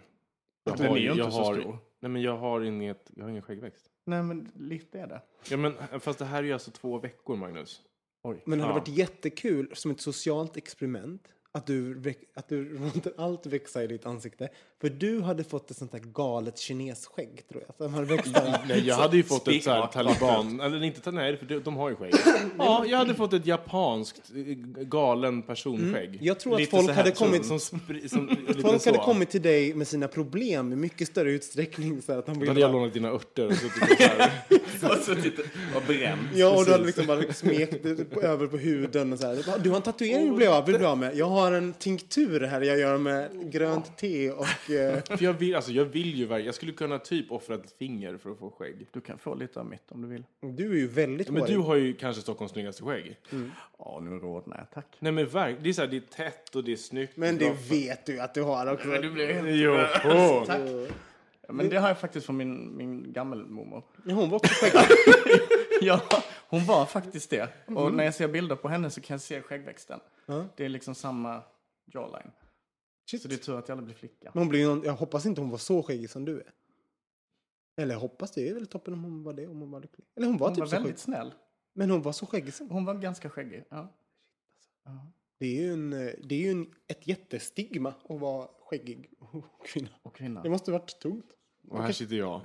Den 0.65 0.81
är 0.81 0.97
ju 0.97 1.07
inte 1.09 1.19
jag 1.19 1.33
så 1.33 1.43
har, 1.43 1.55
stor. 1.59 1.77
Nej 1.99 2.11
men 2.11 2.21
jag 2.21 2.37
har 2.37 2.61
inget, 2.61 3.11
jag 3.15 3.23
har 3.23 3.29
ingen 3.29 3.41
skäggväxt. 3.41 3.91
Nej 4.05 4.23
men 4.23 4.51
lite 4.55 4.99
är 4.99 5.07
det. 5.07 5.21
Ja 5.49 5.57
men 5.57 5.73
fast 5.99 6.19
det 6.19 6.25
här 6.25 6.39
är 6.39 6.43
ju 6.47 6.53
alltså 6.53 6.71
två 6.71 6.99
veckor 6.99 7.35
Magnus. 7.35 7.81
Oj. 8.23 8.43
Men 8.45 8.57
det 8.59 8.65
hade 8.65 8.75
Ja. 8.75 8.79
varit 8.79 8.97
jättekul 8.97 9.75
som 9.75 9.91
ett 9.91 10.01
socialt 10.01 10.57
experiment 10.57 11.33
att 11.57 11.65
du, 11.67 12.13
att 12.35 12.49
du 12.49 12.79
låter 12.95 13.13
allt 13.17 13.45
växa 13.45 13.83
i 13.83 13.87
ditt 13.87 14.05
ansikte. 14.05 14.49
För 14.81 14.89
du 14.89 15.21
hade 15.21 15.43
fått 15.43 15.71
ett 15.71 15.77
sånt 15.77 15.91
där 15.91 15.99
galet 15.99 16.57
kinesskägg 16.57 17.43
tror 17.51 17.63
jag. 17.67 17.75
Som 17.87 17.93
hade 17.93 18.05
växt. 18.05 18.31
Nej, 18.67 18.87
jag 18.87 18.95
hade 18.95 19.17
ju 19.17 19.23
fått 19.23 19.47
ett 19.47 19.63
så 19.63 19.69
här 19.69 19.87
Spikrakt 19.87 19.93
taliban, 19.93 20.59
eller 20.59 20.83
inte, 20.83 21.11
nej 21.11 21.37
för 21.37 21.45
de, 21.45 21.59
de 21.59 21.75
har 21.77 21.89
ju 21.89 21.95
skägg. 21.95 22.13
Ja, 22.57 22.85
jag 22.87 22.97
hade 22.97 23.15
fått 23.15 23.33
ett 23.33 23.45
japanskt 23.45 24.21
eh, 24.35 24.41
galen 24.83 25.41
personskägg. 25.41 26.17
Jag 26.21 26.39
tror 26.39 26.53
att 26.53 26.59
Lite 26.59 26.71
folk 26.71 26.89
hade 26.91 27.15
som- 27.15 27.27
kommit... 27.27 27.45
Som, 27.45 27.59
som 27.59 27.79
lite 28.47 28.61
Folk 28.61 28.81
så. 28.81 28.89
hade 28.89 29.03
kommit 29.03 29.29
till 29.29 29.41
dig 29.41 29.73
med 29.73 29.87
sina 29.87 30.07
problem 30.07 30.73
i 30.73 30.75
mycket 30.75 31.07
större 31.07 31.31
utsträckning. 31.31 32.01
Så 32.01 32.11
att 32.19 32.25
de 32.25 32.39
Då 32.39 32.45
hade 32.47 32.59
jag 32.59 32.71
lånat 32.71 32.93
dina 32.93 33.09
örter 33.09 33.45
och 33.47 33.53
suttit 34.97 35.39
och 35.75 35.81
bränt. 35.87 36.21
Ja, 36.35 36.57
och 36.57 36.65
du 36.65 36.71
hade 36.71 36.85
liksom 36.85 37.05
bara 37.07 37.33
smekt 37.33 37.85
över 38.23 38.47
på 38.47 38.57
huden 38.57 39.13
och 39.13 39.19
så 39.19 39.27
här. 39.27 39.59
Du 39.63 39.69
har 39.69 39.75
en 39.77 39.81
tatuering 39.81 40.29
du 40.29 40.35
blir 40.35 40.57
av, 40.57 40.65
vill 40.65 40.73
du 40.73 40.79
bli 40.79 40.87
av 40.87 40.97
med? 40.97 41.15
Jag 41.17 41.25
har 41.29 41.46
en 41.51 41.73
tinktur 41.73 42.39
här 42.39 42.61
jag 42.61 42.79
gör 42.79 42.97
med 42.97 43.51
grönt 43.51 43.97
te 43.97 44.31
och... 44.31 44.45
Eh, 44.71 45.03
För 45.03 45.23
jag 45.23 45.33
vill, 45.33 45.55
alltså 45.55 45.71
jag 45.71 45.85
vill 45.85 46.15
ju 46.15 46.25
verkligen, 46.25 46.45
jag 46.45 46.55
skulle 46.55 46.71
kunna 46.71 46.99
typ 46.99 47.31
offra 47.31 47.55
ett 47.55 47.75
finger 47.79 48.17
för 48.17 48.29
att 48.31 48.39
få 48.39 48.49
skägg. 48.51 48.87
Du 48.91 49.01
kan 49.01 49.17
få 49.17 49.35
lite 49.35 49.59
av 49.59 49.65
mitt 49.65 49.91
om 49.91 50.01
du 50.01 50.07
vill. 50.07 50.23
du 50.41 50.71
är 50.71 50.75
ju 50.75 50.87
väldigt 50.87 51.29
Men 51.29 51.41
hårig. 51.41 51.55
du 51.55 51.59
har 51.59 51.75
ju 51.75 51.93
kanske 51.93 52.21
Stockholms 52.21 52.51
snyggaste 52.51 52.83
skägg. 52.83 53.17
Ja, 53.79 53.99
nu 54.03 54.09
rodnar 54.19 54.57
jag. 54.57 54.71
Tack. 54.71 54.95
Nej 54.99 55.11
men 55.11 55.27
verkligen, 55.27 55.63
det 55.63 55.69
är 55.69 55.73
så 55.73 55.81
här, 55.81 55.87
det 55.89 55.97
är 55.97 56.01
tätt 56.29 56.55
och 56.55 56.63
det 56.63 56.71
är 56.71 56.75
snyggt. 56.75 57.17
Men 57.17 57.37
det 57.37 57.45
bra. 57.45 57.55
vet 57.69 58.05
du 58.05 58.19
att 58.19 58.33
du 58.33 58.41
har 58.41 58.73
också. 58.73 58.87
Men 58.87 59.01
du 59.01 59.11
blir 59.11 59.33
helt... 59.33 59.47
Jo, 59.49 59.71
oh. 60.11 60.87
Men 61.49 61.69
det 61.69 61.77
har 61.77 61.87
jag 61.87 61.99
faktiskt 61.99 62.25
från 62.25 62.37
min, 62.37 62.77
min 62.77 63.13
gammelmormor. 63.13 63.83
Ja, 64.05 64.13
hon 64.13 64.29
var 64.29 64.35
också 64.37 64.53
skäggig. 64.53 64.79
Ja, 65.81 66.01
hon 66.49 66.65
var 66.65 66.85
faktiskt 66.85 67.29
det. 67.29 67.49
Och 67.75 67.93
när 67.93 68.03
jag 68.03 68.13
ser 68.15 68.27
bilder 68.27 68.55
på 68.55 68.67
henne 68.67 68.89
så 68.89 69.01
kan 69.01 69.13
jag 69.13 69.21
se 69.21 69.41
skäggväxten. 69.41 69.99
Det 70.55 70.65
är 70.65 70.69
liksom 70.69 70.95
samma 70.95 71.41
jawline. 71.85 72.31
Shit. 73.11 73.21
Så 73.21 73.27
det 73.27 73.35
är 73.35 73.37
tur 73.37 73.59
att 73.59 73.67
jag 73.69 73.77
aldrig 73.77 73.85
blir 73.85 73.95
flicka. 73.95 74.31
Men 74.33 74.41
hon 74.43 74.49
blir 74.49 74.67
någon, 74.67 74.83
jag 74.83 74.93
hoppas 74.93 75.25
inte 75.25 75.41
hon 75.41 75.49
var 75.49 75.57
så 75.57 75.83
skäggig 75.83 76.09
som 76.09 76.25
du 76.25 76.39
är. 76.39 76.51
Eller 77.77 77.93
jag 77.93 77.99
hoppas 77.99 78.31
det 78.31 78.49
är 78.49 78.53
väl 78.53 78.67
toppen 78.67 78.93
om 78.93 79.03
hon 79.03 79.23
var 79.23 79.33
det, 79.33 79.47
om 79.47 79.59
hon 79.59 79.71
var 79.71 79.79
lycklig. 79.81 80.05
Eller 80.15 80.27
hon 80.27 80.37
var 80.37 80.47
Hon 80.47 80.55
typ 80.55 80.59
var 80.59 80.65
så 80.67 80.71
väldigt 80.75 80.89
skäggig. 80.89 80.99
snäll. 80.99 81.33
Men 81.73 81.91
hon 81.91 82.01
var 82.01 82.11
så 82.11 82.25
skäggig 82.25 82.53
som. 82.53 82.69
Hon 82.69 82.85
var 82.85 82.93
ganska 82.93 83.29
skäggig. 83.29 83.63
Ja. 83.69 83.93
Det 85.39 85.45
är 85.45 85.61
ju, 85.61 85.73
en, 85.73 85.89
det 86.23 86.35
är 86.35 86.39
ju 86.39 86.51
en, 86.51 86.73
ett 86.87 87.07
jättestigma 87.07 87.93
att 88.09 88.19
vara 88.19 88.47
skäggig 88.59 89.09
kvinna. 89.65 89.89
Och 90.03 90.15
kvinna. 90.15 90.43
Det 90.43 90.49
måste 90.49 90.71
varit 90.71 90.99
tungt. 90.99 91.25
Och 91.69 91.83
här 91.83 91.91
sitter 91.91 92.15
jag. 92.15 92.41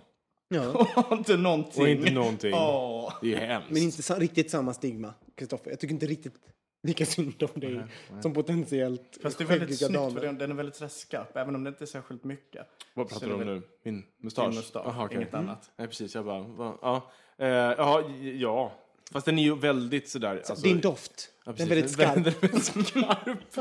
Ja. 0.55 0.87
inte 1.13 1.37
någonting. 1.37 1.83
Och 1.83 1.89
inte 1.89 2.11
någonting. 2.11 2.55
Åh. 2.55 3.13
Det 3.23 3.35
är 3.35 3.47
hemskt. 3.47 3.71
Men 3.71 3.83
inte 3.83 4.03
sa, 4.03 4.19
riktigt 4.19 4.51
samma 4.51 4.75
stigma, 4.75 5.15
Kristoffer. 5.37 5.71
Jag 5.71 5.81
tycker 5.81 5.95
inte 5.95 6.07
riktigt 6.07 6.35
lika 6.83 7.07
synd 7.07 7.43
om 7.55 7.61
dig 7.61 7.83
som 8.23 8.33
potentiellt 8.35 9.19
Fast 9.23 9.39
det 9.39 9.45
är 9.45 9.49
väldigt 9.49 9.79
snyggt 9.79 9.95
damer. 9.95 10.11
för 10.11 10.27
den, 10.27 10.39
den 10.39 10.51
är 10.51 10.55
väldigt 10.55 10.77
sådär 10.77 10.89
skarp. 10.89 11.37
Även 11.37 11.55
om 11.55 11.65
det 11.65 11.69
inte 11.69 11.85
är 11.85 11.87
särskilt 11.87 12.25
mycket. 12.25 12.67
Vad 12.95 13.09
Så 13.09 13.13
pratar 13.15 13.27
du 13.27 13.35
om 13.35 13.41
nu? 13.41 13.63
Min 13.85 14.03
mustasch? 14.23 14.47
Din 14.49 14.55
mustasch, 14.57 14.87
Aha, 14.87 15.05
okej. 15.05 15.17
inget 15.17 15.33
Mm. 15.35 15.49
annat. 15.49 15.71
Nej, 15.77 15.89
precis. 15.89 16.15
Jag 16.15 16.25
bara, 16.25 16.41
va, 16.43 16.79
ja. 16.83 17.11
Eh, 17.39 17.49
ja, 17.49 18.11
ja. 18.35 18.73
Fast 19.13 19.27
den 19.27 19.39
är 19.39 19.43
ju 19.43 19.55
väldigt 19.57 20.09
sådär... 20.09 20.35
Alltså, 20.37 20.55
Din 20.55 20.81
doft. 20.81 21.29
ja, 21.45 21.53
den 21.53 21.67
är 21.67 21.71
väldigt 21.75 21.91
skarp. 21.91 22.15
Den 22.25 22.27
är 22.27 22.41
väldigt 22.41 22.65
skarp. 22.65 23.55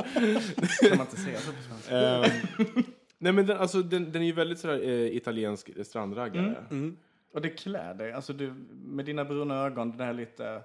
Kan 0.89 0.97
man 0.97 1.07
inte 1.07 1.17
säga 1.17 1.39
så 1.39 1.51
på 1.51 1.57
svenska? 1.63 2.31
Nej, 3.23 3.33
men 3.33 3.45
den, 3.45 3.57
alltså, 3.57 3.81
den, 3.81 4.11
den 4.11 4.21
är 4.21 4.25
ju 4.25 4.31
väldigt 4.31 4.59
sådär 4.59 4.81
eh, 4.83 5.15
italiensk 5.15 5.69
strandraggare. 5.85 6.65
Mm. 6.71 6.97
Och 7.33 7.41
det 7.41 7.49
klär 7.49 7.93
dig. 7.93 8.11
Alltså 8.11 8.33
du, 8.33 8.53
med 8.71 9.05
dina 9.05 9.25
bruna 9.25 9.65
ögon, 9.65 9.97
det 9.97 10.03
här 10.03 10.13
lite 10.13 10.61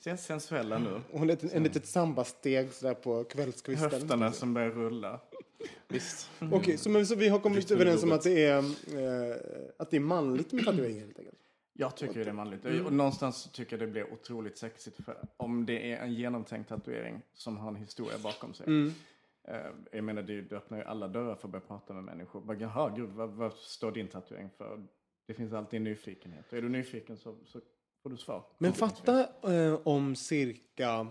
ser 0.00 0.16
sensuella 0.16 0.78
nu. 0.78 1.00
Och 1.12 1.22
är 1.22 1.30
ett, 1.30 1.52
en 1.52 1.62
litet 1.62 1.86
sambasteg 1.86 2.72
sådär 2.72 2.94
på 2.94 3.24
kvällskvisten. 3.24 3.90
Höfterna 3.90 4.32
som 4.32 4.54
börjar 4.54 4.70
rulla. 4.70 5.20
Visst. 5.88 6.30
Okej, 6.52 6.78
så, 6.78 6.90
men, 6.90 7.06
så 7.06 7.14
vi 7.14 7.28
har 7.28 7.38
kommit 7.38 7.70
överens 7.70 8.02
om 8.02 8.12
att 8.12 8.22
det 8.22 8.46
är, 8.46 8.58
eh, 8.58 9.36
att 9.76 9.90
det 9.90 9.96
är 9.96 10.00
manligt 10.00 10.52
med 10.52 10.64
tatueringar 10.64 11.00
helt 11.00 11.18
enkelt. 11.18 11.38
Jag 11.72 11.96
tycker 11.96 12.14
ju 12.14 12.24
det 12.24 12.30
är 12.30 12.34
manligt. 12.34 12.64
Och 12.64 12.92
någonstans 12.92 13.36
så 13.36 13.48
tycker 13.48 13.72
jag 13.72 13.88
det 13.88 13.92
blir 13.92 14.12
otroligt 14.12 14.58
sexigt 14.58 15.04
för 15.04 15.16
om 15.36 15.66
det 15.66 15.92
är 15.92 15.96
en 15.98 16.14
genomtänkt 16.14 16.68
tatuering 16.68 17.22
som 17.34 17.56
har 17.56 17.68
en 17.68 17.76
historia 17.76 18.18
bakom 18.18 18.54
sig. 18.54 18.66
Eh, 18.66 18.92
jag 19.92 20.04
menar, 20.04 20.22
det, 20.22 20.40
det 20.42 20.56
öppnar 20.56 20.78
ju 20.78 20.84
alla 20.84 21.08
dörrar 21.08 21.34
för 21.34 21.48
att 21.48 21.52
börja 21.52 21.64
prata 21.66 21.92
med 21.94 22.04
människor. 22.04 22.40
Bara, 22.40 22.56
Jaha, 22.56 22.92
gud, 22.96 23.08
vad, 23.10 23.30
vad 23.30 23.52
står 23.52 23.92
din 23.92 24.08
tatuering 24.08 24.50
för? 24.58 24.86
Det 25.26 25.34
finns 25.34 25.52
alltid 25.52 25.76
en 25.76 25.84
nyfikenhet. 25.84 26.44
Och 26.52 26.58
är 26.58 26.62
du 26.62 26.68
nyfiken 26.68 27.16
så, 27.16 27.36
så 27.44 27.60
får 28.02 28.10
du 28.10 28.16
svar. 28.16 28.44
Men 28.58 28.72
fatta 28.72 29.26
eh, 29.54 29.78
om 29.84 30.16
cirka 30.16 31.06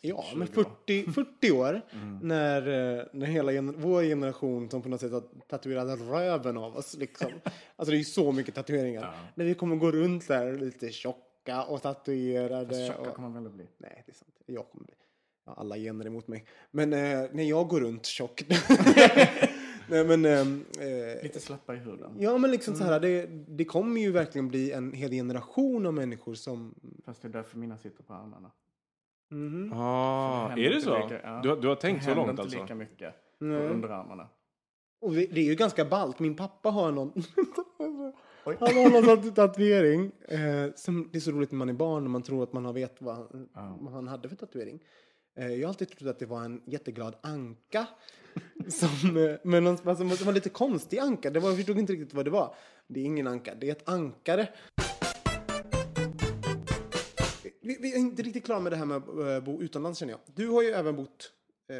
ja, 0.00 0.24
men 0.36 0.46
40, 0.48 1.12
40 1.12 1.52
år 1.52 1.80
när, 2.22 2.68
eh, 2.98 3.04
när 3.12 3.26
hela 3.26 3.52
gener- 3.52 3.74
vår 3.76 4.02
generation 4.02 4.70
som 4.70 4.82
på 4.82 4.88
något 4.88 5.00
sätt 5.00 5.12
har 5.12 5.22
tatuerat 5.48 6.00
röven 6.00 6.56
av 6.56 6.76
oss. 6.76 6.96
Liksom. 6.96 7.32
Alltså 7.76 7.90
det 7.90 7.96
är 7.96 7.98
ju 7.98 8.04
så 8.04 8.32
mycket 8.32 8.54
tatueringar. 8.54 9.30
När 9.34 9.44
vi 9.44 9.54
kommer 9.54 9.76
gå 9.76 9.90
runt 9.90 10.28
där 10.28 10.52
lite 10.58 10.90
tjocka 10.92 11.64
och 11.64 11.82
tatuerade. 11.82 12.86
Tjocka 12.86 13.00
och, 13.00 13.14
kommer 13.14 13.28
man 13.28 13.42
väl 13.44 13.52
bli. 13.52 13.66
nej, 13.78 14.02
det 14.06 14.12
är 14.12 14.14
sant. 14.14 14.34
Jag 14.46 14.70
kommer 14.70 14.84
bli. 14.84 14.94
Alla 15.44 15.76
gener 15.76 16.06
emot 16.06 16.28
mig. 16.28 16.44
Men 16.70 16.92
eh, 16.92 16.98
när 17.32 17.42
jag 17.44 17.68
går 17.68 17.80
runt 17.80 18.06
tjock. 18.06 18.44
nej, 19.88 20.04
men, 20.04 20.24
ehm, 20.24 20.64
eh, 20.80 21.22
Lite 21.22 21.40
slappa 21.40 21.74
i 21.74 21.78
huden. 21.78 22.16
Ja, 22.18 22.38
men 22.38 22.50
liksom 22.50 22.74
så 22.74 22.84
här, 22.84 23.00
det, 23.00 23.26
det 23.48 23.64
kommer 23.64 24.00
ju 24.00 24.12
verkligen 24.12 24.48
bli 24.48 24.72
en 24.72 24.92
hel 24.92 25.10
generation 25.10 25.86
av 25.86 25.94
människor 25.94 26.34
som... 26.34 26.74
Fast 27.04 27.22
det 27.22 27.28
är 27.28 27.32
därför 27.32 27.58
mina 27.58 27.78
sitter 27.78 28.02
på 28.02 28.12
armarna. 28.14 28.50
Mhm. 29.30 29.72
Ah, 29.72 30.48
händer 30.48 30.64
är 30.64 30.68
det 30.70 30.74
inte 30.76 30.86
så? 30.86 31.02
lika- 31.02 31.20
ja. 31.22 31.40
du, 31.42 31.48
har- 31.48 31.56
du 31.56 31.68
har 31.68 31.74
tänkt 31.76 31.98
det 31.98 32.04
så 32.04 32.10
händer 32.10 32.20
långt 32.26 32.30
inte 32.30 32.42
alltså? 32.42 32.60
lika 32.62 32.74
mycket 32.74 33.14
på 33.38 33.44
Nej. 33.44 33.68
underarmarna. 33.68 34.28
Och 35.00 35.12
det, 35.14 35.26
det 35.26 35.40
är 35.40 35.44
ju 35.44 35.54
ganska 35.54 35.84
ballt. 35.84 36.18
Min 36.18 36.36
pappa 36.36 36.70
har 36.70 36.92
någon... 36.92 37.12
Han 38.44 38.56
har 38.58 39.16
någon 39.16 39.32
tatuering. 39.34 40.12
Eh, 40.28 40.74
som, 40.76 41.08
det 41.12 41.18
är 41.18 41.20
så 41.20 41.30
roligt 41.30 41.50
när 41.50 41.58
man 41.58 41.68
är 41.68 41.72
barn 41.72 42.02
när 42.02 42.10
man 42.10 42.22
tror 42.22 42.42
att 42.42 42.52
man 42.52 42.64
har 42.64 42.72
vet 42.72 43.02
vad 43.02 43.14
han, 43.16 43.48
vad 43.80 43.92
han 43.92 44.08
hade 44.08 44.28
för 44.28 44.36
tatuering. 44.36 44.80
Eh, 45.34 45.52
jag 45.52 45.66
har 45.66 45.68
alltid 45.68 45.88
trott 45.88 46.08
att 46.08 46.18
det 46.18 46.26
var 46.26 46.44
en 46.44 46.62
jätteglad 46.64 47.16
anka. 47.20 47.86
som, 48.68 49.16
eh, 49.16 49.36
men 49.42 49.64
någon, 49.64 49.88
alltså, 49.88 50.16
som 50.16 50.26
var 50.26 50.32
lite 50.32 50.48
konstig 50.48 50.98
anka. 50.98 51.30
Det 51.30 51.40
var, 51.40 51.48
jag 51.48 51.56
förstod 51.56 51.78
inte 51.78 51.92
riktigt 51.92 52.14
vad 52.14 52.24
det 52.24 52.30
var. 52.30 52.54
Det 52.86 53.00
är 53.00 53.04
ingen 53.04 53.26
anka, 53.26 53.54
det 53.54 53.68
är 53.68 53.72
ett 53.72 53.88
ankare. 53.88 54.48
Vi, 57.60 57.78
vi 57.80 57.94
är 57.94 57.98
inte 57.98 58.22
riktigt 58.22 58.44
klara 58.44 58.60
med 58.60 58.72
det 58.72 58.76
här 58.76 58.84
med 58.84 58.96
att 58.96 59.08
eh, 59.08 59.40
bo 59.40 59.62
utomlands 59.62 59.98
känner 59.98 60.12
jag. 60.12 60.20
Du 60.34 60.48
har 60.48 60.62
ju 60.62 60.68
även 60.68 60.96
bott 60.96 61.32
eh, 61.68 61.76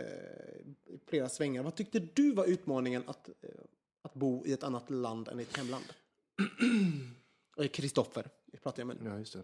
i 0.95 0.99
flera 1.07 1.29
svängar. 1.29 1.63
Vad 1.63 1.75
tyckte 1.75 1.99
du 2.15 2.33
var 2.33 2.47
utmaningen 2.47 3.03
att, 3.07 3.29
eh, 3.29 3.35
att 4.03 4.15
bo 4.15 4.47
i 4.47 4.53
ett 4.53 4.65
annat 4.65 4.91
land 4.91 5.29
än 5.29 5.37
ditt 5.37 5.57
hemland? 5.57 5.85
Kristoffer, 7.73 8.29
pratar 8.63 8.81
jag 8.81 8.87
med 8.87 8.97
nu. 9.01 9.11
Ja, 9.11 9.19
just 9.19 9.37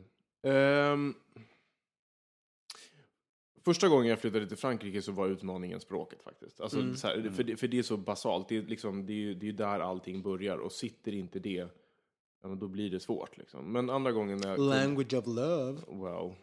det. 0.42 0.90
Um 0.92 1.14
första 3.64 3.88
gången 3.88 4.06
jag 4.06 4.18
flyttade 4.18 4.46
till 4.46 4.56
Frankrike 4.56 5.02
så 5.02 5.12
var 5.12 5.28
utmaningen 5.28 5.80
språket 5.80 6.22
faktiskt. 6.22 6.60
Alltså, 6.60 6.94
så 6.94 7.06
här, 7.06 7.30
för, 7.30 7.42
det, 7.44 7.56
för 7.56 7.68
det 7.68 7.78
är 7.78 7.82
så 7.82 7.96
basalt. 7.96 8.48
Det 8.48 8.56
är, 8.56 8.62
liksom, 8.62 9.06
det 9.06 9.12
är 9.12 9.16
ju 9.16 9.34
det 9.34 9.48
är 9.48 9.52
där 9.52 9.80
allting 9.80 10.22
börjar. 10.22 10.56
Och 10.56 10.72
sitter 10.72 11.14
inte 11.14 11.38
det, 11.38 11.66
ja, 12.42 12.48
då 12.48 12.68
blir 12.68 12.90
det 12.90 13.00
svårt. 13.00 13.38
Liksom. 13.38 13.72
Men 13.72 13.90
andra 13.90 14.12
gången 14.12 14.38
när. 14.38 14.56
Language 14.56 15.14
of 15.14 15.26
love. 15.26 15.80
Wow. 15.88 16.34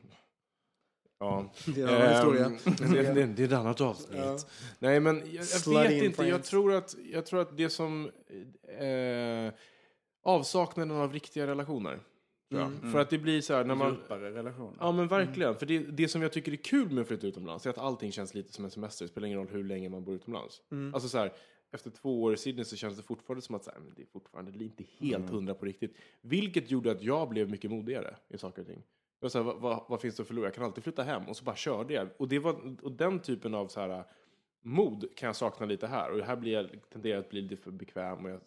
Ja. 1.20 1.52
Det 1.76 1.82
är 1.82 1.88
en 1.88 1.94
annan 1.96 2.14
historia. 2.14 2.46
Ehm, 2.86 2.94
det, 2.94 3.14
det, 3.14 3.26
det 3.26 3.44
är 3.44 3.48
ett 3.48 3.54
annat 3.54 3.82
avsnitt. 3.82 4.20
Ja. 4.20 4.38
Nej, 4.80 5.00
men 5.00 5.16
jag, 5.18 5.46
jag 5.66 5.84
vet 5.84 5.92
in 5.92 6.04
inte. 6.04 6.24
Jag 6.24 6.44
tror, 6.44 6.74
att, 6.74 6.96
jag 7.12 7.26
tror 7.26 7.42
att 7.42 7.58
det 7.58 7.70
som... 7.70 8.12
Eh, 8.80 9.54
avsaknaden 10.24 10.98
av 10.98 11.14
riktiga 11.14 11.48
relationer. 11.48 12.00
Mm. 12.52 12.92
För 12.92 13.00
att 13.00 13.10
det 13.10 13.18
blir 13.18 13.42
så 13.42 13.54
här 13.54 13.64
när 13.64 13.76
man... 13.76 13.92
Djupare 13.92 14.32
relationer. 14.32 14.78
Ja 14.80 14.92
men 14.92 15.08
verkligen. 15.08 15.56
För 15.56 15.66
det, 15.66 15.80
det 15.80 16.08
som 16.08 16.22
jag 16.22 16.32
tycker 16.32 16.52
är 16.52 16.56
kul 16.56 16.90
med 16.90 17.02
att 17.02 17.08
flytta 17.08 17.28
utomlands 17.28 17.66
är 17.66 17.70
att 17.70 17.78
allting 17.78 18.12
känns 18.12 18.34
lite 18.34 18.54
som 18.54 18.66
en 18.66 18.72
semester. 18.72 19.06
Det 19.06 19.10
spelar 19.12 19.28
ingen 19.28 19.40
roll 19.40 19.48
hur 19.48 19.64
länge 19.64 19.90
man 19.90 20.04
bor 20.04 20.16
utomlands. 20.16 20.62
Alltså 20.94 21.10
så 21.10 21.18
här, 21.18 21.34
efter 21.72 21.90
två 21.90 22.24
år 22.24 22.34
i 22.34 22.38
Sydney 22.38 22.66
så 22.66 22.76
känns 22.76 22.98
det 22.98 23.04
fortfarande 23.04 23.42
som 23.42 23.56
att 23.56 23.64
så 23.64 23.72
här, 23.72 23.80
men 23.80 23.94
det 23.96 24.02
är 24.02 24.06
fortfarande 24.06 24.64
inte 24.64 24.84
helt 25.00 25.30
hundra 25.30 25.54
på 25.54 25.66
riktigt. 25.66 25.96
Vilket 26.22 26.72
gjorde 26.72 26.92
att 26.92 27.02
jag 27.04 27.30
blev 27.30 27.50
mycket 27.50 27.72
modigare 27.72 28.16
i 28.30 28.38
saker 28.38 28.62
och 28.62 28.68
ting. 28.68 28.84
Jag 29.20 29.32
så 29.32 29.38
här, 29.38 29.46
vad, 29.46 29.62
vad, 29.62 29.84
vad 29.88 30.02
finns 30.02 30.16
det 30.16 30.22
att 30.22 30.28
förlora? 30.28 30.46
Jag 30.46 30.54
kan 30.54 30.64
alltid 30.64 30.84
flytta 30.84 31.04
hem. 31.04 31.24
Och 31.28 31.38
så 31.38 31.44
bara 31.44 31.56
körde 31.56 31.94
jag. 31.94 32.10
Och, 32.18 32.28
det 32.28 32.40
var, 32.40 32.76
och 32.82 32.92
den 32.92 33.20
typen 33.20 33.54
av 33.54 33.68
så 33.68 33.80
här, 33.80 34.04
mod 34.62 35.16
kan 35.16 35.28
jag 35.28 35.36
sakna 35.36 35.66
lite 35.66 35.88
här. 35.88 36.12
Och 36.12 36.26
här 36.26 36.36
blir 36.36 36.54
jag, 36.54 36.70
tenderar 36.90 37.16
jag 37.16 37.24
att 37.24 37.30
bli 37.30 37.42
lite 37.42 37.58
för 37.58 37.72
bekväm 37.72 38.26
och 38.26 38.32
jag 38.32 38.42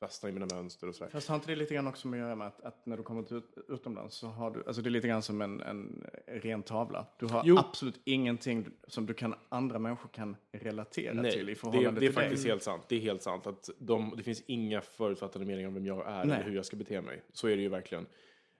fastnar 0.00 0.30
i 0.30 0.32
mina 0.32 0.46
mönster 0.54 0.88
och 0.88 0.94
sådär. 0.94 1.10
Fast 1.10 1.28
har 1.28 1.34
inte 1.36 1.46
det 1.48 1.56
lite 1.56 1.74
grann 1.74 1.86
också 1.86 2.08
med 2.08 2.20
att 2.20 2.26
göra 2.26 2.36
med 2.36 2.46
att, 2.46 2.60
att 2.60 2.86
när 2.86 2.96
du 2.96 3.02
kommer 3.02 3.22
till 3.22 3.36
ut, 3.36 3.58
utomlands 3.68 4.16
så 4.16 4.26
har 4.26 4.50
du, 4.50 4.62
alltså 4.66 4.82
det 4.82 4.88
är 4.88 4.90
lite 4.90 5.08
grann 5.08 5.22
som 5.22 5.42
en, 5.42 5.60
en 5.60 6.06
ren 6.26 6.62
tavla. 6.62 7.06
Du 7.18 7.26
har 7.26 7.42
Jo. 7.44 7.58
absolut 7.58 8.00
ingenting 8.04 8.66
som 8.86 9.06
du 9.06 9.14
kan, 9.14 9.34
andra 9.48 9.78
människor 9.78 10.08
kan 10.08 10.36
relatera 10.52 11.12
till 11.12 11.18
i 11.18 11.22
Nej, 11.22 11.44
det, 11.44 11.54
förhållande 11.54 12.00
det 12.00 12.06
är 12.06 12.08
till 12.08 12.16
dig. 12.16 12.24
faktiskt 12.24 12.46
helt 12.46 12.62
sant. 12.62 12.82
Det 12.88 12.96
är 12.96 13.00
helt 13.00 13.22
sant 13.22 13.46
att 13.46 13.70
de, 13.78 14.14
det 14.16 14.22
finns 14.22 14.42
inga 14.46 14.80
förutfattade 14.80 15.44
meningar 15.44 15.68
om 15.68 15.74
vem 15.74 15.86
jag 15.86 16.08
är 16.08 16.24
Nej. 16.24 16.34
eller 16.36 16.44
hur 16.44 16.56
jag 16.56 16.64
ska 16.66 16.76
bete 16.76 17.00
mig. 17.00 17.22
Så 17.32 17.48
är 17.48 17.56
det 17.56 17.62
ju 17.62 17.68
verkligen. 17.68 18.06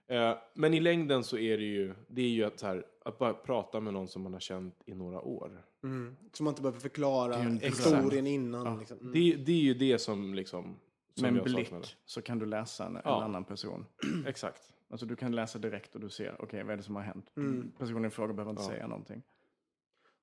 Eh, 0.09 0.33
men 0.53 0.73
i 0.73 0.79
längden 0.79 1.23
så 1.23 1.37
är 1.37 1.57
det 1.57 1.63
ju, 1.63 1.93
det 2.07 2.21
är 2.21 2.29
ju 2.29 2.43
att, 2.43 2.59
så 2.59 2.67
här, 2.67 2.85
att 3.05 3.17
bara 3.17 3.33
prata 3.33 3.79
med 3.79 3.93
någon 3.93 4.07
som 4.07 4.21
man 4.21 4.33
har 4.33 4.39
känt 4.39 4.75
i 4.85 4.93
några 4.93 5.21
år. 5.21 5.63
Mm. 5.83 6.15
Så 6.33 6.43
man 6.43 6.51
inte 6.51 6.61
behöver 6.61 6.79
förklara 6.79 7.35
historien 7.37 8.27
innan. 8.27 8.79
Liksom. 8.79 8.97
Mm. 8.99 9.13
Det, 9.13 9.35
det 9.35 9.51
är 9.51 9.61
ju 9.61 9.73
det 9.73 9.99
som 9.99 10.33
liksom... 10.33 10.79
Som 11.17 11.21
Med 11.23 11.29
en 11.29 11.35
jag 11.35 11.43
blick 11.45 11.67
saknade. 11.67 11.87
så 12.05 12.21
kan 12.21 12.39
du 12.39 12.45
läsa 12.45 12.85
en, 12.85 12.95
en 12.95 13.01
Ja. 13.05 13.23
annan 13.23 13.45
person. 13.45 13.85
Exakt. 14.27 14.73
Alltså 14.89 15.05
du 15.05 15.15
kan 15.15 15.35
läsa 15.35 15.59
direkt 15.59 15.95
och 15.95 16.01
du 16.01 16.09
ser, 16.09 16.35
okej 16.41 16.63
vad 16.63 16.73
är 16.73 16.77
det 16.77 16.83
som 16.83 16.95
har 16.95 17.03
hänt? 17.03 17.31
Mm. 17.37 17.71
Personen 17.77 18.05
i 18.05 18.09
fråga 18.09 18.33
behöver 18.33 18.49
inte 18.51 18.63
Ja. 18.63 18.67
säga 18.69 18.87
någonting. 18.87 19.23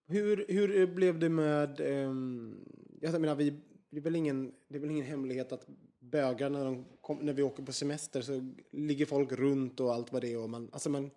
Hur, 0.07 0.45
hur 0.49 0.87
blev 0.95 1.19
det 1.19 1.29
med... 1.29 1.81
ehm, 1.81 2.65
jag 3.01 3.21
menar, 3.21 3.35
vi, 3.35 3.51
det, 3.91 3.97
är 3.97 4.01
väl 4.03 4.17
ingen, 4.17 4.55
det 4.69 4.77
är 4.77 4.81
väl 4.81 4.91
ingen 4.91 5.05
hemlighet 5.07 5.53
att 5.53 5.67
bögar 5.99 6.51
när, 6.51 6.65
de 6.65 6.85
kom, 7.01 7.19
när 7.19 7.33
vi 7.33 7.43
åker 7.43 7.63
på 7.63 7.73
semester 7.73 8.21
så 8.23 8.53
ligger 8.73 9.07
folk 9.07 9.33
runt 9.33 9.81
och 9.81 9.95
allt 9.95 10.13
vad 10.13 10.23
det 10.23 10.33
är. 10.33 10.39
Och 10.43 10.51
man, 10.51 10.71
alltså 10.73 10.91
man, 10.91 11.11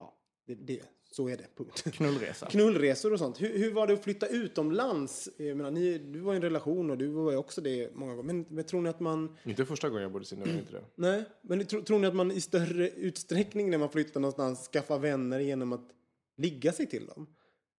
ja, 0.00 0.14
det, 0.46 0.54
det, 0.54 0.82
så 1.14 1.28
är 1.28 1.36
det, 1.36 1.46
punkt. 1.56 1.84
Knullresa. 1.92 2.46
Knullresor 2.50 3.12
och 3.12 3.18
sånt. 3.18 3.42
Hur, 3.42 3.58
hur 3.58 3.72
var 3.72 3.86
det 3.86 3.92
att 3.92 4.04
flytta 4.04 4.26
utomlands? 4.26 5.28
Jag 5.36 5.56
menar, 5.56 5.70
ni, 5.70 5.98
du 5.98 6.20
var 6.20 6.32
i 6.32 6.36
en 6.36 6.42
relation 6.42 6.90
och 6.90 6.98
du 6.98 7.08
var 7.08 7.30
ju 7.30 7.36
också 7.36 7.60
det 7.60 7.94
många 7.94 8.14
gånger. 8.14 8.32
Men, 8.32 8.46
men 8.48 8.64
tror 8.64 8.80
ni 8.80 8.88
att 8.88 9.00
man... 9.00 9.36
Inte 9.44 9.64
första 9.66 9.88
gången 9.88 10.02
jag 10.02 10.12
bodde 10.12 10.26
i 10.32 10.36
var 10.36 10.46
inte 10.48 10.72
det. 10.72 10.84
Nej, 10.94 11.24
men 11.42 11.66
tror, 11.66 11.82
tror 11.82 11.98
ni 11.98 12.06
att 12.06 12.14
man 12.14 12.30
i 12.30 12.40
större 12.40 12.88
utsträckning 12.88 13.70
när 13.70 13.78
man 13.78 13.88
flyttar 13.90 14.20
någonstans 14.20 14.68
skaffar 14.72 14.98
vänner 14.98 15.40
genom 15.40 15.72
att 15.72 15.90
ligga 16.36 16.72
sig 16.72 16.86
till 16.86 17.06
dem? 17.06 17.26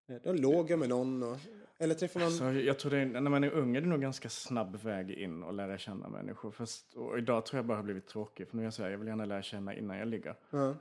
Eh, 0.10 0.16
Då 0.24 0.34
låg 0.34 0.72
jag 0.72 0.80
med 0.80 0.90
någon 0.90 1.24
och... 1.24 1.38
Eller 1.78 1.96
träffar 1.96 2.20
man... 2.20 2.32
Så 2.32 2.44
jag 2.44 2.80
tror 2.80 2.92
det 2.92 2.98
är, 2.98 3.06
när 3.06 3.22
man 3.22 3.44
är 3.44 3.52
ung 3.52 3.76
är 3.76 3.82
det 3.82 3.88
nog 3.88 4.02
ganska 4.02 4.30
snabb 4.30 4.76
väg 4.76 5.12
in 5.12 5.44
och 5.44 5.54
lära 5.54 5.78
känna 5.78 6.10
människor. 6.10 6.52
Fast, 6.52 6.94
och 6.94 7.18
idag 7.18 7.46
tror 7.46 7.58
jag 7.58 7.66
bara 7.66 7.78
har 7.78 7.84
blivit 7.84 8.08
tråkig. 8.08 8.48
För 8.48 8.56
nu 8.56 8.62
är 8.62 8.66
jag 8.66 8.74
så 8.74 8.84
här, 8.84 8.90
jag 8.90 8.98
vill 8.98 9.08
gärna 9.08 9.26
lära 9.26 9.42
känna 9.42 9.76
innan 9.76 9.98
jag 9.98 10.08
ligger. 10.08 10.36
Ja. 10.50 10.76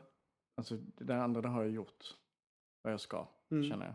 Alltså 0.57 0.77
det 0.99 1.05
där 1.05 1.17
andra 1.17 1.41
det 1.41 1.49
har 1.49 1.63
jag 1.63 1.73
gjort 1.73 2.15
vad 2.85 2.93
jag 2.93 3.01
ska, 3.01 3.29
Mm. 3.51 3.69
känner 3.71 3.87
jag. 3.87 3.95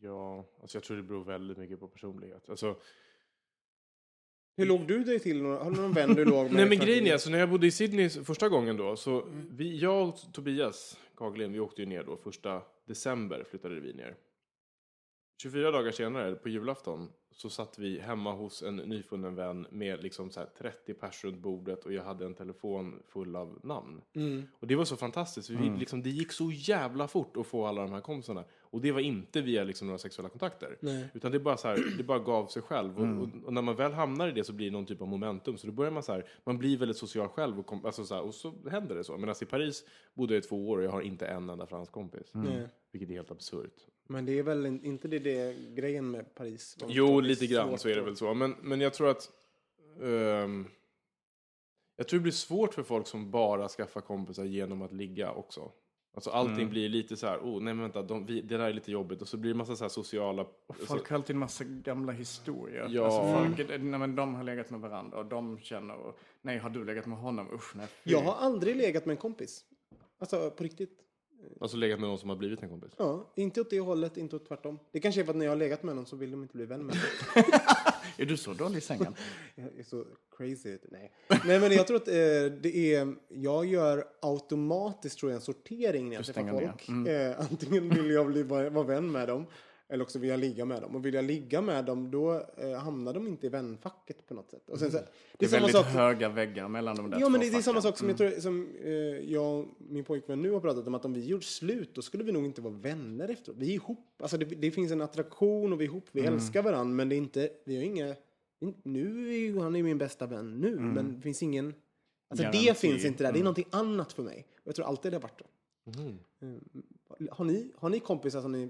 Ja, 0.00 0.44
alltså 0.60 0.76
jag 0.76 0.84
tror 0.84 0.96
det 0.96 1.02
beror 1.02 1.24
väldigt 1.24 1.58
mycket 1.58 1.80
på 1.80 1.88
personlighet. 1.88 2.48
Alltså, 2.50 2.76
Hur 4.56 4.66
låg 4.66 4.86
du 4.86 5.04
dig 5.04 5.18
till? 5.18 5.44
Har 5.44 5.70
du 5.70 5.80
någon 5.80 5.92
vän 5.92 6.14
du 6.14 6.24
låg 6.24 6.44
med? 6.44 6.52
Nej 6.54 6.68
men 6.68 6.78
grejen 6.78 7.06
är, 7.06 7.12
alltså, 7.12 7.30
när 7.30 7.38
jag 7.38 7.50
bodde 7.50 7.66
i 7.66 7.70
Sydney 7.70 8.08
första 8.10 8.48
gången 8.48 8.76
då, 8.76 8.96
så 8.96 9.28
vi, 9.50 9.78
jag 9.78 10.08
och 10.08 10.32
Tobias 10.32 10.98
Kaglin, 11.16 11.52
vi 11.52 11.60
åkte 11.60 11.82
ju 11.82 11.86
ner 11.86 12.04
då 12.04 12.16
första 12.16 12.62
december 12.86 13.44
flyttade 13.44 13.80
vi 13.80 13.92
ner. 13.94 14.16
24 15.42 15.70
dagar 15.70 15.90
senare, 15.92 16.34
på 16.34 16.48
julafton, 16.48 17.12
så 17.40 17.50
satt 17.50 17.78
vi 17.78 18.00
hemma 18.00 18.32
hos 18.32 18.62
en 18.62 18.76
nyfunnen 18.76 19.34
vän 19.34 19.66
med 19.70 20.02
liksom 20.02 20.30
så 20.30 20.40
här 20.40 20.48
30 20.58 20.94
pers 20.94 21.24
runt 21.24 21.38
bordet 21.38 21.84
och 21.84 21.92
jag 21.92 22.02
hade 22.02 22.26
en 22.26 22.34
telefon 22.34 23.02
full 23.06 23.36
av 23.36 23.58
namn. 23.62 24.00
Mm. 24.12 24.46
Och 24.60 24.66
det 24.66 24.74
var 24.74 24.84
så 24.84 24.96
fantastiskt, 24.96 25.50
vi, 25.50 25.70
liksom, 25.70 26.02
det 26.02 26.10
gick 26.10 26.32
så 26.32 26.50
jävla 26.52 27.08
fort 27.08 27.36
att 27.36 27.46
få 27.46 27.66
alla 27.66 27.82
de 27.82 27.92
här 27.92 28.00
kompisarna. 28.00 28.44
Och 28.70 28.80
det 28.80 28.92
var 28.92 29.00
inte 29.00 29.40
via 29.40 29.64
liksom, 29.64 29.86
några 29.86 29.98
sexuella 29.98 30.28
kontakter. 30.28 30.76
Nej. 30.80 31.08
Utan 31.14 31.32
det 31.32 31.38
bara, 31.38 31.56
så 31.56 31.68
här, 31.68 31.78
det 31.96 32.04
bara 32.04 32.18
gav 32.18 32.46
sig 32.46 32.62
själv. 32.62 32.98
Och, 32.98 33.22
och, 33.22 33.44
och 33.44 33.52
när 33.52 33.62
man 33.62 33.76
väl 33.76 33.92
hamnar 33.92 34.28
i 34.28 34.32
det 34.32 34.44
så 34.44 34.52
blir 34.52 34.66
det 34.66 34.72
någon 34.72 34.86
typ 34.86 35.02
av 35.02 35.08
momentum. 35.08 35.58
Så 35.58 35.66
då 35.66 35.72
börjar 35.72 35.90
man 35.90 36.02
så 36.02 36.12
här, 36.12 36.26
man 36.44 36.58
blir 36.58 36.76
väldigt 36.78 36.96
social 36.96 37.28
själv 37.28 37.58
och, 37.58 37.66
kom, 37.66 37.86
alltså, 37.86 38.04
så 38.04 38.14
här, 38.14 38.22
och 38.22 38.34
så 38.34 38.54
händer 38.70 38.94
det 38.94 39.04
så. 39.04 39.16
Men 39.16 39.28
alltså, 39.28 39.44
i 39.44 39.48
Paris 39.48 39.84
bodde 40.14 40.34
jag 40.34 40.44
i 40.44 40.46
två 40.46 40.68
år 40.68 40.78
och 40.78 40.84
jag 40.84 40.90
har 40.90 41.02
inte 41.02 41.26
en 41.26 41.50
enda 41.50 41.66
fransk 41.66 41.92
kompis. 41.92 42.30
Nej. 42.32 42.68
Vilket 42.92 43.10
är 43.10 43.14
helt 43.14 43.30
absurt. 43.30 43.86
Men 44.10 44.26
det 44.26 44.38
är 44.38 44.42
väl 44.42 44.66
in- 44.66 44.84
inte 44.84 45.08
det, 45.08 45.18
det 45.18 45.54
grejen 45.74 46.10
med 46.10 46.34
Paris? 46.34 46.76
Jo, 46.86 47.20
lite 47.20 47.46
grann 47.46 47.78
så 47.78 47.88
är 47.88 47.94
det 47.94 48.02
väl 48.02 48.16
så. 48.16 48.34
Men, 48.34 48.56
men 48.62 48.80
jag 48.80 48.94
tror 48.94 49.08
att... 49.08 49.30
ehm, 50.02 50.66
jag 51.96 52.08
tror 52.08 52.18
det 52.18 52.22
blir 52.22 52.32
svårt 52.32 52.74
för 52.74 52.82
folk 52.82 53.06
som 53.06 53.30
bara 53.30 53.68
skaffar 53.68 54.00
kompisar 54.00 54.44
genom 54.44 54.82
att 54.82 54.92
ligga 54.92 55.32
också. 55.32 55.72
Alltså 56.14 56.30
allting 56.30 56.70
blir 56.70 56.88
lite 56.88 57.16
så 57.16 57.26
här, 57.26 57.38
oh 57.38 57.62
nej 57.62 57.74
men 57.74 57.80
vänta, 57.82 58.02
de, 58.02 58.26
vi, 58.26 58.40
det 58.40 58.56
där 58.56 58.68
är 58.68 58.72
lite 58.72 58.92
jobbigt. 58.92 59.22
Och 59.22 59.28
så 59.28 59.36
blir 59.36 59.50
det 59.50 59.56
massa 59.56 59.76
så 59.76 59.84
här 59.84 59.88
sociala... 59.88 60.46
Folk 60.68 61.08
har 61.08 61.16
alltid 61.16 61.34
en 61.36 61.40
massa 61.40 61.64
gamla 61.64 62.12
historier. 62.12 62.86
Ja. 62.90 63.04
Alltså 63.04 63.38
folk, 63.38 63.68
nej, 63.68 63.98
men 63.98 64.16
de 64.16 64.34
har 64.34 64.44
legat 64.44 64.70
med 64.70 64.80
varandra 64.80 65.18
och 65.18 65.26
de 65.26 65.58
känner, 65.58 65.94
och, 65.94 66.18
nej 66.42 66.58
har 66.58 66.70
du 66.70 66.84
legat 66.84 67.06
med 67.06 67.18
honom? 67.18 67.54
Usch 67.54 67.76
nej. 67.76 67.86
fy. 67.86 68.10
Jag 68.10 68.20
har 68.20 68.34
aldrig 68.34 68.76
legat 68.76 69.06
med 69.06 69.12
en 69.12 69.20
kompis. 69.20 69.64
Alltså 70.18 70.50
på 70.50 70.64
riktigt. 70.64 71.07
Alltså 71.60 71.76
legat 71.76 72.00
med 72.00 72.08
någon 72.08 72.18
som 72.18 72.28
har 72.28 72.36
blivit 72.36 72.62
en 72.62 72.68
kompis. 72.68 72.92
Ja, 72.96 73.32
inte 73.34 73.60
åt 73.60 73.70
det 73.70 73.80
hållet, 73.80 74.16
inte 74.16 74.36
åt 74.36 74.48
tvärtom. 74.48 74.78
Det 74.92 75.00
kanske 75.00 75.20
är 75.20 75.24
för 75.24 75.30
att 75.30 75.36
när 75.36 75.44
jag 75.44 75.52
har 75.52 75.56
legat 75.56 75.82
med 75.82 75.96
någon 75.96 76.06
så 76.06 76.16
vill 76.16 76.30
de 76.30 76.42
inte 76.42 76.56
bli 76.56 76.66
vän 76.66 76.86
med 76.86 76.96
mig. 76.96 77.44
Är 78.16 78.26
du 78.26 78.36
så 78.36 78.52
dålig 78.52 78.78
i 78.78 78.80
sängen? 78.80 79.14
Jag 79.54 79.78
är 79.78 79.82
så 79.82 80.04
crazy. 80.36 80.78
Nej. 80.90 81.12
Nej, 81.44 81.60
men 81.60 81.72
jag 81.72 81.86
tror 81.86 81.96
att 81.96 82.08
eh, 82.08 82.14
det 82.62 82.94
är... 82.94 83.14
Jag 83.28 83.66
gör 83.66 84.04
automatiskt 84.20 85.18
tror 85.18 85.32
jag 85.32 85.36
en 85.36 85.42
sortering 85.42 86.08
när 86.08 86.16
jag 86.16 86.24
träffar 86.24 86.50
folk. 86.50 87.08
Eh, 87.08 87.40
antingen 87.40 87.88
vill 87.88 88.10
jag 88.10 88.26
bli, 88.26 88.42
vara 88.42 88.70
vara 88.70 88.86
vän 88.86 89.12
med 89.12 89.28
dem. 89.28 89.46
Eller 89.90 90.04
också 90.04 90.18
vill 90.18 90.30
jag 90.30 90.40
ligga 90.40 90.64
med 90.64 90.82
dem. 90.82 90.96
Och 90.96 91.06
vill 91.06 91.14
jag 91.14 91.24
ligga 91.24 91.60
med 91.60 91.84
dem 91.84 92.10
då 92.10 92.42
eh, 92.56 92.72
hamnar 92.72 93.14
de 93.14 93.26
inte 93.28 93.46
i 93.46 93.48
vänfacket 93.48 94.26
på 94.26 94.34
något 94.34 94.50
sätt. 94.50 94.70
Och 94.70 94.78
sen, 94.78 94.90
så, 94.90 94.96
det 94.96 95.04
Det 95.38 95.44
är 95.44 95.48
är 95.48 95.50
samma 95.50 95.60
väldigt 95.66 95.76
sak. 95.76 95.86
höga 95.86 96.28
väggar 96.28 96.68
mellan 96.68 96.96
de 96.96 97.10
där 97.10 97.18
Ja, 97.20 97.26
två 97.26 97.30
men 97.30 97.40
det, 97.40 97.50
det 97.50 97.56
är 97.56 97.62
samma 97.62 97.80
facken. 97.82 97.92
sak 97.92 97.98
som, 97.98 98.08
jag, 98.08 98.18
tror, 98.18 98.30
som 98.40 98.68
eh, 98.84 98.92
jag 99.32 99.58
och 99.58 99.66
min 99.78 100.04
pojkvän 100.04 100.42
nu 100.42 100.50
har 100.50 100.60
pratat 100.60 100.86
om. 100.86 100.94
Att 100.94 101.04
om 101.04 101.12
vi 101.14 101.24
gjorde 101.26 101.44
slut, 101.44 101.94
då 101.94 102.02
skulle 102.02 102.24
vi 102.24 102.32
nog 102.32 102.44
inte 102.44 102.60
vara 102.60 102.74
vänner 102.74 103.28
efteråt. 103.28 103.56
Vi 103.58 103.70
är 103.70 103.74
ihop. 103.74 104.22
Alltså 104.22 104.36
det, 104.38 104.44
det 104.44 104.70
finns 104.70 104.92
en 104.92 105.00
attraktion 105.00 105.72
och 105.72 105.80
vi 105.80 105.84
är 105.84 105.88
ihop. 105.88 106.04
Vi 106.12 106.20
älskar 106.20 106.62
varandra. 106.62 106.94
Men 106.94 107.08
det 107.08 107.14
är 107.14 107.18
inte, 107.18 107.50
vi 107.64 107.76
har 107.76 107.82
inga... 107.82 108.14
Nu 108.82 109.28
är 109.34 109.38
ju, 109.38 109.58
han 109.58 109.74
är 109.74 109.78
ju 109.78 109.84
min 109.84 109.98
bästa 109.98 110.26
vän 110.26 110.60
nu. 110.60 110.76
Men 110.78 111.14
det 111.14 111.20
finns 111.20 111.42
ingen... 111.42 111.74
Alltså 112.30 112.46
det 112.46 112.52
Garanti. 112.58 112.74
finns 112.74 113.04
inte 113.04 113.24
där. 113.24 113.32
Det 113.32 113.38
är 113.38 113.42
någonting 113.44 113.68
annat 113.70 114.12
för 114.12 114.22
mig. 114.22 114.46
Och 114.56 114.62
jag 114.66 114.74
tror 114.74 114.86
alltid 114.86 115.12
det 115.12 115.16
har 115.16 115.22
varit 115.22 115.40
så. 115.40 115.46
Eh, 116.46 117.28
Har, 117.30 117.44
ni, 117.44 117.72
har 117.76 117.88
ni 117.90 118.00
kompisar 118.00 118.40
som 118.40 118.52
ni 118.52 118.68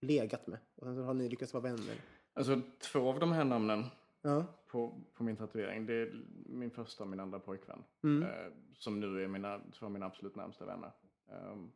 legat 0.00 0.46
med? 0.46 0.58
Och 0.76 0.86
sen 0.86 0.94
så 0.96 1.02
har 1.02 1.14
ni 1.14 1.28
lyckats 1.28 1.54
vara 1.54 1.62
vänner? 1.62 1.94
Alltså 2.34 2.60
två 2.92 3.08
av 3.08 3.18
de 3.20 3.32
här 3.32 3.44
namnen 3.44 3.84
Ja. 4.22 4.44
på, 4.66 5.00
på 5.14 5.24
min 5.24 5.36
tatuering, 5.36 5.86
det 5.86 5.94
är 5.94 6.22
min 6.46 6.70
första 6.70 7.04
och 7.04 7.10
min 7.10 7.20
andra 7.20 7.38
pojkvän. 7.38 7.84
Mm. 8.04 8.22
Eh, 8.22 8.52
som 8.74 9.00
nu 9.00 9.24
är 9.24 9.28
mina, 9.28 9.60
två 9.78 9.86
av 9.86 9.92
mina 9.92 10.06
absolut 10.06 10.36
närmsta 10.36 10.64
vänner. 10.66 10.90
Ehm, 11.32 11.70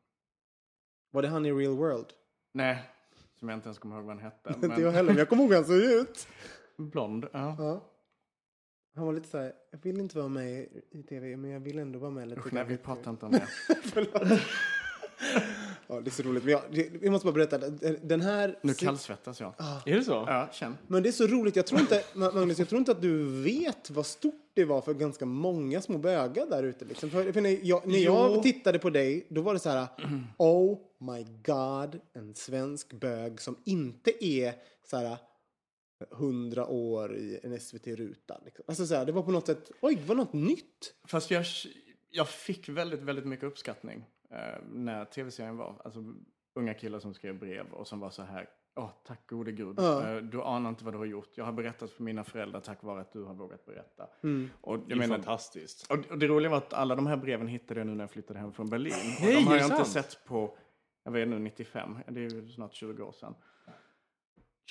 Var 1.11 1.23
det 1.23 1.29
han 1.29 1.47
i 1.47 1.53
real 1.53 1.77
world? 1.77 2.07
nej, 2.53 2.91
som 3.35 3.49
jag 3.49 3.57
inte 3.57 3.67
ens 3.69 3.79
kommer 3.79 3.97
ihåg 3.97 4.05
vad 4.05 4.17
han 4.17 4.25
hette. 4.25 4.55
Inte 4.67 4.81
jag 4.83 4.93
heller, 4.93 5.11
men 5.11 5.19
jag 5.19 5.29
kommer 5.29 5.43
ihåg 5.43 5.51
hur 5.51 5.57
han 5.57 5.65
såg 5.65 5.77
ut. 5.77 6.29
blond, 6.77 7.27
ja. 7.33 7.57
Ja. 7.59 7.91
Han 8.95 9.07
var 9.07 9.13
lite 9.13 9.29
så 9.29 9.39
här, 9.39 9.53
jag 9.71 9.79
vill 9.83 10.01
inte 10.01 10.19
vara 10.19 10.29
med 10.29 10.51
i- 10.53 10.83
i 10.91 11.03
tv, 11.03 11.37
men 11.37 11.51
jag 11.51 11.61
vill 11.61 11.79
ändå 11.79 11.99
vara 11.99 12.11
med 12.11 12.29
lite. 12.29 12.41
Usch, 12.41 12.53
nej, 12.53 12.65
vi 12.65 12.77
pratar 12.77 13.11
inte 13.11 13.27
om 13.27 13.33
det. 13.33 13.49
Ja, 15.87 16.01
det 16.01 16.09
är 16.09 16.13
så 16.13 16.23
roligt. 16.23 16.45
Men 16.45 16.53
jag, 16.53 16.63
jag 17.03 17.13
måste 17.13 17.27
bara 17.27 17.33
berätta, 17.47 17.59
den 18.03 18.21
här... 18.21 18.59
Nu 18.63 18.75
kallsvettas 18.75 19.41
jag. 19.41 19.55
Är 19.87 19.97
det 19.97 20.05
så? 20.05 20.13
Ja, 20.13 20.49
känn. 20.53 20.77
Men 20.87 21.03
det 21.03 21.09
är 21.09 21.13
så 21.13 21.27
roligt, 21.27 21.57
jag 21.57 21.67
tror 21.67 21.81
inte, 21.81 22.05
Ma- 22.15 22.35
Magnus, 22.35 22.59
jag 22.59 22.69
tror 22.69 22.79
inte 22.79 22.93
att 22.93 23.03
du 23.03 23.43
vet 23.43 23.91
vad 23.91 24.07
stort 24.07 24.51
det 24.55 24.65
var 24.65 24.81
för 24.81 24.95
ganska 24.95 25.27
många 25.27 25.81
små 25.81 25.99
bögar 25.99 26.47
där 26.47 26.63
ute. 26.63 26.85
Liksom. 26.85 27.11
För, 27.11 27.33
för 27.33 27.41
när 27.41 27.59
jag, 27.63 27.87
när 27.87 27.99
jag 27.99 28.43
tittade 28.43 28.79
på 28.79 28.91
dig, 28.91 29.27
då 29.31 29.43
var 29.43 29.53
det 29.53 29.61
så 29.61 29.71
här, 29.71 29.87
oh 30.39 30.79
my 31.01 31.27
god, 31.45 32.01
en 32.13 32.35
svensk 32.35 32.93
bög 32.93 33.41
som 33.41 33.57
inte 33.65 34.25
är 34.25 34.55
så 34.91 34.97
här 34.97 35.17
hundra 36.11 36.67
år 36.67 37.17
i 37.17 37.41
en 37.43 37.61
SVT-ruta. 37.61 38.41
Liksom. 38.45 38.65
Alltså 38.69 38.87
så 38.87 38.95
här, 38.95 39.05
det 39.05 39.13
var 39.13 39.23
på 39.23 39.31
något 39.31 39.47
sätt, 39.47 39.71
oj, 39.81 39.95
det 39.95 40.05
var 40.09 40.15
något 40.15 40.33
nytt. 40.33 40.95
Fast 41.07 41.31
jag, 41.31 41.45
jag 42.11 42.29
fick 42.29 42.69
väldigt, 42.69 43.01
väldigt 43.03 43.27
mycket 43.27 43.45
uppskattning 43.45 44.05
när 44.73 45.05
tv-serien 45.05 45.57
var. 45.57 45.81
Alltså 45.85 46.05
unga 46.55 46.75
killar 46.75 46.99
som 46.99 47.15
skrev 47.15 47.39
brev 47.39 47.67
och 47.73 47.87
som 47.87 48.01
var 48.01 48.11
så 48.11 48.23
här, 48.23 48.49
åh 48.77 48.91
tack 49.05 49.27
gode 49.31 49.53
gud, 49.53 49.75
Ja. 49.79 50.11
eh, 50.11 50.17
du 50.17 50.43
anar 50.43 50.71
inte 50.71 50.85
vad 50.85 50.95
du 50.95 50.99
har 50.99 51.05
gjort. 51.05 51.31
Jag 51.35 51.45
har 51.45 51.53
berättat 51.53 51.91
för 51.91 52.03
mina 52.03 52.25
föräldrar 52.25 52.61
tack 52.61 52.83
vare 52.83 53.01
att 53.01 53.13
du 53.13 53.23
har 53.25 53.35
vågat 53.35 53.67
berätta. 53.67 54.07
Mm. 54.23 54.51
Och 54.61 54.79
Det 54.79 54.85
jag 54.89 54.93
är 54.93 54.97
menar, 54.97 55.17
fantastiskt. 55.17 55.91
och, 55.91 56.11
och 56.11 56.19
det 56.19 56.27
roliga 56.27 56.51
var 56.51 56.59
att 56.59 56.73
alla 56.73 56.97
de 56.97 57.07
här 57.07 57.17
breven 57.17 57.49
hittade 57.49 57.81
jag 57.81 57.87
nu 57.87 57.95
när 57.95 58.03
jag 58.05 58.11
flyttade 58.11 58.39
hem 58.39 58.53
från 58.53 58.71
Berlin. 58.71 58.93
Och 59.19 59.23
Nej, 59.25 59.35
de 59.35 59.45
har 59.47 59.57
jag 59.57 59.61
det 59.71 59.75
inte 59.75 59.91
sant? 59.91 60.07
sett 60.07 60.25
på, 60.25 60.57
jag 61.05 61.13
vet 61.13 61.29
nu, 61.29 61.39
95. 61.39 61.99
Det 62.09 62.21
är 62.21 62.31
ju 62.35 62.49
snart 62.49 62.75
20 62.75 63.03
år 63.03 63.13
sedan. 63.13 63.35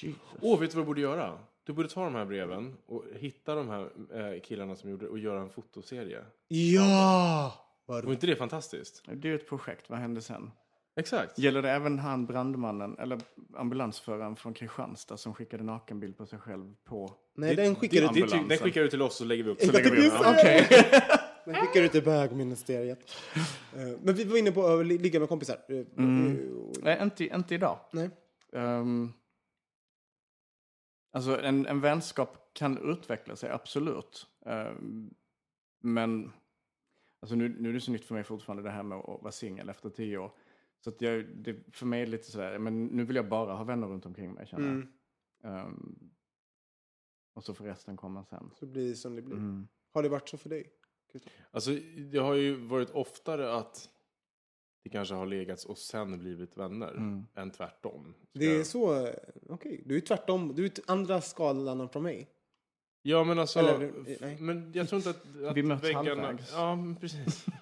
Jesus. 0.01 0.21
Åh, 0.41 0.59
vet 0.59 0.71
du 0.71 0.75
vad 0.77 0.85
du 0.85 0.87
borde 0.87 1.01
göra? 1.01 1.39
Du 1.63 1.73
borde 1.73 1.89
ta 1.89 2.03
de 2.03 2.15
här 2.15 2.25
breven 2.25 2.77
och 2.85 3.03
hitta 3.15 3.55
de 3.55 3.69
här 3.69 3.89
eh, 4.35 4.41
killarna 4.41 4.75
som 4.75 4.89
gjorde 4.89 5.07
och 5.07 5.19
göra 5.19 5.41
en 5.41 5.49
fotoserie. 5.49 6.25
Ja! 6.47 7.62
Var 7.85 8.11
inte 8.11 8.27
det 8.27 8.35
fantastiskt? 8.35 9.03
Det 9.05 9.27
är 9.27 9.31
ju 9.31 9.35
ett 9.35 9.47
projekt, 9.49 9.89
vad 9.89 9.99
hände 9.99 10.21
sen? 10.21 10.51
Exakt. 10.95 11.39
Gäller 11.39 11.61
det 11.61 11.71
även 11.71 11.99
han 11.99 12.25
brandmannen, 12.25 12.97
eller 12.99 13.19
ambulansföraren 13.57 14.35
från 14.35 14.53
Kristianstad 14.53 15.17
som 15.17 15.33
skickade 15.33 15.63
nakenbild 15.63 16.17
på 16.17 16.25
sig 16.25 16.39
själv 16.39 16.73
på... 16.83 17.11
Nej, 17.35 17.55
den 17.55 17.75
skickar 17.75 18.01
du 18.01 18.07
ty- 18.27 18.37
den 18.49 18.57
skickar 18.57 18.81
du 18.81 18.89
till 18.89 19.01
oss 19.01 19.17
så 19.17 19.25
lägger 19.25 19.43
vi 19.43 19.49
upp 19.49 19.61
så 19.61 19.71
lägger 19.71 19.91
vi 19.91 20.07
upp 20.07 20.13
tänkte 20.13 20.75
den. 21.45 21.55
skickar 21.55 21.81
du 21.81 21.87
till 21.87 22.03
bögministeriet. 22.03 23.11
Eh, 23.75 23.99
Men 24.01 24.15
vi 24.15 24.23
var 24.23 24.37
inne 24.37 24.51
på 24.51 24.65
att 24.67 24.85
ligga 24.85 25.19
med 25.19 25.29
kompisar. 25.29 25.57
Eh, 25.69 25.77
eh, 25.77 25.85
Nej, 26.81 26.99
inte, 27.01 27.25
inte 27.25 27.55
idag. 27.55 27.79
Nej. 27.91 28.09
Ehm, 28.53 29.13
alltså 31.13 31.41
en, 31.41 31.65
en 31.65 31.81
vänskap 31.81 32.37
kan 32.53 32.91
utveckla 32.91 33.35
sig, 33.35 33.49
absolut. 33.51 34.27
Ehm, 34.45 35.09
men 35.81 36.31
alltså 37.23 37.35
nu, 37.35 37.55
nu 37.59 37.69
är 37.69 37.73
det 37.73 37.81
så 37.81 37.91
nytt 37.91 38.05
för 38.05 38.15
mig 38.15 38.23
fortfarande 38.23 38.63
det 38.63 38.69
här 38.69 38.83
med 38.83 38.97
att 38.97 39.21
vara 39.21 39.31
singel 39.31 39.69
efter 39.69 39.89
tio 39.89 40.17
år. 40.17 40.31
Så 40.79 40.89
att 40.89 41.01
jag, 41.01 41.25
det, 41.35 41.55
för 41.71 41.85
mig 41.85 42.01
är 42.01 42.05
det 42.05 42.11
lite 42.11 42.31
sådär, 42.31 42.59
men 42.59 42.85
nu 42.85 43.03
vill 43.05 43.15
jag 43.15 43.29
bara 43.29 43.53
ha 43.53 43.63
vänner 43.63 43.87
runt 43.87 44.05
omkring 44.05 44.33
mig 44.33 44.47
känner. 44.47 44.67
Mm. 44.69 44.87
Ehm, 45.43 46.09
och 47.33 47.43
så 47.43 47.53
får 47.53 47.65
resten 47.65 47.97
komma 47.97 48.25
sen. 48.25 48.51
Så 48.59 48.65
blir 48.65 48.89
det 48.89 48.95
som 48.95 49.15
det 49.15 49.21
blir. 49.21 49.35
Mm. 49.37 49.67
Har 49.93 50.03
det 50.03 50.09
varit 50.09 50.29
så 50.29 50.37
för 50.37 50.49
dig? 50.49 50.71
Alltså, 51.51 51.71
det 52.11 52.17
har 52.17 52.33
ju 52.35 52.55
varit 52.55 52.89
oftare 52.89 53.53
att 53.55 53.89
det 54.83 54.89
kanske 54.89 55.15
har 55.15 55.25
legats 55.25 55.65
och 55.65 55.77
sen 55.77 56.19
blivit 56.19 56.57
vänner 56.57 56.91
Mm. 56.91 57.23
än 57.35 57.51
tvärtom. 57.51 58.13
Ska 58.29 58.39
Det 58.39 58.45
är 58.45 58.57
jag- 58.57 58.65
så... 58.67 59.09
Okej, 59.49 59.83
du 59.85 59.97
är 59.97 60.01
tvärtom. 60.01 60.55
Du 60.55 60.65
är 60.65 60.71
andra 60.87 61.21
skalan 61.21 61.89
från 61.89 62.03
mig. 62.03 62.29
Ja, 63.05 63.23
men 63.23 63.39
alltså... 63.39 63.59
Eller. 63.59 64.41
Men 64.41 64.71
jag 64.73 64.89
tror 64.89 64.97
inte 64.97 65.09
att... 65.09 65.25
att 65.47 65.57
Vi 65.57 65.63
möts 65.63 65.93
halvvägs. 65.93 66.51
Ja, 66.53 66.75
men 66.75 66.95
precis. 66.95 67.45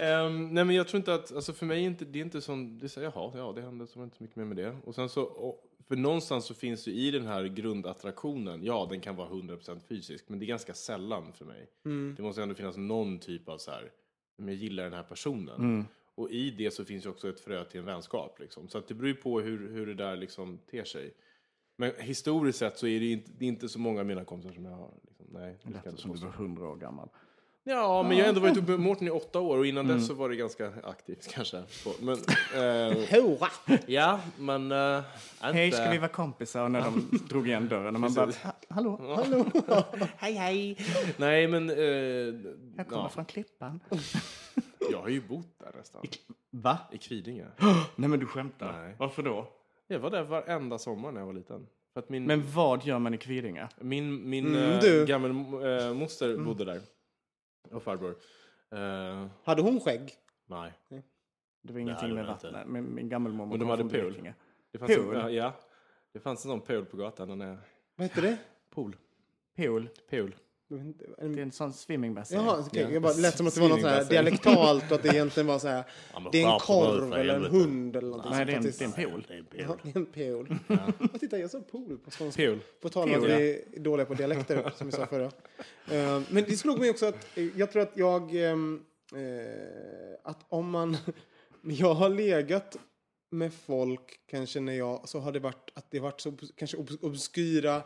Ehm, 0.00 0.54
nej, 0.54 0.64
men 0.64 0.76
jag 0.76 0.88
tror 0.88 0.98
inte 0.98 1.14
att... 1.14 1.34
Alltså 1.34 1.52
för 1.52 1.66
mig 1.66 1.82
är 1.82 1.86
inte, 1.86 2.04
det 2.04 2.18
är 2.18 2.24
inte 2.24 2.40
sån... 2.40 2.78
Det 2.78 2.86
är 2.86 2.88
så, 2.88 3.00
här, 3.00 3.12
jaha, 3.14 3.32
ja, 3.34 3.52
det 3.56 3.62
hände, 3.62 3.86
så 3.86 3.98
var 3.98 4.04
inte 4.04 4.16
så 4.16 4.22
mycket 4.22 4.36
mer 4.36 4.44
med 4.44 4.56
det. 4.56 4.76
Och 4.84 4.94
sen 4.94 5.08
så... 5.08 5.22
Och, 5.22 5.68
för 5.88 5.96
någonstans 5.96 6.44
så 6.44 6.54
finns 6.54 6.88
ju 6.88 6.92
i 6.92 7.10
den 7.10 7.26
här 7.26 7.44
grundattraktionen, 7.44 8.64
ja, 8.64 8.86
den 8.90 9.00
kan 9.00 9.16
vara 9.16 9.28
100% 9.28 9.80
fysisk, 9.88 10.24
men 10.28 10.38
det 10.38 10.44
är 10.44 10.46
ganska 10.46 10.74
sällan 10.74 11.32
för 11.32 11.44
mig. 11.44 11.68
Mm. 11.84 12.14
Det 12.16 12.22
måste 12.22 12.42
ändå 12.42 12.54
finnas 12.54 12.76
någon 12.76 13.18
typ 13.18 13.48
av 13.48 13.58
så 13.58 13.70
här, 13.70 13.90
men 14.36 14.48
jag 14.48 14.56
gillar 14.56 14.84
den 14.84 14.92
här 14.92 15.02
personen. 15.02 15.56
Mm. 15.60 15.84
Och 16.14 16.30
i 16.30 16.50
det 16.50 16.70
så 16.70 16.84
finns 16.84 17.06
ju 17.06 17.10
också 17.10 17.28
ett 17.28 17.40
frö 17.40 17.64
till 17.64 17.80
en 17.80 17.86
vänskap. 17.86 18.40
Liksom. 18.40 18.68
Så 18.68 18.78
att 18.78 18.88
det 18.88 18.94
beror 18.94 19.08
ju 19.08 19.14
på 19.14 19.40
hur, 19.40 19.68
hur 19.72 19.86
det 19.86 19.94
där 19.94 20.16
liksom 20.16 20.58
ter 20.58 20.84
sig. 20.84 21.14
Men 21.82 21.92
historiskt 21.98 22.58
sett 22.58 22.78
så 22.78 22.86
är 22.86 23.00
det 23.00 23.06
inte, 23.06 23.30
det 23.38 23.44
är 23.44 23.48
inte 23.48 23.68
så 23.68 23.78
många 23.78 24.00
av 24.00 24.06
mina 24.06 24.24
kompisar 24.24 24.54
som 24.54 24.64
jag 24.64 24.72
har. 24.72 24.90
Liksom. 25.08 25.26
Nej, 25.32 25.52
det 25.52 25.58
ska 25.58 25.68
jag 25.68 25.74
Lät 25.74 25.86
inte 25.86 26.02
som 26.02 26.12
du 26.12 26.18
var 26.20 26.28
hundra 26.32 26.68
år 26.68 26.76
gammal. 26.76 27.08
Ja, 27.64 28.02
men 28.02 28.16
jag 28.16 28.24
har 28.24 28.28
ändå 28.28 28.40
varit 28.40 28.56
uppe 28.56 28.70
med 28.70 28.80
Mårten 28.80 29.06
i 29.06 29.10
åtta 29.10 29.40
år 29.40 29.58
och 29.58 29.66
innan 29.66 29.84
Mm. 29.84 29.96
dess 29.96 30.06
så 30.06 30.14
var 30.14 30.28
det 30.28 30.36
ganska 30.36 30.72
aktivt 30.84 31.28
kanske. 31.32 31.62
Men, 32.00 32.14
eh, 32.54 32.98
Hurra! 33.10 33.48
ja, 33.86 34.20
men... 34.38 34.72
Eh, 34.72 35.00
Hej, 35.40 35.72
ska 35.72 35.90
vi 35.90 35.98
vara 35.98 36.08
kompisar? 36.08 36.68
När 36.68 36.80
de 36.80 37.18
drog 37.28 37.48
igen 37.48 37.68
dörren 37.68 37.94
och 37.94 38.00
man 38.00 38.14
bara, 38.14 38.26
Precis. 38.26 38.42
"Ha- 38.42 38.52
hallå, 38.68 39.24
Hej, 40.16 40.32
hej! 40.34 40.76
Nej, 41.16 41.46
men... 41.48 41.70
Eh, 41.70 41.76
jag 41.76 42.88
kommer 42.88 43.02
ja, 43.02 43.08
från 43.08 43.24
Klippan. 43.24 43.80
jag 44.90 45.00
har 45.00 45.08
ju 45.08 45.20
bott 45.28 45.58
där 45.58 45.72
nästan. 45.78 46.02
Va? 46.50 46.78
I 46.92 46.98
Kvidinge. 46.98 47.46
Nej 47.96 48.08
men 48.08 48.20
du 48.20 48.26
skämtar. 48.26 48.82
Nej. 48.82 48.96
Varför 48.98 49.22
då? 49.22 49.48
Jag 49.92 49.98
var 50.00 50.10
där 50.10 50.22
varenda 50.22 50.78
sommar 50.78 51.12
när 51.12 51.20
jag 51.20 51.26
var 51.26 51.32
liten. 51.34 51.66
För 51.92 52.00
att 52.00 52.08
min, 52.08 52.24
Men 52.26 52.42
vad 52.54 52.84
gör 52.84 52.98
man 52.98 53.14
i 53.14 53.18
Kvidinge? 53.18 53.68
min, 53.80 54.30
min 54.30 54.46
Mm, 54.46 54.72
eh, 54.72 54.80
du. 54.80 55.06
gammal 55.06 55.30
eh, 55.30 55.94
moster 55.94 56.36
bodde 56.36 56.64
där. 56.64 56.80
Och 57.70 57.82
farbror. 57.82 58.14
Eh, 58.70 59.26
Hade 59.44 59.62
hon 59.62 59.80
skägg? 59.80 60.12
nej. 60.46 60.72
Det 61.64 61.72
var 61.72 61.80
ingenting 61.80 62.14
med 62.14 62.24
man 62.24 62.34
inte. 62.34 62.46
vattnet. 62.50 62.68
Min, 62.68 62.94
min 62.94 63.08
gammelmormor 63.08 63.50
Men 63.50 63.58
de 63.58 63.64
kom 63.64 63.70
hade 63.70 63.80
från 63.82 63.90
pool. 63.90 64.00
Blekinge. 64.10 64.34
Det 64.72 64.78
fanns 64.78 64.96
Pool? 64.96 65.14
En, 65.14 65.20
ja, 65.20 65.30
ja. 65.30 65.52
Det 66.12 66.20
fanns 66.20 66.44
en 66.44 66.50
sån 66.50 66.60
pool 66.60 66.84
på 66.84 66.96
gatan. 66.96 67.28
Den 67.28 67.40
är, 67.40 67.58
Vad 67.96 68.06
hette 68.08 68.20
det? 68.20 68.38
pool. 68.70 68.96
Pool. 69.56 69.88
Pool. 70.10 70.34
Det 71.18 71.24
är 71.24 71.38
en 71.38 71.52
sån 71.52 71.72
swimmingbassing. 71.72 72.38
Jaha, 72.38 72.64
okej. 72.66 72.82
Ja. 72.82 72.90
Jag 72.90 73.02
bara, 73.02 73.12
lät 73.12 73.36
som 73.36 73.46
att 73.46 73.54
det 73.54 73.60
var 73.60 73.68
något 73.68 73.80
så 73.80 73.86
här 73.88 74.04
dialektalt 74.04 74.84
och 74.90 74.96
att 74.96 75.02
det 75.02 75.08
egentligen 75.08 75.46
var 75.46 75.58
så 75.58 75.68
här. 75.68 75.84
Det 76.32 76.42
är 76.42 76.52
en 76.52 76.58
korv 76.60 77.12
eller 77.12 77.34
en 77.34 77.44
hund 77.44 77.96
eller 77.96 78.08
någonting. 78.08 78.32
Nej, 78.32 78.44
det 78.46 78.52
är 78.52 78.56
en, 78.56 78.62
sånt. 78.72 78.78
det 78.78 78.84
är 79.02 79.04
en 79.06 79.10
pool. 79.10 79.24
Det 79.28 79.34
är 79.34 79.38
en 79.38 79.46
Ja, 79.52 79.66
pool. 79.66 79.78
det 79.82 79.90
är 79.90 79.96
en 79.96 80.06
peol. 80.06 80.56
Ja. 80.68 81.08
Titta, 81.20 81.38
jag 81.38 81.50
sa 81.50 81.60
pool 81.60 81.98
på 81.98 82.10
skånska. 82.10 82.42
Pool. 82.46 82.58
På 82.80 82.88
tal 82.88 83.02
om 83.08 83.14
att 83.14 83.20
Pool, 83.20 83.28
vi 83.28 83.62
är 83.76 83.80
dåliga 83.80 84.06
på 84.06 84.14
dialekter, 84.14 84.72
som 84.76 84.86
vi 84.86 84.92
sa 84.92 85.06
förra. 85.06 85.24
Eh, 85.24 86.20
Men 86.30 86.44
det 86.48 86.56
slog 86.56 86.78
mig 86.78 86.90
också 86.90 87.06
att 87.06 87.26
eh, 87.38 87.44
jag 87.58 87.72
tror 87.72 87.82
att 87.82 87.96
jag... 87.96 88.34
ehm, 88.36 88.80
eh, 89.14 89.20
Att 90.24 90.38
om 90.48 90.70
man... 90.70 90.96
Jag 91.62 91.94
har 91.94 92.08
legat 92.08 92.76
med 93.30 93.52
folk 93.54 94.20
kanske 94.30 94.60
när 94.60 94.72
jag... 94.72 95.08
Så 95.08 95.18
har 95.20 95.32
det 95.32 95.38
varit 95.40 95.70
att 95.74 95.90
det 95.90 96.00
varit 96.00 96.20
så 96.20 96.32
kanske 96.56 96.76
obs- 96.76 96.98
obskyra 97.02 97.82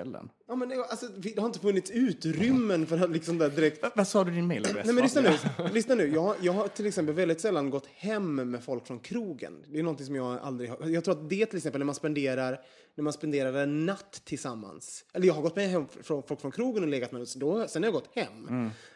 ställen. 0.00 0.28
Ja, 0.48 0.54
men 0.56 0.72
alltså, 0.72 1.06
vi- 1.16 1.32
det 1.32 1.40
har 1.40 1.46
inte 1.46 1.58
funnits 1.58 1.90
utrymmen 1.90 2.86
för 2.86 2.98
att 3.04 3.10
liksom 3.10 3.38
där 3.38 3.48
direkt... 3.50 3.82
Va- 3.82 3.90
Vad 3.94 4.08
sa 4.08 4.24
du 4.24 4.30
din 4.30 4.46
mailadress 4.46 4.86
Nej 4.86 4.94
men 4.94 5.04
lyssna 5.04 5.20
nu, 5.20 5.68
lyssna 5.72 5.94
nu. 5.94 6.06
Jag, 6.14 6.34
jag 6.40 6.52
har 6.52 6.68
till 6.68 6.86
exempel 6.86 7.14
väldigt 7.14 7.40
sällan 7.40 7.70
gått 7.70 7.86
hem 7.86 8.34
med 8.50 8.62
folk 8.64 8.86
från 8.86 8.98
krogen. 8.98 9.64
Det 9.68 9.78
är 9.78 9.82
någonting 9.82 10.06
som 10.06 10.14
jag 10.16 10.38
aldrig 10.42 10.70
har... 10.70 10.86
Jag 10.88 11.04
tror 11.04 11.14
att 11.14 11.28
det 11.30 11.46
till 11.46 11.56
exempel 11.56 11.78
när 11.78 11.86
man 11.86 11.94
spenderar, 11.94 12.60
när 12.94 13.02
man 13.04 13.12
spenderar 13.12 13.52
en 13.62 13.86
natt 13.86 14.22
tillsammans. 14.24 15.04
Eller 15.12 15.26
jag 15.26 15.34
har 15.34 15.42
gått 15.42 15.56
med 15.56 15.68
hem 15.70 15.86
från 16.02 16.22
folk 16.22 16.40
från 16.40 16.50
krogen 16.52 16.82
och 16.82 16.88
legat 16.88 17.12
med 17.12 17.20
dem, 17.20 17.26
då, 17.36 17.68
sen 17.68 17.82
har 17.82 17.86
jag 17.86 17.94
gått 17.94 18.10
hem. 18.16 18.44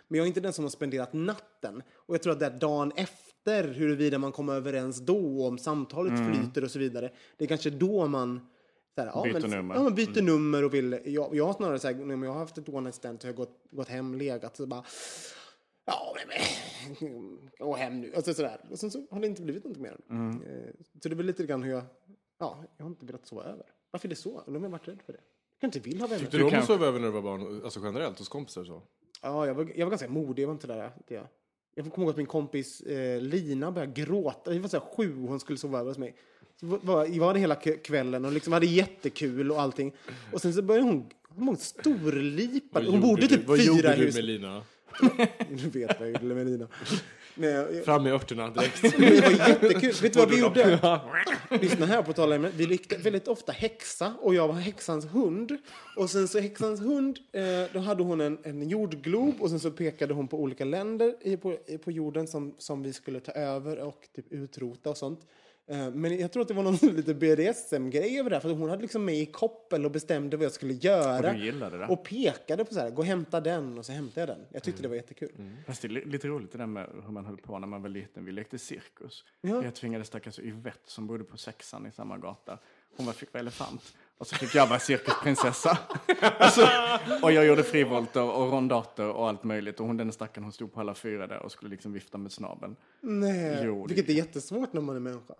Men 0.09 0.19
jag 0.19 0.24
är 0.24 0.29
inte 0.29 0.41
den 0.41 0.53
som 0.53 0.65
har 0.65 0.70
spenderat 0.70 1.12
natten. 1.12 1.83
Och 1.95 2.15
jag 2.15 2.23
tror 2.23 2.33
att 2.33 2.41
det 2.41 2.47
är 2.47 2.51
dagen 2.59 2.93
efter, 2.97 3.69
huruvida 3.69 4.19
man 4.19 4.33
kommer 4.33 4.55
överens 4.55 5.01
då, 5.01 5.47
om 5.47 5.59
samtalet 5.59 6.12
flyter 6.35 6.65
och 6.65 6.70
så 6.70 6.79
vidare. 6.79 7.11
Det 7.39 7.45
är 7.45 7.49
kanske 7.49 7.70
då 7.70 8.07
man 8.07 8.41
här, 9.01 9.06
ja, 9.14 9.23
Byter 9.23 9.40
men, 9.40 9.51
nummer. 9.51 9.74
Ja, 9.74 9.82
man 9.82 9.94
byter 9.94 10.23
nummer 10.23 10.64
och 10.64 10.74
vill... 10.74 11.01
Jag, 11.05 11.35
jag 11.36 11.47
har 11.47 11.52
snarare 11.52 11.78
så 11.78 11.89
här, 11.89 11.94
när 11.94 12.27
jag 12.27 12.32
har 12.32 12.39
haft 12.39 12.59
ett 12.59 12.69
one 12.69 12.81
night 12.81 12.94
stand 12.94 13.20
så 13.20 13.27
har 13.27 13.32
jag 13.32 13.36
gått, 13.36 13.64
gått 13.70 13.89
hem, 13.89 14.14
legat 14.14 14.56
så 14.56 14.66
bara... 14.66 14.85
Ja, 15.85 16.14
men... 16.28 17.19
Gå 17.59 17.77
hem 17.77 18.01
nu. 18.01 18.12
Alltså 18.14 18.35
sådär. 18.35 18.60
Och 18.70 18.78
sen 18.78 18.90
så 18.90 19.06
har 19.10 19.20
det 19.20 19.27
inte 19.27 19.43
blivit 19.43 19.64
något 19.64 19.78
mer. 19.78 19.97
Mm. 20.10 20.43
Eh, 20.43 20.70
Så 21.02 21.09
det 21.09 21.14
är 21.14 21.16
väl 21.16 21.27
lite 21.27 21.47
grann 21.47 21.62
hur 21.62 21.73
jag... 21.73 21.82
Ja, 22.39 22.64
jag 22.77 22.85
har 22.85 22.90
inte 22.90 23.06
velat 23.06 23.27
sova 23.27 23.44
över. 23.44 23.66
Varför 23.90 24.09
är 24.09 24.10
det 24.10 24.16
så? 24.16 24.31
Undrar 24.31 24.47
om 24.47 24.55
jag 24.55 24.70
har 24.70 24.78
varit 24.78 24.89
rädd 24.89 25.02
för 25.06 25.12
det. 25.12 25.20
Jag 25.51 25.60
kanske 25.60 25.78
inte 25.78 25.90
vill 25.90 26.01
ha 26.01 26.06
vänner. 26.09 26.20
Tyckte 26.20 26.36
du 26.39 26.44
om 26.44 26.55
att 26.55 26.64
sova 26.64 26.86
över 26.86 27.01
när 27.01 27.06
du 27.06 27.12
var 27.12 27.23
barn? 27.23 27.60
Alltså 27.64 27.81
generellt 27.85 28.19
hos 28.19 28.28
kompisar 28.28 28.60
och 28.60 28.66
så? 28.66 28.82
Ja, 29.23 29.47
jag 29.47 29.55
var, 29.55 29.73
jag 29.77 29.86
var 29.86 29.90
ganska 29.90 30.09
modig. 30.09 30.43
Jag 30.43 30.47
var 30.48 30.55
inte 30.55 30.66
där. 30.66 30.90
Det. 31.09 31.23
Jag 31.74 31.93
kommer 31.93 32.05
ihåg 32.06 32.10
att 32.10 32.16
min 32.16 32.27
kompis 32.27 32.81
eh, 32.81 33.20
Lina 33.20 33.73
började 33.73 33.93
gråta. 33.93 34.51
Vi 34.51 34.59
var 34.59 34.69
så 34.69 34.78
här 34.78 34.86
sju 34.97 35.23
och 35.23 35.28
hon 35.28 35.40
skulle 35.40 35.59
sova 35.59 35.78
över 35.78 35.90
hos 35.90 35.98
mig. 35.98 36.16
Var, 36.64 37.18
var, 37.18 37.34
det 37.34 37.40
hela 37.40 37.55
kvällen 37.56 38.24
och 38.24 38.32
liksom 38.32 38.52
hade 38.52 38.66
jättekul 38.66 39.51
och 39.51 39.60
allting. 39.60 39.93
Och 40.32 40.40
sen 40.40 40.55
så 40.55 40.62
började 40.62 40.86
hon, 40.86 41.10
hon 41.28 41.47
var 41.47 41.56
storlipad. 41.56 42.86
Hon 42.86 43.01
bodde 43.01 43.28
typ 43.28 43.48
Vad 43.48 43.59
fyra 43.59 43.66
gjorde 43.66 43.97
du 43.97 44.05
hus. 44.05 44.14
med 44.14 44.24
Lina? 44.24 44.62
Du 45.48 45.68
vet 45.80 46.01
vad 46.01 46.09
jag 46.09 46.22
gjorde 46.22 46.34
med 46.34 46.47
Lina. 46.47 46.68
Nej, 47.34 47.82
Fram 47.84 48.02
med 48.02 48.12
örterna 48.12 48.51
direkt. 48.51 48.82
det 48.98 49.20
var 49.20 49.48
jättekul. 49.48 49.93
Vet 50.02 50.12
du 50.12 50.18
vad 50.18 50.30
vi 50.30 50.40
gjorde? 50.40 50.80
Lyssna 51.51 51.86
här 51.86 52.02
på 52.02 52.12
tal 52.12 52.32
om 52.32 52.51
Vi 52.56 52.66
lekte 52.66 52.97
väldigt 52.97 53.28
ofta 53.28 53.52
häxa 53.52 54.14
och 54.20 54.34
jag 54.34 54.48
var 54.48 54.55
häxans 54.55 55.06
hund. 55.06 55.56
Och 55.97 56.10
sen 56.10 56.28
så 56.28 56.39
häxans 56.39 56.80
hund, 56.80 57.18
eh, 57.32 57.43
då 57.72 57.78
hade 57.78 58.02
hon 58.02 58.20
en, 58.20 58.39
en 58.43 58.68
jordglob 58.68 59.34
och 59.40 59.51
sen 59.51 59.60
så 59.60 59.70
pekade 59.70 60.14
hon 60.14 60.28
på 60.28 60.40
olika 60.40 60.64
länder 60.64 61.36
på, 61.36 61.56
på 61.84 61.90
jorden 61.90 62.26
som, 62.26 62.55
som 62.59 62.82
vi 62.82 62.93
skulle 62.93 63.20
ta 63.20 63.32
över 63.32 63.78
och 63.78 64.09
typ 64.16 64.32
utrota 64.32 64.90
och 64.90 64.97
sånt. 64.97 65.20
Eh, 65.66 65.90
Men 65.90 66.18
jag 66.18 66.32
tror 66.32 66.43
att 66.43 66.48
det 66.48 66.55
var 66.55 66.62
någon 66.62 66.74
lite 66.97 67.14
BDSM-grej 67.14 68.18
över 68.18 68.30
det 68.30 68.36
här, 68.36 68.40
för 68.40 68.51
hon 68.51 68.70
hade 68.70 68.82
liksom 68.82 69.05
mig 69.05 69.20
i 69.20 69.26
koppel 69.26 69.84
och 69.84 69.90
bestämde 69.90 70.36
vad 70.36 70.44
jag 70.47 70.52
skulle 70.52 70.72
göra. 70.72 71.30
Och 71.30 71.36
du 71.39 71.44
gillade 71.44 71.78
det? 71.78 71.86
Och 71.86 72.05
pekade 72.05 72.64
på 72.64 72.74
så 72.74 72.80
här, 72.80 72.90
gå 72.90 72.98
och 72.98 73.06
hämta 73.06 73.40
den 73.40 73.78
och 73.78 73.86
så 73.86 73.93
hämtade 73.93 74.20
jag 74.20 74.28
den. 74.39 74.47
Jag 74.51 74.62
tyckte 74.62 74.82
det 74.82 74.89
var 74.89 74.97
jättekul. 74.97 75.32
Fast 75.66 75.82
det 75.82 75.89
är 75.89 75.90
li- 75.90 76.05
lite 76.05 76.28
roligt 76.28 76.52
det 76.52 76.59
där 76.59 76.66
med 76.66 76.89
hur 77.05 77.12
man 77.12 77.26
höll 77.26 77.36
på 77.36 77.59
när 77.59 77.66
man 77.66 77.82
var 77.82 77.89
liten. 77.89 78.24
Vi 78.24 78.32
lekte 78.32 78.59
cirkus. 78.59 79.24
Ja. 79.40 79.64
Jag 79.64 79.74
tvingade 79.74 80.05
stackars 80.05 80.39
Yvette 80.39 80.90
som 80.90 81.06
bodde 81.06 81.24
på 81.24 81.36
sexan 81.36 81.86
i 81.86 81.90
samma 81.90 82.18
gata. 82.18 82.59
Hon 82.97 83.06
var, 83.06 83.12
fick 83.12 83.32
vara 83.32 83.40
elefant. 83.40 83.94
Och 84.23 84.28
så 84.28 84.36
fick 84.36 84.55
jag 84.55 84.66
vara 84.66 84.78
cirkusprinsessa. 84.78 85.78
alltså, 86.39 86.69
och 87.23 87.32
jag 87.32 87.47
gjorde 87.47 87.62
frivolter 87.62 88.23
och 88.23 88.53
rondater 88.53 89.09
och 89.09 89.28
allt 89.28 89.44
möjligt. 89.44 89.81
Och 89.81 89.86
hon 89.86 89.97
den 89.97 90.12
stackaren 90.12 90.43
hon 90.44 90.53
stod 90.53 90.73
på 90.74 90.81
alla 90.81 90.94
fyra 90.94 91.27
där 91.27 91.39
och 91.43 91.53
skulle 91.53 91.70
liksom 91.70 91.93
vifta 91.93 92.19
med 92.19 92.32
snabeln. 92.32 92.77
Nej, 93.01 93.61
Jo, 93.65 93.86
det- 93.86 93.94
vilket 93.94 94.11
är 94.15 94.16
jättesvårt 94.19 94.73
när 94.73 94.81
man 94.81 94.97
är 94.97 95.01
människa. 95.01 95.35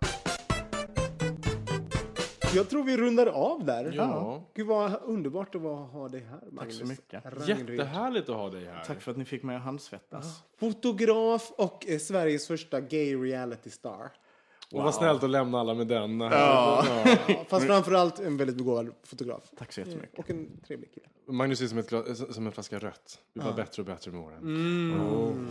Jag 2.55 2.69
tror 2.69 2.83
vi 2.83 2.97
rundar 2.97 3.25
av 3.27 3.65
där. 3.65 3.91
Ja. 3.95 4.43
Gud 4.53 4.67
vad 4.67 4.99
underbart 5.03 5.55
att 5.55 5.61
ha 5.61 6.09
dig 6.09 6.25
här, 6.29 6.39
Magnus. 6.51 6.77
så 6.79 6.85
mycket. 6.85 7.23
Rangryd. 7.25 7.69
Jättehärligt 7.79 8.29
att 8.29 8.35
ha 8.35 8.49
dig 8.49 8.65
här. 8.65 8.83
Tack 8.87 9.01
för 9.01 9.11
att 9.11 9.17
ni 9.17 9.25
fick 9.25 9.43
mig 9.43 9.55
att 9.55 9.61
handsvettas. 9.63 10.43
Fotograf 10.59 11.51
och 11.57 11.85
eh, 11.87 11.99
Sveriges 11.99 12.47
första 12.47 12.81
gay 12.81 13.15
reality 13.15 13.69
star. 13.69 14.11
Och 14.73 14.83
vad 14.83 14.95
snällt 14.95 15.23
att 15.23 15.29
lämna 15.29 15.59
alla 15.59 15.73
med 15.73 15.87
den. 15.87 16.19
Ja. 16.19 16.85
Ja, 17.27 17.45
fast 17.49 17.65
framförallt 17.65 18.19
en 18.19 18.37
väldigt 18.37 18.55
begåvad 18.57 18.93
fotograf. 19.03 19.43
Tack 19.57 19.73
så 19.73 19.79
jättemycket. 19.79 20.19
Och 20.19 20.29
en 20.29 20.61
trevlig 20.67 20.93
kille. 20.93 21.05
Magnus 21.27 21.61
är 21.61 21.67
som, 21.67 21.77
ett 21.77 21.89
glas, 21.89 22.35
som 22.35 22.45
en 22.45 22.51
flaska 22.51 22.79
rött. 22.79 23.19
Du 23.33 23.39
blir 23.39 23.51
bara 23.51 23.55
bättre 23.55 23.81
och 23.81 23.85
bättre 23.85 24.11
med 24.11 24.21
åren. 24.21 25.49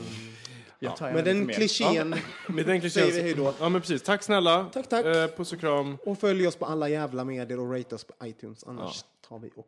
Jag 0.78 0.96
tar 0.96 1.12
Med 1.12 1.26
gärna 1.26 1.38
den 1.46 1.54
klichén. 1.54 2.14
Med 2.48 2.66
den 2.66 2.90
Säger 2.90 3.06
vi 3.06 3.12
klichén. 3.12 3.24
hej 3.24 3.34
då. 3.34 3.54
Ja 3.60 3.68
men 3.68 3.80
precis. 3.80 4.02
Tack 4.02 4.22
snälla. 4.22 4.66
Tack, 4.72 4.88
tack. 4.88 5.04
Eh, 5.04 5.26
puss 5.26 5.52
och 5.52 5.60
kram. 5.60 5.96
Och 6.06 6.18
följ 6.18 6.46
oss 6.46 6.56
på 6.56 6.64
alla 6.66 6.88
jävla 6.88 7.24
medier 7.24 7.60
och 7.60 7.72
rate 7.72 7.94
oss 7.94 8.04
på 8.04 8.26
iTunes. 8.26 8.64
Annars 8.64 9.04
tar 9.28 9.38
vi 9.38 9.50
och 9.56 9.66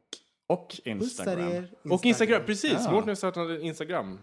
Och 0.49 0.81
Instagram. 0.85 1.53
er. 1.53 1.69
Och 1.91 2.05
Instagram, 2.05 2.43
precis. 2.47 2.73
Ja. 2.85 2.91
Mårten 2.91 3.17
startat 3.17 3.51
en 3.51 3.63
Instagram. 3.63 4.19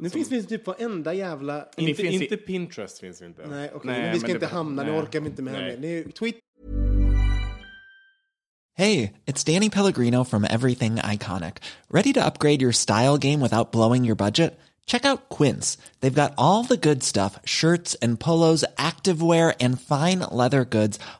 Nu 0.00 0.10
finns 0.10 0.32
vi 0.32 0.42
typ 0.42 0.66
varenda 0.66 1.14
jävla... 1.14 1.66
Ni 1.76 1.90
Inte, 1.90 2.02
finns 2.02 2.20
i- 2.20 2.24
inte 2.24 2.36
Pinterest 2.36 2.98
finns 2.98 3.22
vi 3.22 3.26
inte. 3.26 3.46
Nej, 3.46 3.70
okej. 3.74 3.90
Nej, 3.90 4.02
men 4.02 4.12
vi 4.12 4.18
ska 4.18 4.26
men 4.28 4.36
inte 4.36 4.46
det- 4.46 4.52
hamna, 4.52 4.82
nej. 4.82 4.98
orkar 5.00 5.20
vi 5.20 5.26
inte 5.28 5.42
med. 5.42 5.80
Det 5.80 5.88
är 5.98 6.04
Twitter. 6.10 6.40
Hey, 8.76 9.12
it's 9.26 9.44
Danny 9.44 9.70
Pellegrino 9.70 10.24
from 10.24 10.44
Everything 10.44 10.96
Iconic. 10.96 11.54
Ready 11.90 12.12
to 12.12 12.20
upgrade 12.20 12.62
your 12.62 12.72
style 12.72 13.18
game 13.18 13.40
without 13.42 13.72
blowing 13.72 14.04
your 14.06 14.16
budget? 14.16 14.58
Check 14.86 15.04
out 15.04 15.20
Quince. 15.38 15.78
They've 16.00 16.22
got 16.22 16.32
all 16.36 16.64
the 16.64 16.76
good 16.76 17.02
stuff 17.02 17.38
shirts 17.44 17.96
and 18.02 18.18
polos, 18.18 18.64
activewear, 18.76 19.52
and 19.60 19.78
fine 19.80 20.20
leather 20.32 20.64
goods, 20.64 20.98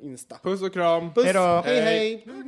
Insta. 0.00 0.38
Puss 0.42 0.62
och 0.62 0.72
kram. 0.72 1.14
Puss. 1.14 1.24
Hejdå. 1.24 1.62
Hej, 1.64 1.80
hej. 1.80 2.24
hej. 2.26 2.38